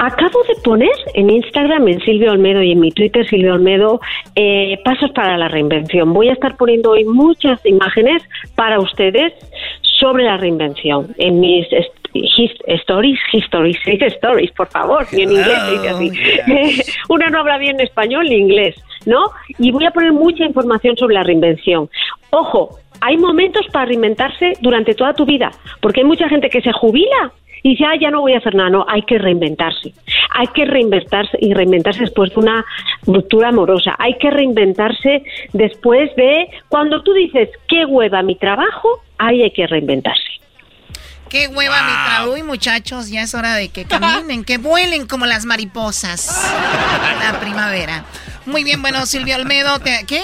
Acabo 0.00 0.42
de 0.48 0.54
poner 0.64 0.88
en 1.14 1.28
Instagram, 1.28 1.86
en 1.86 2.00
Silvia 2.00 2.32
Olmedo 2.32 2.62
y 2.62 2.72
en 2.72 2.80
mi 2.80 2.90
Twitter, 2.90 3.28
Silvia 3.28 3.52
Olmedo, 3.52 4.00
eh, 4.34 4.78
pasos 4.82 5.10
para 5.10 5.36
la 5.36 5.48
reinvención. 5.48 6.14
Voy 6.14 6.30
a 6.30 6.32
estar 6.32 6.56
poniendo 6.56 6.92
hoy 6.92 7.04
muchas 7.04 7.60
imágenes 7.66 8.22
para 8.54 8.80
ustedes 8.80 9.34
sobre 9.82 10.24
la 10.24 10.38
reinvención 10.38 11.14
en 11.18 11.40
mis 11.40 11.66
his, 12.14 12.50
stories, 12.82 13.18
histories, 13.32 13.76
stories, 14.16 14.50
por 14.52 14.68
favor, 14.68 15.06
y 15.12 15.22
en 15.22 15.32
inglés 15.32 15.58
así. 15.88 16.92
Una 17.08 17.28
no 17.28 17.40
habla 17.40 17.58
bien 17.58 17.80
español 17.80 18.26
ni 18.28 18.36
inglés, 18.36 18.76
¿no? 19.06 19.30
Y 19.58 19.70
voy 19.70 19.86
a 19.86 19.90
poner 19.90 20.12
mucha 20.12 20.44
información 20.44 20.96
sobre 20.96 21.14
la 21.14 21.22
reinvención. 21.22 21.88
Ojo, 22.30 22.78
hay 23.00 23.16
momentos 23.16 23.66
para 23.72 23.86
reinventarse 23.86 24.54
durante 24.60 24.94
toda 24.94 25.14
tu 25.14 25.24
vida, 25.24 25.50
porque 25.80 26.00
hay 26.00 26.06
mucha 26.06 26.28
gente 26.28 26.50
que 26.50 26.60
se 26.60 26.72
jubila 26.72 27.32
y 27.62 27.70
dice, 27.70 27.84
ah, 27.84 27.96
ya 28.00 28.10
no 28.10 28.22
voy 28.22 28.32
a 28.32 28.38
hacer 28.38 28.54
nada, 28.54 28.70
no, 28.70 28.86
hay 28.88 29.02
que 29.02 29.18
reinventarse. 29.18 29.92
Hay 30.30 30.46
que 30.48 30.64
reinventarse 30.64 31.36
y 31.40 31.52
reinventarse 31.52 32.00
después 32.00 32.30
de 32.30 32.40
una 32.40 32.64
ruptura 33.06 33.48
amorosa. 33.48 33.94
Hay 33.98 34.14
que 34.14 34.30
reinventarse 34.30 35.22
después 35.52 36.14
de 36.16 36.48
cuando 36.68 37.02
tú 37.02 37.12
dices, 37.12 37.50
qué 37.68 37.84
hueva 37.84 38.22
mi 38.22 38.36
trabajo, 38.36 39.00
ahí 39.18 39.42
hay 39.42 39.50
que 39.50 39.66
reinventarse. 39.66 40.29
Qué 41.30 41.46
hueva 41.46 41.82
mi 41.82 41.92
trabajo. 41.92 42.32
Uy, 42.32 42.42
muchachos, 42.42 43.08
ya 43.08 43.22
es 43.22 43.34
hora 43.34 43.54
de 43.54 43.68
que 43.68 43.84
caminen, 43.84 44.44
que 44.44 44.58
vuelen 44.58 45.06
como 45.06 45.26
las 45.26 45.44
mariposas. 45.44 46.44
La 47.22 47.38
primavera. 47.38 48.04
Muy 48.46 48.64
bien, 48.64 48.82
bueno, 48.82 49.06
Silvia 49.06 49.36
Olmedo, 49.36 49.80
¿qué? 49.80 50.22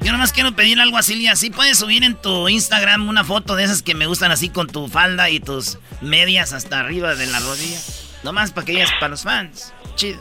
Yo 0.00 0.12
nomás 0.12 0.32
quiero 0.32 0.52
pedir 0.52 0.80
algo 0.80 0.98
a 0.98 1.02
Silvia. 1.02 1.36
¿Sí 1.36 1.50
puedes 1.50 1.78
subir 1.78 2.02
en 2.02 2.16
tu 2.16 2.48
Instagram 2.48 3.08
una 3.08 3.22
foto 3.22 3.54
de 3.54 3.64
esas 3.64 3.82
que 3.82 3.94
me 3.94 4.06
gustan 4.06 4.32
así 4.32 4.48
con 4.48 4.66
tu 4.66 4.88
falda 4.88 5.30
y 5.30 5.38
tus 5.38 5.78
medias 6.00 6.52
hasta 6.52 6.80
arriba 6.80 7.14
de 7.14 7.26
la 7.26 7.38
rodilla? 7.38 7.78
Nomás 8.24 8.50
para 8.50 8.64
que 8.64 8.72
ellas, 8.72 8.90
para 8.98 9.10
los 9.10 9.22
fans. 9.22 9.72
Chido. 9.94 10.20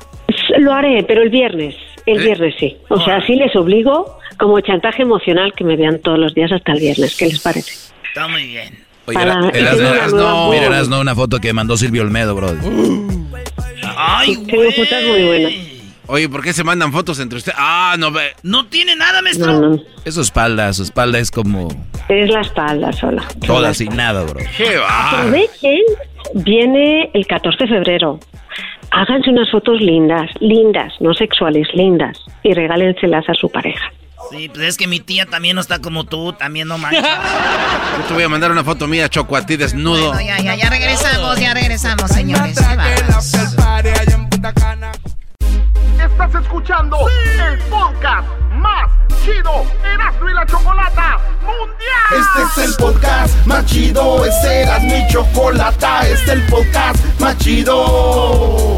Lo 0.60 0.74
haré, 0.74 1.04
pero 1.04 1.24
el 1.24 1.30
viernes. 1.30 1.76
El 2.06 2.20
¿Eh? 2.20 2.26
viernes 2.26 2.56
sí. 2.60 2.78
O 2.90 3.04
sea, 3.04 3.26
sí 3.26 3.36
les 3.36 3.56
obligo 3.56 4.20
como 4.38 4.60
chantaje 4.62 5.02
emocional 5.02 5.54
que 5.56 5.64
me 5.64 5.76
vean 5.76 6.00
todos 6.00 6.20
los 6.20 6.36
días 6.36 6.52
hasta 6.52 6.74
el 6.74 6.80
viernes. 6.80 7.16
¿Qué 7.16 7.26
les 7.26 7.40
parece? 7.40 7.74
Está 8.08 8.28
muy 8.28 8.46
bien. 8.46 8.87
Oye, 9.08 9.22
eras, 9.22 10.12
no, 10.14 10.52
mira, 10.52 10.84
no 10.84 11.00
una 11.00 11.16
foto 11.16 11.40
que 11.40 11.54
mandó 11.54 11.78
Silvio 11.78 12.02
Olmedo, 12.02 12.36
bro. 12.36 12.50
Ay, 13.96 14.36
Tengo 14.46 14.72
fotos 14.72 15.04
muy 15.08 15.24
buenas. 15.24 15.54
Oye, 16.08 16.30
¿por 16.30 16.42
qué 16.44 16.54
se 16.54 16.64
mandan 16.64 16.92
fotos 16.92 17.20
entre 17.20 17.38
ustedes? 17.38 17.58
Ah, 17.60 17.96
no 17.98 18.12
ve. 18.12 18.34
No 18.44 18.66
tiene 18.68 18.96
nada, 18.96 19.22
maestro. 19.22 19.78
Es 20.06 20.16
su 20.16 20.22
espalda, 20.22 20.72
su 20.74 20.84
espalda 20.84 21.20
es 21.20 21.32
como. 21.32 21.68
Es 22.08 22.30
la 22.30 22.42
espalda 22.42 22.92
sola. 22.94 23.26
Toda 23.46 23.74
sin 23.74 23.96
nada, 23.96 24.24
bro. 24.24 24.40
¿Qué 24.56 24.78
va? 24.78 25.12
Aprovechen, 25.12 25.82
viene 26.34 27.10
el 27.14 27.26
14 27.28 27.64
de 27.64 27.70
febrero. 27.70 28.20
Háganse 28.92 29.30
unas 29.30 29.50
fotos 29.52 29.82
lindas, 29.82 30.30
lindas, 30.40 30.94
no 31.02 31.14
sexuales, 31.14 31.68
lindas, 31.74 32.18
y 32.44 32.54
regálenselas 32.54 33.28
a 33.30 33.34
su 33.34 33.50
pareja. 33.50 33.92
Sí, 34.30 34.50
pues 34.50 34.68
es 34.68 34.78
que 34.78 34.88
mi 34.88 35.00
tía 35.00 35.26
también 35.26 35.56
no 35.56 35.62
está 35.62 35.80
como 35.80 36.04
tú, 36.04 36.34
también 36.34 36.68
no 36.68 36.78
manches. 36.78 37.04
Yo 37.98 38.04
te 38.08 38.14
voy 38.14 38.24
a 38.24 38.30
mandar 38.30 38.52
una 38.52 38.64
foto 38.64 38.88
mía, 38.88 39.10
Choco, 39.10 39.36
a 39.36 39.46
ti 39.46 39.58
desnudo. 39.58 40.14
Bueno, 40.14 40.22
ya, 40.22 40.40
ya, 40.40 40.56
ya 40.56 40.70
regresamos, 40.70 41.40
ya 41.40 41.54
regresamos, 41.54 42.12
señores. 42.12 42.58
Estás 46.00 46.36
escuchando 46.42 46.98
el 47.10 47.60
podcast 47.70 48.28
más 48.54 48.90
chido, 49.24 49.64
Erasmo 49.84 50.30
y 50.30 50.34
la 50.34 50.46
Chocolata 50.46 51.20
Mundial. 51.42 52.12
Este 52.12 52.62
es 52.62 52.70
el 52.70 52.76
podcast 52.76 53.46
más 53.46 53.66
chido, 53.66 54.26
este 54.26 54.62
era 54.62 54.80
mi 54.80 55.08
chocolata 55.08 56.08
es 56.08 56.28
el 56.28 56.42
podcast 56.44 57.04
más 57.20 57.38
chido. 57.38 58.78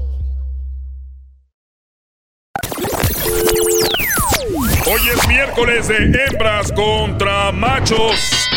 Hoy 4.87 5.01
es 5.15 5.27
miércoles 5.27 5.87
de 5.87 6.25
hembras 6.25 6.71
contra 6.71 7.51
machos. 7.51 8.49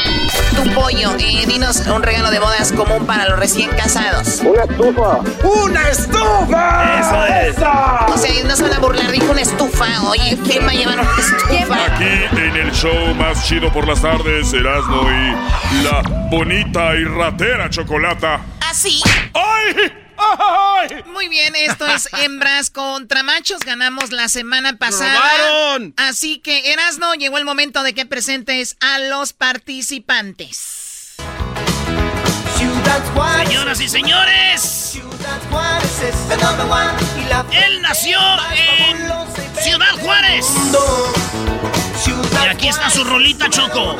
Tu 0.56 0.70
pollo, 0.72 1.14
eh, 1.18 1.44
dinos 1.46 1.86
un 1.86 2.02
regalo 2.02 2.30
de 2.30 2.38
bodas 2.38 2.72
común 2.72 3.06
para 3.06 3.28
los 3.28 3.38
recién 3.38 3.70
casados. 3.70 4.40
Una 4.40 4.64
estufa. 4.64 5.18
¡Una 5.42 5.88
estufa! 5.88 7.00
Eso 7.00 7.26
es. 7.26 7.56
O 7.56 8.18
sea, 8.18 8.44
no 8.44 8.56
se 8.56 8.62
van 8.62 8.72
a 8.72 8.78
burlar, 8.78 9.10
dijo 9.12 9.30
una 9.30 9.42
estufa. 9.42 9.86
Oye, 10.08 10.38
¿quién 10.44 10.66
va 10.66 10.70
a 10.70 10.74
llevar 10.74 11.00
una 11.00 11.10
estufa? 11.18 11.84
Aquí 11.94 12.38
en 12.38 12.56
el 12.56 12.72
show 12.72 13.14
más 13.14 13.46
chido 13.46 13.72
por 13.72 13.86
las 13.86 14.00
tardes, 14.02 14.52
Erasmo 14.52 15.02
y 15.02 15.82
la 15.84 16.02
bonita 16.30 16.96
y 16.96 17.04
ratera 17.04 17.68
chocolata. 17.70 18.40
¿Así? 18.60 19.02
¡Ay! 19.34 20.03
Muy 21.06 21.28
bien, 21.28 21.54
esto 21.56 21.86
es 21.86 22.08
hembras 22.22 22.70
contra 22.70 23.22
machos. 23.22 23.60
Ganamos 23.60 24.10
la 24.12 24.28
semana 24.28 24.76
pasada. 24.76 25.14
¡Robaron! 25.14 25.94
Así 25.96 26.38
que, 26.38 26.72
Erasno, 26.72 27.14
llegó 27.14 27.38
el 27.38 27.44
momento 27.44 27.82
de 27.82 27.94
que 27.94 28.06
presentes 28.06 28.76
a 28.80 28.98
los 28.98 29.32
participantes. 29.32 31.14
Señoras 33.46 33.80
y 33.80 33.88
señores, 33.88 34.98
él 37.52 37.82
nació 37.82 38.18
en 38.52 38.98
Ciudad 39.62 39.92
Juárez. 40.00 40.46
Y 42.06 42.46
aquí 42.48 42.68
está 42.68 42.90
su 42.90 43.02
rolita 43.04 43.48
Choco. 43.48 43.96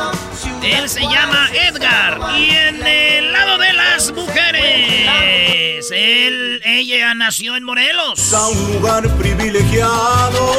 Él 0.62 0.88
se 0.88 1.00
llama 1.00 1.48
Edgar. 1.52 2.18
Y 2.36 2.50
en 2.50 2.86
el 2.86 3.32
lado 3.32 3.58
de 3.58 3.72
las 3.72 4.12
mujeres, 4.12 5.90
él, 5.90 6.60
ella 6.64 7.14
nació 7.14 7.56
en 7.56 7.64
Morelos. 7.64 8.32
a 8.34 8.48
un 8.48 8.72
lugar 8.74 9.08
privilegiado. 9.16 10.52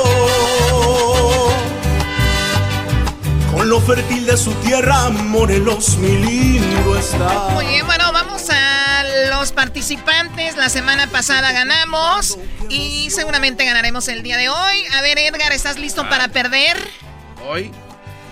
Con 3.52 3.70
lo 3.70 3.80
fértil 3.80 4.26
de 4.26 4.38
su 4.38 4.54
tierra, 4.56 5.10
Morelos, 5.10 5.98
mi 5.98 6.18
lindo 6.18 6.98
está. 6.98 7.50
Muy 7.50 7.66
bien, 7.68 7.86
bueno, 7.86 8.12
vamos 8.12 8.50
a 8.50 9.04
los 9.30 9.52
participantes. 9.52 10.58
La 10.58 10.70
semana 10.70 11.08
pasada 11.08 11.52
ganamos 11.52 12.38
y 12.70 13.10
seguramente 13.12 13.64
ganaremos 13.66 14.08
el 14.08 14.24
día 14.24 14.38
de 14.38 14.50
hoy. 14.50 14.86
A 14.98 15.02
ver, 15.02 15.20
Edgar, 15.20 15.52
¿estás 15.54 15.78
listo 15.78 16.10
para 16.10 16.28
perder? 16.30 17.05
Hoy. 17.48 17.72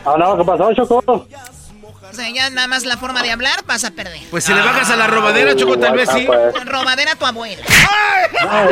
Ah, 0.05 0.15
no, 0.17 0.37
¿qué 0.37 0.43
pasó, 0.43 0.73
Choco? 0.73 1.03
O 1.05 2.15
sea, 2.15 2.29
ya 2.29 2.49
nada 2.49 2.67
más 2.67 2.85
la 2.85 2.97
forma 2.97 3.23
de 3.23 3.31
hablar 3.31 3.63
vas 3.65 3.85
a 3.85 3.91
perder. 3.91 4.21
Pues 4.29 4.43
si 4.43 4.53
le 4.53 4.61
bajas 4.61 4.89
a 4.91 4.95
la 4.95 5.07
robadera, 5.07 5.55
Choco, 5.55 5.79
tal 5.79 5.93
vez 5.95 6.09
sí. 6.09 6.27
Robadera 6.65 7.13
a 7.13 7.15
tu 7.15 7.25
abuela. 7.25 7.63
Ah, 8.41 8.67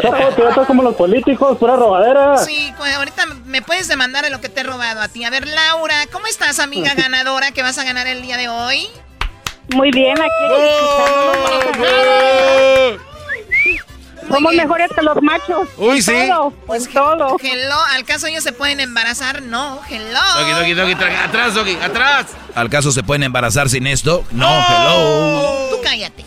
Choco, 0.00 0.16
tú 0.36 0.48
estás 0.48 0.66
como 0.66 0.82
los 0.82 0.94
políticos, 0.94 1.58
pura 1.58 1.76
robadera. 1.76 2.38
Sí, 2.38 2.72
pues 2.78 2.94
ahorita 2.94 3.26
me 3.44 3.60
puedes 3.62 3.88
demandar 3.88 4.24
de 4.24 4.30
lo 4.30 4.40
que 4.40 4.48
te 4.48 4.60
he 4.60 4.64
robado 4.64 5.02
a 5.02 5.08
ti. 5.08 5.24
A 5.24 5.30
ver, 5.30 5.46
Laura, 5.46 6.06
¿cómo 6.12 6.26
estás, 6.26 6.58
amiga 6.58 6.94
ganadora, 6.96 7.50
que 7.50 7.62
vas 7.62 7.76
a 7.78 7.84
ganar 7.84 8.06
el 8.06 8.22
día 8.22 8.36
de 8.36 8.48
hoy? 8.48 8.88
Muy 9.74 9.90
bien, 9.90 10.16
aquí 10.16 11.56
Somos 14.28 14.54
mejores 14.54 14.90
que 14.94 15.02
los 15.02 15.20
machos. 15.22 15.68
Uy, 15.76 15.96
En 15.98 16.02
sí. 16.02 16.12
Todo, 16.28 16.50
pues 16.66 16.88
todo. 16.90 17.36
Hello, 17.42 17.76
¿al 17.92 18.04
caso 18.04 18.26
ellos 18.26 18.42
se 18.42 18.52
pueden 18.52 18.80
embarazar? 18.80 19.42
No, 19.42 19.80
hello. 19.88 20.20
Doggy, 20.38 20.52
doggy, 20.52 20.74
doggy, 20.74 20.94
tra- 20.94 21.24
atrás, 21.24 21.54
Doggy, 21.54 21.76
atrás. 21.82 22.26
¿Al 22.54 22.68
caso 22.70 22.90
se 22.92 23.02
pueden 23.02 23.22
embarazar 23.22 23.68
sin 23.68 23.86
esto? 23.86 24.24
No, 24.32 24.48
hello. 24.68 25.68
Tú 25.70 25.76
cállate. 25.82 26.24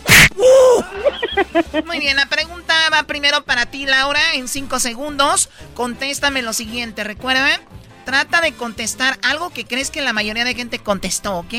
Muy 1.85 1.99
bien, 1.99 2.15
la 2.17 2.25
pregunta 2.27 2.73
va 2.91 3.03
primero 3.03 3.43
para 3.43 3.65
ti, 3.65 3.85
Laura, 3.85 4.21
en 4.33 4.47
cinco 4.47 4.79
segundos. 4.79 5.49
Contéstame 5.73 6.41
lo 6.41 6.53
siguiente, 6.53 7.03
recuerda, 7.03 7.59
trata 8.05 8.41
de 8.41 8.53
contestar 8.53 9.17
algo 9.23 9.49
que 9.51 9.65
crees 9.65 9.91
que 9.91 10.01
la 10.01 10.13
mayoría 10.13 10.43
de 10.43 10.55
gente 10.55 10.79
contestó, 10.79 11.37
¿ok? 11.37 11.53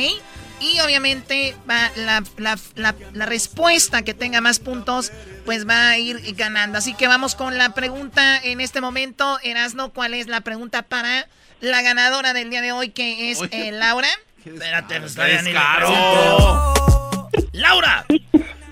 Y 0.61 0.79
obviamente 0.81 1.57
va 1.69 1.91
la, 1.97 2.23
la- 2.37 2.59
la- 2.75 2.95
la 3.15 3.27
respuesta 3.27 4.03
que 4.03 4.13
tenga 4.15 4.41
más 4.41 4.59
puntos, 4.59 5.11
pues 5.47 5.67
va 5.69 5.89
a 5.91 5.99
ir 5.99 6.21
ganando. 6.37 6.79
Así 6.79 6.95
que 6.95 7.07
vamos 7.09 7.35
con 7.35 7.57
la 7.57 7.73
pregunta 7.75 8.39
en 8.43 8.61
este 8.61 8.81
momento. 8.81 9.39
Erasno, 9.43 9.91
¿cuál 9.93 10.15
es 10.15 10.27
la 10.27 10.43
pregunta 10.43 10.83
para 10.83 11.27
la 11.61 11.83
ganadora 11.83 12.33
del 12.35 12.51
día 12.51 12.61
de 12.61 12.73
hoy, 12.73 12.91
que 12.91 13.31
es 13.31 13.39
eh, 13.51 13.73
Laura? 13.73 14.09
Espérate, 14.45 15.01
pues, 15.01 15.17
le 15.17 15.25
descaro. 15.43 15.87
presento. 15.89 17.31
Laura, 17.53 18.07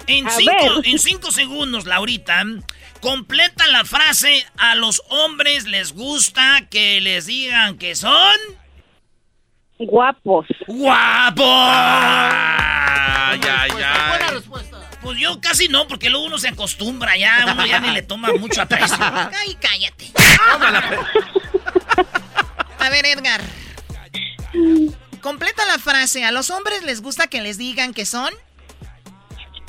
en 0.06 0.26
cinco, 0.30 0.82
en 0.84 0.98
cinco 0.98 1.30
segundos, 1.32 1.84
Laurita, 1.86 2.42
completa 3.00 3.66
la 3.68 3.84
frase. 3.84 4.46
A 4.56 4.74
los 4.74 5.02
hombres 5.08 5.64
les 5.66 5.92
gusta 5.92 6.66
que 6.70 7.00
les 7.00 7.26
digan 7.26 7.76
que 7.78 7.94
son 7.96 8.36
Guapos. 9.78 10.46
guapos. 10.66 11.46
Ay, 11.46 13.40
ay, 13.48 13.70
ay. 13.84 14.42
Pues 15.00 15.18
yo 15.20 15.40
casi 15.40 15.68
no, 15.68 15.86
porque 15.86 16.10
luego 16.10 16.26
uno 16.26 16.38
se 16.38 16.48
acostumbra 16.48 17.16
ya, 17.16 17.46
uno 17.52 17.64
ya 17.64 17.78
ni 17.80 17.92
le 17.92 18.02
toma 18.02 18.32
mucho 18.32 18.60
aprecio. 18.62 18.96
Ay, 19.00 19.56
cállate. 19.60 20.12
A 22.78 22.90
ver, 22.90 23.06
Edgar. 23.06 23.40
Completa 25.20 25.64
la 25.66 25.78
frase. 25.78 26.24
¿A 26.24 26.32
los 26.32 26.50
hombres 26.50 26.82
les 26.82 27.00
gusta 27.00 27.28
que 27.28 27.40
les 27.40 27.58
digan 27.58 27.94
que 27.94 28.04
son? 28.04 28.32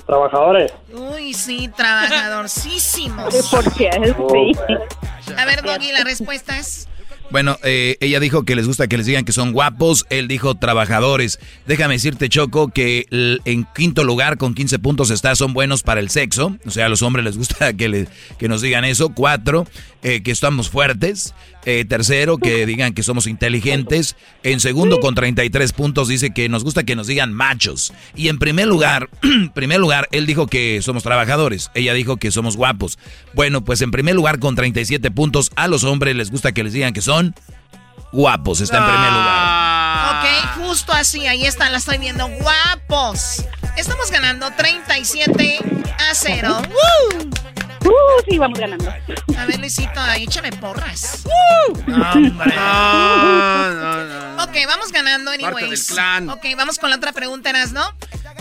Trabajadores. 0.07 0.73
Uy, 0.91 1.35
sí, 1.35 1.69
trabajadorcísimos. 1.75 3.49
¿Por 3.51 3.73
qué? 3.75 3.91
Sí. 4.31 5.33
A 5.37 5.45
ver, 5.45 5.61
Doggy, 5.61 5.91
la 5.91 6.03
respuesta 6.03 6.57
es... 6.57 6.87
Bueno, 7.31 7.57
eh, 7.63 7.95
ella 7.99 8.19
dijo 8.19 8.43
que 8.43 8.55
les 8.55 8.65
gusta 8.65 8.87
que 8.87 8.97
les 8.97 9.05
digan 9.05 9.23
que 9.23 9.33
son 9.33 9.51
guapos, 9.51 10.05
él 10.09 10.27
dijo 10.27 10.55
trabajadores. 10.55 11.39
Déjame 11.67 11.93
decirte, 11.93 12.27
Choco, 12.27 12.69
que 12.69 13.05
en 13.45 13.67
quinto 13.75 14.03
lugar 14.03 14.37
con 14.37 14.55
15 14.55 14.79
puntos 14.79 15.11
está, 15.11 15.35
son 15.35 15.53
buenos 15.53 15.83
para 15.83 15.99
el 15.99 16.09
sexo. 16.09 16.57
O 16.65 16.71
sea, 16.71 16.87
a 16.87 16.89
los 16.89 17.03
hombres 17.03 17.23
les 17.25 17.37
gusta 17.37 17.73
que, 17.77 17.87
le- 17.87 18.07
que 18.39 18.47
nos 18.47 18.61
digan 18.61 18.83
eso. 18.83 19.09
Cuatro, 19.09 19.67
eh, 20.03 20.23
que 20.23 20.31
estamos 20.31 20.69
fuertes. 20.69 21.33
Eh, 21.65 21.85
tercero, 21.85 22.37
que 22.37 22.65
digan 22.65 22.93
que 22.93 23.03
somos 23.03 23.27
inteligentes. 23.27 24.15
En 24.43 24.59
segundo, 24.59 24.99
con 24.99 25.15
33 25.15 25.73
puntos, 25.73 26.07
dice 26.07 26.31
que 26.31 26.47
nos 26.49 26.63
gusta 26.63 26.83
que 26.83 26.95
nos 26.95 27.07
digan 27.07 27.33
machos. 27.33 27.93
Y 28.15 28.29
en 28.29 28.39
primer 28.39 28.67
lugar, 28.67 29.09
primer 29.53 29.79
lugar, 29.79 30.07
él 30.11 30.25
dijo 30.25 30.47
que 30.47 30.81
somos 30.81 31.03
trabajadores. 31.03 31.71
Ella 31.73 31.93
dijo 31.93 32.17
que 32.17 32.31
somos 32.31 32.55
guapos. 32.55 32.97
Bueno, 33.33 33.63
pues 33.63 33.81
en 33.81 33.91
primer 33.91 34.15
lugar, 34.15 34.39
con 34.39 34.55
37 34.55 35.11
puntos, 35.11 35.51
a 35.55 35.67
los 35.67 35.83
hombres 35.83 36.15
les 36.15 36.31
gusta 36.31 36.51
que 36.51 36.63
les 36.63 36.73
digan 36.73 36.93
que 36.93 37.01
son 37.01 37.35
guapos. 38.11 38.61
Está 38.61 38.77
en 38.77 38.83
primer 38.85 39.11
lugar. 39.11 39.69
Ok, 40.19 40.65
justo 40.65 40.93
así, 40.93 41.27
ahí 41.27 41.45
está, 41.45 41.69
la 41.69 41.77
estoy 41.77 41.97
viendo. 41.97 42.27
Guapos. 42.27 43.45
Estamos 43.77 44.11
ganando 44.11 44.49
37 44.51 45.59
a 46.09 46.13
0. 46.13 46.61
¡Woo! 46.69 47.29
Uh, 47.85 48.23
sí, 48.29 48.37
vamos 48.37 48.59
ganando. 48.59 48.89
A 49.37 49.45
ver, 49.45 49.59
Luisito, 49.59 50.01
échame 50.17 50.51
porras. 50.53 51.23
Hombre. 51.87 52.55
No, 52.55 53.73
no, 53.73 54.35
no. 54.35 54.43
Ok, 54.43 54.55
vamos 54.67 54.91
ganando, 54.91 55.31
anyways. 55.31 55.87
del 55.87 55.95
clan. 55.95 56.29
Ok, 56.29 56.45
vamos 56.57 56.77
con 56.79 56.89
la 56.89 56.97
otra 56.97 57.11
pregunta, 57.13 57.49
¿eras, 57.49 57.71
no? 57.71 57.83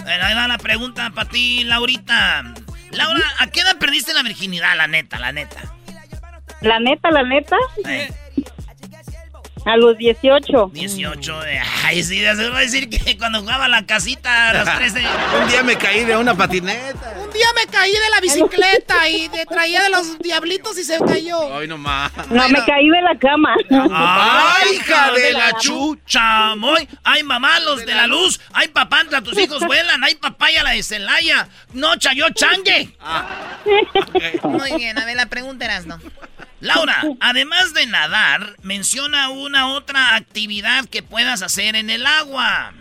Bueno, 0.02 0.24
ahí 0.24 0.34
va 0.34 0.48
la 0.48 0.58
pregunta 0.58 1.10
para 1.14 1.28
ti, 1.28 1.64
Laurita. 1.64 2.54
Laura, 2.90 3.22
¿a 3.38 3.46
qué 3.48 3.60
edad 3.60 3.76
perdiste 3.78 4.14
la 4.14 4.22
virginidad, 4.22 4.76
la 4.76 4.86
neta, 4.86 5.18
la 5.18 5.32
neta? 5.32 5.60
La 6.60 6.80
neta, 6.80 7.10
la 7.10 7.22
neta, 7.22 7.56
Eh, 7.86 8.10
A 9.68 9.76
los 9.76 9.98
18. 9.98 10.70
18. 10.72 11.44
eh, 11.44 11.60
Ay, 11.84 12.02
sí, 12.02 12.20
se 12.20 12.48
va 12.48 12.56
a 12.56 12.60
decir 12.62 12.88
que 12.88 13.18
cuando 13.18 13.40
jugaba 13.40 13.68
la 13.68 13.84
casita 13.84 14.48
a 14.48 14.54
los 14.54 14.76
13. 14.76 15.02
Un 15.42 15.48
día 15.50 15.62
me 15.62 15.76
caí 15.76 16.04
de 16.04 16.16
una 16.16 16.34
patineta. 16.34 17.14
Un 17.22 17.30
día 17.30 17.46
me 17.54 17.70
caí 17.70 17.92
de 17.92 18.10
la 18.14 18.20
bicicleta 18.22 19.08
y 19.10 19.28
de, 19.28 19.44
traía 19.44 19.82
de 19.82 19.90
los 19.90 20.18
diablitos 20.20 20.78
y 20.78 20.84
se 20.84 20.98
cayó. 20.98 21.54
Ay, 21.54 21.68
no 21.68 21.76
más. 21.76 22.10
No, 22.30 22.48
me 22.48 22.64
caí 22.64 22.88
de 22.88 23.02
la 23.02 23.18
cama. 23.18 23.54
¡Ay, 23.92 24.76
hija 24.76 25.12
de 25.12 25.32
la 25.32 25.52
chucha! 25.58 26.54
Moy. 26.56 26.88
¡Ay, 27.04 27.22
mamá, 27.22 27.60
los 27.60 27.84
de 27.84 27.94
la 27.94 28.06
luz! 28.06 28.40
¡Ay, 28.54 28.68
papantla, 28.68 29.20
tus 29.20 29.38
hijos 29.38 29.62
vuelan! 29.66 30.02
¡Ay, 30.02 30.14
papaya, 30.14 30.62
la 30.62 30.70
de 30.70 30.82
Celaya! 30.82 31.46
¡No, 31.74 31.94
chayo 31.96 32.24
changue! 32.30 32.96
Muy 34.44 34.72
bien, 34.76 34.98
a 34.98 35.04
ver, 35.04 35.16
la 35.16 35.26
pregunta 35.26 35.66
eras, 35.66 35.84
¿no? 35.84 35.98
Laura, 36.60 37.02
además 37.20 37.74
de 37.74 37.86
nadar, 37.86 38.56
menciona 38.62 39.30
una 39.30 39.72
otra 39.72 40.16
actividad 40.16 40.86
que 40.86 41.02
puedas 41.02 41.42
hacer 41.42 41.76
en 41.76 41.90
el 41.90 42.06
agua. 42.06 42.72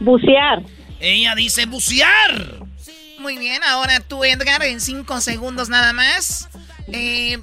Bucear. 0.00 0.62
Ella 1.00 1.34
dice 1.34 1.66
bucear. 1.66 2.62
Muy 3.18 3.38
bien, 3.38 3.62
ahora 3.64 4.00
tú, 4.00 4.24
Edgar, 4.24 4.62
en 4.64 4.80
cinco 4.80 5.20
segundos 5.20 5.68
nada 5.68 5.92
más. 5.92 6.48
Eh, 6.88 7.38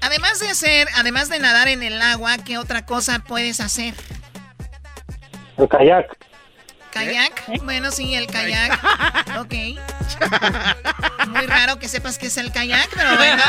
además 0.00 0.40
de 0.40 0.48
hacer, 0.48 0.88
además 0.96 1.28
de 1.28 1.38
nadar 1.38 1.68
en 1.68 1.82
el 1.82 2.00
agua, 2.00 2.38
¿qué 2.38 2.56
otra 2.56 2.86
cosa 2.86 3.22
puedes 3.26 3.60
hacer? 3.60 3.94
El 5.58 5.68
kayak. 5.68 6.16
¿Kayak? 6.92 7.42
Bueno, 7.64 7.90
sí, 7.90 8.14
el 8.14 8.26
kayak. 8.26 8.78
Ok. 9.40 9.54
Muy 11.28 11.46
raro 11.46 11.78
que 11.78 11.88
sepas 11.88 12.18
que 12.18 12.26
es 12.26 12.36
el 12.36 12.52
kayak, 12.52 12.88
pero 12.94 13.16
bueno. 13.16 13.42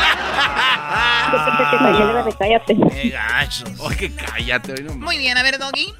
cállate. 2.38 2.76
Qué 2.90 3.10
gacho. 3.10 3.64
Oye, 3.78 4.12
cállate. 4.14 4.72
hoy 4.72 4.82
no- 4.84 4.94
Muy 4.94 5.18
bien, 5.18 5.36
a 5.36 5.42
ver, 5.42 5.58
Doggy. 5.58 5.92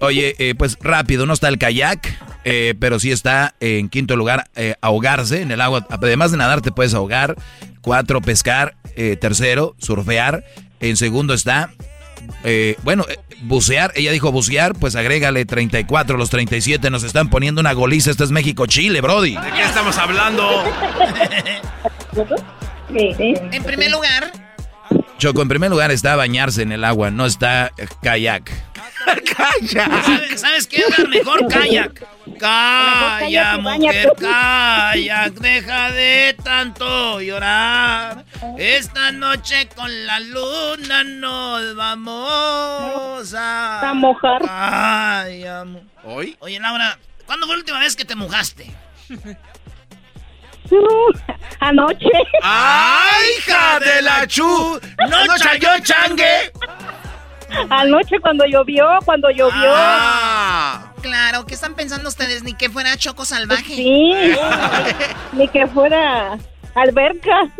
Oye, 0.00 0.34
eh, 0.38 0.54
pues 0.56 0.76
rápido, 0.80 1.26
no 1.26 1.32
está 1.34 1.48
el 1.48 1.58
kayak, 1.58 2.08
eh, 2.44 2.74
pero 2.80 2.98
sí 2.98 3.12
está 3.12 3.54
en 3.60 3.88
quinto 3.88 4.16
lugar 4.16 4.48
eh, 4.56 4.74
ahogarse 4.80 5.42
en 5.42 5.50
el 5.50 5.60
agua. 5.60 5.86
Además 5.90 6.30
de 6.32 6.38
nadar, 6.38 6.60
te 6.60 6.72
puedes 6.72 6.94
ahogar. 6.94 7.36
Cuatro, 7.82 8.20
pescar. 8.20 8.74
Eh, 8.96 9.16
tercero, 9.16 9.74
surfear. 9.78 10.44
En 10.80 10.96
segundo 10.96 11.34
está, 11.34 11.70
eh, 12.44 12.76
bueno, 12.82 13.04
eh, 13.08 13.18
bucear. 13.42 13.92
Ella 13.94 14.12
dijo 14.12 14.32
bucear, 14.32 14.74
pues 14.74 14.96
agrégale 14.96 15.44
34, 15.44 16.16
los 16.16 16.30
37 16.30 16.90
nos 16.90 17.02
están 17.02 17.30
poniendo 17.30 17.60
una 17.60 17.72
goliza. 17.72 18.10
Esto 18.10 18.24
es 18.24 18.30
México-Chile, 18.30 19.00
Brody. 19.00 19.36
¿De 19.36 19.52
qué 19.52 19.62
estamos 19.62 19.96
hablando? 19.98 20.48
En 22.92 23.62
primer 23.62 23.88
lugar, 23.88 24.32
Choco, 25.20 25.42
en 25.42 25.48
primer 25.48 25.70
lugar 25.70 25.90
está 25.90 26.16
bañarse 26.16 26.62
en 26.62 26.72
el 26.72 26.82
agua, 26.82 27.10
no 27.10 27.26
está 27.26 27.72
eh, 27.76 27.86
kayak. 29.06 30.04
¿Sabes, 30.04 30.40
¿Sabes 30.40 30.66
qué, 30.66 30.82
Edgar? 30.82 31.08
Mejor 31.08 31.48
kayak. 31.48 31.92
Calla, 32.38 33.58
mujer, 33.58 34.12
kayak. 34.18 35.32
Deja 35.34 35.90
de 35.92 36.36
tanto 36.42 37.20
llorar. 37.20 38.24
Esta 38.56 39.12
noche 39.12 39.68
con 39.74 39.90
la 40.06 40.20
luna 40.20 41.04
nos 41.04 41.74
vamos 41.74 43.34
a... 43.34 43.90
A 43.90 43.94
mojar. 43.94 44.42
Ay, 44.48 45.44
amo. 45.44 45.82
¿Hoy? 46.04 46.36
Oye, 46.40 46.58
Laura, 46.58 46.98
¿cuándo 47.26 47.46
fue 47.46 47.56
la 47.56 47.60
última 47.60 47.80
vez 47.80 47.96
que 47.96 48.04
te 48.04 48.14
mojaste? 48.14 48.70
Anoche. 51.60 52.08
¡Ay, 52.42 53.24
hija 53.38 53.80
de 53.80 54.02
la 54.02 54.26
chu! 54.26 54.80
¡No 55.08 55.36
chayó 55.36 55.68
changue! 55.82 56.52
Anoche 57.70 58.20
cuando 58.20 58.44
llovió, 58.46 58.86
cuando 59.04 59.30
llovió. 59.30 59.72
Ah. 59.74 60.92
claro, 61.02 61.46
¿qué 61.46 61.54
están 61.54 61.74
pensando 61.74 62.08
ustedes? 62.08 62.42
Ni 62.42 62.54
que 62.54 62.70
fuera 62.70 62.96
choco 62.96 63.24
salvaje. 63.24 63.74
Sí. 63.74 64.34
Ni 65.32 65.48
que 65.48 65.66
fuera 65.66 66.38
alberca. 66.74 67.50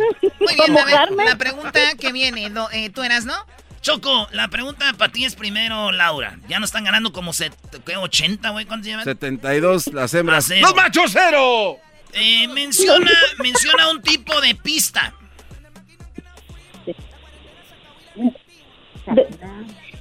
Muy 0.41 0.55
bien, 0.55 0.79
a 0.79 0.85
ver, 0.85 1.11
la 1.27 1.37
pregunta 1.37 1.81
que 1.99 2.13
viene, 2.13 2.53
eh, 2.73 2.91
tú 2.91 3.03
eras, 3.03 3.25
¿no? 3.25 3.35
Choco, 3.81 4.29
la 4.33 4.49
pregunta 4.49 4.93
para 4.99 5.11
ti 5.11 5.25
es 5.25 5.35
primero, 5.35 5.91
Laura. 5.91 6.39
Ya 6.49 6.59
no 6.59 6.67
están 6.67 6.85
ganando 6.85 7.13
como 7.13 7.33
set, 7.33 7.55
¿qué, 7.87 7.97
80, 7.97 8.51
güey. 8.51 8.67
¿Cuántos 8.67 8.87
llevan? 8.87 9.05
72 9.05 9.89
las 9.95 10.13
hembras. 10.13 10.45
Cero. 10.49 10.67
¡Los 10.67 10.75
machos 10.75 11.11
cero! 11.13 11.79
Eh, 12.13 12.47
menciona, 12.49 13.11
menciona 13.39 13.91
un 13.91 14.03
tipo 14.03 14.39
de 14.41 14.55
pista. 14.55 15.15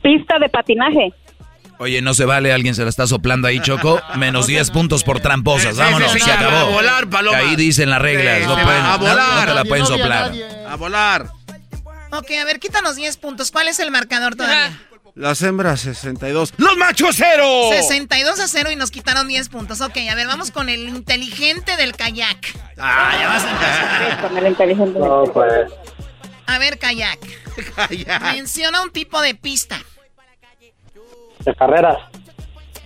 Pista 0.02 0.40
de 0.40 0.50
patinaje. 0.50 1.14
Oye, 1.78 2.02
no 2.02 2.14
se 2.14 2.26
vale, 2.26 2.52
alguien 2.52 2.76
se 2.76 2.84
la 2.84 2.90
está 2.90 3.08
soplando 3.08 3.48
ahí, 3.48 3.62
Choco. 3.62 4.02
Menos 4.16 4.48
10 4.48 4.72
puntos 4.72 5.04
por 5.04 5.22
tramposas. 5.22 5.78
Vámonos, 5.78 6.12
se 6.12 6.30
a 6.30 6.36
acabó. 6.36 6.72
volar, 6.72 7.10
paloma. 7.10 7.38
Ahí 7.38 7.56
dicen 7.56 7.90
las 7.90 8.02
reglas. 8.02 8.46
No 8.46 8.56
pueden, 8.56 8.84
a 8.84 8.98
volar. 8.98 9.40
no 9.40 9.46
te 9.46 9.54
la 9.54 9.66
pueden 9.66 9.86
soplar. 9.86 10.32
A 10.70 10.76
volar. 10.76 11.30
Ok, 12.12 12.32
a 12.42 12.46
ver, 12.46 12.60
quítanos 12.60 12.96
10 12.96 13.18
puntos. 13.18 13.52
¿Cuál 13.52 13.68
es 13.70 13.80
el 13.80 13.92
marcador 13.92 14.36
todavía? 14.36 14.78
Las 15.16 15.42
hembras 15.42 15.82
62. 15.82 16.54
¡Los 16.58 16.78
machos 16.78 17.16
cero! 17.18 17.70
62 17.72 18.40
a 18.40 18.48
0 18.48 18.72
y 18.72 18.76
nos 18.76 18.90
quitaron 18.92 19.28
10 19.28 19.50
puntos. 19.50 19.82
Ok, 19.82 19.98
a 20.10 20.16
ver, 20.16 20.28
vamos 20.28 20.52
con 20.52 20.70
el 20.70 20.88
inteligente 20.88 21.76
del 21.78 21.94
kayak. 21.96 22.38
Ah, 22.78 23.12
ya 23.20 23.28
vas 23.28 23.44
a 23.44 23.52
empezar. 23.52 24.22
Con 24.22 24.38
el 24.38 24.48
inteligente. 24.48 25.00
No, 25.00 25.24
pues. 25.34 25.72
A 26.48 26.58
ver, 26.58 26.78
kayak. 26.80 27.20
Menciona 28.34 28.82
un 28.82 28.92
tipo 28.92 29.22
de 29.22 29.36
pista. 29.36 29.80
De 31.46 31.56
carreras. 31.56 31.98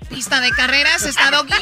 Pista 0.09 0.39
de 0.41 0.51
carreras, 0.51 1.03
¿está 1.05 1.31
Doggy? 1.31 1.53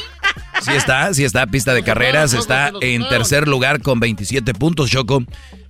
Sí 0.61 0.71
está, 0.71 1.13
sí 1.13 1.23
está, 1.23 1.47
pista 1.47 1.73
de 1.73 1.83
carreras, 1.83 2.33
está 2.33 2.71
en 2.81 3.07
tercer 3.07 3.47
lugar 3.47 3.81
con 3.81 3.99
27 3.99 4.53
puntos, 4.53 4.89
Choco. 4.89 5.23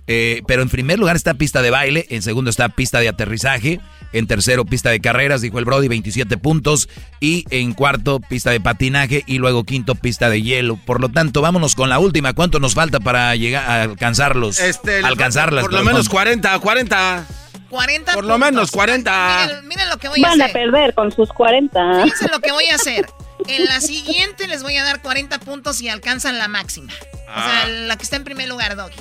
Eh, 0.08 0.42
pero 0.48 0.62
en 0.62 0.68
primer 0.68 0.98
lugar 0.98 1.14
está 1.16 1.34
pista 1.34 1.62
de 1.62 1.70
baile, 1.70 2.06
en 2.10 2.22
segundo 2.22 2.50
está 2.50 2.68
pista 2.68 2.98
de 2.98 3.08
aterrizaje, 3.08 3.80
en 4.12 4.26
tercero 4.26 4.64
pista 4.64 4.90
de 4.90 5.00
carreras, 5.00 5.40
dijo 5.42 5.58
el 5.60 5.64
Brody, 5.64 5.86
27 5.88 6.36
puntos, 6.38 6.88
y 7.20 7.44
en 7.50 7.72
cuarto 7.72 8.18
pista 8.20 8.50
de 8.50 8.60
patinaje 8.60 9.22
y 9.26 9.38
luego 9.38 9.64
quinto 9.64 9.94
pista 9.94 10.28
de 10.28 10.42
hielo. 10.42 10.76
Por 10.76 11.00
lo 11.00 11.08
tanto, 11.08 11.40
vámonos 11.40 11.74
con 11.76 11.88
la 11.88 11.98
última. 12.00 12.32
¿Cuánto 12.32 12.58
nos 12.58 12.74
falta 12.74 12.98
para 13.00 13.34
llegar 13.36 13.64
a 13.70 13.82
alcanzarlos? 13.82 14.58
Este, 14.58 14.98
Alcanzarlas. 14.98 15.62
Por 15.64 15.72
lo 15.72 15.84
menos 15.84 16.08
40, 16.08 16.58
40. 16.58 17.26
40 17.70 18.12
Por 18.12 18.24
lo 18.24 18.36
menos 18.38 18.70
40. 18.70 19.46
Miren, 19.46 19.68
miren 19.68 19.88
lo 19.88 19.96
que 19.98 20.08
voy 20.08 20.22
a 20.22 20.28
Van 20.28 20.42
a 20.42 20.44
hacer. 20.46 20.52
perder 20.70 20.94
con 20.94 21.10
sus 21.10 21.30
40. 21.32 22.02
Fíjense 22.04 22.28
lo 22.30 22.40
que 22.40 22.52
voy 22.52 22.66
a 22.66 22.74
hacer. 22.74 23.06
En 23.48 23.64
la 23.64 23.80
siguiente 23.80 24.46
les 24.46 24.62
voy 24.62 24.76
a 24.76 24.84
dar 24.84 25.00
40 25.00 25.38
puntos 25.40 25.80
y 25.80 25.88
alcanzan 25.88 26.38
la 26.38 26.48
máxima. 26.48 26.92
O 26.92 27.34
sea, 27.34 27.62
Ah. 27.64 27.68
la 27.68 27.96
que 27.96 28.02
está 28.02 28.16
en 28.16 28.24
primer 28.24 28.46
lugar, 28.48 28.76
Doggy. 28.76 28.94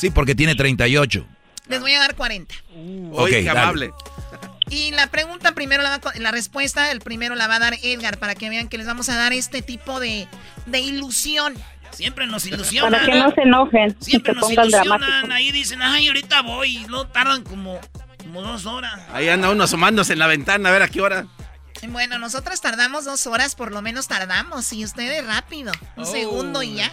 Sí, 0.00 0.10
porque 0.10 0.34
tiene 0.34 0.54
38. 0.54 1.26
Les 1.68 1.80
voy 1.80 1.92
a 1.92 1.98
dar 2.00 2.14
40. 2.16 2.54
Uy, 2.74 3.08
Ok, 3.12 3.28
qué 3.28 3.50
amable. 3.50 3.92
Y 4.70 4.92
la 4.92 5.08
pregunta 5.08 5.52
primero, 5.52 5.82
la, 5.82 5.98
va 5.98 6.12
la 6.16 6.30
respuesta, 6.30 6.90
el 6.92 7.00
primero 7.00 7.34
la 7.34 7.48
va 7.48 7.56
a 7.56 7.58
dar 7.58 7.74
Edgar 7.82 8.18
para 8.18 8.34
que 8.34 8.48
vean 8.48 8.68
que 8.68 8.78
les 8.78 8.86
vamos 8.86 9.08
a 9.08 9.16
dar 9.16 9.32
este 9.32 9.62
tipo 9.62 10.00
de, 10.00 10.26
de 10.66 10.78
ilusión. 10.80 11.54
Siempre 11.90 12.26
nos 12.28 12.46
ilusionan. 12.46 12.92
Para 12.92 13.04
que 13.12 13.18
no 13.18 13.30
se 13.34 13.42
enojen. 13.42 13.96
Siempre 14.00 14.32
se 14.32 14.40
nos 14.40 14.50
ilusionan. 14.52 15.00
dramáticos. 15.00 15.30
Ahí 15.36 15.50
dicen, 15.52 15.82
ay, 15.82 16.06
ahorita 16.08 16.42
voy. 16.42 16.76
Y 16.78 16.84
no 16.86 17.06
tardan 17.08 17.42
como, 17.42 17.78
como 18.18 18.42
dos 18.42 18.64
horas. 18.64 19.00
Ahí 19.12 19.28
anda 19.28 19.50
uno 19.50 19.64
asomándose 19.64 20.12
en 20.12 20.20
la 20.20 20.28
ventana 20.28 20.68
a 20.68 20.72
ver 20.72 20.82
a 20.82 20.88
qué 20.88 21.00
hora. 21.00 21.26
Bueno, 21.88 22.18
nosotras 22.18 22.60
tardamos 22.60 23.04
dos 23.04 23.26
horas, 23.26 23.54
por 23.56 23.72
lo 23.72 23.82
menos 23.82 24.06
tardamos. 24.06 24.72
Y 24.72 24.84
ustedes 24.84 25.26
rápido. 25.26 25.72
Un 25.96 26.04
Oh. 26.04 26.06
segundo 26.06 26.62
y 26.62 26.74
ya. 26.76 26.90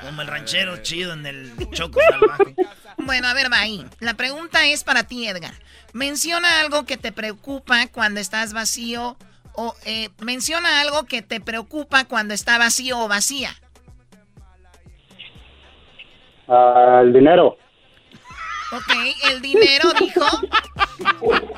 Como 0.00 0.22
el 0.22 0.28
ranchero 0.28 0.78
chido 0.82 1.12
en 1.12 1.26
el 1.26 1.52
choco 1.72 2.00
salvaje. 2.10 2.54
Bueno, 2.98 3.28
a 3.28 3.34
ver, 3.34 3.52
va 3.52 3.58
ahí. 3.60 3.84
La 4.00 4.14
pregunta 4.14 4.66
es 4.66 4.84
para 4.84 5.04
ti, 5.04 5.26
Edgar. 5.26 5.54
Menciona 5.92 6.60
algo 6.60 6.84
que 6.86 6.96
te 6.96 7.12
preocupa 7.12 7.86
cuando 7.88 8.20
estás 8.20 8.52
vacío 8.52 9.16
o 9.54 9.74
eh, 9.84 10.08
menciona 10.20 10.80
algo 10.80 11.04
que 11.04 11.20
te 11.20 11.40
preocupa 11.40 12.04
cuando 12.06 12.32
está 12.32 12.56
vacío 12.58 12.98
o 13.00 13.08
vacía. 13.08 13.50
Ah, 16.48 17.00
el 17.02 17.12
dinero. 17.12 17.56
Ok, 18.72 18.92
el 19.30 19.42
dinero 19.42 19.92
dijo. 19.98 20.24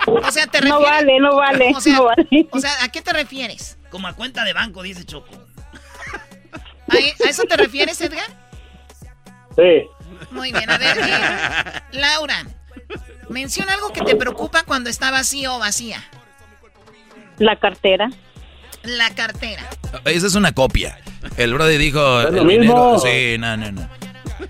O 0.07 0.31
sea, 0.33 0.47
te 0.49 0.61
No 0.61 0.79
refieres. 0.79 0.91
vale, 0.91 1.21
no 1.21 1.37
vale, 1.37 1.73
O 1.77 1.81
sea, 1.81 1.95
no 1.97 2.05
vale. 2.05 2.49
o 2.51 2.59
sea, 2.59 2.73
¿a 2.83 2.89
qué 2.91 3.01
te 3.03 3.13
refieres? 3.13 3.79
Como 3.91 4.09
a 4.09 4.15
cuenta 4.15 4.43
de 4.45 4.53
banco, 4.53 4.83
dice 4.83 5.05
Choco. 5.05 5.31
¿A, 6.89 6.97
a 6.97 7.29
eso 7.29 7.45
te 7.45 7.57
refieres, 7.57 8.01
Edgar? 8.01 8.27
Sí. 9.57 9.87
Muy 10.31 10.53
bien, 10.53 10.69
a 10.71 10.79
ver, 10.79 10.97
eh, 10.99 11.83
Laura, 11.93 12.45
menciona 13.29 13.75
algo 13.75 13.93
que 13.93 14.03
te 14.03 14.17
preocupa 14.17 14.63
cuando 14.65 14.91
está 14.91 15.11
vacío 15.11 15.55
o 15.57 15.59
vacía. 15.59 16.03
La 17.39 17.57
cartera. 17.57 18.11
La 18.83 19.11
cartera. 19.15 19.63
Esa 20.05 20.27
es 20.27 20.35
una 20.35 20.53
copia. 20.53 20.99
El 21.37 21.55
Brody 21.55 21.79
dijo. 21.79 22.21
Es 22.23 22.33
lo 22.33 22.45
mismo. 22.45 22.99
Sí, 22.99 23.37
no, 23.39 23.57
no, 23.57 23.73
no. 23.73 23.89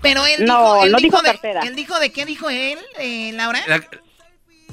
Pero 0.01 0.25
él 0.25 0.45
No, 0.45 0.73
dijo, 0.73 0.83
él 0.85 0.91
no 0.91 0.97
dijo 0.97 1.17
dijo 1.17 1.21
de, 1.21 1.31
cartera. 1.31 1.61
él 1.61 1.75
dijo 1.75 1.99
de 1.99 2.11
qué 2.11 2.25
dijo 2.25 2.49
él, 2.49 2.77
eh, 2.99 3.31
Laura. 3.33 3.59
La- 3.67 3.81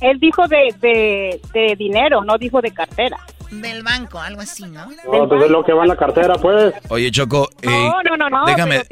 él 0.01 0.19
dijo 0.19 0.49
de, 0.49 0.75
de, 0.81 1.41
de 1.55 1.77
dinero, 1.77 2.25
no 2.25 2.37
dijo 2.39 2.61
de 2.61 2.73
cartera. 2.73 3.19
Del 3.53 3.83
banco, 3.83 4.19
algo 4.19 4.41
así, 4.41 4.65
¿no? 4.65 4.87
No, 5.13 5.29
pues 5.29 5.43
es 5.45 5.51
lo 5.51 5.63
que 5.65 5.73
va 5.75 5.83
en 5.83 5.89
la 5.89 5.97
cartera, 5.97 6.35
pues. 6.35 6.73
Oye, 6.89 7.11
Choco, 7.11 7.51
eh, 7.61 7.67
No, 7.69 8.03
no, 8.03 8.17
no, 8.17 8.31
no. 8.31 8.47
déjame. 8.47 8.83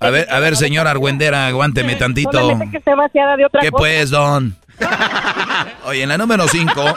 A 0.00 0.10
ver, 0.10 0.28
a 0.30 0.38
ver, 0.40 0.56
señor 0.56 0.86
Argüendera, 0.86 1.46
aguánteme 1.46 1.96
tantito. 1.96 2.58
que 2.70 2.76
esté 2.76 2.94
vaciada 2.94 3.36
de 3.36 3.46
otra 3.46 3.62
¿Qué 3.62 3.70
cosa. 3.70 3.80
pues, 3.80 4.10
don? 4.10 4.56
Oye, 5.86 6.02
en 6.02 6.08
la 6.10 6.18
número 6.18 6.46
5, 6.48 6.94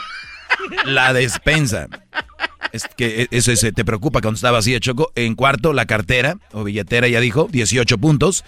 la 0.85 1.13
despensa. 1.13 1.87
Es 2.73 2.83
que 2.97 3.27
eso 3.31 3.55
se 3.55 3.71
te 3.71 3.85
preocupa 3.85 4.19
cuando 4.21 4.35
está 4.35 4.51
vacía, 4.51 4.79
Choco. 4.81 5.11
En 5.15 5.35
cuarto, 5.35 5.71
la 5.71 5.85
cartera 5.85 6.35
o 6.51 6.65
billetera, 6.65 7.07
ya 7.07 7.21
dijo, 7.21 7.47
18 7.49 7.97
puntos. 7.97 8.43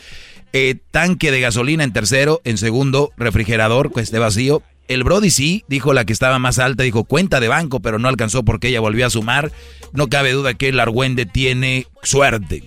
Eh, 0.52 0.76
tanque 0.92 1.32
de 1.32 1.40
gasolina 1.40 1.84
en 1.86 1.94
tercero. 1.94 2.42
En 2.44 2.58
segundo, 2.58 3.12
refrigerador, 3.16 3.94
que 3.94 4.02
esté 4.02 4.20
vacío. 4.20 4.62
El 4.90 5.04
Brody 5.04 5.30
sí, 5.30 5.64
dijo 5.68 5.94
la 5.94 6.04
que 6.04 6.14
estaba 6.14 6.40
más 6.40 6.58
alta, 6.58 6.82
dijo 6.82 7.04
cuenta 7.04 7.40
de 7.40 7.48
banco, 7.48 7.80
pero 7.80 8.00
no 8.00 8.10
alcanzó 8.10 8.44
porque 8.44 8.70
ella 8.70 8.80
volvió 8.80 9.06
a 9.06 9.12
sumar. 9.12 9.52
No 9.94 10.08
cabe 10.08 10.32
duda 10.32 10.56
que 10.56 10.70
el 10.70 10.80
Argüende 10.80 11.28
tiene 11.28 11.86
suerte. 12.02 12.64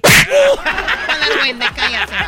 Argüende, 1.21 1.67
cállate. 1.75 2.13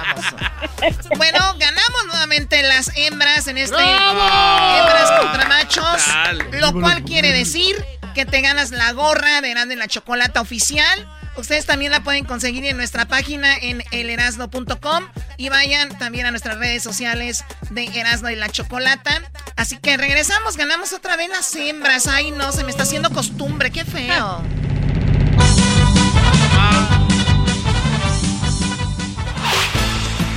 Bueno, 1.16 1.38
ganamos 1.58 2.06
nuevamente 2.08 2.62
las 2.62 2.90
hembras 2.96 3.46
en 3.46 3.56
este 3.56 3.74
¡Bravo! 3.76 4.20
hembras 4.20 5.10
contra 5.20 5.48
machos, 5.48 6.06
Dale. 6.08 6.60
lo 6.60 6.72
cual 6.72 7.04
quiere 7.04 7.32
decir 7.32 7.76
que 8.14 8.24
te 8.24 8.40
ganas 8.40 8.70
la 8.70 8.92
gorra 8.92 9.40
de 9.40 9.50
Erasmo 9.50 9.72
y 9.72 9.76
la 9.76 9.88
Chocolata 9.88 10.40
oficial. 10.40 11.08
Ustedes 11.36 11.66
también 11.66 11.90
la 11.90 12.04
pueden 12.04 12.24
conseguir 12.24 12.64
en 12.64 12.76
nuestra 12.76 13.06
página 13.06 13.56
en 13.56 13.82
elerasno.com 13.90 15.08
y 15.36 15.48
vayan 15.48 15.98
también 15.98 16.26
a 16.26 16.30
nuestras 16.30 16.58
redes 16.58 16.82
sociales 16.82 17.44
de 17.70 17.86
Erasmo 17.86 18.30
y 18.30 18.36
la 18.36 18.48
Chocolata. 18.48 19.20
Así 19.56 19.78
que 19.78 19.96
regresamos, 19.96 20.56
ganamos 20.56 20.92
otra 20.92 21.16
vez 21.16 21.28
las 21.28 21.54
hembras. 21.56 22.06
Ay, 22.06 22.30
no, 22.30 22.52
se 22.52 22.62
me 22.62 22.70
está 22.70 22.84
haciendo 22.84 23.10
costumbre, 23.10 23.72
qué 23.72 23.84
feo. 23.84 24.42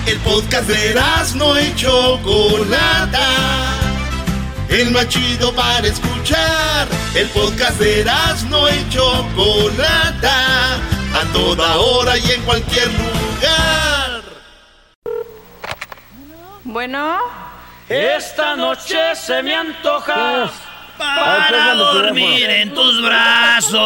El 0.08 0.18
podcast 0.20 0.68
de 0.68 0.96
no 1.36 1.62
y 1.62 1.76
Chocolata. 1.76 3.87
El 4.70 4.92
más 4.92 5.08
chido 5.08 5.54
para 5.54 5.88
escuchar. 5.88 6.88
El 7.16 7.28
podcast 7.30 7.80
de 7.80 8.06
no 8.50 8.70
y 8.70 8.90
Chocolata. 8.90 10.76
A 11.14 11.24
toda 11.34 11.78
hora 11.78 12.18
y 12.18 12.32
en 12.32 12.42
cualquier 12.44 12.88
lugar. 12.88 14.22
Bueno. 16.64 17.18
Esta 17.88 18.56
noche 18.58 19.16
se 19.16 19.42
me 19.42 19.56
antoja. 19.56 20.52
Para 20.98 21.74
dormir 21.76 22.50
en 22.50 22.74
tus 22.74 23.02
brazos. 23.02 23.78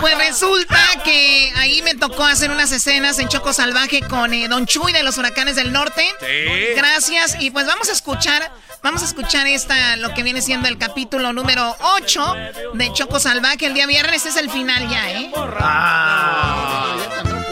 Pues 0.00 0.16
resulta 0.18 0.78
que 1.04 1.52
ahí 1.56 1.82
me 1.82 1.94
tocó 1.94 2.24
hacer 2.24 2.50
unas 2.50 2.70
escenas 2.72 3.18
en 3.18 3.28
Choco 3.28 3.52
Salvaje 3.52 4.02
con 4.02 4.32
eh, 4.32 4.48
Don 4.48 4.66
Chuy 4.66 4.92
de 4.92 5.02
los 5.02 5.18
Huracanes 5.18 5.56
del 5.56 5.72
Norte. 5.72 6.04
Sí. 6.20 6.74
Gracias. 6.76 7.36
Y 7.40 7.50
pues 7.50 7.66
vamos 7.66 7.88
a 7.88 7.92
escuchar, 7.92 8.50
vamos 8.82 9.02
a 9.02 9.06
escuchar 9.06 9.46
esta, 9.46 9.96
lo 9.96 10.14
que 10.14 10.22
viene 10.22 10.42
siendo 10.42 10.68
el 10.68 10.78
capítulo 10.78 11.32
número 11.32 11.76
8 11.80 12.34
de 12.74 12.92
Choco 12.92 13.18
Salvaje. 13.18 13.66
El 13.66 13.74
día 13.74 13.86
viernes 13.86 14.26
es 14.26 14.36
el 14.36 14.50
final 14.50 14.88
ya, 14.88 15.10
¿eh? 15.10 15.30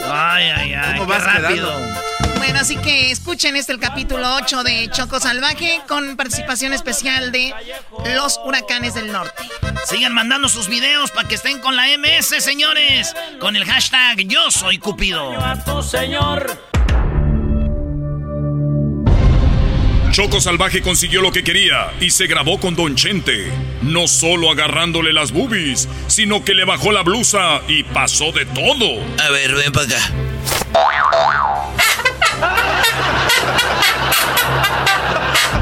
Ay, 0.09 0.49
ay, 0.49 0.73
ay. 0.73 0.97
¿Cómo 0.97 1.11
qué 1.11 1.17
vas 1.17 1.41
rápido. 1.41 2.12
Bueno, 2.43 2.59
así 2.59 2.75
que 2.75 3.09
escuchen 3.09 3.55
este 3.55 3.71
el 3.71 3.79
capítulo 3.79 4.35
8 4.35 4.63
de 4.63 4.89
Choco 4.91 5.17
Salvaje 5.21 5.79
con 5.87 6.17
participación 6.17 6.73
especial 6.73 7.31
de 7.31 7.53
los 8.15 8.37
Huracanes 8.43 8.93
del 8.93 9.13
Norte. 9.13 9.43
Sigan 9.85 10.13
mandando 10.13 10.49
sus 10.49 10.67
videos 10.67 11.09
para 11.11 11.25
que 11.25 11.35
estén 11.35 11.61
con 11.61 11.77
la 11.77 11.85
MS, 11.97 12.43
señores. 12.43 13.15
Con 13.39 13.55
el 13.55 13.63
hashtag 13.63 14.27
Yo 14.27 14.51
Soy 14.51 14.77
Cupido. 14.77 15.31
señor. 15.83 16.61
Choco 20.11 20.41
Salvaje 20.41 20.81
consiguió 20.81 21.21
lo 21.21 21.31
que 21.31 21.45
quería 21.45 21.93
y 22.01 22.09
se 22.09 22.27
grabó 22.27 22.59
con 22.59 22.75
Don 22.75 22.97
Chente. 22.97 23.49
No 23.83 24.05
solo 24.09 24.51
agarrándole 24.51 25.13
las 25.13 25.31
boobies, 25.31 25.87
sino 26.07 26.43
que 26.43 26.53
le 26.53 26.65
bajó 26.65 26.91
la 26.91 27.03
blusa 27.03 27.61
y 27.69 27.83
pasó 27.83 28.33
de 28.33 28.45
todo. 28.47 29.01
A 29.25 29.29
ver, 29.29 29.55
ven 29.55 29.71
para 29.71 29.85
acá. 29.85 30.11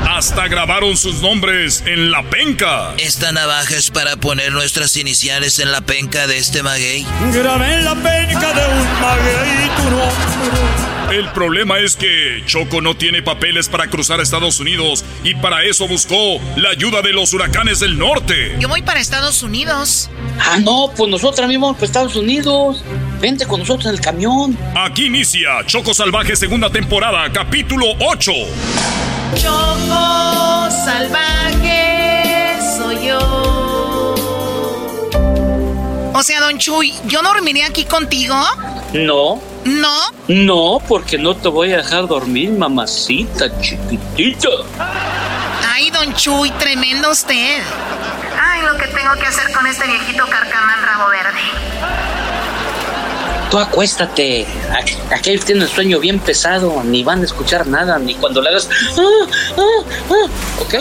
Hasta 0.07 0.47
grabaron 0.47 0.97
sus 0.97 1.21
nombres 1.21 1.83
en 1.87 2.11
la 2.11 2.21
penca. 2.29 2.93
Esta 2.99 3.31
navaja 3.31 3.75
es 3.75 3.89
para 3.89 4.17
poner 4.17 4.51
nuestras 4.51 4.95
iniciales 4.97 5.57
en 5.59 5.71
la 5.71 5.81
penca 5.81 6.27
de 6.27 6.37
este 6.37 6.61
maguey. 6.61 7.07
Grabé 7.33 7.73
en 7.73 7.85
la 7.85 7.95
penca 7.95 8.53
de 8.53 8.67
un 8.67 9.01
maguey 9.01 9.69
tu 9.77 9.83
nombre. 9.89 11.00
El 11.11 11.27
problema 11.33 11.77
es 11.79 11.97
que 11.97 12.41
Choco 12.45 12.79
no 12.79 12.95
tiene 12.95 13.21
papeles 13.21 13.67
para 13.67 13.87
cruzar 13.87 14.21
a 14.21 14.23
Estados 14.23 14.61
Unidos 14.61 15.03
y 15.25 15.35
para 15.35 15.65
eso 15.65 15.85
buscó 15.85 16.39
la 16.55 16.69
ayuda 16.69 17.01
de 17.01 17.11
los 17.11 17.33
huracanes 17.33 17.81
del 17.81 17.97
norte. 17.97 18.55
Yo 18.59 18.69
voy 18.69 18.81
para 18.81 19.01
Estados 19.01 19.43
Unidos. 19.43 20.09
Ah, 20.39 20.59
no, 20.63 20.89
pues 20.95 21.11
nosotros 21.11 21.49
mismos 21.49 21.73
para 21.73 21.85
Estados 21.85 22.15
Unidos. 22.15 22.81
Vente 23.19 23.45
con 23.45 23.59
nosotros 23.59 23.87
en 23.87 23.95
el 23.95 23.99
camión. 23.99 24.57
Aquí 24.73 25.07
inicia 25.07 25.65
Choco 25.65 25.93
Salvaje 25.93 26.37
segunda 26.37 26.69
temporada, 26.69 27.29
capítulo 27.33 27.87
8. 27.99 28.31
Choco 29.35 30.69
salvaje 30.85 32.55
soy 32.77 33.07
yo. 33.07 34.15
O 36.13 36.23
sea, 36.23 36.39
Don 36.39 36.57
Chuy, 36.57 36.93
¿yo 37.07 37.21
dormiré 37.21 37.65
aquí 37.65 37.83
contigo? 37.83 38.35
No, 38.93 39.41
¿No? 39.65 39.95
no, 40.27 40.79
porque 40.87 41.17
no 41.17 41.35
te 41.35 41.47
voy 41.47 41.71
a 41.73 41.77
dejar 41.77 42.07
dormir, 42.07 42.49
mamacita 42.51 43.45
chiquitita. 43.61 44.47
Ay, 45.71 45.91
Don 45.91 46.13
Chuy, 46.15 46.49
tremendo 46.51 47.11
usted. 47.11 47.61
Ay, 48.41 48.61
lo 48.63 48.75
que 48.77 48.87
tengo 48.87 49.13
que 49.19 49.27
hacer 49.27 49.51
con 49.53 49.65
este 49.67 49.85
viejito 49.85 50.25
carcamán 50.27 50.81
rabo 50.83 51.09
verde. 51.09 51.39
Tú 53.51 53.59
acuéstate. 53.59 54.47
A- 54.71 55.13
Aquellos 55.15 55.43
tienen 55.45 55.63
el 55.63 55.69
sueño 55.69 55.99
bien 55.99 56.19
pesado, 56.19 56.81
ni 56.83 57.03
van 57.03 57.21
a 57.21 57.25
escuchar 57.25 57.67
nada, 57.67 57.99
ni 57.99 58.15
cuando 58.15 58.41
le 58.41 58.49
hagas. 58.49 58.69
"Ah, 58.97 59.27
ah, 59.57 59.83
ah", 60.09 60.61
¿Ok? 60.61 60.75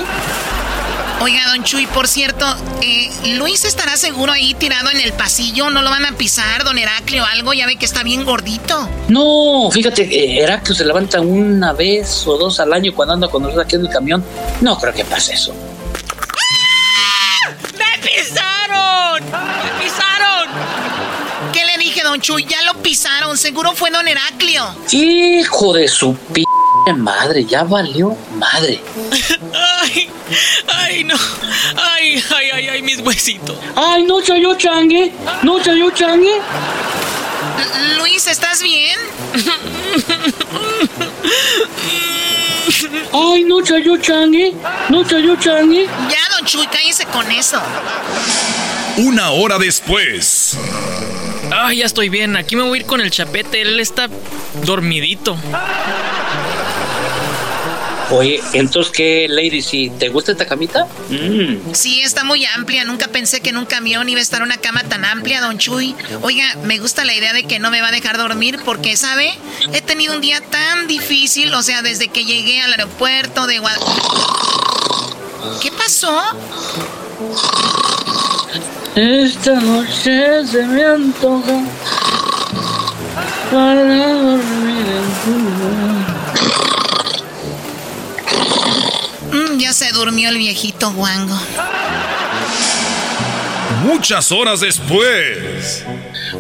Oiga, 1.23 1.49
Don 1.49 1.63
Chuy, 1.65 1.87
por 1.87 2.09
cierto, 2.09 2.47
eh, 2.81 3.11
Luis 3.37 3.67
estará 3.67 3.99
seguro 3.99 4.33
ahí 4.33 4.55
tirado 4.55 4.91
en 4.91 5.01
el 5.01 5.13
pasillo. 5.13 5.69
¿No 5.69 5.83
lo 5.83 5.91
van 5.91 6.07
a 6.07 6.13
pisar, 6.13 6.65
Don 6.65 6.79
Heraclio, 6.79 7.25
o 7.25 7.27
algo? 7.27 7.53
Ya 7.53 7.67
ve 7.67 7.77
que 7.77 7.85
está 7.85 8.03
bien 8.03 8.25
gordito. 8.25 8.89
No, 9.09 9.71
fíjate, 9.71 10.05
eh, 10.05 10.43
Heraclio 10.43 10.75
se 10.75 10.85
levanta 10.87 11.21
una 11.21 11.75
vez 11.75 12.27
o 12.27 12.39
dos 12.39 12.59
al 12.59 12.73
año 12.73 12.95
cuando 12.95 13.13
anda 13.13 13.29
con 13.29 13.43
nosotros 13.43 13.67
aquí 13.67 13.77
en 13.77 13.83
el 13.83 13.91
camión. 13.91 14.25
No 14.63 14.79
creo 14.79 14.95
que 14.95 15.05
pase 15.05 15.35
eso. 15.35 15.53
¡Me 17.77 18.03
pisaron! 18.03 19.23
¡Me 19.25 19.85
pisaron! 19.85 20.49
¿Qué 21.53 21.67
le 21.67 21.77
dije, 21.77 22.03
Don 22.03 22.19
Chuy? 22.19 22.47
Ya 22.47 22.63
lo 22.63 22.81
pisaron. 22.83 23.37
Seguro 23.37 23.75
fue 23.75 23.91
Don 23.91 24.09
Heraclio. 24.09 24.75
Hijo 24.91 25.75
de 25.75 25.87
su 25.87 26.15
p 26.15 26.45
madre, 26.97 27.45
ya 27.45 27.63
valió 27.65 28.17
madre. 28.37 28.81
Ay, 29.83 30.11
ay, 30.69 31.05
no. 31.05 31.15
Ay, 31.77 32.23
ay, 32.37 32.51
ay, 32.55 32.69
ay, 32.69 32.83
mis 32.83 32.99
huesitos. 33.01 33.57
Ay, 33.77 34.03
no 34.05 34.21
yo 34.21 34.55
changue, 34.57 35.13
no 35.43 35.59
yo 35.63 35.91
changue. 35.91 36.35
L- 36.37 37.99
Luis, 37.99 38.27
¿estás 38.27 38.63
bien? 38.63 38.99
Ay, 43.13 43.45
no 43.45 43.61
yo 43.65 43.97
changue, 43.99 44.55
no 44.89 45.03
yo 45.07 45.37
changue. 45.37 45.85
Ya, 45.87 46.37
Don 46.37 46.47
Chuy, 46.47 46.67
cállese 46.67 47.05
con 47.07 47.31
eso. 47.31 47.61
Una 48.99 49.31
hora 49.31 49.59
después. 49.59 50.57
Ay, 51.53 51.79
ya 51.79 51.87
estoy 51.87 52.09
bien. 52.09 52.37
Aquí 52.37 52.57
me 52.57 52.63
voy 52.63 52.79
a 52.79 52.81
ir 52.83 52.87
con 52.87 53.01
el 53.01 53.11
chapete. 53.11 53.61
Él 53.63 53.81
está 53.81 54.09
dormidito. 54.65 55.37
Oye, 58.11 58.43
entonces, 58.55 58.93
¿qué, 58.93 59.27
lady? 59.29 59.63
Si 59.63 59.89
te 59.91 60.09
gusta 60.09 60.33
esta 60.33 60.45
camita? 60.45 60.87
Mm. 61.09 61.73
Sí, 61.73 62.01
está 62.01 62.25
muy 62.25 62.45
amplia. 62.45 62.85
Nunca 62.85 63.07
pensé 63.07 63.41
que 63.41 63.51
en 63.51 63.57
un 63.57 63.67
camión 63.67 64.09
iba 64.09 64.19
a 64.19 64.23
estar 64.23 64.43
una 64.43 64.57
cama 64.57 64.83
tan 64.83 65.05
amplia, 65.05 65.41
don 65.41 65.59
Chuy. 65.59 65.95
Oiga, 66.23 66.45
me 66.65 66.79
gusta 66.79 67.05
la 67.05 67.15
idea 67.15 67.33
de 67.33 67.45
que 67.45 67.61
no 67.61 67.71
me 67.71 67.81
va 67.81 67.89
a 67.89 67.93
dejar 67.93 68.19
dormir 68.19 68.59
porque, 68.65 68.97
¿sabe? 68.97 69.33
He 69.73 69.81
tenido 69.81 70.15
un 70.15 70.21
día 70.21 70.41
tan 70.41 70.89
difícil, 70.89 71.55
o 71.55 71.63
sea, 71.63 71.83
desde 71.83 72.09
que 72.09 72.25
llegué 72.25 72.61
al 72.61 72.73
aeropuerto 72.73 73.47
de 73.47 73.61
Guadalajara. 73.61 74.01
¿Qué 75.63 75.71
pasó? 75.71 76.21
Esta 78.97 79.55
noche 79.55 80.47
se 80.47 80.67
me 80.67 80.85
antoja. 80.85 81.61
Mm, 85.27 86.10
ya 89.59 89.73
se 89.73 89.91
durmió 89.93 90.29
el 90.29 90.39
viejito 90.39 90.93
guango. 90.93 91.39
Muchas 93.85 94.31
horas 94.31 94.61
después. 94.61 95.85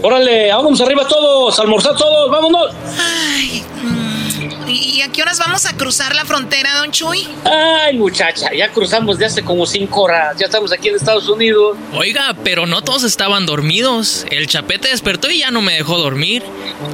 Órale, 0.03 0.53
vámonos 0.53 0.81
arriba 0.81 1.07
todos, 1.09 1.59
almorzar 1.59 1.97
todos, 1.97 2.31
vámonos. 2.31 2.75
Ay, 2.99 3.65
mm, 3.83 4.69
¿y 4.69 5.03
a 5.03 5.09
qué 5.09 5.23
horas 5.23 5.39
vamos 5.39 5.65
a 5.67 5.75
cruzar 5.77 6.15
la 6.15 6.25
frontera, 6.25 6.77
don 6.77 6.91
Chuy? 6.93 7.27
Ay, 7.45 7.97
muchacha, 7.97 8.53
ya 8.55 8.71
cruzamos 8.71 9.19
de 9.19 9.27
hace 9.27 9.43
como 9.43 9.67
cinco 9.67 10.03
horas. 10.03 10.37
Ya 10.39 10.47
estamos 10.47 10.71
aquí 10.73 10.89
en 10.89 10.97
Estados 10.97 11.29
Unidos. 11.29 11.77
Oiga, 11.95 12.35
pero 12.45 12.67
no 12.67 12.83
todos 12.83 13.05
estaban 13.05 13.47
dormidos. 13.47 14.27
El 14.31 14.47
chapete 14.47 14.89
despertó 14.89 15.31
y 15.31 15.39
ya 15.39 15.51
no 15.51 15.63
me 15.63 15.73
dejó 15.75 15.99
dormir. 15.99 16.43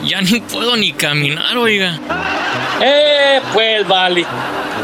Ya 0.05 0.21
ni 0.21 0.41
puedo 0.41 0.77
ni 0.77 0.93
caminar, 0.93 1.57
oiga. 1.57 1.99
Eh, 2.81 3.41
pues 3.53 3.87
vale. 3.87 4.25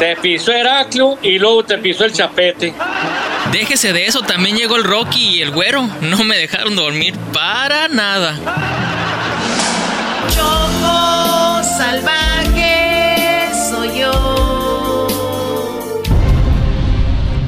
Te 0.03 0.17
pisó 0.17 0.51
Heraclio 0.51 1.17
y 1.23 1.39
luego 1.39 1.63
te 1.63 1.79
pisó 1.79 2.05
el 2.05 2.13
chapete. 2.13 2.75
Déjese 3.53 3.93
de 3.93 4.05
eso, 4.05 4.23
también 4.23 4.57
llegó 4.57 4.75
el 4.75 4.83
Rocky 4.83 5.37
y 5.37 5.43
el 5.43 5.53
güero. 5.53 5.89
No 6.01 6.25
me 6.25 6.39
dejaron 6.39 6.75
dormir 6.75 7.15
para 7.33 7.87
nada. 7.87 8.35
Choco 10.35 11.63
salvaje 11.79 12.32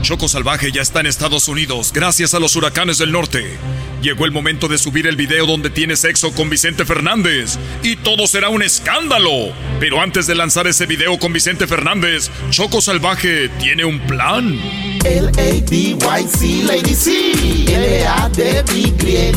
Choco 0.05 0.29
Salvaje 0.29 0.71
ya 0.71 0.83
está 0.83 1.01
en 1.01 1.07
Estados 1.07 1.49
Unidos 1.49 1.91
gracias 1.93 2.35
a 2.35 2.39
los 2.39 2.55
huracanes 2.57 2.99
del 2.99 3.11
norte. 3.11 3.57
Llegó 4.03 4.27
el 4.27 4.33
momento 4.33 4.69
de 4.69 4.77
subir 4.77 5.07
el 5.07 5.17
video 5.17 5.47
donde 5.47 5.71
tiene 5.71 5.97
sexo 5.97 6.31
con 6.33 6.51
Vicente 6.51 6.85
Fernández 6.85 7.59
y 7.83 7.97
todo 7.97 8.27
será 8.27 8.51
un 8.51 8.63
escándalo. 8.63 9.55
Pero 9.81 10.03
antes 10.03 10.27
de 10.27 10.35
lanzar 10.35 10.67
ese 10.67 10.85
video 10.85 11.19
con 11.19 11.33
Vicente 11.33 11.67
Fernández, 11.67 12.31
Choco 12.51 12.83
Salvaje 12.83 13.49
tiene 13.59 13.87
un 13.87 13.99
plan. 14.01 14.61
L-A-D-Y-C, 15.05 16.65
Lady 16.65 16.95
C, 16.95 17.33
L-A-D-Y-C. 17.67 19.35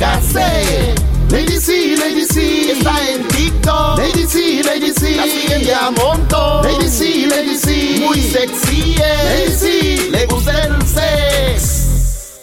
Lady 1.30 1.60
C, 1.60 1.98
Lady 1.98 2.24
C, 2.26 2.72
está 2.72 3.10
en 3.10 3.28
TikTok. 3.28 3.98
Lady 3.98 4.26
C, 4.26 4.64
Lady 4.64 4.94
C, 4.94 5.16
la 5.16 5.24
siguen 5.24 5.64
de 5.64 5.74
a 5.74 5.92
montón. 5.92 6.64
Lady 6.64 6.90
C, 6.90 7.28
Lady 7.28 7.58
C, 7.58 8.00
muy 8.00 8.22
sexy 8.22 8.96
es. 8.96 9.24
Lady 9.26 9.52
C, 9.58 10.10
le 10.10 10.26
gusta 10.28 10.64
el 10.64 10.88
sex. 10.88 12.40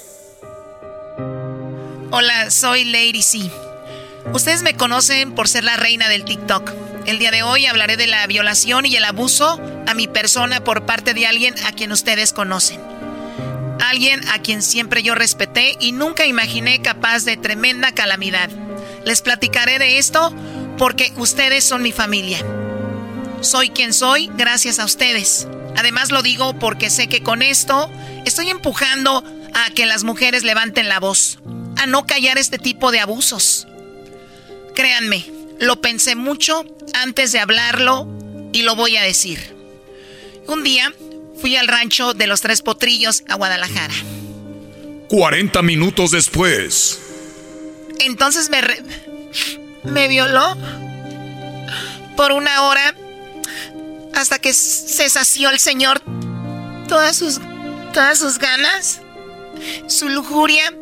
Hola, 2.11 2.51
soy 2.51 2.85
Lady 2.85 3.23
C. 3.23 3.51
Ustedes 4.35 4.63
me 4.63 4.77
conocen 4.77 5.33
por 5.35 5.49
ser 5.49 5.65
la 5.65 5.77
reina 5.77 6.09
del 6.11 6.25
TikTok. 6.25 6.71
El 7.07 7.19
día 7.19 7.31
de 7.31 7.43
hoy 7.43 7.65
hablaré 7.65 7.97
de 7.97 8.07
la 8.07 8.27
violación 8.27 8.85
y 8.85 8.97
el 8.97 9.05
abuso 9.05 9.61
a 9.87 9.95
mi 9.95 10.09
persona 10.09 10.63
por 10.63 10.85
parte 10.85 11.15
de 11.15 11.27
alguien 11.27 11.55
a 11.65 11.73
quien 11.73 11.91
ustedes 11.91 12.35
conocen. 12.35 12.81
Alguien 13.81 14.21
a 14.29 14.41
quien 14.41 14.63
siempre 14.63 15.03
yo 15.03 15.15
respeté 15.15 15.77
y 15.81 15.93
nunca 15.93 16.27
imaginé 16.27 16.83
capaz 16.83 17.25
de 17.25 17.37
tremenda 17.37 17.93
calamidad. 17.93 18.51
Les 19.05 19.21
platicaré 19.21 19.79
de 19.79 19.99
esto 19.99 20.35
porque 20.79 21.13
ustedes 21.17 21.65
son 21.65 21.83
mi 21.83 21.93
familia. 21.93 22.45
Soy 23.41 23.71
quien 23.71 23.93
soy 23.93 24.31
gracias 24.37 24.79
a 24.79 24.85
ustedes. 24.85 25.47
Además 25.77 26.11
lo 26.11 26.23
digo 26.23 26.59
porque 26.59 26.91
sé 26.91 27.09
que 27.09 27.23
con 27.23 27.43
esto 27.43 27.91
estoy 28.25 28.49
empujando 28.49 29.23
a 29.53 29.71
que 29.71 29.87
las 29.87 30.05
mujeres 30.05 30.45
levanten 30.45 30.89
la 30.89 31.01
voz, 31.01 31.39
a 31.77 31.87
no 31.87 32.07
callar 32.07 32.39
este 32.39 32.59
tipo 32.59 32.91
de 32.91 33.01
abusos. 33.01 33.67
Créanme, 34.75 35.25
lo 35.61 35.81
pensé 35.81 36.17
mucho 36.17 36.65
antes 36.95 37.33
de 37.33 37.41
hablarlo 37.41 38.09
y 38.53 38.63
lo 38.63 38.77
voy 38.77 38.97
a 38.97 39.03
decir. 39.03 39.55
Un 40.47 40.63
día 40.63 40.93
fui 41.41 41.57
al 41.57 41.69
rancho 41.69 42.15
de 42.15 42.27
los 42.27 42.41
Tres 42.41 42.63
Potrillos 42.63 43.23
a 43.29 43.35
Guadalajara. 43.35 43.95
40 45.09 45.63
minutos 45.63 46.11
después. 46.11 47.04
Entonces 48.01 48.51
me 48.51 48.61
me 49.85 50.09
violó 50.09 50.57
por 52.17 52.33
una 52.33 52.63
hora 52.63 52.95
hasta 54.15 54.39
que 54.39 54.53
se 54.53 55.09
sació 55.09 55.51
el 55.51 55.59
señor 55.59 56.01
todas 56.89 57.17
sus 57.17 57.41
todas 57.93 58.19
sus 58.19 58.39
ganas, 58.39 59.01
su 59.87 60.09
lujuria. 60.09 60.73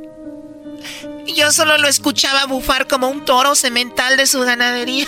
Yo 1.37 1.53
solo 1.53 1.79
lo 1.79 1.89
escuchaba 1.89 2.47
bufar 2.47 2.89
como 2.89 3.09
un 3.09 3.25
toro 3.25 3.55
semental 3.55 4.17
de 4.17 4.27
su 4.27 4.41
ganadería. 4.41 5.07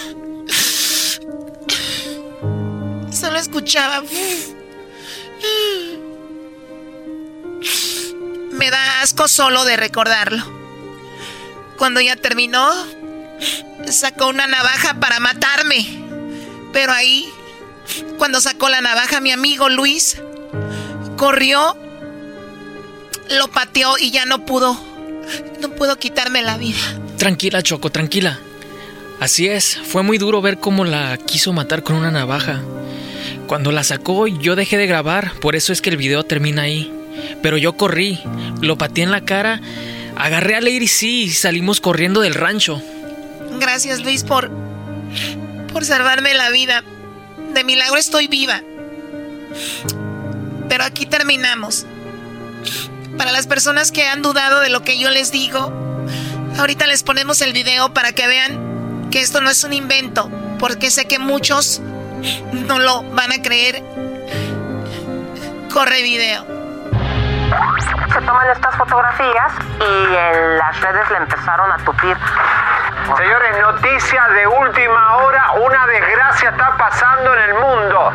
Solo 3.10 3.39
escuchaba. 3.39 4.02
Me 8.52 8.70
da 8.70 9.01
asco 9.02 9.26
solo 9.28 9.64
de 9.64 9.76
recordarlo. 9.76 10.63
Cuando 11.76 12.01
ya 12.01 12.16
terminó, 12.16 12.70
sacó 13.90 14.28
una 14.28 14.46
navaja 14.46 14.94
para 15.01 15.20
matarme. 15.20 15.86
Pero 16.72 16.92
ahí, 16.92 17.28
cuando 18.18 18.40
sacó 18.40 18.68
la 18.68 18.80
navaja, 18.80 19.20
mi 19.20 19.30
amigo 19.30 19.68
Luis 19.68 20.20
corrió, 21.16 21.76
lo 23.30 23.48
pateó 23.48 23.96
y 23.98 24.10
ya 24.10 24.24
no 24.26 24.44
pudo. 24.44 24.78
No 25.60 25.70
pudo 25.70 25.96
quitarme 25.98 26.42
la 26.42 26.59
vida. 26.59 26.78
Tranquila, 27.16 27.62
Choco, 27.62 27.90
tranquila. 27.90 28.38
Así 29.20 29.48
es, 29.48 29.78
fue 29.78 30.02
muy 30.02 30.18
duro 30.18 30.42
ver 30.42 30.59
cómo 30.59 30.84
la 30.84 31.16
quiso 31.16 31.52
matar 31.52 31.82
con 31.82 31.96
una 31.96 32.10
navaja. 32.10 32.60
Cuando 33.46 33.72
la 33.72 33.84
sacó, 33.84 34.26
yo 34.26 34.56
dejé 34.56 34.76
de 34.76 34.86
grabar, 34.86 35.32
por 35.40 35.55
eso 35.56 35.72
es 35.72 35.80
que 35.80 35.90
el 35.90 35.96
video 35.96 36.24
termina 36.24 36.62
ahí. 36.62 36.92
Pero 37.42 37.56
yo 37.56 37.74
corrí, 37.74 38.20
lo 38.60 38.76
pateé 38.76 39.05
en 39.05 39.10
la 39.10 39.24
cara, 39.24 39.60
agarré 40.16 40.56
a 40.56 40.60
Lady 40.60 40.88
C 40.88 41.06
y 41.06 41.30
salimos 41.30 41.80
corriendo 41.80 42.20
del 42.20 42.34
rancho. 42.34 42.82
Gracias 43.60 44.00
Luis 44.00 44.24
por 44.24 44.50
por 45.72 45.84
salvarme 45.84 46.34
la 46.34 46.50
vida. 46.50 46.84
De 47.52 47.64
milagro 47.64 47.96
estoy 47.96 48.28
viva. 48.28 48.62
Pero 50.68 50.84
aquí 50.84 51.06
terminamos. 51.06 51.86
Para 53.18 53.32
las 53.32 53.46
personas 53.46 53.92
que 53.92 54.06
han 54.06 54.22
dudado 54.22 54.60
de 54.60 54.70
lo 54.70 54.82
que 54.82 54.98
yo 54.98 55.10
les 55.10 55.30
digo, 55.30 55.72
ahorita 56.58 56.86
les 56.86 57.02
ponemos 57.02 57.40
el 57.42 57.52
video 57.52 57.92
para 57.92 58.12
que 58.12 58.26
vean 58.26 59.08
que 59.10 59.20
esto 59.20 59.40
no 59.40 59.50
es 59.50 59.62
un 59.62 59.72
invento, 59.72 60.30
porque 60.58 60.90
sé 60.90 61.06
que 61.06 61.18
muchos 61.18 61.80
no 62.52 62.78
lo 62.78 63.02
van 63.02 63.32
a 63.32 63.42
creer. 63.42 63.82
Corre 65.72 66.02
video. 66.02 66.63
Se 68.12 68.20
toman 68.20 68.48
estas 68.51 68.76
fotografías 68.76 69.52
y 69.81 70.14
en 70.14 70.59
las 70.59 70.81
redes 70.81 71.10
le 71.10 71.16
empezaron 71.18 71.72
a 71.72 71.76
tupir. 71.78 72.16
Señores, 73.16 73.60
noticia 73.60 74.28
de 74.28 74.47
última 74.47 75.16
hora, 75.16 75.52
una 75.62 75.86
desgracia 75.86 76.51
está 76.51 76.76
pasando 76.76 77.35
en 77.35 77.40
el 77.43 77.55
mundo. 77.55 78.12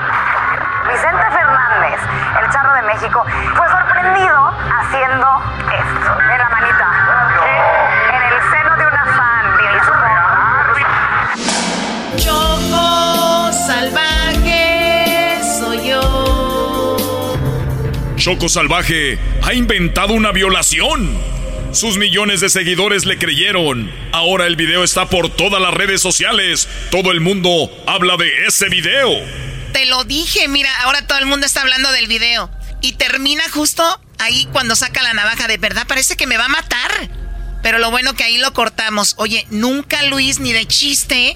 Vicente 0.89 1.25
Fernández, 1.31 1.99
el 2.41 2.49
charro 2.49 2.73
de 2.73 2.81
México, 2.83 3.25
fue 3.55 3.67
sorprendido 3.67 4.53
haciendo 4.79 5.41
esto. 5.71 6.19
En 6.21 6.37
la 6.37 6.49
manita. 6.49 6.87
En 8.13 8.21
el 8.23 8.41
seno 8.51 8.75
de 8.77 8.87
una 8.87 9.05
fan. 9.05 9.39
Choco 12.17 13.51
salvaje 13.51 14.08
Choco 18.29 18.47
Salvaje 18.47 19.17
ha 19.41 19.55
inventado 19.55 20.13
una 20.13 20.31
violación. 20.31 21.19
Sus 21.71 21.97
millones 21.97 22.41
de 22.41 22.49
seguidores 22.49 23.07
le 23.07 23.17
creyeron. 23.17 23.91
Ahora 24.11 24.45
el 24.45 24.55
video 24.55 24.83
está 24.83 25.09
por 25.09 25.35
todas 25.35 25.59
las 25.59 25.73
redes 25.73 25.99
sociales. 25.99 26.69
Todo 26.91 27.11
el 27.11 27.21
mundo 27.21 27.71
habla 27.87 28.17
de 28.17 28.45
ese 28.45 28.69
video. 28.69 29.09
Te 29.73 29.87
lo 29.87 30.03
dije, 30.03 30.47
mira, 30.47 30.69
ahora 30.81 31.07
todo 31.07 31.17
el 31.17 31.25
mundo 31.25 31.47
está 31.47 31.61
hablando 31.61 31.91
del 31.91 32.05
video. 32.05 32.51
Y 32.81 32.93
termina 32.93 33.41
justo 33.51 33.83
ahí 34.19 34.47
cuando 34.51 34.75
saca 34.75 35.01
la 35.01 35.15
navaja. 35.15 35.47
De 35.47 35.57
verdad, 35.57 35.87
parece 35.87 36.15
que 36.15 36.27
me 36.27 36.37
va 36.37 36.45
a 36.45 36.49
matar. 36.49 37.09
Pero 37.63 37.79
lo 37.79 37.89
bueno 37.89 38.13
que 38.13 38.25
ahí 38.25 38.37
lo 38.37 38.53
cortamos. 38.53 39.15
Oye, 39.17 39.47
nunca 39.49 40.03
Luis, 40.03 40.39
ni 40.39 40.53
de 40.53 40.67
chiste, 40.67 41.35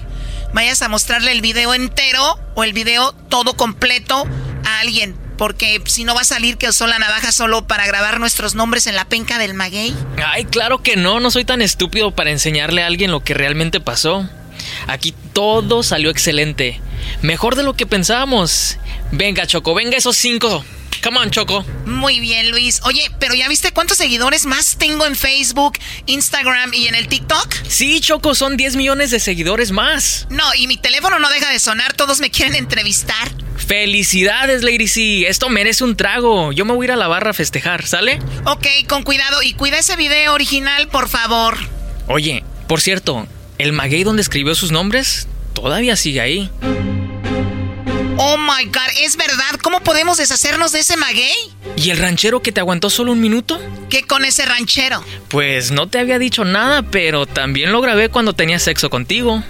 vayas 0.52 0.80
a 0.80 0.88
mostrarle 0.88 1.32
el 1.32 1.40
video 1.40 1.74
entero 1.74 2.38
o 2.54 2.62
el 2.62 2.72
video 2.72 3.10
todo 3.30 3.56
completo 3.56 4.28
a 4.64 4.78
alguien. 4.78 5.23
Porque 5.36 5.82
si 5.86 6.04
no 6.04 6.14
va 6.14 6.20
a 6.20 6.24
salir 6.24 6.56
que 6.56 6.68
usó 6.68 6.86
la 6.86 6.98
navaja 6.98 7.32
solo 7.32 7.66
para 7.66 7.86
grabar 7.86 8.20
nuestros 8.20 8.54
nombres 8.54 8.86
en 8.86 8.96
la 8.96 9.04
penca 9.04 9.38
del 9.38 9.54
maguey. 9.54 9.94
Ay, 10.24 10.44
claro 10.44 10.82
que 10.82 10.96
no, 10.96 11.20
no 11.20 11.30
soy 11.30 11.44
tan 11.44 11.62
estúpido 11.62 12.12
para 12.12 12.30
enseñarle 12.30 12.82
a 12.82 12.86
alguien 12.86 13.10
lo 13.10 13.24
que 13.24 13.34
realmente 13.34 13.80
pasó. 13.80 14.28
Aquí 14.86 15.14
todo 15.32 15.82
salió 15.82 16.10
excelente. 16.10 16.80
Mejor 17.22 17.56
de 17.56 17.64
lo 17.64 17.74
que 17.74 17.86
pensábamos. 17.86 18.78
Venga, 19.10 19.46
Choco, 19.46 19.74
venga 19.74 19.96
esos 19.96 20.16
cinco 20.16 20.64
Come 21.04 21.18
on, 21.18 21.30
Choco. 21.30 21.66
Muy 21.84 22.18
bien, 22.18 22.50
Luis. 22.50 22.80
Oye, 22.84 23.10
pero 23.20 23.34
¿ya 23.34 23.46
viste 23.46 23.72
cuántos 23.72 23.98
seguidores 23.98 24.46
más 24.46 24.78
tengo 24.78 25.04
en 25.04 25.14
Facebook, 25.14 25.74
Instagram 26.06 26.72
y 26.72 26.86
en 26.88 26.94
el 26.94 27.08
TikTok? 27.08 27.52
Sí, 27.68 28.00
Choco, 28.00 28.34
son 28.34 28.56
10 28.56 28.76
millones 28.76 29.10
de 29.10 29.20
seguidores 29.20 29.70
más. 29.70 30.26
No, 30.30 30.44
y 30.54 30.66
mi 30.66 30.78
teléfono 30.78 31.18
no 31.18 31.28
deja 31.28 31.50
de 31.50 31.58
sonar, 31.58 31.92
todos 31.92 32.20
me 32.20 32.30
quieren 32.30 32.54
entrevistar. 32.54 33.30
Felicidades, 33.58 34.62
Lady 34.62 34.88
C. 34.88 35.28
Esto 35.28 35.50
merece 35.50 35.84
un 35.84 35.94
trago. 35.94 36.52
Yo 36.52 36.64
me 36.64 36.72
voy 36.72 36.84
a 36.84 36.88
ir 36.88 36.92
a 36.92 36.96
la 36.96 37.06
barra 37.06 37.32
a 37.32 37.34
festejar, 37.34 37.86
¿sale? 37.86 38.18
Ok, 38.46 38.66
con 38.88 39.02
cuidado 39.02 39.42
y 39.42 39.52
cuida 39.52 39.78
ese 39.78 39.96
video 39.96 40.32
original, 40.32 40.88
por 40.88 41.10
favor. 41.10 41.58
Oye, 42.06 42.44
por 42.66 42.80
cierto, 42.80 43.26
el 43.58 43.72
maguey 43.72 44.04
donde 44.04 44.22
escribió 44.22 44.54
sus 44.54 44.72
nombres 44.72 45.28
todavía 45.52 45.96
sigue 45.96 46.22
ahí. 46.22 46.50
Oh 48.16 48.36
my 48.36 48.66
god, 48.66 48.90
¿es 49.00 49.16
verdad? 49.16 49.58
¿Cómo 49.60 49.80
podemos 49.80 50.18
deshacernos 50.18 50.70
de 50.70 50.80
ese 50.80 50.96
maguey? 50.96 51.34
¿Y 51.76 51.90
el 51.90 51.98
ranchero 51.98 52.42
que 52.42 52.52
te 52.52 52.60
aguantó 52.60 52.88
solo 52.88 53.10
un 53.10 53.20
minuto? 53.20 53.60
¿Qué 53.90 54.04
con 54.04 54.24
ese 54.24 54.44
ranchero? 54.44 55.02
Pues 55.28 55.72
no 55.72 55.88
te 55.88 55.98
había 55.98 56.20
dicho 56.20 56.44
nada, 56.44 56.82
pero 56.82 57.26
también 57.26 57.72
lo 57.72 57.80
grabé 57.80 58.10
cuando 58.10 58.32
tenía 58.32 58.60
sexo 58.60 58.88
contigo. 58.88 59.42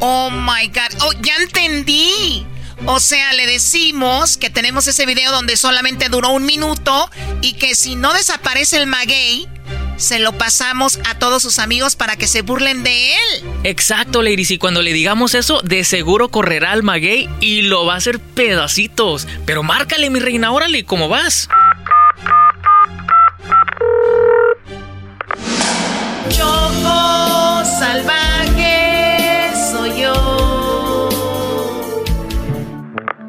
Oh 0.00 0.30
my 0.30 0.66
god, 0.68 1.02
oh, 1.02 1.12
ya 1.22 1.36
entendí. 1.36 2.46
O 2.84 3.00
sea, 3.00 3.32
le 3.32 3.46
decimos 3.46 4.36
que 4.36 4.50
tenemos 4.50 4.86
ese 4.86 5.06
video 5.06 5.32
donde 5.32 5.56
solamente 5.56 6.10
duró 6.10 6.30
un 6.30 6.44
minuto 6.44 7.10
y 7.40 7.54
que 7.54 7.74
si 7.74 7.96
no 7.96 8.12
desaparece 8.12 8.76
el 8.76 8.86
maguey, 8.86 9.48
se 9.96 10.18
lo 10.18 10.32
pasamos 10.32 10.98
a 11.08 11.18
todos 11.18 11.42
sus 11.42 11.58
amigos 11.58 11.96
para 11.96 12.16
que 12.16 12.26
se 12.26 12.42
burlen 12.42 12.82
de 12.82 13.12
él. 13.12 13.44
Exacto, 13.64 14.22
ladies. 14.22 14.50
Y 14.50 14.58
cuando 14.58 14.82
le 14.82 14.92
digamos 14.92 15.34
eso, 15.34 15.60
de 15.62 15.84
seguro 15.84 16.28
correrá 16.28 16.72
al 16.72 16.82
maguey 16.82 17.28
y 17.40 17.62
lo 17.62 17.86
va 17.86 17.94
a 17.94 17.96
hacer 17.98 18.20
pedacitos. 18.20 19.26
Pero 19.46 19.62
márcale, 19.62 20.10
mi 20.10 20.20
reina, 20.20 20.52
órale, 20.52 20.84
¿cómo 20.84 21.08
vas? 21.08 21.48
Choco 26.28 27.64
salvaje 27.78 29.50
soy 29.70 30.00
yo. 30.02 30.14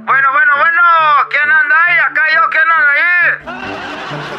Bueno, 0.06 0.28
bueno, 0.32 0.52
bueno. 0.58 0.82
¿Quién 1.30 1.52
anda 1.52 1.76
ahí? 1.88 1.98
Acá 2.10 2.22
yo, 2.34 2.42
¿quién 2.50 2.64
anda 2.76 2.92
ahí? 2.92 3.95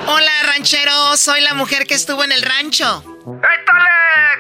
Hola, 0.06 0.30
ranchero. 0.44 1.16
Soy 1.16 1.40
la 1.40 1.54
mujer 1.54 1.86
que 1.86 1.94
estuvo 1.94 2.22
en 2.24 2.32
el 2.32 2.42
rancho. 2.42 2.98
¡Étale! 2.98 3.90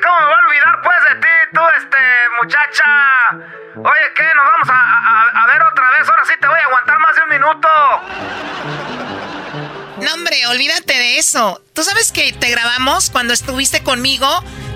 ¿Cómo 0.02 0.20
me 0.20 0.26
voy 0.26 0.34
a 0.34 0.46
olvidar 0.48 0.82
pues 0.82 0.96
de 1.08 1.20
ti, 1.20 1.28
tú, 1.54 1.60
este, 1.76 1.98
muchacha? 2.40 2.84
Oye, 3.76 4.12
¿qué? 4.14 4.22
¿Nos 4.34 4.44
vamos 4.52 4.68
a, 4.68 4.74
a- 4.74 5.42
a 5.42 5.46
ver 5.46 5.62
otra 5.62 5.90
vez? 5.98 6.08
Ahora 6.08 6.22
sí 6.24 6.32
te 6.40 6.46
voy 6.46 6.58
a 6.58 6.64
aguantar 6.64 6.98
más 6.98 7.16
de 7.16 7.22
un 7.22 7.28
minuto. 7.28 7.68
No, 9.98 10.14
hombre, 10.14 10.46
olvídate 10.46 10.94
de 10.98 11.18
eso. 11.18 11.60
¿Tú 11.74 11.82
sabes 11.82 12.12
que 12.12 12.32
te 12.32 12.50
grabamos 12.50 13.10
cuando 13.10 13.32
estuviste 13.34 13.82
conmigo 13.82 14.28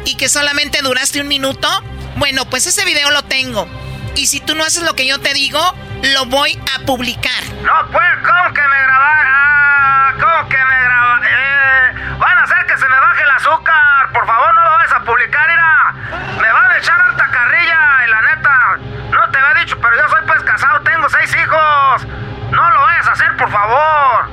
y 0.04 0.16
que 0.16 0.28
solamente 0.28 0.80
duraste 0.82 1.20
un 1.20 1.28
minuto? 1.28 1.68
Bueno, 2.16 2.48
pues 2.50 2.66
ese 2.66 2.84
video 2.84 3.10
lo 3.10 3.22
tengo. 3.24 3.68
Y 4.16 4.26
si 4.26 4.40
tú 4.40 4.54
no 4.54 4.64
haces 4.64 4.82
lo 4.82 4.94
que 4.94 5.06
yo 5.06 5.18
te 5.20 5.32
digo, 5.34 5.60
lo 6.02 6.26
voy 6.26 6.58
a 6.74 6.84
publicar. 6.84 7.42
No, 7.62 7.72
pues, 7.90 8.08
¿cómo 8.26 8.54
que 8.54 8.60
me 8.60 8.82
grabar? 8.82 9.26
Ah, 9.26 10.12
¿cómo 10.14 10.48
que 10.48 10.56
me 10.56 10.84
graba? 10.84 11.20
Eh, 11.24 12.16
van 12.18 12.38
a 12.38 12.42
hacer 12.42 12.66
que 12.66 12.76
se 12.76 12.88
me 12.88 12.98
baje 13.00 13.22
el 13.22 13.30
azúcar. 13.30 14.12
Por 14.12 14.26
favor, 14.26 14.54
no 14.54 14.64
lo 14.64 14.70
vayas 14.70 14.92
a 14.92 15.00
publicar, 15.04 15.48
mira. 15.48 15.94
Me 16.40 16.52
van 16.52 16.70
a 16.70 16.78
echar 16.78 17.00
alta 17.00 17.26
carrilla 17.30 17.80
y 18.06 18.10
la 18.10 18.22
neta, 18.22 18.78
no 19.10 19.30
te 19.30 19.38
había 19.38 19.62
dicho, 19.62 19.78
pero 19.80 19.96
yo 19.96 20.08
soy 20.08 20.20
pues 20.26 20.42
casado, 20.42 20.80
tengo 20.82 21.08
seis 21.08 21.30
hijos. 21.34 22.06
No 22.50 22.70
lo 22.70 22.80
vayas 22.80 23.06
a 23.08 23.12
hacer, 23.12 23.36
por 23.36 23.50
favor. 23.50 24.28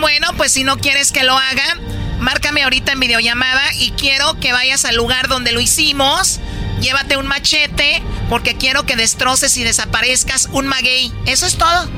Bueno, 0.00 0.28
pues 0.36 0.52
si 0.52 0.64
no 0.64 0.76
quieres 0.76 1.12
que 1.12 1.24
lo 1.24 1.36
haga, 1.36 1.64
márcame 2.18 2.62
ahorita 2.64 2.92
en 2.92 3.00
videollamada 3.00 3.62
y 3.74 3.92
quiero 3.92 4.38
que 4.40 4.52
vayas 4.52 4.84
al 4.84 4.96
lugar 4.96 5.28
donde 5.28 5.52
lo 5.52 5.60
hicimos. 5.60 6.40
Llévate 6.80 7.16
un 7.16 7.26
machete 7.26 8.02
porque 8.28 8.56
quiero 8.56 8.84
que 8.84 8.96
destroces 8.96 9.56
y 9.56 9.64
desaparezcas 9.64 10.48
un 10.52 10.66
maguey. 10.66 11.12
Eso 11.26 11.46
es 11.46 11.56
todo. 11.56 11.88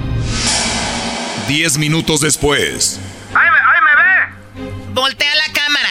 Diez 1.46 1.78
minutos 1.78 2.20
después. 2.20 3.00
Ahí 3.34 3.48
me, 3.50 3.58
ahí 3.58 3.80
me 3.82 3.94
ve. 4.02 4.92
Voltea 4.92 5.34
la 5.34 5.52
cámara. 5.52 5.88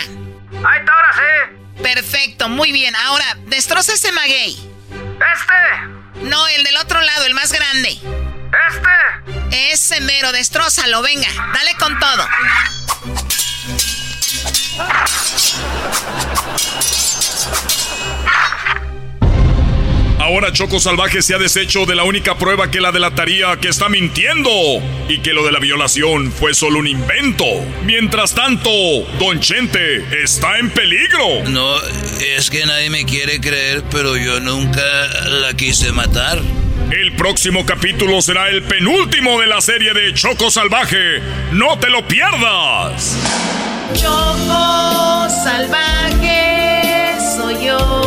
Ahí 0.70 0.80
está, 0.80 0.94
ahora 0.94 1.10
sí. 1.14 1.82
Perfecto, 1.84 2.50
muy 2.50 2.72
bien. 2.72 2.96
Ahora, 2.96 3.38
destroza 3.48 3.94
ese 3.94 4.12
maguey. 4.12 4.54
¿Este? 4.54 6.24
No, 6.28 6.48
el 6.48 6.64
del 6.64 6.78
otro 6.78 7.02
lado, 7.02 7.26
el 7.26 7.34
más 7.34 7.52
grande. 7.52 8.00
¿Este? 8.70 9.72
Ese 9.72 10.02
mero, 10.02 10.32
destrózalo, 10.32 11.02
venga. 11.02 11.28
Dale 11.54 11.76
con 11.76 12.00
todo. 12.00 12.28
Ahora 20.28 20.52
Choco 20.52 20.82
Salvaje 20.82 21.22
se 21.22 21.36
ha 21.36 21.38
deshecho 21.38 21.86
de 21.86 21.96
la 21.96 22.04
única 22.04 22.38
prueba 22.38 22.70
que 22.70 22.82
la 22.82 22.92
delataría 22.92 23.56
que 23.62 23.70
está 23.70 23.88
mintiendo 23.88 24.50
y 25.08 25.20
que 25.20 25.32
lo 25.32 25.46
de 25.46 25.54
la 25.54 25.60
violación 25.60 26.34
fue 26.34 26.54
solo 26.54 26.80
un 26.80 26.88
invento. 26.88 27.46
Mientras 27.86 28.36
tanto, 28.36 28.70
Don 29.20 29.40
Chente 29.40 30.04
está 30.22 30.60
en 30.60 30.70
peligro. 30.70 31.46
No, 31.48 31.78
es 32.20 32.50
que 32.50 32.66
nadie 32.66 32.90
me 32.90 33.06
quiere 33.06 33.40
creer, 33.40 33.86
pero 33.90 34.18
yo 34.18 34.42
nunca 34.42 34.82
la 35.30 35.54
quise 35.54 35.94
matar. 35.94 36.42
El 36.92 37.16
próximo 37.16 37.66
capítulo 37.66 38.22
será 38.22 38.50
el 38.50 38.64
penúltimo 38.64 39.40
de 39.40 39.48
la 39.48 39.62
serie 39.62 39.94
de 39.94 40.14
Choco 40.14 40.52
Salvaje. 40.52 41.22
¡No 41.54 41.80
te 41.80 41.90
lo 41.90 42.06
pierdas! 42.06 43.18
Choco 43.94 45.30
salvaje 45.42 47.16
soy 47.38 47.66
yo. 47.66 48.07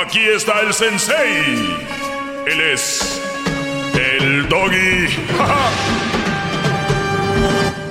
Aquí 0.00 0.20
está 0.20 0.60
el 0.60 0.72
sensei. 0.72 1.76
Él 2.46 2.60
es 2.72 3.20
el 3.94 4.48
doggy. 4.48 5.06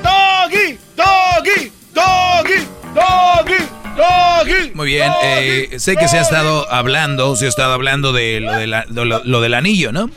¡Doggy! 0.03 0.77
¡Doggy! 0.95 1.71
¡Doggy! 1.93 2.67
¡Doggy! 2.95 3.63
¡Doggy! 3.97 4.71
Muy 4.73 4.88
bien, 4.88 5.11
eh, 5.23 5.75
sé 5.79 5.95
que 5.97 6.07
se 6.07 6.17
ha 6.17 6.21
estado 6.21 6.71
hablando, 6.71 7.35
se 7.35 7.45
ha 7.45 7.49
estado 7.49 7.73
hablando 7.73 8.13
de 8.13 8.39
lo, 8.39 8.51
de 8.53 8.67
la- 8.67 8.85
de 8.88 9.05
lo- 9.05 9.23
lo 9.23 9.41
del 9.41 9.53
anillo, 9.53 9.91
¿no? 9.91 10.09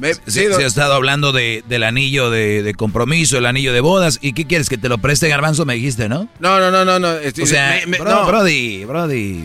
Se, 0.00 0.14
sí, 0.26 0.46
se 0.54 0.62
ha 0.62 0.66
estado 0.66 0.94
hablando 0.94 1.32
de, 1.32 1.64
del 1.68 1.82
anillo 1.82 2.30
de, 2.30 2.62
de 2.62 2.74
compromiso, 2.74 3.36
el 3.36 3.46
anillo 3.46 3.72
de 3.72 3.80
bodas. 3.80 4.18
¿Y 4.22 4.32
qué 4.32 4.46
quieres? 4.46 4.68
¿Que 4.68 4.78
te 4.78 4.88
lo 4.88 4.98
preste 4.98 5.28
Garbanzo? 5.28 5.64
Me 5.66 5.74
dijiste, 5.74 6.08
¿no? 6.08 6.28
No, 6.38 6.60
no, 6.60 6.70
no, 6.70 6.84
no. 6.84 6.98
no. 7.00 7.12
este, 7.16 7.42
O 7.42 7.46
sea, 7.46 7.80
me- 7.80 7.86
me- 7.86 7.98
bro- 7.98 8.10
no. 8.10 8.26
Brody, 8.26 8.84
Brody. 8.84 9.44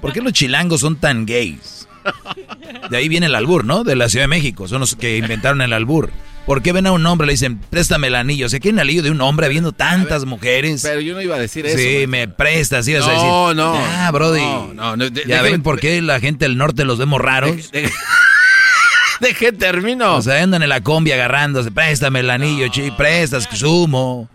¿Por 0.00 0.12
qué 0.12 0.20
los 0.20 0.32
chilangos 0.32 0.80
son 0.80 0.96
tan 0.96 1.26
gays? 1.26 1.86
De 2.90 2.96
ahí 2.96 3.08
viene 3.08 3.26
el 3.26 3.34
albur, 3.34 3.64
¿no? 3.64 3.84
De 3.84 3.94
la 3.94 4.08
Ciudad 4.08 4.24
de 4.24 4.28
México. 4.28 4.66
Son 4.68 4.80
los 4.80 4.96
que 4.96 5.18
inventaron 5.18 5.60
el 5.62 5.72
albur. 5.72 6.10
¿Por 6.46 6.60
qué 6.60 6.72
ven 6.72 6.88
a 6.88 6.92
un 6.92 7.06
hombre 7.06 7.26
y 7.26 7.28
le 7.28 7.32
dicen, 7.34 7.58
préstame 7.70 8.08
el 8.08 8.16
anillo? 8.16 8.46
O 8.46 8.48
sea, 8.48 8.58
¿quieren 8.58 8.80
el 8.80 8.88
anillo 8.88 9.02
de 9.04 9.12
un 9.12 9.20
hombre 9.20 9.46
habiendo 9.46 9.70
tantas 9.70 10.24
mujeres? 10.24 10.82
Pero 10.82 11.00
yo 11.00 11.14
no 11.14 11.22
iba 11.22 11.36
a 11.36 11.38
decir 11.38 11.64
eso. 11.66 11.78
Sí, 11.78 12.06
me 12.08 12.26
prestas, 12.26 12.88
ibas 12.88 13.06
a 13.06 13.10
decir. 13.12 13.24
No, 13.26 13.54
no. 13.54 13.74
Ah, 13.76 14.10
Brody. 14.12 14.40
No, 14.40 14.74
no, 14.74 14.96
no, 14.96 15.10
de- 15.10 15.22
ya 15.28 15.40
ven 15.42 15.62
por 15.62 15.78
qué 15.78 16.02
la 16.02 16.18
gente 16.18 16.44
del 16.46 16.56
norte 16.58 16.84
los 16.84 16.98
vemos 16.98 17.20
raros. 17.20 17.70
Deje 19.20 19.52
termino. 19.52 20.16
O 20.16 20.22
sea, 20.22 20.42
andan 20.42 20.64
en 20.64 20.68
la 20.68 20.80
combi 20.80 21.12
agarrándose. 21.12 21.70
Préstame 21.70 22.20
el 22.20 22.30
anillo, 22.30 22.66
chi, 22.68 22.90
prestas, 22.90 23.48
sumo. 23.52 24.28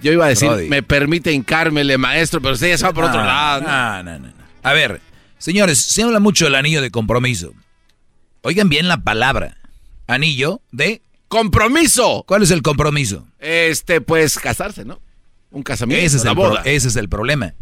Yo 0.00 0.12
iba 0.12 0.26
a 0.26 0.28
decir, 0.28 0.48
Brody. 0.48 0.68
me 0.68 0.84
permite 0.84 1.32
hincármele, 1.32 1.98
maestro, 1.98 2.40
pero 2.40 2.54
usted 2.54 2.68
ya 2.68 2.78
se 2.78 2.84
va 2.84 2.92
por 2.92 3.04
otro 3.04 3.18
No, 3.20 3.26
lado. 3.26 3.62
no, 3.62 4.02
no, 4.04 4.18
no, 4.20 4.26
no. 4.28 4.37
A 4.68 4.74
ver, 4.74 5.00
señores, 5.38 5.78
se 5.78 6.02
habla 6.02 6.20
mucho 6.20 6.44
del 6.44 6.54
anillo 6.54 6.82
de 6.82 6.90
compromiso. 6.90 7.54
Oigan 8.42 8.68
bien 8.68 8.86
la 8.86 9.02
palabra. 9.02 9.56
Anillo 10.06 10.60
de 10.72 11.00
¡Compromiso! 11.28 12.24
¿Cuál 12.26 12.42
es 12.42 12.50
el 12.50 12.60
compromiso? 12.60 13.26
Este, 13.38 14.00
pues, 14.02 14.38
casarse, 14.38 14.84
¿no? 14.84 15.00
Un 15.50 15.62
casamiento, 15.62 16.04
Ese 16.04 16.16
es, 16.18 16.22
una 16.22 16.32
el 16.32 16.36
pro- 16.36 16.48
boda. 16.50 16.62
ese 16.66 16.88
es 16.88 16.96
el 16.96 17.08
problema. 17.08 17.54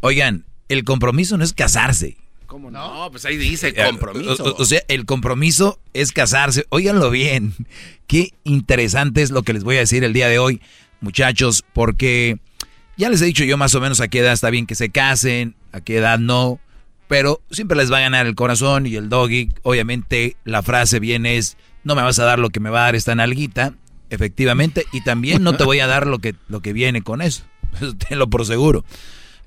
Oigan, 0.00 0.44
el 0.68 0.84
compromiso 0.84 1.36
no 1.36 1.42
es 1.42 1.52
casarse. 1.52 2.16
¿Cómo 2.46 2.70
no? 2.70 3.08
Pues 3.10 3.24
ahí 3.24 3.36
dice 3.36 3.74
compromiso. 3.74 4.44
O, 4.44 4.62
o, 4.62 4.64
sea, 4.64 4.82
el 4.86 5.04
compromiso 5.04 5.80
es 5.94 6.12
casarse. 6.12 6.64
Óiganlo 6.68 7.10
bien. 7.10 7.54
Qué 8.06 8.34
interesante 8.44 9.22
es 9.22 9.30
lo 9.32 9.42
que 9.42 9.52
les 9.52 9.64
voy 9.64 9.76
a 9.76 9.80
decir 9.80 10.04
el 10.04 10.12
día 10.12 10.28
de 10.28 10.38
hoy, 10.38 10.60
muchachos, 11.00 11.64
porque 11.72 12.38
ya 13.02 13.10
les 13.10 13.20
he 13.22 13.26
dicho 13.26 13.44
yo 13.44 13.56
más 13.58 13.74
o 13.74 13.80
menos 13.80 14.00
a 14.00 14.08
qué 14.08 14.20
edad 14.20 14.32
está 14.32 14.48
bien 14.50 14.66
que 14.66 14.74
se 14.74 14.90
casen, 14.90 15.54
a 15.72 15.80
qué 15.80 15.98
edad 15.98 16.18
no, 16.18 16.58
pero 17.08 17.40
siempre 17.50 17.76
les 17.76 17.92
va 17.92 17.98
a 17.98 18.00
ganar 18.00 18.26
el 18.26 18.34
corazón 18.34 18.86
y 18.86 18.94
el 18.96 19.08
doggy. 19.08 19.50
Obviamente 19.62 20.36
la 20.44 20.62
frase 20.62 20.98
bien 21.00 21.26
es, 21.26 21.56
no 21.84 21.94
me 21.94 22.02
vas 22.02 22.18
a 22.18 22.24
dar 22.24 22.38
lo 22.38 22.50
que 22.50 22.60
me 22.60 22.70
va 22.70 22.80
a 22.80 22.84
dar 22.84 22.94
esta 22.96 23.14
nalguita, 23.14 23.74
efectivamente, 24.10 24.84
y 24.92 25.02
también 25.02 25.42
no 25.42 25.54
te 25.56 25.64
voy 25.64 25.80
a 25.80 25.86
dar 25.86 26.06
lo 26.06 26.18
que, 26.20 26.34
lo 26.48 26.60
que 26.62 26.72
viene 26.72 27.02
con 27.02 27.20
eso. 27.22 27.44
Eso 27.80 27.94
tenlo 27.96 28.28
por 28.30 28.46
seguro 28.46 28.84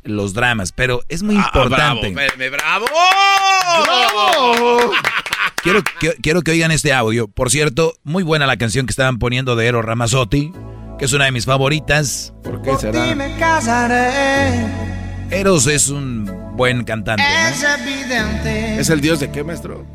los 0.04 0.34
dramas, 0.36 0.72
pero 0.72 1.02
es 1.10 1.24
muy 1.24 1.36
Ah, 1.36 1.46
importante. 1.52 2.14
bravo, 2.52 2.86
bravo. 3.84 4.92
Quiero, 5.64 5.82
que- 6.00 6.16
quiero 6.22 6.42
que 6.44 6.52
oigan 6.52 6.70
este 6.70 6.94
audio. 6.94 7.28
Por 7.28 7.50
cierto, 7.50 7.96
muy 8.04 8.22
buena 8.22 8.46
la 8.46 8.58
canción 8.58 8.86
que 8.86 8.92
estaban 8.92 9.18
poniendo 9.18 9.56
de 9.56 9.66
Eros 9.66 9.84
Ramazzotti, 9.84 10.52
que 10.98 11.06
es 11.06 11.14
una 11.14 11.26
de 11.26 11.32
mis 11.32 11.46
favoritas. 11.46 12.34
¿Por 12.44 12.62
qué 12.62 12.76
será? 12.78 13.16
me 13.16 13.36
casaré. 13.38 14.66
Eros 15.32 15.68
es 15.68 15.90
un 15.90 16.32
buen 16.56 16.84
cantante. 16.84 17.24
¿no? 17.24 17.48
Es 17.50 17.64
evidente. 17.64 18.80
¿Es 18.80 18.90
el 18.90 19.02
dios 19.02 19.20
de 19.20 19.32
qué, 19.32 19.44
maestro? 19.44 19.86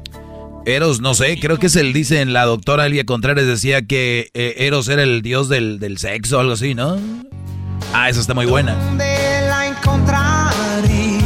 Eros, 0.66 1.00
no 1.00 1.14
sé, 1.14 1.38
creo 1.40 1.58
que 1.58 1.68
es 1.68 1.76
el, 1.76 1.92
dicen, 1.92 2.32
la 2.34 2.44
doctora 2.44 2.86
Elia 2.86 3.04
Contreras 3.04 3.46
decía 3.46 3.82
que 3.82 4.30
eh, 4.34 4.54
Eros 4.58 4.88
era 4.88 5.02
el 5.02 5.22
dios 5.22 5.48
del, 5.48 5.78
del 5.78 5.96
sexo 5.96 6.36
o 6.36 6.40
algo 6.40 6.52
así, 6.52 6.74
¿no? 6.74 6.98
Ah, 7.94 8.10
esa 8.10 8.20
está 8.20 8.34
muy 8.34 8.46
buena. 8.46 8.74
Donde 8.74 9.04
la 9.48 9.66
encontraría 9.68 11.20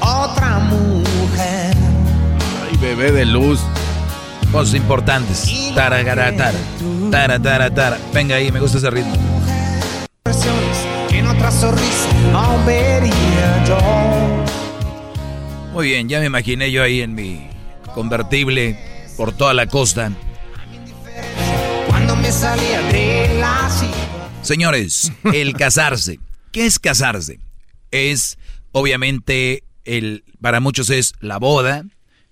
otra 0.00 0.58
mujer. 0.60 1.74
Ay, 2.70 2.76
bebé 2.80 3.10
de 3.10 3.24
luz. 3.24 3.60
Cosas 4.52 4.74
importantes. 4.74 5.72
Taragaratara. 5.74 6.58
Tara, 7.10 7.38
tara, 7.40 7.72
tara. 7.72 7.98
Venga 8.14 8.36
ahí, 8.36 8.50
me 8.50 8.60
gusta 8.60 8.78
ese 8.78 8.90
ritmo. 8.90 9.14
Muy 15.72 15.86
bien, 15.86 16.08
ya 16.08 16.20
me 16.20 16.26
imaginé 16.26 16.72
yo 16.72 16.82
ahí 16.82 17.02
en 17.02 17.14
mi 17.14 17.46
convertible 17.94 18.78
por 19.16 19.32
toda 19.32 19.54
la 19.54 19.66
costa. 19.66 20.12
Cuando 21.86 22.16
me 22.16 22.32
salía 22.32 22.80
de 22.82 23.38
la 23.38 23.68
silla. 23.70 23.92
Señores, 24.42 25.12
el 25.24 25.52
casarse. 25.54 26.20
¿Qué 26.52 26.66
es 26.66 26.78
casarse? 26.78 27.38
Es, 27.90 28.38
obviamente, 28.72 29.64
el, 29.84 30.24
para 30.40 30.60
muchos 30.60 30.90
es 30.90 31.12
la 31.20 31.38
boda, 31.38 31.84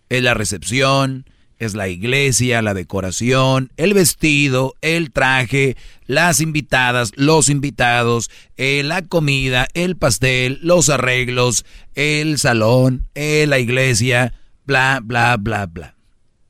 es 0.08 0.22
la 0.22 0.34
recepción, 0.34 1.26
es 1.58 1.74
la 1.74 1.88
iglesia, 1.88 2.62
la 2.62 2.74
decoración, 2.74 3.70
el 3.76 3.94
vestido, 3.94 4.74
el 4.82 5.10
traje, 5.10 5.76
las 6.06 6.40
invitadas, 6.40 7.12
los 7.16 7.48
invitados, 7.48 8.30
eh, 8.56 8.82
la 8.84 9.02
comida, 9.02 9.68
el 9.74 9.96
pastel, 9.96 10.58
los 10.62 10.88
arreglos, 10.88 11.64
el 11.94 12.38
salón, 12.38 13.04
eh, 13.14 13.46
la 13.48 13.58
iglesia, 13.58 14.34
bla, 14.64 15.00
bla, 15.02 15.36
bla, 15.36 15.66
bla. 15.66 15.94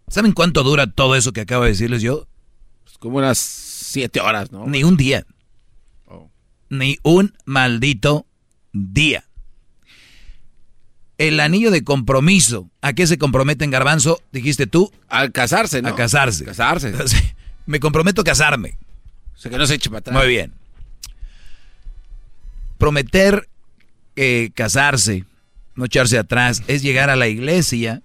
¿Saben 0.09 0.33
cuánto 0.33 0.63
dura 0.63 0.87
todo 0.87 1.17
eso 1.17 1.33
que 1.33 1.43
acabo 1.43 1.65
de 1.65 1.71
decirles 1.71 2.03
yo? 2.03 2.27
Pues 2.85 2.99
como 2.99 3.19
unas 3.19 3.39
siete 3.39 4.21
horas, 4.21 4.53
¿no? 4.53 4.67
Ni 4.67 4.85
un 4.85 4.97
día. 4.97 5.25
Ni 6.69 6.99
un 7.03 7.33
maldito 7.45 8.27
día. 8.73 9.26
El 11.19 11.41
anillo 11.41 11.71
de 11.71 11.83
compromiso. 11.83 12.71
¿A 12.83 12.93
qué 12.93 13.07
se 13.07 13.17
comprometen, 13.19 13.71
Garbanzo? 13.71 14.21
Dijiste 14.33 14.67
tú. 14.67 14.93
A 15.09 15.29
casarse, 15.31 15.81
¿no? 15.83 15.89
A 15.89 15.97
casarse. 15.97 16.45
Casarse. 16.45 16.93
Me 17.67 17.81
comprometo 17.81 18.21
a 18.21 18.25
casarme. 18.25 18.77
O 19.35 19.39
sea, 19.39 19.51
que 19.51 19.59
no 19.59 19.67
se 19.67 19.75
eche 19.75 19.89
para 19.91 20.01
atrás. 20.01 20.17
Muy 20.17 20.29
bien. 20.29 20.53
Prometer 22.79 23.49
eh, 24.17 24.51
casarse, 24.55 25.25
no 25.75 25.87
echarse 25.87 26.19
atrás, 26.19 26.63
es 26.67 26.83
llegar 26.83 27.09
a 27.11 27.17
la 27.17 27.27
iglesia, 27.29 28.03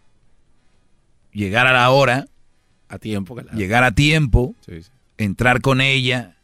llegar 1.33 1.67
a 1.67 1.73
la 1.73 1.89
hora, 1.89 2.27
A 2.87 2.97
tiempo. 2.97 3.35
claro. 3.35 3.57
llegar 3.57 3.83
a 3.83 3.91
tiempo, 3.93 4.55
Sí, 4.65 4.83
sí. 4.83 4.89
entrar 5.17 5.61
con 5.61 5.81
ella, 5.81 6.35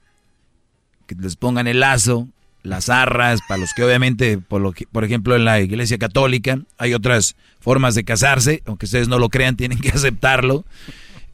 que 1.06 1.16
les 1.16 1.38
pongan 1.38 1.68
el 1.68 1.80
lazo, 1.80 2.28
las 2.68 2.90
arras, 2.90 3.40
para 3.48 3.60
los 3.62 3.74
que 3.74 3.84
obviamente, 3.84 4.38
por, 4.38 4.62
lo 4.62 4.72
que- 4.74 4.86
por 4.88 5.04
ejemplo, 5.04 5.36
en 5.36 5.46
la 5.46 5.60
iglesia 5.60 5.98
católica 5.98 6.60
hay 6.78 6.94
otras 6.94 7.36
formas 7.60 7.96
de 7.96 8.04
casarse, 8.04 8.62
aunque 8.66 8.86
ustedes 8.86 9.08
no 9.08 9.18
lo 9.20 9.30
crean, 9.30 9.56
tienen 9.58 9.80
que 9.80 9.90
aceptarlo. 9.90 10.66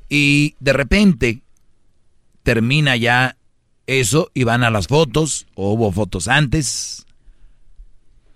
Y 0.09 0.55
de 0.59 0.73
repente 0.73 1.41
termina 2.43 2.95
ya 2.97 3.35
eso 3.87 4.31
y 4.33 4.43
van 4.43 4.63
a 4.63 4.69
las 4.69 4.87
fotos, 4.87 5.45
o 5.55 5.73
hubo 5.73 5.91
fotos 5.91 6.27
antes, 6.27 7.05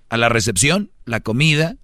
a 0.09 0.17
la 0.17 0.29
recepción, 0.29 0.89
la 1.05 1.19
comida, 1.19 1.75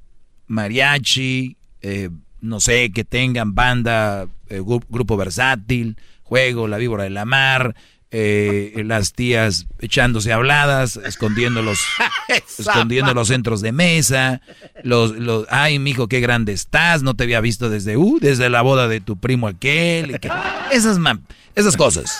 mariachi, 0.47 1.57
eh, 1.81 2.09
no 2.41 2.59
sé, 2.59 2.91
que 2.91 3.03
tengan 3.03 3.55
banda, 3.55 4.27
eh, 4.49 4.59
gru- 4.61 4.83
grupo 4.89 5.17
versátil, 5.17 5.97
juego, 6.23 6.67
la 6.67 6.77
víbora 6.77 7.03
de 7.03 7.09
la 7.09 7.25
mar, 7.25 7.75
eh, 8.15 8.83
las 8.85 9.13
tías 9.13 9.65
echándose 9.79 10.31
habladas, 10.31 10.97
escondiendo 10.97 11.61
los, 11.63 11.79
escondiendo 12.59 13.13
los 13.15 13.27
centros 13.29 13.61
de 13.61 13.71
mesa, 13.71 14.39
los, 14.83 15.11
los, 15.17 15.47
ay, 15.49 15.79
mijo, 15.79 16.07
qué 16.07 16.19
grande 16.19 16.53
estás, 16.53 17.01
no 17.01 17.15
te 17.15 17.23
había 17.23 17.41
visto 17.41 17.69
desde, 17.71 17.97
uh, 17.97 18.19
desde 18.21 18.49
la 18.49 18.61
boda 18.61 18.87
de 18.87 19.01
tu 19.01 19.17
primo 19.17 19.47
aquel, 19.47 20.11
y 20.11 20.19
que- 20.19 20.31
esas, 20.71 20.99
esas 21.55 21.75
cosas, 21.75 22.15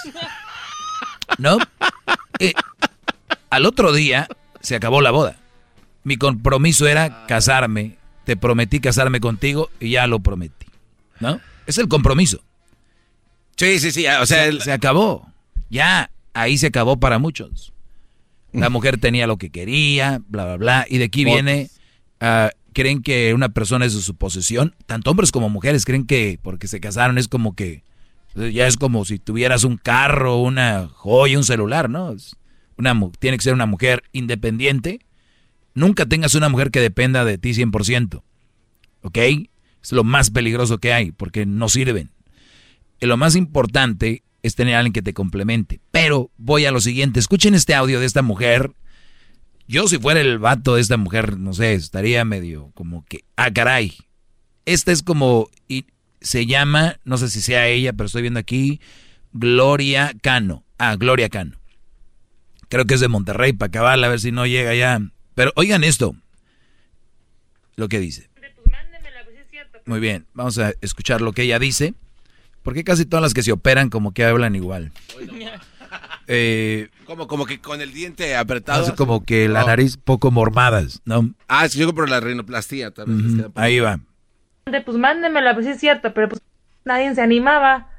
¿no? 1.38 1.58
Eh, 2.40 2.54
al 3.50 3.66
otro 3.68 3.92
día 3.94 4.28
se 4.62 4.76
acabó 4.76 5.00
la 5.02 5.12
boda. 5.12 5.38
Mi 6.04 6.18
compromiso 6.18 6.88
era 6.88 7.26
casarme, 7.28 7.98
te 8.26 8.36
prometí 8.36 8.80
casarme 8.80 9.20
contigo 9.20 9.70
y 9.80 9.92
ya 9.92 10.08
lo 10.08 10.20
prometí, 10.20 10.66
¿no? 11.20 11.40
Es 11.68 11.78
el 11.78 11.88
compromiso. 11.88 12.42
Sí, 13.56 13.80
sí, 13.80 13.92
sí. 13.92 14.06
O 14.08 14.26
sea, 14.26 14.46
el- 14.48 14.62
se 14.62 14.72
acabó. 14.74 15.32
Ya, 15.74 16.12
ahí 16.36 16.60
se 16.60 16.68
acabó 16.68 17.00
para 17.00 17.18
muchos. 17.18 17.74
La 18.52 18.70
mujer 18.70 19.00
tenía 19.00 19.26
lo 19.26 19.38
que 19.38 19.50
quería, 19.50 20.22
bla, 20.28 20.46
bla, 20.46 20.58
bla. 20.58 20.86
Y 20.88 21.00
de 21.00 21.06
aquí 21.06 21.26
viene, 21.26 21.72
ah, 22.20 22.52
creen 22.74 23.02
que 23.02 23.34
una 23.34 23.50
persona 23.50 23.84
es 23.86 23.96
de 23.96 24.02
su 24.02 24.14
posesión. 24.14 24.76
Tanto 24.86 25.10
hombres 25.10 25.32
como 25.32 25.50
mujeres 25.50 25.84
creen 25.84 26.06
que 26.06 26.38
porque 26.44 26.68
se 26.68 26.80
casaron 26.80 27.18
es 27.18 27.28
como 27.28 27.56
que, 27.56 27.84
ya 28.36 28.68
es 28.68 28.78
como 28.78 29.04
si 29.04 29.18
tuvieras 29.18 29.64
un 29.64 29.78
carro, 29.78 30.38
una 30.38 30.88
joya, 30.94 31.40
un 31.40 31.44
celular, 31.44 31.90
¿no? 31.90 32.16
Una, 32.78 32.96
tiene 33.18 33.38
que 33.38 33.44
ser 33.44 33.56
una 33.56 33.66
mujer 33.66 34.04
independiente. 34.12 35.00
Nunca 35.74 36.06
tengas 36.06 36.36
una 36.36 36.50
mujer 36.50 36.70
que 36.70 36.82
dependa 36.82 37.26
de 37.26 37.40
ti 37.40 37.50
100%. 37.50 38.22
¿Ok? 39.02 39.18
Es 39.82 39.92
lo 39.92 40.04
más 40.04 40.30
peligroso 40.30 40.78
que 40.78 40.94
hay 40.94 41.12
porque 41.12 41.48
no 41.48 41.68
sirven. 41.68 42.12
Y 43.00 43.08
lo 43.08 43.18
más 43.18 43.36
importante 43.36 44.22
es 44.44 44.56
tener 44.56 44.76
a 44.76 44.80
alguien 44.80 44.94
que 44.94 45.02
te 45.02 45.14
complemente. 45.14 45.80
Pero 45.92 46.30
voy 46.38 46.66
a 46.66 46.72
lo 46.72 46.82
siguiente. 46.82 47.20
Escuchen 47.20 47.56
este 47.56 47.74
audio 47.74 48.00
de 48.00 48.06
esta 48.06 48.22
mujer. 48.22 48.74
Yo 49.68 49.88
si 49.88 49.98
fuera 49.98 50.20
el 50.20 50.38
vato 50.38 50.76
de 50.76 50.82
esta 50.82 50.98
mujer, 50.98 51.40
no 51.40 51.54
sé, 51.54 51.74
estaría 51.74 52.26
medio 52.26 52.72
como 52.76 53.06
que, 53.06 53.24
ah, 53.38 53.52
caray. 53.52 53.94
Esta 54.66 54.92
es 54.92 55.02
como, 55.02 55.50
y 55.68 55.86
se 56.20 56.46
llama, 56.46 56.98
no 57.06 57.18
sé 57.18 57.30
si 57.30 57.42
sea 57.42 57.68
ella, 57.68 57.94
pero 57.94 58.08
estoy 58.08 58.22
viendo 58.22 58.40
aquí, 58.40 58.82
Gloria 59.32 60.14
Cano. 60.22 60.66
Ah, 60.78 60.96
Gloria 60.98 61.30
Cano. 61.30 61.58
Creo 62.68 62.86
que 62.86 62.96
es 62.96 63.00
de 63.00 63.08
Monterrey, 63.08 63.54
para 63.54 63.70
acabarla, 63.70 64.08
a 64.08 64.10
ver 64.10 64.20
si 64.20 64.32
no 64.32 64.46
llega 64.46 64.76
ya. 64.76 65.00
Pero 65.34 65.54
oigan 65.56 65.84
esto, 65.84 66.16
lo 67.78 67.88
que 67.88 68.00
dice. 68.00 68.30
Muy 69.86 70.00
bien, 70.00 70.28
vamos 70.34 70.58
a 70.60 70.74
escuchar 70.82 71.22
lo 71.22 71.34
que 71.34 71.44
ella 71.44 71.60
dice. 71.60 71.94
Porque 72.64 72.84
casi 72.84 73.06
todas 73.06 73.22
las 73.22 73.34
que 73.34 73.44
se 73.44 73.52
operan 73.52 73.90
como 73.90 74.14
que 74.14 74.26
hablan 74.26 74.56
igual. 74.56 74.92
Eh, 76.28 76.88
como, 77.06 77.28
como 77.28 77.46
que 77.46 77.60
con 77.60 77.82
el 77.82 77.94
diente 77.94 78.36
apretado. 78.36 78.84
hace 78.84 78.96
como 78.96 79.26
que 79.26 79.50
la 79.50 79.62
No. 79.62 79.68
nariz 79.68 79.98
poco 79.98 80.32
mormadas, 80.32 81.02
¿no? 81.06 81.30
Ah, 81.48 81.66
es 81.66 81.74
que 81.74 81.80
yo 81.80 81.94
por 81.94 82.10
la 82.10 82.20
rinoplastía. 82.22 82.92
Tal 82.92 83.06
vez 83.08 83.16
les 83.18 83.26
Ujú, 83.26 83.36
queda 83.38 83.48
poco. 83.50 83.60
Ahí 83.62 83.80
va. 83.80 84.00
pues 84.86 84.98
mándemela, 84.98 85.54
pues 85.54 85.66
sí 85.66 85.74
es 85.74 85.80
cierto, 85.80 86.14
pero 86.14 86.30
pues 86.30 86.42
nadie 86.86 87.14
se 87.14 87.22
animaba. 87.22 87.90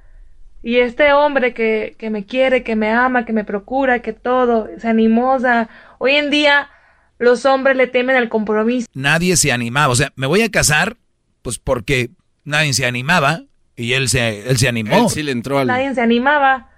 Y 0.62 0.76
este 0.78 1.12
hombre 1.12 1.52
que, 1.52 1.94
que 1.98 2.08
me 2.08 2.24
quiere, 2.24 2.62
que 2.62 2.74
me 2.74 2.90
ama, 2.90 3.26
que 3.26 3.34
me 3.34 3.44
procura, 3.44 4.00
que 4.00 4.14
todo, 4.14 4.68
se 4.78 4.88
animó. 4.88 5.34
o 5.34 5.40
sea, 5.40 5.68
hoy 5.98 6.12
en 6.12 6.30
día 6.30 6.70
los 7.18 7.44
hombres 7.44 7.76
le 7.76 7.86
temen 7.86 8.16
al 8.16 8.30
compromiso. 8.30 8.88
Nadie 8.94 9.36
se 9.36 9.52
animaba. 9.52 9.92
O 9.92 9.96
sea, 9.96 10.12
me 10.16 10.26
voy 10.26 10.40
a 10.40 10.50
casar, 10.50 10.96
pues 11.42 11.58
porque 11.58 12.10
nadie 12.44 12.72
se 12.72 12.86
animaba 12.86 13.42
y 13.76 13.92
él 13.94 14.08
se, 14.08 14.48
él 14.48 14.56
se 14.56 14.68
animó. 14.68 14.96
Él 15.04 15.08
sí 15.10 15.22
le 15.22 15.32
entró 15.32 15.58
al... 15.58 15.66
Nadie 15.66 15.94
se 15.94 16.00
animaba. 16.00 16.70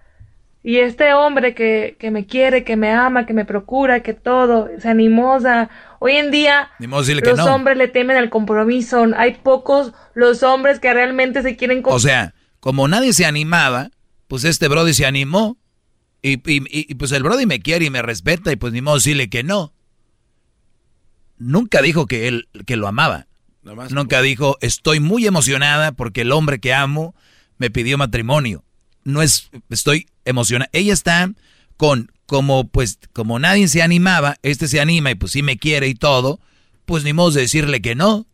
Y 0.62 0.78
este 0.78 1.14
hombre 1.14 1.54
que, 1.54 1.96
que 2.00 2.10
me 2.10 2.26
quiere, 2.26 2.64
que 2.64 2.74
me 2.76 2.90
ama, 2.90 3.24
que 3.24 3.32
me 3.32 3.44
procura, 3.44 4.00
que 4.00 4.14
todo, 4.14 4.68
se 4.80 4.88
animosa. 4.88 5.70
Hoy 6.00 6.16
en 6.16 6.32
día 6.32 6.70
los 6.80 7.38
no. 7.38 7.54
hombres 7.54 7.76
le 7.76 7.86
temen 7.86 8.16
al 8.16 8.30
compromiso. 8.30 9.06
Hay 9.16 9.34
pocos 9.34 9.92
los 10.14 10.42
hombres 10.42 10.80
que 10.80 10.92
realmente 10.92 11.42
se 11.42 11.56
quieren 11.56 11.82
O 11.84 12.00
sea, 12.00 12.34
como 12.58 12.88
nadie 12.88 13.12
se 13.12 13.26
animaba, 13.26 13.90
pues 14.26 14.42
este 14.42 14.66
Brody 14.66 14.92
se 14.92 15.06
animó. 15.06 15.56
Y, 16.20 16.32
y- 16.50 16.64
y- 16.68 16.86
y, 16.90 16.94
pues 16.96 17.12
el 17.12 17.22
Brody 17.22 17.46
me 17.46 17.60
quiere 17.60 17.84
y 17.84 17.90
me 17.90 18.02
respeta 18.02 18.50
y 18.50 18.56
pues 18.56 18.72
ni 18.72 18.80
modo 18.80 18.96
decirle 18.96 19.30
que 19.30 19.44
no. 19.44 19.72
Nunca 21.38 21.82
dijo 21.82 22.06
que 22.06 22.26
él 22.26 22.48
que 22.66 22.76
lo 22.76 22.88
amaba. 22.88 23.26
Nunca 23.90 24.22
dijo, 24.22 24.56
estoy 24.60 25.00
muy 25.00 25.26
emocionada 25.26 25.92
porque 25.92 26.20
el 26.22 26.32
hombre 26.32 26.60
que 26.60 26.72
amo 26.72 27.14
me 27.58 27.70
pidió 27.70 27.98
matrimonio. 27.98 28.62
No 29.04 29.22
es, 29.22 29.50
estoy 29.70 30.06
emocionada. 30.24 30.70
Ella 30.72 30.92
está 30.92 31.30
con, 31.76 32.12
como 32.26 32.68
pues, 32.68 32.98
como 33.12 33.38
nadie 33.38 33.68
se 33.68 33.82
animaba, 33.82 34.36
este 34.42 34.68
se 34.68 34.80
anima 34.80 35.10
y 35.10 35.14
pues 35.14 35.32
sí 35.32 35.42
me 35.42 35.58
quiere 35.58 35.88
y 35.88 35.94
todo, 35.94 36.40
pues 36.84 37.04
ni 37.04 37.12
modo 37.12 37.32
de 37.32 37.42
decirle 37.42 37.80
que 37.80 37.94
no. 37.94 38.26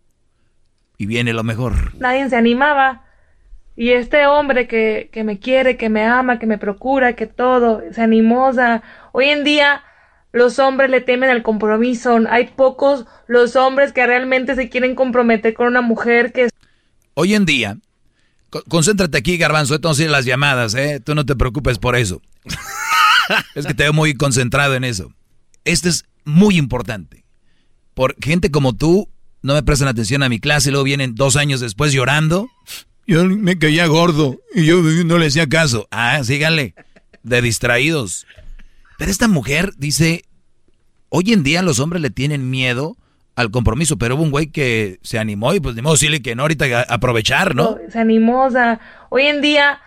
Y 0.98 1.06
viene 1.06 1.32
lo 1.32 1.42
mejor. 1.42 1.94
nadie 1.98 2.28
se 2.28 2.36
animaba. 2.36 3.04
Y 3.74 3.90
este 3.90 4.26
hombre 4.26 4.68
que, 4.68 5.08
que 5.12 5.24
me 5.24 5.38
quiere, 5.38 5.78
que 5.78 5.88
me 5.88 6.04
ama, 6.04 6.38
que 6.38 6.46
me 6.46 6.58
procura, 6.58 7.14
que 7.14 7.26
todo, 7.26 7.82
se 7.90 8.02
animosa. 8.02 8.82
Hoy 9.12 9.30
en 9.30 9.44
día 9.44 9.82
los 10.32 10.58
hombres 10.58 10.90
le 10.90 11.00
temen 11.00 11.30
al 11.30 11.42
compromiso. 11.42 12.18
Hay 12.30 12.48
pocos 12.48 13.06
los 13.28 13.54
hombres 13.56 13.92
que 13.92 14.06
realmente 14.06 14.54
se 14.54 14.68
quieren 14.68 14.94
comprometer 14.94 15.54
con 15.54 15.66
una 15.66 15.82
mujer 15.82 16.32
que 16.32 16.48
Hoy 17.14 17.34
en 17.34 17.44
día, 17.44 17.76
co- 18.50 18.64
concéntrate 18.68 19.18
aquí, 19.18 19.36
Garbanzo, 19.36 19.74
entonces 19.74 20.10
las 20.10 20.24
llamadas, 20.24 20.74
¿eh? 20.74 21.00
Tú 21.04 21.14
no 21.14 21.26
te 21.26 21.36
preocupes 21.36 21.78
por 21.78 21.94
eso. 21.96 22.22
es 23.54 23.66
que 23.66 23.74
te 23.74 23.82
veo 23.84 23.92
muy 23.92 24.14
concentrado 24.14 24.74
en 24.74 24.84
eso. 24.84 25.12
Esto 25.64 25.88
es 25.88 26.04
muy 26.24 26.56
importante. 26.56 27.24
Por 27.94 28.16
gente 28.22 28.50
como 28.50 28.74
tú, 28.74 29.08
no 29.42 29.52
me 29.54 29.62
prestan 29.62 29.88
atención 29.88 30.22
a 30.22 30.28
mi 30.30 30.40
clase, 30.40 30.70
luego 30.70 30.84
vienen 30.84 31.14
dos 31.14 31.36
años 31.36 31.60
después 31.60 31.92
llorando. 31.92 32.48
Yo 33.06 33.24
me 33.26 33.58
caía 33.58 33.86
gordo 33.86 34.40
y 34.54 34.64
yo 34.64 34.80
no 34.82 35.18
le 35.18 35.26
hacía 35.26 35.46
caso. 35.48 35.86
Ah, 35.90 36.22
síganle. 36.24 36.74
De 37.22 37.42
distraídos. 37.42 38.26
Pero 39.02 39.10
esta 39.10 39.26
mujer 39.26 39.72
dice, 39.78 40.22
hoy 41.08 41.32
en 41.32 41.42
día 41.42 41.60
los 41.62 41.80
hombres 41.80 42.00
le 42.00 42.10
tienen 42.10 42.50
miedo 42.50 42.96
al 43.34 43.50
compromiso, 43.50 43.98
pero 43.98 44.14
hubo 44.14 44.22
un 44.22 44.30
güey 44.30 44.46
que 44.46 45.00
se 45.02 45.18
animó 45.18 45.52
y 45.54 45.58
pues 45.58 45.74
ni 45.74 45.82
modo 45.82 45.94
decirle 45.94 46.22
que 46.22 46.36
no, 46.36 46.42
ahorita 46.42 46.66
a- 46.66 46.94
aprovechar, 46.94 47.56
¿no? 47.56 47.78
se 47.90 47.98
animosa. 47.98 48.78
Hoy 49.10 49.22
en 49.24 49.40
día 49.40 49.80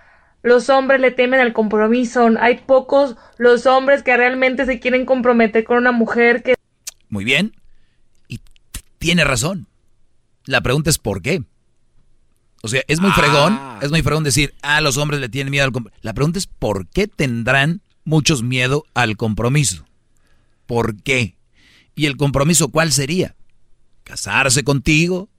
los 0.43 0.69
hombres 0.69 0.99
le 0.99 1.11
temen 1.11 1.39
al 1.39 1.53
compromiso. 1.53 2.27
Hay 2.41 2.57
pocos 2.57 3.15
los 3.37 3.65
hombres 3.67 4.03
que 4.03 4.17
realmente 4.17 4.65
se 4.65 4.81
quieren 4.81 5.05
comprometer 5.05 5.63
con 5.63 5.77
una 5.77 5.93
mujer 5.93 6.43
que 6.43 6.55
Muy 7.07 7.23
bien. 7.23 7.55
Y 8.27 8.41
tiene 8.97 9.23
razón. 9.23 9.67
La 10.45 10.59
pregunta 10.59 10.89
es 10.89 10.97
¿por 10.97 11.21
qué? 11.21 11.41
O 12.63 12.67
sea, 12.67 12.81
es 12.89 12.99
muy 12.99 13.11
fregón, 13.11 13.57
es 13.81 13.91
muy 13.91 14.01
fregón 14.01 14.25
decir, 14.25 14.53
ah, 14.61 14.81
los 14.81 14.97
hombres 14.97 15.21
le 15.21 15.29
tienen 15.29 15.51
miedo 15.51 15.63
al 15.63 15.71
compromiso. 15.71 16.01
La 16.03 16.13
pregunta 16.13 16.37
es 16.37 16.47
¿por 16.47 16.89
qué 16.89 17.07
tendrán 17.07 17.81
muchos 18.05 18.41
miedo 18.43 18.85
al 18.93 19.17
compromiso? 19.17 19.85
¿Por 20.65 21.01
qué? 21.03 21.35
¿Y 21.95 22.05
el 22.05 22.15
compromiso 22.17 22.69
cuál 22.69 22.91
sería? 22.91 23.35
Casarse 24.03 24.63
contigo, 24.63 25.29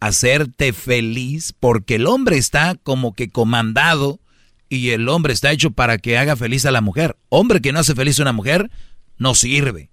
hacerte 0.00 0.72
feliz, 0.72 1.54
porque 1.58 1.96
el 1.96 2.06
hombre 2.06 2.36
está 2.38 2.76
como 2.82 3.14
que 3.14 3.30
comandado 3.30 4.20
y 4.68 4.90
el 4.90 5.08
hombre 5.08 5.32
está 5.32 5.50
hecho 5.52 5.70
para 5.72 5.98
que 5.98 6.16
haga 6.18 6.36
feliz 6.36 6.64
a 6.66 6.70
la 6.70 6.80
mujer. 6.80 7.16
Hombre 7.28 7.60
que 7.60 7.72
no 7.72 7.80
hace 7.80 7.94
feliz 7.94 8.18
a 8.18 8.22
una 8.22 8.32
mujer, 8.32 8.70
no 9.18 9.34
sirve. 9.34 9.90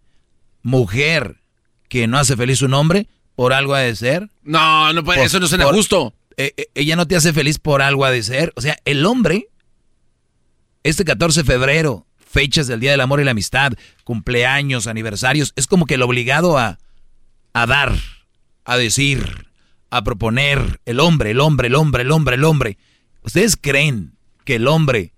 Mujer 0.61 1.41
que 1.89 2.07
no 2.07 2.17
hace 2.17 2.35
feliz 2.35 2.61
a 2.61 2.65
un 2.65 2.73
hombre, 2.73 3.07
por 3.35 3.53
algo 3.53 3.75
ha 3.75 3.79
de 3.79 3.95
ser. 3.95 4.29
No, 4.43 4.91
no 4.93 5.03
puede, 5.03 5.19
Por- 5.19 5.27
eso 5.27 5.39
no 5.39 5.47
suena 5.47 5.65
por- 5.65 5.75
justo. 5.75 6.13
eh, 6.37 6.53
eh, 6.57 6.67
ella 6.75 6.95
no 6.95 7.07
te 7.07 7.15
hace 7.15 7.33
feliz 7.33 7.59
por 7.59 7.81
algo 7.81 8.03
ha 8.05 8.11
de 8.11 8.23
ser. 8.23 8.51
O 8.55 8.61
sea, 8.61 8.77
el 8.85 9.05
hombre, 9.05 9.47
este 10.83 11.05
14 11.05 11.41
de 11.41 11.45
febrero, 11.45 12.06
fechas 12.29 12.67
del 12.67 12.79
Día 12.79 12.91
del 12.91 13.01
Amor 13.01 13.19
y 13.21 13.23
la 13.23 13.31
Amistad, 13.31 13.73
cumpleaños, 14.03 14.87
aniversarios, 14.87 15.53
es 15.55 15.67
como 15.67 15.85
que 15.85 15.95
el 15.95 16.01
obligado 16.03 16.57
a, 16.57 16.77
a 17.53 17.65
dar, 17.65 17.93
a 18.65 18.77
decir, 18.77 19.47
a 19.89 20.03
proponer, 20.03 20.79
el 20.85 20.99
hombre, 20.99 21.31
el 21.31 21.39
hombre, 21.39 21.67
el 21.69 21.75
hombre, 21.75 22.03
el 22.03 22.11
hombre, 22.11 22.35
el 22.35 22.43
hombre. 22.43 22.77
¿Ustedes 23.23 23.55
creen 23.57 24.13
que 24.45 24.55
el 24.55 24.67
hombre 24.67 25.13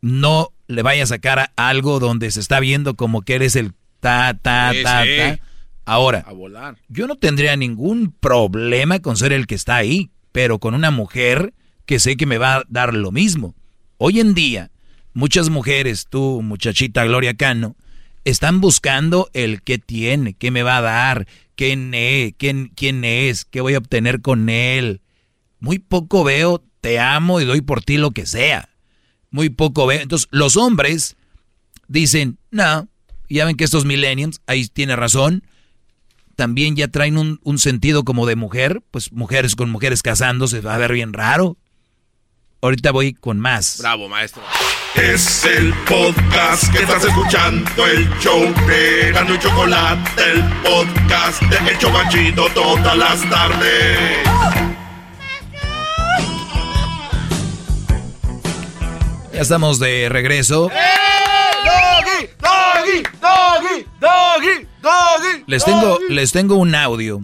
no 0.00 0.50
le 0.66 0.82
vaya 0.82 1.04
a 1.04 1.06
sacar 1.06 1.38
a 1.56 1.68
algo 1.68 2.00
donde 2.00 2.30
se 2.30 2.40
está 2.40 2.60
viendo 2.60 2.94
como 2.94 3.22
que 3.22 3.34
eres 3.34 3.56
el 3.56 3.72
ta, 4.00 4.34
ta, 4.40 4.72
Sí, 4.72 4.82
ta, 4.82 5.04
sí. 5.04 5.10
ta? 5.16 5.38
Ahora, 5.86 6.24
A 6.26 6.32
volar. 6.32 6.76
yo 6.88 7.06
no 7.06 7.16
tendría 7.16 7.56
ningún 7.56 8.10
problema 8.18 9.00
con 9.00 9.16
ser 9.18 9.32
el 9.34 9.46
que 9.46 9.54
está 9.54 9.76
ahí, 9.76 10.10
pero 10.32 10.58
con 10.58 10.74
una 10.74 10.90
mujer 10.90 11.52
que 11.84 11.98
sé 11.98 12.16
que 12.16 12.24
me 12.26 12.38
va 12.38 12.56
a 12.56 12.62
dar 12.68 12.94
lo 12.94 13.12
mismo. 13.12 13.54
Hoy 13.98 14.20
en 14.20 14.32
día, 14.34 14.70
muchas 15.14 15.48
mujeres, 15.48 16.06
tú, 16.10 16.42
muchachita 16.42 17.04
Gloria 17.04 17.34
Cano, 17.34 17.76
están 18.24 18.60
buscando 18.60 19.30
el 19.32 19.62
que 19.62 19.78
tiene, 19.78 20.34
qué 20.34 20.50
me 20.50 20.62
va 20.62 20.78
a 20.78 20.82
dar, 20.82 21.26
quién 21.56 21.94
es, 21.94 22.34
quién, 22.36 22.72
quién 22.74 23.04
es, 23.04 23.44
qué 23.44 23.60
voy 23.60 23.74
a 23.74 23.78
obtener 23.78 24.20
con 24.20 24.48
él. 24.48 25.00
Muy 25.60 25.78
poco 25.78 26.24
veo, 26.24 26.62
te 26.80 26.98
amo 26.98 27.40
y 27.40 27.44
doy 27.44 27.60
por 27.60 27.82
ti 27.82 27.96
lo 27.96 28.10
que 28.10 28.26
sea. 28.26 28.68
Muy 29.30 29.48
poco 29.48 29.86
veo. 29.86 30.00
Entonces, 30.00 30.28
los 30.30 30.56
hombres 30.56 31.16
dicen, 31.88 32.38
no, 32.50 32.88
ya 33.28 33.44
ven 33.44 33.56
que 33.56 33.64
estos 33.64 33.84
millennials, 33.84 34.40
ahí 34.46 34.66
tiene 34.66 34.96
razón, 34.96 35.44
también 36.36 36.76
ya 36.76 36.88
traen 36.88 37.16
un, 37.16 37.40
un 37.42 37.58
sentido 37.58 38.04
como 38.04 38.26
de 38.26 38.36
mujer, 38.36 38.82
pues 38.90 39.12
mujeres 39.12 39.54
con 39.54 39.70
mujeres 39.70 40.02
casándose, 40.02 40.60
va 40.60 40.74
a 40.74 40.78
ver 40.78 40.92
bien 40.92 41.12
raro. 41.12 41.56
Ahorita 42.64 42.92
voy 42.92 43.12
con 43.12 43.38
más. 43.38 43.76
Bravo, 43.78 44.08
maestro. 44.08 44.42
Es 44.94 45.44
el 45.44 45.74
podcast 45.86 46.72
que 46.72 46.78
estás 46.78 47.04
escuchando, 47.04 47.86
el 47.86 48.08
show 48.20 48.40
de 48.66 49.12
Gano 49.12 49.34
y 49.34 49.38
Chocolate, 49.38 50.22
el 50.32 50.42
podcast 50.62 51.42
de 51.42 51.70
El 51.70 51.76
Chocachito 51.76 52.46
todas 52.54 52.96
las 52.96 53.28
tardes. 53.28 53.98
Ya 59.34 59.40
estamos 59.42 59.78
de 59.78 60.08
regreso. 60.08 60.70
Doggy, 61.64 62.30
doggy, 62.40 63.02
doggy, 63.20 63.86
doggy, 64.00 64.66
doggy. 64.80 65.44
Les 65.46 65.66
tengo, 65.66 65.98
les 66.08 66.32
tengo 66.32 66.54
un 66.54 66.74
audio. 66.74 67.20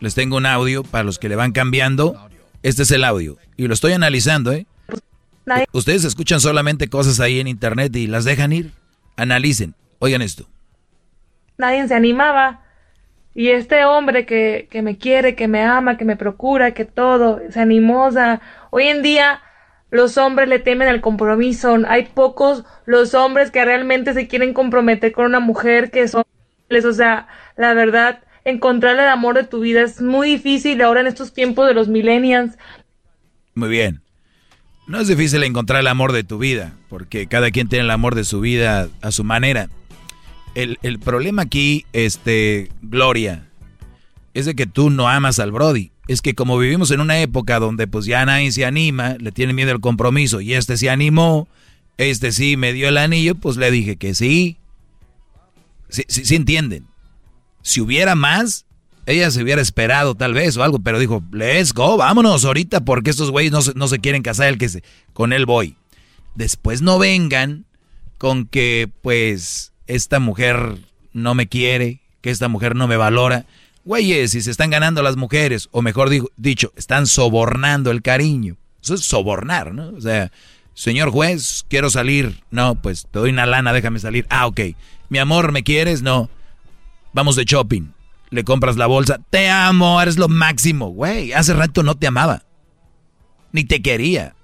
Les 0.00 0.14
tengo 0.14 0.36
un 0.36 0.44
audio 0.44 0.82
para 0.84 1.02
los 1.02 1.18
que 1.18 1.30
le 1.30 1.36
van 1.36 1.52
cambiando. 1.52 2.28
Este 2.62 2.82
es 2.82 2.90
el 2.90 3.04
audio. 3.04 3.38
Y 3.56 3.68
lo 3.68 3.72
estoy 3.72 3.94
analizando, 3.94 4.52
¿eh? 4.52 4.66
Nadie, 5.46 5.66
Ustedes 5.72 6.04
escuchan 6.04 6.40
solamente 6.40 6.88
cosas 6.88 7.20
ahí 7.20 7.40
en 7.40 7.48
internet 7.48 7.94
y 7.96 8.06
las 8.06 8.24
dejan 8.24 8.52
ir. 8.52 8.72
Analicen. 9.16 9.74
Oigan 9.98 10.22
esto. 10.22 10.46
nadie 11.58 11.86
se 11.86 11.94
animaba. 11.94 12.60
Y 13.34 13.48
este 13.48 13.84
hombre 13.84 14.26
que, 14.26 14.68
que 14.70 14.82
me 14.82 14.98
quiere, 14.98 15.34
que 15.34 15.48
me 15.48 15.62
ama, 15.62 15.96
que 15.96 16.04
me 16.04 16.16
procura, 16.16 16.72
que 16.72 16.84
todo, 16.84 17.40
se 17.50 17.60
animosa. 17.60 18.42
Hoy 18.70 18.88
en 18.88 19.02
día 19.02 19.40
los 19.90 20.18
hombres 20.18 20.48
le 20.48 20.58
temen 20.58 20.88
al 20.88 21.00
compromiso. 21.00 21.78
Hay 21.88 22.06
pocos 22.06 22.64
los 22.84 23.14
hombres 23.14 23.50
que 23.50 23.64
realmente 23.64 24.12
se 24.12 24.28
quieren 24.28 24.52
comprometer 24.52 25.12
con 25.12 25.26
una 25.26 25.40
mujer 25.40 25.90
que 25.90 26.08
son 26.08 26.24
o 26.84 26.92
sea, 26.92 27.28
la 27.56 27.74
verdad, 27.74 28.22
encontrar 28.44 28.98
el 28.98 29.08
amor 29.08 29.34
de 29.34 29.44
tu 29.44 29.60
vida 29.60 29.82
es 29.82 30.00
muy 30.00 30.28
difícil 30.28 30.80
ahora 30.80 31.00
en 31.00 31.06
estos 31.06 31.32
tiempos 31.32 31.68
de 31.68 31.74
los 31.74 31.88
millennials. 31.88 32.56
Muy 33.54 33.68
bien. 33.68 34.02
No 34.92 35.00
es 35.00 35.08
difícil 35.08 35.42
encontrar 35.42 35.80
el 35.80 35.86
amor 35.86 36.12
de 36.12 36.22
tu 36.22 36.36
vida, 36.36 36.74
porque 36.90 37.26
cada 37.26 37.50
quien 37.50 37.66
tiene 37.66 37.86
el 37.86 37.90
amor 37.90 38.14
de 38.14 38.24
su 38.24 38.40
vida 38.40 38.90
a 39.00 39.10
su 39.10 39.24
manera. 39.24 39.70
El, 40.54 40.78
el 40.82 40.98
problema 40.98 41.40
aquí, 41.40 41.86
este, 41.94 42.70
Gloria, 42.82 43.48
es 44.34 44.44
de 44.44 44.54
que 44.54 44.66
tú 44.66 44.90
no 44.90 45.08
amas 45.08 45.38
al 45.38 45.50
Brody. 45.50 45.92
Es 46.08 46.20
que 46.20 46.34
como 46.34 46.58
vivimos 46.58 46.90
en 46.90 47.00
una 47.00 47.18
época 47.22 47.58
donde 47.58 47.86
pues 47.86 48.04
ya 48.04 48.22
nadie 48.26 48.52
se 48.52 48.66
anima, 48.66 49.16
le 49.18 49.32
tiene 49.32 49.54
miedo 49.54 49.70
al 49.70 49.80
compromiso, 49.80 50.42
y 50.42 50.52
este 50.52 50.76
se 50.76 50.90
animó, 50.90 51.48
este 51.96 52.30
sí 52.30 52.58
me 52.58 52.74
dio 52.74 52.90
el 52.90 52.98
anillo, 52.98 53.34
pues 53.34 53.56
le 53.56 53.70
dije 53.70 53.96
que 53.96 54.14
sí. 54.14 54.58
Sí, 55.88 56.04
sí, 56.06 56.26
sí 56.26 56.34
entienden. 56.34 56.84
Si 57.62 57.80
hubiera 57.80 58.14
más, 58.14 58.66
ella 59.06 59.30
se 59.30 59.42
hubiera 59.42 59.60
esperado 59.60 60.14
tal 60.14 60.34
vez 60.34 60.56
o 60.56 60.62
algo, 60.62 60.78
pero 60.78 60.98
dijo, 60.98 61.22
let's 61.32 61.72
go, 61.72 61.96
vámonos 61.96 62.44
ahorita 62.44 62.84
porque 62.84 63.10
estos 63.10 63.30
güeyes 63.30 63.52
no 63.52 63.60
no 63.74 63.88
se 63.88 63.98
quieren 63.98 64.22
casar, 64.22 64.48
el 64.48 64.58
que 64.58 64.68
se, 64.68 64.82
con 65.12 65.32
él 65.32 65.46
voy. 65.46 65.76
Después 66.34 66.82
no 66.82 66.98
vengan 66.98 67.66
con 68.18 68.46
que 68.46 68.88
pues 69.02 69.72
esta 69.86 70.20
mujer 70.20 70.78
no 71.12 71.34
me 71.34 71.48
quiere, 71.48 72.00
que 72.20 72.30
esta 72.30 72.48
mujer 72.48 72.76
no 72.76 72.86
me 72.86 72.96
valora. 72.96 73.46
Güeyes, 73.84 74.30
si 74.30 74.40
se 74.40 74.50
están 74.50 74.70
ganando 74.70 75.02
las 75.02 75.16
mujeres, 75.16 75.68
o 75.72 75.82
mejor 75.82 76.08
dicho, 76.36 76.72
están 76.76 77.06
sobornando 77.06 77.90
el 77.90 78.00
cariño. 78.00 78.56
Eso 78.82 78.94
es 78.94 79.00
sobornar, 79.00 79.74
¿no? 79.74 79.90
O 79.90 80.00
sea, 80.00 80.30
Señor 80.74 81.10
juez, 81.10 81.64
quiero 81.68 81.90
salir. 81.90 82.42
No, 82.50 82.76
pues 82.76 83.06
te 83.10 83.18
doy 83.18 83.30
una 83.30 83.46
lana, 83.46 83.72
déjame 83.72 83.98
salir. 83.98 84.26
Ah, 84.30 84.46
ok. 84.46 84.60
Mi 85.08 85.18
amor, 85.18 85.52
¿me 85.52 85.62
quieres? 85.62 86.02
No. 86.02 86.30
Vamos 87.12 87.36
de 87.36 87.44
shopping. 87.44 87.88
Le 88.32 88.44
compras 88.44 88.78
la 88.78 88.86
bolsa. 88.86 89.20
Te 89.28 89.50
amo, 89.50 90.00
eres 90.00 90.16
lo 90.16 90.26
máximo. 90.26 90.88
Güey, 90.88 91.34
hace 91.34 91.52
rato 91.52 91.82
no 91.82 91.96
te 91.96 92.06
amaba. 92.06 92.42
Ni 93.52 93.64
te 93.64 93.82
quería. 93.82 94.34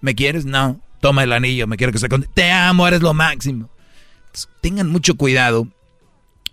¿Me 0.00 0.16
quieres? 0.16 0.44
No. 0.44 0.80
Toma 1.00 1.22
el 1.22 1.32
anillo, 1.32 1.68
me 1.68 1.76
quiero 1.76 1.92
que 1.92 2.00
se 2.00 2.08
con... 2.08 2.26
Te 2.34 2.50
amo, 2.50 2.88
eres 2.88 3.02
lo 3.02 3.14
máximo. 3.14 3.70
tengan 4.60 4.90
mucho 4.90 5.14
cuidado. 5.14 5.68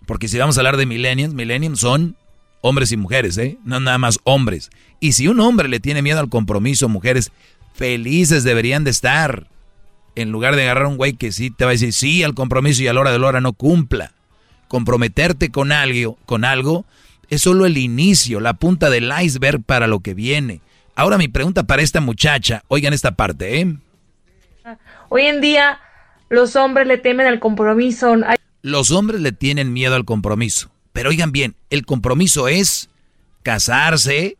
Porque 0.06 0.28
si 0.28 0.38
vamos 0.38 0.56
a 0.56 0.60
hablar 0.60 0.78
de 0.78 0.86
millennials, 0.86 1.34
millennials 1.34 1.80
son 1.80 2.16
hombres 2.62 2.92
y 2.92 2.98
mujeres, 2.98 3.40
¿eh? 3.40 3.58
No 3.66 3.80
nada 3.80 3.98
más 3.98 4.20
hombres. 4.24 4.70
Y 5.00 5.14
si 5.14 5.28
un 5.28 5.40
hombre 5.40 5.68
le 5.68 5.80
tiene 5.80 6.04
miedo 6.04 6.20
al 6.20 6.30
compromiso, 6.30 6.90
mujeres 6.90 7.32
felices 7.74 8.44
deberían 8.44 8.84
de 8.84 8.92
estar. 8.92 9.48
En 10.14 10.32
lugar 10.32 10.56
de 10.56 10.64
agarrar 10.64 10.86
a 10.86 10.90
un 10.90 10.98
güey 10.98 11.14
que 11.14 11.32
sí 11.32 11.50
te 11.50 11.66
va 11.66 11.72
a 11.72 11.74
decir 11.74 11.92
sí 11.92 12.22
al 12.22 12.36
compromiso 12.36 12.84
y 12.84 12.88
a 12.88 12.94
la 12.94 13.00
hora 13.00 13.12
de 13.12 13.18
la 13.18 13.28
hora 13.28 13.42
no 13.42 13.54
cumpla. 13.54 14.14
Comprometerte 14.72 15.52
con 15.52 15.74
algo, 15.74 16.18
con 16.26 16.46
algo 16.46 16.86
es 17.30 17.42
solo 17.42 17.66
el 17.66 17.78
inicio, 17.78 18.40
la 18.40 18.54
punta 18.54 18.90
del 18.90 19.12
iceberg 19.22 19.62
para 19.62 19.86
lo 19.86 20.00
que 20.00 20.14
viene. 20.14 20.62
Ahora 20.96 21.18
mi 21.18 21.28
pregunta 21.28 21.64
para 21.64 21.82
esta 21.82 22.00
muchacha, 22.00 22.64
oigan 22.70 22.94
esta 22.94 23.12
parte, 23.12 23.60
¿eh? 23.60 23.76
Hoy 25.10 25.24
en 25.24 25.42
día 25.42 25.82
los 26.30 26.56
hombres 26.56 26.88
le 26.88 26.98
temen 26.98 27.28
al 27.28 27.42
compromiso. 27.42 28.16
Los 28.62 28.92
hombres 28.92 29.20
le 29.20 29.34
tienen 29.34 29.74
miedo 29.74 29.94
al 29.94 30.06
compromiso. 30.06 30.72
Pero 30.94 31.10
oigan 31.10 31.34
bien, 31.34 31.58
el 31.70 31.86
compromiso 31.86 32.48
es 32.48 32.90
casarse, 33.44 34.38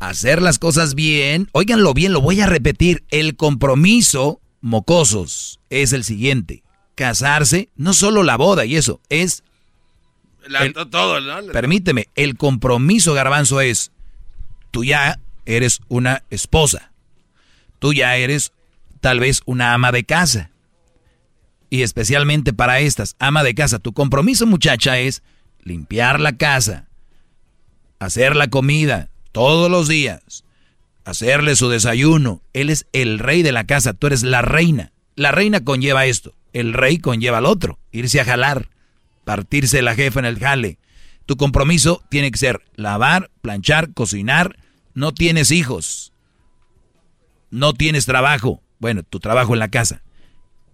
hacer 0.00 0.42
las 0.42 0.58
cosas 0.58 0.96
bien. 0.96 1.48
Óiganlo 1.52 1.94
bien, 1.94 2.12
lo 2.12 2.20
voy 2.20 2.40
a 2.40 2.46
repetir. 2.46 3.04
El 3.10 3.36
compromiso, 3.36 4.40
mocosos, 4.62 5.60
es 5.70 5.92
el 5.92 6.02
siguiente. 6.02 6.64
Casarse, 6.96 7.68
no 7.76 7.92
solo 7.92 8.24
la 8.24 8.36
boda 8.36 8.64
y 8.64 8.76
eso, 8.76 9.00
es... 9.08 9.44
todo, 10.90 11.20
¿no? 11.20 11.52
Permíteme, 11.52 12.08
el 12.16 12.36
compromiso, 12.36 13.14
garbanzo, 13.14 13.60
es... 13.60 13.92
Tú 14.72 14.82
ya 14.82 15.20
eres 15.44 15.80
una 15.88 16.24
esposa. 16.30 16.90
Tú 17.78 17.92
ya 17.92 18.16
eres 18.16 18.52
tal 19.00 19.20
vez 19.20 19.42
una 19.46 19.72
ama 19.72 19.92
de 19.92 20.04
casa. 20.04 20.50
Y 21.70 21.82
especialmente 21.82 22.52
para 22.52 22.80
estas, 22.80 23.16
ama 23.18 23.42
de 23.42 23.54
casa, 23.54 23.78
tu 23.78 23.92
compromiso 23.92 24.46
muchacha 24.46 24.98
es 24.98 25.22
limpiar 25.62 26.20
la 26.20 26.36
casa, 26.36 26.86
hacer 27.98 28.36
la 28.36 28.48
comida 28.48 29.08
todos 29.32 29.70
los 29.70 29.88
días, 29.88 30.44
hacerle 31.04 31.56
su 31.56 31.68
desayuno. 31.68 32.40
Él 32.52 32.70
es 32.70 32.86
el 32.92 33.18
rey 33.18 33.42
de 33.42 33.52
la 33.52 33.64
casa, 33.64 33.94
tú 33.94 34.06
eres 34.06 34.22
la 34.22 34.42
reina. 34.42 34.92
La 35.16 35.32
reina 35.32 35.64
conlleva 35.64 36.06
esto, 36.06 36.34
el 36.58 36.72
rey 36.72 36.98
conlleva 36.98 37.38
al 37.38 37.46
otro, 37.46 37.78
irse 37.92 38.20
a 38.20 38.24
jalar, 38.24 38.70
partirse 39.24 39.82
la 39.82 39.94
jefa 39.94 40.20
en 40.20 40.26
el 40.26 40.38
jale. 40.38 40.78
Tu 41.26 41.36
compromiso 41.36 42.02
tiene 42.08 42.30
que 42.30 42.38
ser 42.38 42.62
lavar, 42.76 43.30
planchar, 43.42 43.92
cocinar. 43.92 44.56
No 44.94 45.12
tienes 45.12 45.50
hijos, 45.50 46.12
no 47.50 47.74
tienes 47.74 48.06
trabajo. 48.06 48.62
Bueno, 48.78 49.02
tu 49.02 49.20
trabajo 49.20 49.54
en 49.54 49.58
la 49.58 49.70
casa 49.70 50.02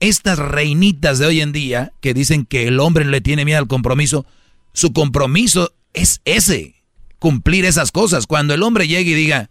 estas 0.03 0.41
reinitas 0.41 1.21
de 1.21 1.27
hoy 1.27 1.41
en 1.41 1.53
día 1.53 1.93
que 2.01 2.13
dicen 2.13 2.45
que 2.45 2.67
el 2.67 2.81
hombre 2.81 3.05
le 3.05 3.21
tiene 3.21 3.45
miedo 3.45 3.61
al 3.61 3.69
compromiso, 3.69 4.27
su 4.73 4.93
compromiso 4.93 5.75
es 5.93 6.21
ese, 6.25 6.83
cumplir 7.21 7.65
esas 7.65 7.93
cosas. 7.93 8.27
Cuando 8.27 8.53
el 8.53 8.65
hombre 8.65 8.89
llegue 8.89 9.13
y 9.13 9.15
diga, 9.15 9.49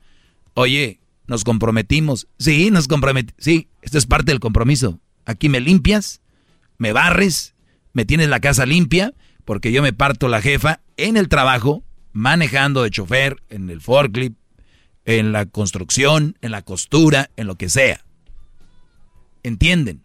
oye, 0.54 1.00
nos 1.26 1.46
comprometimos, 1.46 2.28
sí, 2.38 2.70
nos 2.70 2.90
comprometimos, 2.90 3.42
sí, 3.42 3.70
esto 3.82 3.98
es 3.98 4.06
parte 4.06 4.34
del 4.34 4.42
compromiso. 4.42 5.00
Aquí 5.26 5.48
me 5.48 5.62
limpias, 5.62 6.20
me 6.82 6.94
barres, 6.94 7.54
me 7.94 8.06
tienes 8.06 8.28
la 8.30 8.40
casa 8.40 8.66
limpia, 8.66 9.14
porque 9.46 9.72
yo 9.72 9.84
me 9.84 9.94
parto 9.94 10.28
la 10.28 10.42
jefa 10.42 10.80
en 10.98 11.16
el 11.16 11.30
trabajo, 11.30 11.84
manejando 12.12 12.82
de 12.82 12.90
chofer, 12.90 13.38
en 13.50 13.70
el 13.70 13.82
forklift, 13.82 14.36
en 15.06 15.32
la 15.32 15.46
construcción, 15.46 16.40
en 16.42 16.50
la 16.50 16.64
costura, 16.64 17.30
en 17.38 17.46
lo 17.46 17.54
que 17.54 17.70
sea. 17.70 18.04
¿Entienden? 19.44 20.02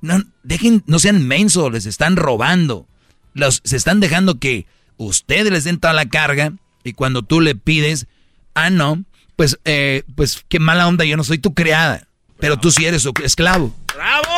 No, 0.00 0.24
dejen, 0.42 0.82
no 0.86 0.98
sean 1.00 1.28
mensos, 1.28 1.70
les 1.70 1.84
están 1.84 2.16
robando. 2.16 2.88
Los, 3.34 3.60
se 3.64 3.76
están 3.76 4.00
dejando 4.00 4.38
que 4.38 4.64
ustedes 4.96 5.52
les 5.52 5.64
den 5.64 5.78
toda 5.78 5.92
la 5.92 6.08
carga 6.08 6.54
y 6.82 6.94
cuando 6.94 7.24
tú 7.24 7.42
le 7.42 7.56
pides, 7.56 8.06
ah, 8.54 8.70
no, 8.70 9.04
pues, 9.36 9.58
eh, 9.66 10.02
pues 10.14 10.46
qué 10.48 10.60
mala 10.60 10.88
onda, 10.88 11.04
yo 11.04 11.18
no 11.18 11.24
soy 11.24 11.36
tu 11.36 11.52
criada, 11.52 12.08
pero 12.40 12.58
tú 12.58 12.70
sí 12.70 12.86
eres 12.86 13.02
su 13.02 13.12
esclavo. 13.22 13.76
¡Bravo! 13.94 14.35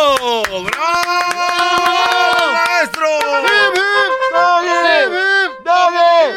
¡Bravo! 0.00 0.66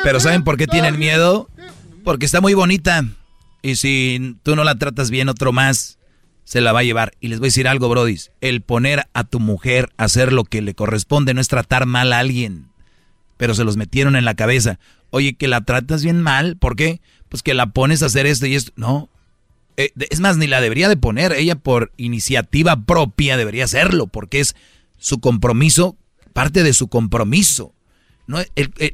Pero 0.03 0.19
¿saben 0.19 0.43
por 0.43 0.57
qué 0.57 0.67
tienen 0.67 0.99
miedo? 0.99 1.49
Porque 2.03 2.25
está 2.25 2.41
muy 2.41 2.53
bonita. 2.53 3.05
Y 3.61 3.77
si 3.77 4.37
tú 4.43 4.55
no 4.55 4.65
la 4.65 4.75
tratas 4.75 5.09
bien, 5.09 5.29
otro 5.29 5.53
más 5.53 5.97
se 6.43 6.59
la 6.59 6.73
va 6.73 6.79
a 6.79 6.83
llevar. 6.83 7.13
Y 7.21 7.29
les 7.29 7.39
voy 7.39 7.47
a 7.47 7.49
decir 7.49 7.67
algo, 7.67 7.87
Brody. 7.87 8.17
El 8.41 8.61
poner 8.61 9.07
a 9.13 9.23
tu 9.23 9.39
mujer 9.39 9.91
a 9.97 10.03
hacer 10.05 10.33
lo 10.33 10.43
que 10.43 10.61
le 10.61 10.73
corresponde 10.73 11.33
no 11.33 11.39
es 11.39 11.47
tratar 11.47 11.85
mal 11.85 12.11
a 12.11 12.19
alguien. 12.19 12.67
Pero 13.37 13.55
se 13.55 13.63
los 13.63 13.77
metieron 13.77 14.17
en 14.17 14.25
la 14.25 14.35
cabeza. 14.35 14.77
Oye, 15.09 15.35
que 15.35 15.47
la 15.47 15.61
tratas 15.61 16.03
bien 16.03 16.21
mal. 16.21 16.57
¿Por 16.57 16.75
qué? 16.75 16.99
Pues 17.29 17.41
que 17.41 17.53
la 17.53 17.67
pones 17.67 18.03
a 18.03 18.07
hacer 18.07 18.25
esto 18.25 18.45
y 18.45 18.55
esto. 18.55 18.73
No. 18.75 19.09
Eh, 19.77 19.91
es 20.09 20.19
más, 20.19 20.37
ni 20.37 20.47
la 20.47 20.61
debería 20.61 20.89
de 20.89 20.97
poner. 20.97 21.31
Ella 21.33 21.55
por 21.55 21.91
iniciativa 21.97 22.85
propia 22.85 23.37
debería 23.37 23.65
hacerlo. 23.65 24.07
Porque 24.07 24.39
es 24.39 24.55
su 24.97 25.19
compromiso, 25.19 25.97
parte 26.33 26.63
de 26.63 26.73
su 26.73 26.87
compromiso. 26.87 27.73
No, 28.25 28.39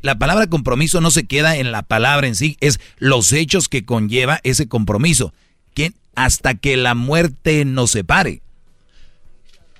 la 0.01 0.17
palabra 0.17 0.47
compromiso 0.47 1.01
no 1.01 1.11
se 1.11 1.27
queda 1.27 1.55
en 1.57 1.71
la 1.71 1.83
palabra 1.83 2.25
en 2.25 2.33
sí, 2.33 2.57
es 2.61 2.79
los 2.97 3.31
hechos 3.31 3.69
que 3.69 3.85
conlleva 3.85 4.39
ese 4.43 4.67
compromiso. 4.67 5.35
¿Quién? 5.75 5.93
hasta 6.19 6.55
que 6.55 6.75
la 6.75 6.95
muerte 6.95 7.63
nos 7.63 7.91
separe. 7.91 8.41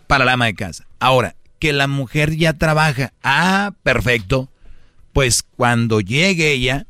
Para 0.08 0.24
la 0.24 0.34
ama 0.34 0.46
de 0.46 0.56
casa. 0.56 0.88
Ahora, 1.00 1.36
que 1.60 1.74
la 1.74 1.88
mujer 1.88 2.38
ya 2.38 2.54
trabaja. 2.54 3.12
Ah, 3.24 3.74
perfecto. 3.84 4.50
Pues 5.12 5.44
cuando 5.44 6.00
llegue 6.00 6.54
ella, 6.54 6.88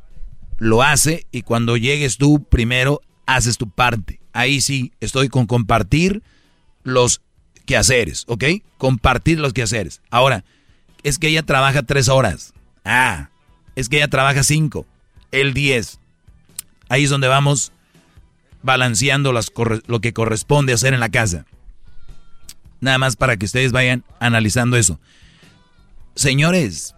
lo 0.58 0.84
hace 0.84 1.26
y 1.32 1.42
cuando 1.42 1.76
llegues 1.76 2.16
tú, 2.16 2.44
primero 2.44 3.00
haces 3.26 3.58
tu 3.58 3.68
parte. 3.68 4.20
Ahí 4.32 4.60
sí, 4.60 4.92
estoy 5.00 5.28
con 5.28 5.46
compartir 5.46 6.22
los 6.82 7.20
quehaceres, 7.66 8.24
¿ok? 8.26 8.44
Compartir 8.78 9.38
los 9.38 9.52
quehaceres. 9.52 10.00
Ahora, 10.10 10.44
es 11.02 11.18
que 11.18 11.28
ella 11.28 11.44
trabaja 11.44 11.82
tres 11.82 12.08
horas. 12.08 12.52
Ah, 12.84 13.30
es 13.76 13.88
que 13.88 13.96
ella 13.96 14.08
trabaja 14.08 14.42
cinco. 14.42 14.86
El 15.30 15.54
diez. 15.54 15.98
Ahí 16.88 17.04
es 17.04 17.10
donde 17.10 17.28
vamos 17.28 17.72
balanceando 18.62 19.32
las, 19.32 19.52
lo 19.86 20.00
que 20.00 20.12
corresponde 20.12 20.72
hacer 20.72 20.94
en 20.94 21.00
la 21.00 21.08
casa. 21.08 21.46
Nada 22.80 22.98
más 22.98 23.16
para 23.16 23.36
que 23.36 23.46
ustedes 23.46 23.72
vayan 23.72 24.04
analizando 24.18 24.76
eso. 24.76 24.98
Señores, 26.14 26.94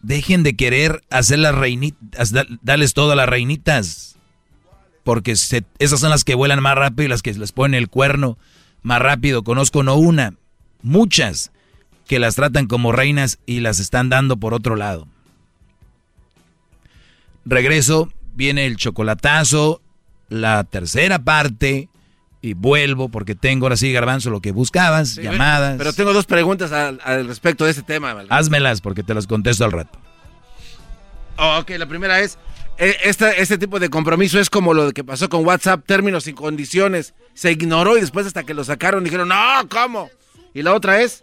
dejen 0.00 0.42
de 0.42 0.56
querer 0.56 1.02
hacer 1.10 1.38
las 1.38 1.54
reinitas, 1.54 2.32
darles 2.62 2.94
todo 2.94 3.12
a 3.12 3.16
las 3.16 3.28
reinitas. 3.28 4.16
Porque 5.04 5.32
esas 5.32 6.00
son 6.00 6.10
las 6.10 6.24
que 6.24 6.34
vuelan 6.34 6.62
más 6.62 6.74
rápido 6.74 7.06
y 7.06 7.08
las 7.08 7.22
que 7.22 7.32
les 7.32 7.52
ponen 7.52 7.78
el 7.78 7.88
cuerno 7.88 8.38
más 8.82 9.00
rápido. 9.00 9.42
Conozco 9.42 9.82
no 9.82 9.94
una, 9.94 10.34
muchas 10.82 11.52
que 12.06 12.18
las 12.18 12.34
tratan 12.34 12.66
como 12.66 12.92
reinas 12.92 13.38
y 13.46 13.60
las 13.60 13.78
están 13.78 14.08
dando 14.08 14.36
por 14.36 14.52
otro 14.52 14.76
lado. 14.76 15.06
Regreso, 17.44 18.12
viene 18.34 18.66
el 18.66 18.76
chocolatazo, 18.76 19.80
la 20.28 20.64
tercera 20.64 21.20
parte 21.20 21.88
y 22.42 22.54
vuelvo 22.54 23.08
porque 23.10 23.34
tengo 23.34 23.66
ahora 23.66 23.76
sí, 23.76 23.92
Garbanzo, 23.92 24.30
lo 24.30 24.40
que 24.40 24.52
buscabas, 24.52 25.16
llamadas. 25.16 25.76
Pero 25.78 25.92
tengo 25.92 26.12
dos 26.12 26.26
preguntas 26.26 26.72
al, 26.72 27.26
respecto 27.26 27.64
de 27.64 27.72
ese 27.72 27.82
tema. 27.82 28.16
Házmelas 28.28 28.80
porque 28.80 29.02
te 29.02 29.14
las 29.14 29.26
contesto 29.26 29.64
al 29.64 29.72
rato. 29.72 29.98
Oh, 31.36 31.58
ok, 31.58 31.70
la 31.78 31.86
primera 31.86 32.20
es, 32.20 32.38
e, 32.78 32.96
este 33.04 33.58
tipo 33.58 33.78
de 33.78 33.90
compromiso 33.90 34.40
es 34.40 34.50
como 34.50 34.74
lo 34.74 34.90
que 34.92 35.04
pasó 35.04 35.28
con 35.28 35.46
WhatsApp, 35.46 35.84
términos 35.86 36.26
y 36.26 36.32
condiciones. 36.32 37.14
Se 37.34 37.52
ignoró 37.52 37.96
y 37.96 38.00
después 38.00 38.26
hasta 38.26 38.42
que 38.44 38.54
lo 38.54 38.64
sacaron 38.64 39.04
dijeron, 39.04 39.28
no, 39.28 39.68
¿cómo? 39.68 40.10
Y 40.54 40.62
la 40.62 40.74
otra 40.74 41.00
es, 41.00 41.22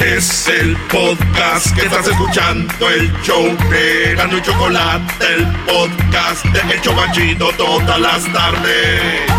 Es 0.00 0.48
el 0.48 0.78
podcast 0.90 1.76
que 1.76 1.82
estás 1.82 2.08
escuchando, 2.08 2.88
el 2.88 3.12
show 3.22 3.44
de 3.70 4.14
Gano 4.14 4.38
y 4.38 4.40
Chocolate, 4.40 5.12
el 5.36 5.46
podcast 5.66 6.42
de 6.46 6.74
El 6.74 6.80
Chocachito 6.80 7.50
todas 7.58 8.00
las 8.00 8.32
tardes. 8.32 9.30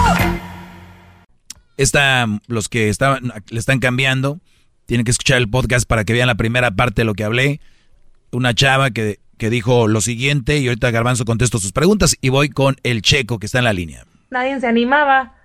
Esta, 1.77 2.27
los 2.45 2.69
que 2.69 2.89
estaban, 2.89 3.33
le 3.49 3.59
están 3.59 3.79
cambiando, 3.79 4.39
tienen 4.85 5.03
que 5.03 5.09
escuchar 5.09 5.39
el 5.39 5.49
podcast 5.49 5.87
para 5.87 6.03
que 6.03 6.13
vean 6.13 6.27
la 6.27 6.35
primera 6.35 6.69
parte 6.69 7.01
de 7.01 7.05
lo 7.05 7.15
que 7.15 7.23
hablé. 7.23 7.59
Una 8.31 8.53
chava 8.53 8.91
que, 8.91 9.19
que 9.39 9.49
dijo 9.49 9.87
lo 9.87 9.99
siguiente 9.99 10.59
y 10.59 10.67
ahorita 10.67 10.91
Garbanzo 10.91 11.25
contesto 11.25 11.57
sus 11.57 11.71
preguntas 11.71 12.15
y 12.21 12.29
voy 12.29 12.49
con 12.49 12.75
el 12.83 13.01
checo 13.01 13.39
que 13.39 13.47
está 13.47 13.57
en 13.57 13.65
la 13.65 13.73
línea. 13.73 14.05
Nadie 14.29 14.59
se 14.59 14.67
animaba. 14.67 15.40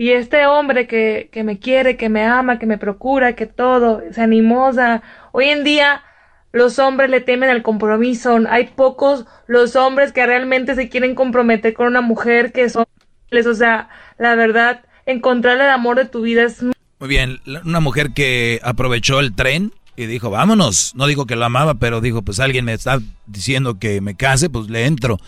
Y 0.00 0.12
este 0.12 0.46
hombre 0.46 0.86
que, 0.86 1.28
que 1.30 1.44
me 1.44 1.58
quiere, 1.58 1.98
que 1.98 2.08
me 2.08 2.24
ama, 2.24 2.58
que 2.58 2.64
me 2.64 2.78
procura, 2.78 3.34
que 3.34 3.44
todo, 3.44 4.00
se 4.12 4.22
animosa. 4.22 5.02
Hoy 5.30 5.50
en 5.50 5.62
día 5.62 6.02
los 6.52 6.78
hombres 6.78 7.10
le 7.10 7.20
temen 7.20 7.50
al 7.50 7.62
compromiso. 7.62 8.38
Hay 8.48 8.68
pocos 8.68 9.26
los 9.46 9.76
hombres 9.76 10.12
que 10.12 10.24
realmente 10.24 10.74
se 10.74 10.88
quieren 10.88 11.14
comprometer 11.14 11.74
con 11.74 11.86
una 11.86 12.00
mujer 12.00 12.50
que 12.50 12.70
son... 12.70 12.86
O 13.30 13.52
sea, 13.52 13.90
la 14.16 14.34
verdad, 14.36 14.86
encontrar 15.04 15.60
el 15.60 15.68
amor 15.68 15.98
de 15.98 16.06
tu 16.06 16.22
vida 16.22 16.44
es... 16.44 16.62
Muy 16.62 16.72
bien, 17.06 17.38
una 17.66 17.80
mujer 17.80 18.14
que 18.14 18.58
aprovechó 18.62 19.20
el 19.20 19.34
tren 19.34 19.70
y 19.96 20.06
dijo, 20.06 20.30
vámonos. 20.30 20.94
No 20.94 21.08
dijo 21.08 21.26
que 21.26 21.36
lo 21.36 21.44
amaba, 21.44 21.74
pero 21.74 22.00
dijo, 22.00 22.22
pues 22.22 22.40
alguien 22.40 22.64
me 22.64 22.72
está 22.72 23.00
diciendo 23.26 23.78
que 23.78 24.00
me 24.00 24.14
case, 24.14 24.48
pues 24.48 24.70
le 24.70 24.86
entro. 24.86 25.18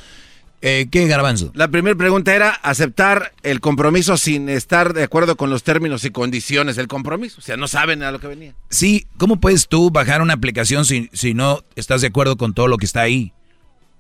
Eh, 0.64 0.86
¿Qué, 0.90 1.09
Garbanzo? 1.09 1.51
La 1.55 1.68
primera 1.68 1.97
pregunta 1.97 2.34
era 2.34 2.51
aceptar 2.51 3.32
el 3.43 3.60
compromiso 3.60 4.16
sin 4.16 4.48
estar 4.48 4.94
de 4.94 5.02
acuerdo 5.02 5.36
con 5.36 5.51
los 5.51 5.64
términos 5.64 6.05
y 6.05 6.10
condiciones 6.10 6.76
del 6.76 6.86
compromiso. 6.86 7.36
O 7.39 7.43
sea, 7.43 7.56
no 7.56 7.66
saben 7.66 8.05
a 8.05 8.12
lo 8.12 8.20
que 8.20 8.28
venía. 8.28 8.55
Sí, 8.70 9.06
¿cómo 9.18 9.40
puedes 9.40 9.66
tú 9.66 9.90
bajar 9.90 10.22
una 10.22 10.34
aplicación 10.34 10.84
si, 10.84 11.10
si 11.12 11.34
no 11.34 11.64
estás 11.74 12.01
de 12.01 12.06
acuerdo 12.06 12.36
con 12.36 12.55
todo 12.55 12.68
lo 12.68 12.78
que 12.78 12.86
está 12.86 13.01
ahí? 13.01 13.32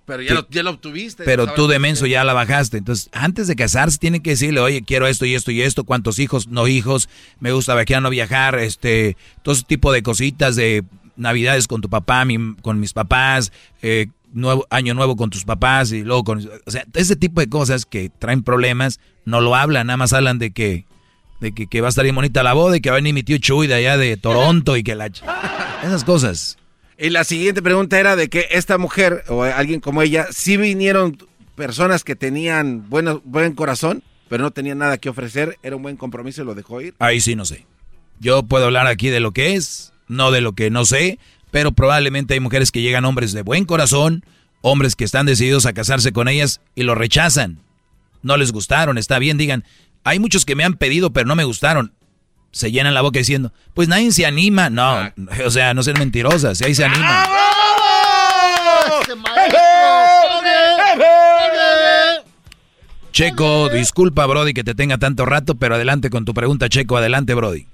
Pero 0.06 0.22
ya, 0.22 0.34
lo, 0.34 0.48
ya 0.50 0.62
lo 0.62 0.70
obtuviste. 0.70 1.24
Pero 1.24 1.52
tú 1.52 1.66
de 1.66 1.80
menso 1.80 2.06
ya 2.06 2.22
la 2.22 2.32
bajaste. 2.32 2.78
Entonces, 2.78 3.08
antes 3.12 3.48
de 3.48 3.56
casarse, 3.56 3.98
tiene 3.98 4.22
que 4.22 4.30
decirle, 4.30 4.60
oye, 4.60 4.82
quiero 4.82 5.08
esto 5.08 5.26
y 5.26 5.34
esto 5.34 5.50
y 5.50 5.62
esto, 5.62 5.82
cuántos 5.82 6.20
hijos, 6.20 6.46
no 6.46 6.68
hijos, 6.68 7.08
me 7.40 7.50
gusta 7.50 7.74
viajar, 7.74 8.02
no 8.02 8.10
viajar, 8.10 8.58
este, 8.60 9.16
todo 9.42 9.54
ese 9.54 9.64
tipo 9.64 9.92
de 9.92 10.02
cositas 10.04 10.54
de 10.54 10.84
navidades 11.16 11.66
con 11.66 11.80
tu 11.80 11.88
papá, 11.88 12.24
con 12.62 12.80
mis 12.80 12.92
papás, 12.92 13.52
eh, 13.80 14.08
nuevo, 14.32 14.66
año 14.70 14.94
nuevo 14.94 15.16
con 15.16 15.30
tus 15.30 15.44
papás 15.44 15.92
y 15.92 16.02
luego 16.02 16.24
con... 16.24 16.38
O 16.66 16.70
sea, 16.70 16.84
ese 16.94 17.16
tipo 17.16 17.40
de 17.40 17.48
cosas 17.48 17.86
que 17.86 18.10
traen 18.10 18.42
problemas, 18.42 19.00
no 19.24 19.40
lo 19.40 19.54
hablan, 19.54 19.86
nada 19.86 19.96
más 19.96 20.12
hablan 20.12 20.38
de 20.38 20.52
que, 20.52 20.86
de 21.40 21.52
que, 21.52 21.80
va 21.80 21.88
a 21.88 21.90
estar 21.90 22.04
bien 22.04 22.14
bonita 22.14 22.42
la 22.42 22.52
boda 22.52 22.76
y 22.76 22.80
que 22.80 22.90
va 22.90 22.96
a 22.96 22.98
venir 22.98 23.14
mi 23.14 23.22
tío 23.22 23.38
Chuy 23.38 23.66
de 23.66 23.74
allá 23.74 23.96
de 23.96 24.16
Toronto 24.16 24.76
y 24.76 24.82
que 24.82 24.94
la... 24.94 25.06
Esas 25.06 26.04
cosas. 26.04 26.58
Y 26.98 27.10
la 27.10 27.24
siguiente 27.24 27.62
pregunta 27.62 27.98
era 27.98 28.16
de 28.16 28.28
que 28.28 28.46
esta 28.50 28.78
mujer 28.78 29.24
o 29.28 29.42
alguien 29.42 29.80
como 29.80 30.02
ella, 30.02 30.26
sí 30.30 30.56
vinieron 30.56 31.18
personas 31.56 32.04
que 32.04 32.16
tenían 32.16 32.88
bueno, 32.88 33.20
buen 33.24 33.54
corazón, 33.54 34.02
pero 34.28 34.44
no 34.44 34.50
tenían 34.50 34.78
nada 34.78 34.98
que 34.98 35.08
ofrecer, 35.08 35.58
era 35.62 35.76
un 35.76 35.82
buen 35.82 35.96
compromiso 35.96 36.42
y 36.42 36.44
lo 36.44 36.54
dejó 36.54 36.80
ir. 36.80 36.94
Ahí 36.98 37.20
sí 37.20 37.34
no 37.34 37.44
sé. 37.44 37.66
Yo 38.20 38.44
puedo 38.44 38.66
hablar 38.66 38.86
aquí 38.86 39.08
de 39.08 39.20
lo 39.20 39.32
que 39.32 39.54
es, 39.54 39.92
no 40.06 40.30
de 40.30 40.40
lo 40.40 40.52
que 40.52 40.70
no 40.70 40.84
sé, 40.84 41.18
pero 41.52 41.70
probablemente 41.70 42.34
hay 42.34 42.40
mujeres 42.40 42.72
que 42.72 42.80
llegan 42.80 43.04
hombres 43.04 43.32
de 43.32 43.42
buen 43.42 43.66
corazón, 43.66 44.24
hombres 44.62 44.96
que 44.96 45.04
están 45.04 45.26
decididos 45.26 45.66
a 45.66 45.74
casarse 45.74 46.10
con 46.12 46.26
ellas 46.26 46.60
y 46.74 46.82
lo 46.82 46.96
rechazan. 46.96 47.58
No 48.22 48.36
les 48.36 48.52
gustaron, 48.52 48.98
está 48.98 49.20
bien, 49.20 49.36
digan, 49.36 49.64
hay 50.02 50.18
muchos 50.18 50.44
que 50.44 50.56
me 50.56 50.64
han 50.64 50.74
pedido 50.74 51.12
pero 51.12 51.26
no 51.26 51.36
me 51.36 51.44
gustaron. 51.44 51.92
Se 52.52 52.72
llenan 52.72 52.94
la 52.94 53.02
boca 53.02 53.18
diciendo, 53.18 53.52
pues 53.74 53.86
nadie 53.86 54.10
se 54.12 54.26
anima. 54.26 54.70
No, 54.70 55.12
o 55.46 55.50
sea, 55.50 55.74
no 55.74 55.82
ser 55.82 55.98
mentirosas, 55.98 56.58
si 56.58 56.64
ahí 56.64 56.74
se 56.74 56.86
anima. 56.86 57.26
Checo, 63.12 63.68
disculpa 63.68 64.24
Brody 64.24 64.54
que 64.54 64.64
te 64.64 64.74
tenga 64.74 64.96
tanto 64.96 65.26
rato, 65.26 65.56
pero 65.56 65.74
adelante 65.74 66.08
con 66.08 66.24
tu 66.24 66.32
pregunta, 66.32 66.70
Checo, 66.70 66.96
adelante 66.96 67.34
Brody. 67.34 67.66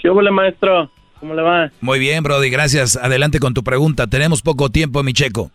¿Qué 0.00 0.08
hola, 0.08 0.30
maestro? 0.30 0.90
¿Cómo 1.18 1.34
le 1.34 1.42
va? 1.42 1.70
Muy 1.82 1.98
bien, 1.98 2.22
Brody, 2.22 2.48
gracias. 2.48 2.96
Adelante 2.96 3.38
con 3.38 3.52
tu 3.52 3.62
pregunta. 3.62 4.06
Tenemos 4.06 4.40
poco 4.40 4.70
tiempo, 4.70 5.02
mi 5.02 5.12
checo. 5.12 5.50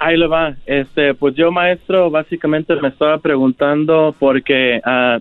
Ahí 0.00 0.16
le 0.16 0.26
va. 0.26 0.56
Este, 0.66 1.14
pues 1.14 1.36
yo, 1.36 1.52
maestro, 1.52 2.10
básicamente 2.10 2.74
me 2.82 2.88
estaba 2.88 3.18
preguntando 3.18 4.16
porque 4.18 4.80
uh, 4.84 5.20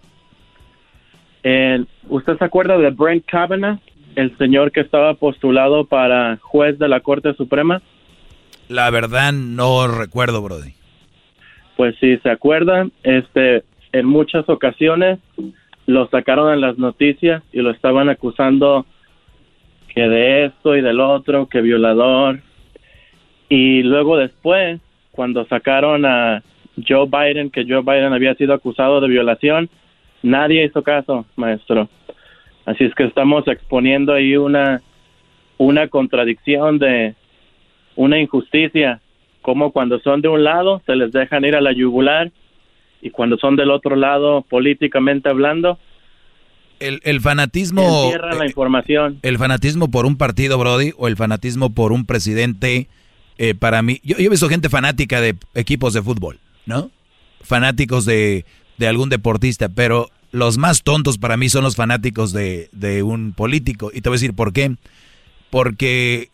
¿usted 2.10 2.38
se 2.40 2.44
acuerda 2.44 2.80
de 2.80 2.90
Brent 2.90 3.26
Kavanaugh, 3.28 3.78
el 4.16 4.36
señor 4.40 4.72
que 4.72 4.82
estaba 4.82 5.14
postulado 5.14 5.86
para 5.86 6.38
juez 6.42 6.80
de 6.80 6.88
la 6.88 7.02
Corte 7.02 7.36
Suprema? 7.36 7.84
La 8.70 8.90
verdad 8.90 9.34
no 9.34 9.88
recuerdo, 9.88 10.42
Brody. 10.42 10.74
Pues 11.78 11.96
sí, 12.00 12.18
se 12.24 12.32
acuerda, 12.32 12.88
este, 13.04 13.64
en 13.92 14.08
muchas 14.08 14.50
ocasiones 14.50 15.20
lo 15.86 16.08
sacaron 16.08 16.54
en 16.54 16.62
las 16.62 16.78
noticias 16.78 17.44
y 17.52 17.62
lo 17.62 17.72
estaban 17.72 18.10
acusando 18.10 18.86
que 19.94 20.08
de 20.08 20.46
esto 20.46 20.76
y 20.76 20.82
del 20.82 21.00
otro, 21.00 21.48
que 21.48 21.62
violador. 21.62 22.40
Y 23.50 23.84
luego 23.84 24.18
después, 24.18 24.80
cuando 25.12 25.46
sacaron 25.46 26.06
a 26.06 26.44
Joe 26.88 27.08
Biden, 27.08 27.50
que 27.50 27.66
Joe 27.68 27.82
Biden 27.82 28.14
había 28.14 28.36
sido 28.36 28.54
acusado 28.54 29.02
de 29.02 29.10
violación, 29.10 29.70
nadie 30.24 30.66
hizo 30.66 30.84
caso, 30.84 31.26
maestro. 31.36 31.90
Así 32.66 32.86
es 32.86 32.96
que 32.96 33.04
estamos 33.04 33.48
exponiendo 33.48 34.14
ahí 34.14 34.38
una, 34.38 34.82
una 35.58 35.88
contradicción 35.88 36.80
de 36.80 37.16
una 37.96 38.20
injusticia, 38.20 39.02
como 39.42 39.72
cuando 39.72 40.00
son 40.00 40.22
de 40.22 40.30
un 40.30 40.44
lado 40.44 40.82
se 40.86 40.96
les 40.96 41.12
dejan 41.12 41.44
ir 41.44 41.56
a 41.56 41.62
la 41.62 41.74
yugular 41.74 42.32
y 43.02 43.10
cuando 43.10 43.38
son 43.38 43.56
del 43.56 43.72
otro 43.72 43.96
lado, 43.96 44.44
políticamente 44.50 45.30
hablando, 45.30 45.80
el, 46.82 47.22
fanatismo... 47.22 48.12
la 48.38 48.46
información. 48.46 49.20
El 49.22 49.38
fanatismo 49.38 49.92
por 49.92 50.06
un 50.06 50.18
partido, 50.18 50.58
Brody, 50.58 50.94
o 50.98 51.08
el 51.08 51.16
fanatismo 51.16 51.74
por 51.74 51.92
un 51.92 52.06
presidente, 52.06 52.88
eh, 53.38 53.54
para 53.54 53.82
mí... 53.84 54.00
Yo, 54.04 54.18
yo, 54.18 54.26
he 54.26 54.30
visto 54.30 54.50
gente 54.50 54.70
fanática 54.70 55.22
de 55.22 55.36
equipos 55.54 55.94
de 55.94 56.02
fútbol, 56.02 56.40
¿no? 56.66 56.90
Fanáticos 57.42 58.06
de, 58.06 58.46
de 58.78 58.88
algún 58.88 59.10
deportista, 59.10 59.70
pero 59.70 60.10
los 60.32 60.58
más 60.58 60.82
tontos 60.82 61.18
para 61.18 61.38
mí 61.38 61.50
son 61.50 61.64
los 61.64 61.76
fanáticos 61.76 62.34
de, 62.34 62.70
de 62.72 63.04
un 63.04 63.34
político. 63.34 63.92
Y 63.94 64.02
te 64.02 64.10
voy 64.10 64.16
a 64.16 64.20
decir 64.20 64.34
por 64.34 64.52
qué. 64.52 64.76
Porque, 65.52 66.30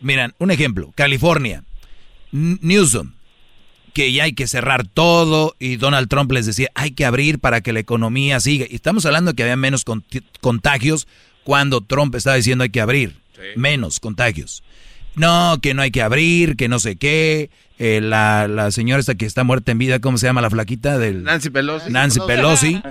miran, 0.00 0.34
un 0.38 0.50
ejemplo, 0.50 0.92
California, 0.94 1.64
Newsom, 2.30 3.13
que 3.94 4.12
ya 4.12 4.24
hay 4.24 4.32
que 4.32 4.46
cerrar 4.48 4.86
todo 4.86 5.54
y 5.58 5.76
Donald 5.76 6.08
Trump 6.08 6.30
les 6.32 6.44
decía, 6.44 6.68
hay 6.74 6.90
que 6.90 7.06
abrir 7.06 7.38
para 7.38 7.60
que 7.60 7.72
la 7.72 7.78
economía 7.78 8.40
siga. 8.40 8.66
Y 8.68 8.74
estamos 8.74 9.06
hablando 9.06 9.30
de 9.30 9.36
que 9.36 9.44
había 9.44 9.56
menos 9.56 9.84
contagios 10.40 11.06
cuando 11.44 11.80
Trump 11.80 12.14
estaba 12.16 12.36
diciendo 12.36 12.64
hay 12.64 12.70
que 12.70 12.80
abrir, 12.80 13.14
menos 13.56 14.00
contagios. 14.00 14.62
No, 15.14 15.58
que 15.62 15.74
no 15.74 15.82
hay 15.82 15.92
que 15.92 16.02
abrir, 16.02 16.56
que 16.56 16.68
no 16.68 16.80
sé 16.80 16.96
qué. 16.96 17.50
Eh, 17.78 18.00
la, 18.00 18.48
la, 18.48 18.70
señora 18.72 19.00
esta 19.00 19.14
que 19.14 19.26
está 19.26 19.44
muerta 19.44 19.70
en 19.72 19.78
vida, 19.78 20.00
¿cómo 20.00 20.18
se 20.18 20.26
llama 20.26 20.40
la 20.40 20.50
flaquita? 20.50 20.98
Del, 20.98 21.22
Nancy 21.22 21.50
Pelosi. 21.50 21.90
Nancy 21.90 22.20
Pelosi. 22.26 22.82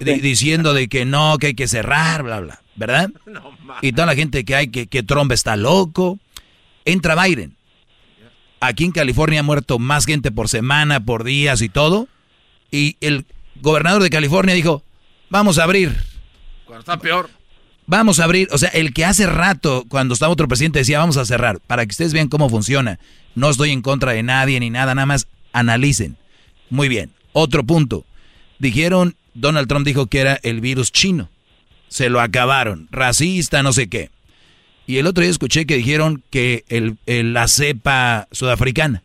diciendo 0.20 0.74
de 0.74 0.88
que 0.88 1.04
no, 1.04 1.38
que 1.38 1.48
hay 1.48 1.54
que 1.54 1.68
cerrar, 1.68 2.24
bla, 2.24 2.40
bla. 2.40 2.60
¿Verdad? 2.74 3.10
y 3.82 3.92
toda 3.92 4.06
la 4.06 4.16
gente 4.16 4.44
que 4.44 4.56
hay, 4.56 4.68
que, 4.68 4.88
que 4.88 5.04
Trump 5.04 5.30
está 5.30 5.56
loco. 5.56 6.18
Entra 6.84 7.22
Biden 7.22 7.54
Aquí 8.60 8.84
en 8.84 8.92
California 8.92 9.40
ha 9.40 9.42
muerto 9.42 9.78
más 9.78 10.04
gente 10.04 10.30
por 10.30 10.48
semana, 10.48 11.00
por 11.00 11.24
días 11.24 11.62
y 11.62 11.68
todo. 11.68 12.08
Y 12.70 12.96
el 13.00 13.24
gobernador 13.60 14.02
de 14.02 14.10
California 14.10 14.54
dijo, 14.54 14.82
vamos 15.30 15.58
a 15.58 15.64
abrir. 15.64 15.96
Cuando 16.66 16.80
está 16.80 16.98
peor. 16.98 17.30
Vamos 17.86 18.20
a 18.20 18.24
abrir. 18.24 18.48
O 18.52 18.58
sea, 18.58 18.68
el 18.68 18.92
que 18.92 19.04
hace 19.04 19.26
rato, 19.26 19.84
cuando 19.88 20.14
estaba 20.14 20.32
otro 20.32 20.46
presidente, 20.46 20.78
decía, 20.78 20.98
vamos 20.98 21.16
a 21.16 21.24
cerrar. 21.24 21.58
Para 21.66 21.84
que 21.84 21.90
ustedes 21.90 22.12
vean 22.12 22.28
cómo 22.28 22.48
funciona. 22.48 23.00
No 23.34 23.50
estoy 23.50 23.70
en 23.70 23.82
contra 23.82 24.12
de 24.12 24.22
nadie 24.22 24.60
ni 24.60 24.70
nada, 24.70 24.94
nada 24.94 25.06
más 25.06 25.26
analicen. 25.52 26.16
Muy 26.68 26.88
bien. 26.88 27.10
Otro 27.32 27.64
punto. 27.64 28.04
Dijeron, 28.58 29.16
Donald 29.34 29.68
Trump 29.68 29.86
dijo 29.86 30.06
que 30.06 30.20
era 30.20 30.38
el 30.42 30.60
virus 30.60 30.92
chino. 30.92 31.30
Se 31.88 32.10
lo 32.10 32.20
acabaron. 32.20 32.88
Racista, 32.90 33.62
no 33.62 33.72
sé 33.72 33.88
qué. 33.88 34.10
Y 34.86 34.98
el 34.98 35.06
otro 35.06 35.22
día 35.22 35.30
escuché 35.30 35.66
que 35.66 35.76
dijeron 35.76 36.22
que 36.30 36.64
el, 36.68 36.98
la 37.32 37.46
cepa 37.48 38.26
sudafricana. 38.32 39.02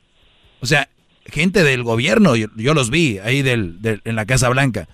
O 0.62 0.66
sea, 0.66 0.90
gente 1.26 1.64
del 1.64 1.84
gobierno, 1.84 2.36
yo, 2.36 2.74
los 2.74 2.90
vi 2.90 3.20
ahí 3.20 3.42
del, 3.42 3.78
en 4.04 4.16
la 4.16 4.26
Casa 4.26 4.50
Blanca. 4.50 4.88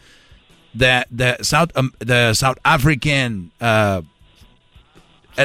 The, 0.77 1.05
the, 1.15 1.37
South, 1.41 1.69
um, 1.77 1.91
the 1.99 2.33
South 2.33 2.57
African 2.63 3.51
uh, 3.61 4.01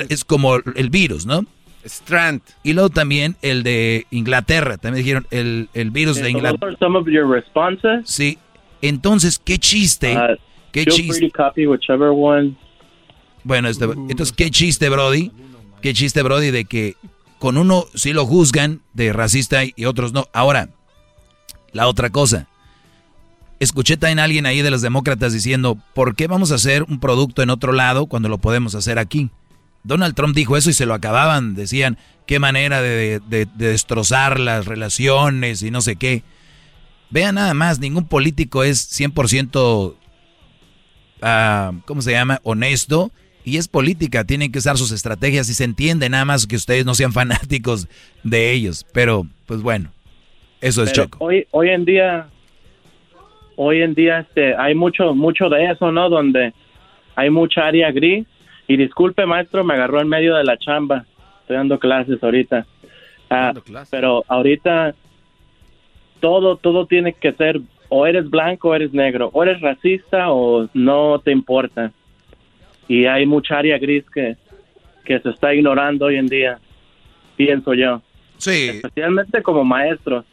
es 0.08 0.24
como 0.24 0.56
el 0.56 0.90
virus, 0.90 1.26
¿no? 1.26 1.44
Strand. 1.84 2.42
Y 2.62 2.72
luego 2.72 2.90
también 2.90 3.36
el 3.42 3.62
de 3.62 4.06
Inglaterra, 4.10 4.76
también 4.78 5.04
dijeron 5.04 5.26
el, 5.30 5.68
el 5.74 5.90
virus 5.90 6.16
de 6.16 6.30
Inglaterra. 6.30 6.76
Some 6.78 6.98
of 6.98 7.06
your 7.06 7.28
responses? 7.28 8.02
Sí. 8.04 8.38
Entonces, 8.82 9.38
qué 9.38 9.58
chiste. 9.58 10.16
Uh, 10.16 10.36
qué 10.72 10.86
chiste. 10.86 11.30
Bueno, 13.46 13.68
este, 13.68 13.84
entonces, 13.84 14.32
qué 14.36 14.50
chiste, 14.50 14.88
Brody. 14.88 15.30
Qué 15.80 15.94
chiste, 15.94 16.22
Brody, 16.22 16.50
de 16.50 16.64
que 16.64 16.96
con 17.38 17.58
uno 17.58 17.86
sí 17.94 18.12
lo 18.12 18.26
juzgan 18.26 18.80
de 18.92 19.12
racista 19.12 19.62
y 19.64 19.84
otros 19.84 20.12
no. 20.12 20.28
Ahora, 20.32 20.70
la 21.72 21.86
otra 21.86 22.10
cosa. 22.10 22.48
escuché 23.60 23.96
también 23.96 24.18
a 24.18 24.24
alguien 24.24 24.46
ahí 24.46 24.62
de 24.62 24.70
los 24.72 24.82
demócratas 24.82 25.32
diciendo, 25.32 25.78
¿por 25.94 26.16
qué 26.16 26.26
vamos 26.26 26.50
a 26.50 26.56
hacer 26.56 26.82
un 26.82 26.98
producto 26.98 27.42
en 27.42 27.50
otro 27.50 27.72
lado 27.72 28.06
cuando 28.06 28.28
lo 28.28 28.38
podemos 28.38 28.74
hacer 28.74 28.98
aquí? 28.98 29.30
Donald 29.84 30.16
Trump 30.16 30.34
dijo 30.34 30.56
eso 30.56 30.68
y 30.68 30.72
se 30.72 30.86
lo 30.86 30.94
acababan, 30.94 31.54
decían, 31.54 31.98
qué 32.26 32.40
manera 32.40 32.82
de, 32.82 33.20
destrozar 33.54 34.40
las 34.40 34.66
relaciones 34.66 35.62
y 35.62 35.70
no 35.70 35.82
sé 35.82 35.94
qué. 35.94 36.24
Vean 37.10 37.36
nada 37.36 37.54
más, 37.54 37.78
ningún 37.78 38.08
político 38.08 38.64
es 38.64 38.90
100%, 39.00 39.94
ah, 41.22 41.72
¿cómo 41.84 42.02
se 42.02 42.10
llama?, 42.10 42.40
honesto. 42.42 43.12
Y 43.46 43.58
es 43.58 43.68
política, 43.68 44.24
tienen 44.24 44.50
que 44.50 44.58
usar 44.58 44.76
sus 44.76 44.90
estrategias 44.90 45.48
y 45.48 45.54
se 45.54 45.62
entiende 45.62 46.08
nada 46.10 46.24
más 46.24 46.48
que 46.48 46.56
ustedes 46.56 46.84
no 46.84 46.94
sean 46.94 47.12
fanáticos 47.20 47.86
de 48.24 48.50
ellos. 48.50 48.84
Pero, 48.92 49.22
pues 49.46 49.62
bueno, 49.62 49.92
eso 50.60 50.82
es 50.82 50.92
Choco. 50.92 51.24
Hoy, 51.24 51.46
hoy 51.52 51.68
en 51.68 51.84
día, 51.84 52.26
hoy 53.54 53.82
en 53.82 53.94
día 53.94 54.18
este, 54.18 54.56
hay 54.56 54.74
mucho, 54.74 55.14
mucho 55.14 55.48
de 55.48 55.70
eso, 55.70 55.92
¿no? 55.92 56.08
Donde 56.08 56.54
hay 57.14 57.30
mucha 57.30 57.64
área 57.64 57.92
gris. 57.92 58.26
Y 58.66 58.76
disculpe, 58.76 59.24
maestro, 59.26 59.62
me 59.62 59.74
agarró 59.74 60.00
en 60.00 60.08
medio 60.08 60.34
de 60.34 60.42
la 60.42 60.58
chamba. 60.58 61.06
Estoy 61.42 61.54
dando 61.54 61.78
clases 61.78 62.20
ahorita. 62.20 62.66
Ah, 63.30 63.54
pero 63.88 64.24
ahorita 64.26 64.96
todo, 66.18 66.56
todo 66.56 66.86
tiene 66.86 67.12
que 67.12 67.32
ser 67.34 67.60
o 67.90 68.08
eres 68.08 68.28
blanco 68.28 68.70
o 68.70 68.74
eres 68.74 68.92
negro, 68.92 69.30
o 69.32 69.44
eres 69.44 69.60
racista 69.60 70.32
o 70.32 70.68
no 70.74 71.20
te 71.20 71.30
importa. 71.30 71.92
Y 72.88 73.06
hay 73.06 73.26
mucha 73.26 73.58
área 73.58 73.78
gris 73.78 74.04
que, 74.12 74.36
que 75.04 75.20
se 75.20 75.30
está 75.30 75.54
ignorando 75.54 76.06
hoy 76.06 76.16
en 76.16 76.26
día, 76.26 76.58
pienso 77.36 77.74
yo. 77.74 78.02
Sí. 78.38 78.68
Especialmente 78.68 79.42
como 79.42 79.64
maestros. 79.64 80.24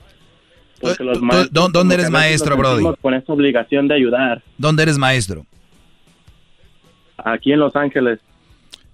Porque 0.80 1.04
los 1.04 1.22
maestros 1.22 1.72
¿Dónde 1.72 1.96
eres 1.96 2.10
maestro, 2.10 2.58
Brody? 2.58 2.84
Con 3.02 3.14
esa 3.14 3.32
obligación 3.32 3.88
de 3.88 3.96
ayudar. 3.96 4.44
¿Dónde 4.58 4.84
eres 4.84 4.98
maestro? 4.98 5.46
Aquí 7.18 7.54
en 7.54 7.60
Los 7.60 7.76
Ángeles. 7.76 8.20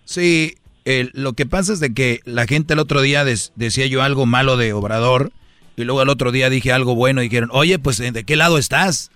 Sí, 0.06 0.56
lo 1.14 1.34
que 1.34 1.46
pasa 1.46 1.74
es 1.74 1.80
de 1.80 1.94
que 1.94 2.20
la 2.26 2.46
gente 2.46 2.74
el 2.74 2.80
otro 2.80 3.02
día 3.02 3.24
decía 3.24 3.86
yo 3.88 4.02
algo 4.02 4.26
malo 4.26 4.58
de 4.58 4.74
Obrador 4.74 5.32
y 5.76 5.84
luego 5.84 6.02
el 6.02 6.10
otro 6.10 6.32
día 6.32 6.50
dije 6.50 6.72
algo 6.72 6.96
bueno 6.96 7.22
y 7.22 7.26
dijeron, 7.26 7.50
oye, 7.54 7.80
pues 7.80 7.98
¿de 7.98 8.24
qué 8.24 8.36
lado 8.36 8.58
estás? 8.58 9.12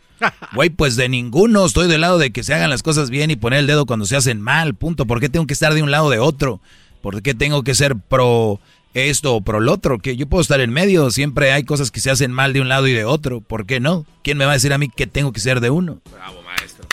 Güey, 0.53 0.69
pues 0.69 0.95
de 0.95 1.09
ninguno, 1.09 1.65
estoy 1.65 1.87
del 1.87 2.01
lado 2.01 2.17
de 2.17 2.31
que 2.31 2.43
se 2.43 2.53
hagan 2.53 2.69
las 2.69 2.83
cosas 2.83 3.09
bien 3.09 3.31
y 3.31 3.35
poner 3.35 3.59
el 3.59 3.67
dedo 3.67 3.85
cuando 3.85 4.05
se 4.05 4.15
hacen 4.15 4.41
mal, 4.41 4.75
punto. 4.75 5.05
¿Por 5.05 5.19
qué 5.19 5.29
tengo 5.29 5.47
que 5.47 5.53
estar 5.53 5.73
de 5.73 5.83
un 5.83 5.91
lado 5.91 6.05
o 6.05 6.09
de 6.09 6.19
otro? 6.19 6.61
¿Por 7.01 7.21
qué 7.21 7.33
tengo 7.33 7.63
que 7.63 7.75
ser 7.75 7.95
pro 7.95 8.59
esto 8.93 9.35
o 9.35 9.41
pro 9.41 9.59
lo 9.59 9.73
otro? 9.73 9.99
Que 9.99 10.15
yo 10.15 10.27
puedo 10.27 10.41
estar 10.41 10.61
en 10.61 10.71
medio, 10.71 11.11
siempre 11.11 11.51
hay 11.51 11.63
cosas 11.63 11.91
que 11.91 11.99
se 11.99 12.11
hacen 12.11 12.31
mal 12.31 12.53
de 12.53 12.61
un 12.61 12.69
lado 12.69 12.87
y 12.87 12.93
de 12.93 13.05
otro, 13.05 13.41
¿por 13.41 13.65
qué 13.65 13.79
no? 13.79 14.05
¿Quién 14.23 14.37
me 14.37 14.45
va 14.45 14.51
a 14.51 14.55
decir 14.55 14.73
a 14.73 14.77
mí 14.77 14.89
que 14.89 15.07
tengo 15.07 15.33
que 15.33 15.39
ser 15.39 15.59
de 15.59 15.69
uno? 15.69 15.99
Bravo, 16.11 16.41
maestro. 16.43 16.87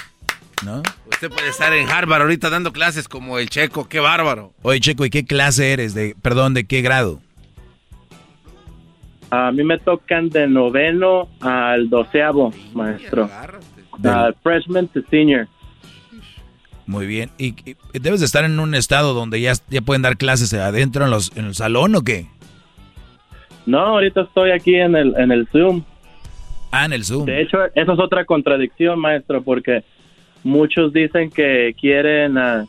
¿No? 0.65 0.83
Usted 1.11 1.31
puede 1.31 1.49
estar 1.49 1.73
en 1.73 1.89
Harvard 1.89 2.23
ahorita 2.23 2.51
dando 2.51 2.73
clases 2.73 3.09
como 3.09 3.39
el 3.39 3.51
Checo, 3.51 3.89
qué 3.89 4.01
bárbaro. 4.01 4.53
Oye, 4.63 4.81
Checo, 4.81 5.05
¿y 5.05 5.11
qué 5.11 5.25
clase 5.25 5.73
eres? 5.73 5.95
De, 5.95 6.17
perdón, 6.21 6.55
¿de 6.55 6.65
qué 6.65 6.83
grado? 6.83 7.21
A 9.31 9.53
mí 9.53 9.63
me 9.63 9.79
tocan 9.79 10.29
de 10.29 10.49
noveno 10.49 11.29
al 11.41 11.89
doceavo, 11.89 12.53
maestro. 12.75 13.31
freshman 14.43 14.89
to 14.89 15.01
senior. 15.09 15.47
Muy 16.87 17.07
bien. 17.07 17.31
¿Y, 17.39 17.55
debes 17.93 18.19
de 18.19 18.27
estar 18.27 18.45
en 18.45 18.59
un 18.59 18.75
estado 18.75 19.15
donde 19.15 19.41
ya, 19.41 19.53
ya 19.69 19.81
pueden 19.81 20.03
dar 20.03 20.17
clases 20.17 20.53
adentro 20.55 21.05
en, 21.05 21.13
los, 21.13 21.37
en 21.37 21.45
el 21.47 21.55
salón 21.55 21.95
o 21.95 22.03
qué? 22.03 22.27
No, 23.67 23.79
ahorita 23.79 24.23
estoy 24.23 24.51
aquí 24.51 24.75
en 24.75 24.97
el, 24.97 25.15
en 25.17 25.31
el 25.31 25.47
Zoom. 25.53 25.85
Ah, 26.73 26.87
en 26.87 26.93
el 26.93 27.05
Zoom. 27.05 27.27
De 27.27 27.41
hecho, 27.41 27.59
eso 27.77 27.93
es 27.93 27.99
otra 28.01 28.25
contradicción, 28.25 28.99
maestro, 28.99 29.43
porque 29.43 29.85
muchos 30.43 30.93
dicen 30.93 31.31
que 31.31 31.75
quieren... 31.81 32.37
Uh, 32.37 32.67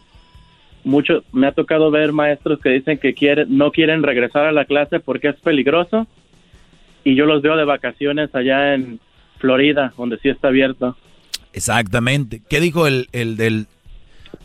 mucho, 0.84 1.24
me 1.32 1.48
ha 1.48 1.52
tocado 1.52 1.92
ver 1.92 2.12
maestros 2.12 2.60
que 2.60 2.70
dicen 2.70 2.98
que 2.98 3.14
quieren, 3.14 3.58
no 3.58 3.72
quieren 3.72 4.04
regresar 4.04 4.46
a 4.46 4.52
la 4.52 4.66
clase 4.66 5.00
porque 5.00 5.30
es 5.30 5.36
peligroso 5.36 6.08
y 7.04 7.16
yo 7.16 7.26
los 7.26 7.42
veo 7.42 7.56
de 7.56 7.66
vacaciones 7.66 8.34
allá 8.34 8.74
en 8.74 9.00
Florida, 9.40 9.94
donde 9.98 10.18
sí 10.20 10.30
está 10.30 10.50
abierto. 10.50 10.96
Exactamente. 11.54 12.42
¿Qué 12.50 12.60
dijo 12.60 12.88
el, 12.88 13.08
el 13.12 13.38
del 13.38 13.68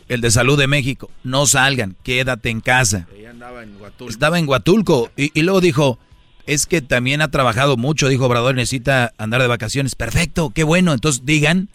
el 0.09 0.21
de 0.21 0.31
Salud 0.31 0.57
de 0.57 0.67
México? 0.67 1.09
No 1.23 1.45
salgan, 1.45 1.95
quédate 2.03 2.49
en 2.49 2.61
casa. 2.61 3.07
andaba 3.29 3.63
en 3.63 3.79
Huatulco. 3.79 4.11
Estaba 4.11 4.39
en 4.39 4.47
Huatulco 4.47 5.11
y, 5.15 5.41
luego 5.41 5.61
dijo, 5.61 5.99
es 6.45 6.65
que 6.65 6.81
también 6.81 7.21
ha 7.21 7.29
trabajado 7.29 7.77
mucho, 7.77 8.07
dijo 8.07 8.25
Obrador, 8.25 8.55
necesita 8.55 9.13
andar 9.17 9.41
de 9.41 9.47
vacaciones. 9.47 9.95
Perfecto, 9.95 10.51
qué 10.51 10.63
bueno. 10.63 10.93
Entonces 10.93 11.25
digan, 11.25 11.69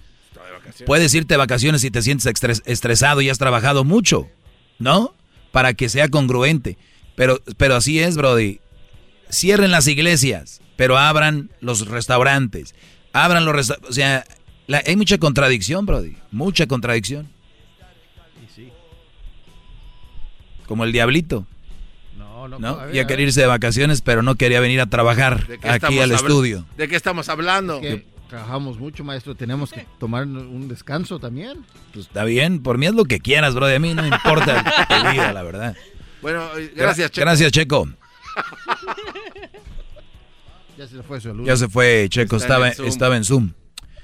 puedes 0.86 1.14
irte 1.14 1.34
de 1.34 1.38
vacaciones 1.38 1.82
si 1.82 1.90
te 1.90 2.02
sientes 2.02 2.26
estresado 2.64 3.20
y 3.20 3.28
has 3.28 3.38
trabajado 3.38 3.84
mucho, 3.84 4.28
¿no? 4.78 5.14
Para 5.50 5.74
que 5.74 5.88
sea 5.88 6.08
congruente. 6.08 6.78
Pero, 7.14 7.40
pero 7.58 7.76
así 7.76 7.98
es, 8.00 8.16
Brody. 8.16 8.60
Cierren 9.32 9.70
las 9.70 9.88
iglesias 9.88 10.62
pero 10.82 10.98
abran 10.98 11.50
los 11.60 11.86
restaurantes. 11.86 12.74
Abran 13.12 13.44
los 13.44 13.54
restaurantes. 13.54 13.90
O 13.90 13.92
sea, 13.92 14.24
hay 14.84 14.96
mucha 14.96 15.18
contradicción, 15.18 15.86
Brody. 15.86 16.16
Mucha 16.30 16.66
contradicción. 16.66 17.28
Como 20.66 20.84
el 20.84 20.92
diablito. 20.92 21.46
No, 22.16 22.48
no. 22.48 22.58
¿no? 22.58 22.90
ya 22.90 23.06
quería 23.06 23.26
irse 23.26 23.40
de 23.40 23.46
vacaciones, 23.46 24.00
pero 24.00 24.22
no 24.22 24.34
quería 24.34 24.58
venir 24.58 24.80
a 24.80 24.86
trabajar 24.86 25.46
aquí 25.62 26.00
al 26.00 26.10
estudio. 26.10 26.66
¿De 26.76 26.88
qué 26.88 26.96
estamos 26.96 27.28
hablando? 27.28 27.80
trabajamos 28.28 28.78
mucho, 28.78 29.04
maestro. 29.04 29.36
Tenemos 29.36 29.72
que 29.72 29.86
tomar 30.00 30.24
un 30.24 30.66
descanso 30.66 31.20
también. 31.20 31.66
Pues 31.92 32.06
está 32.06 32.24
bien. 32.24 32.62
Por 32.62 32.78
mí 32.78 32.86
es 32.86 32.94
lo 32.94 33.04
que 33.04 33.20
quieras, 33.20 33.54
Brody. 33.54 33.74
A 33.74 33.78
mí 33.78 33.94
no 33.94 34.02
me 34.02 34.08
importa 34.08 34.64
tu 34.88 35.10
vida, 35.12 35.32
la 35.32 35.42
verdad. 35.42 35.76
Bueno, 36.22 36.48
gracias, 36.74 37.12
Checo. 37.12 37.24
Gracias, 37.24 37.52
Checo. 37.52 37.88
Ya 40.82 40.88
se 40.88 41.02
fue 41.04 41.20
su 41.20 41.44
Ya 41.44 41.56
se 41.56 41.68
fue, 41.68 42.08
Checo, 42.08 42.36
estaba, 42.36 42.70
en 42.70 42.84
estaba 42.84 43.16
en 43.16 43.22
Zoom. 43.22 43.52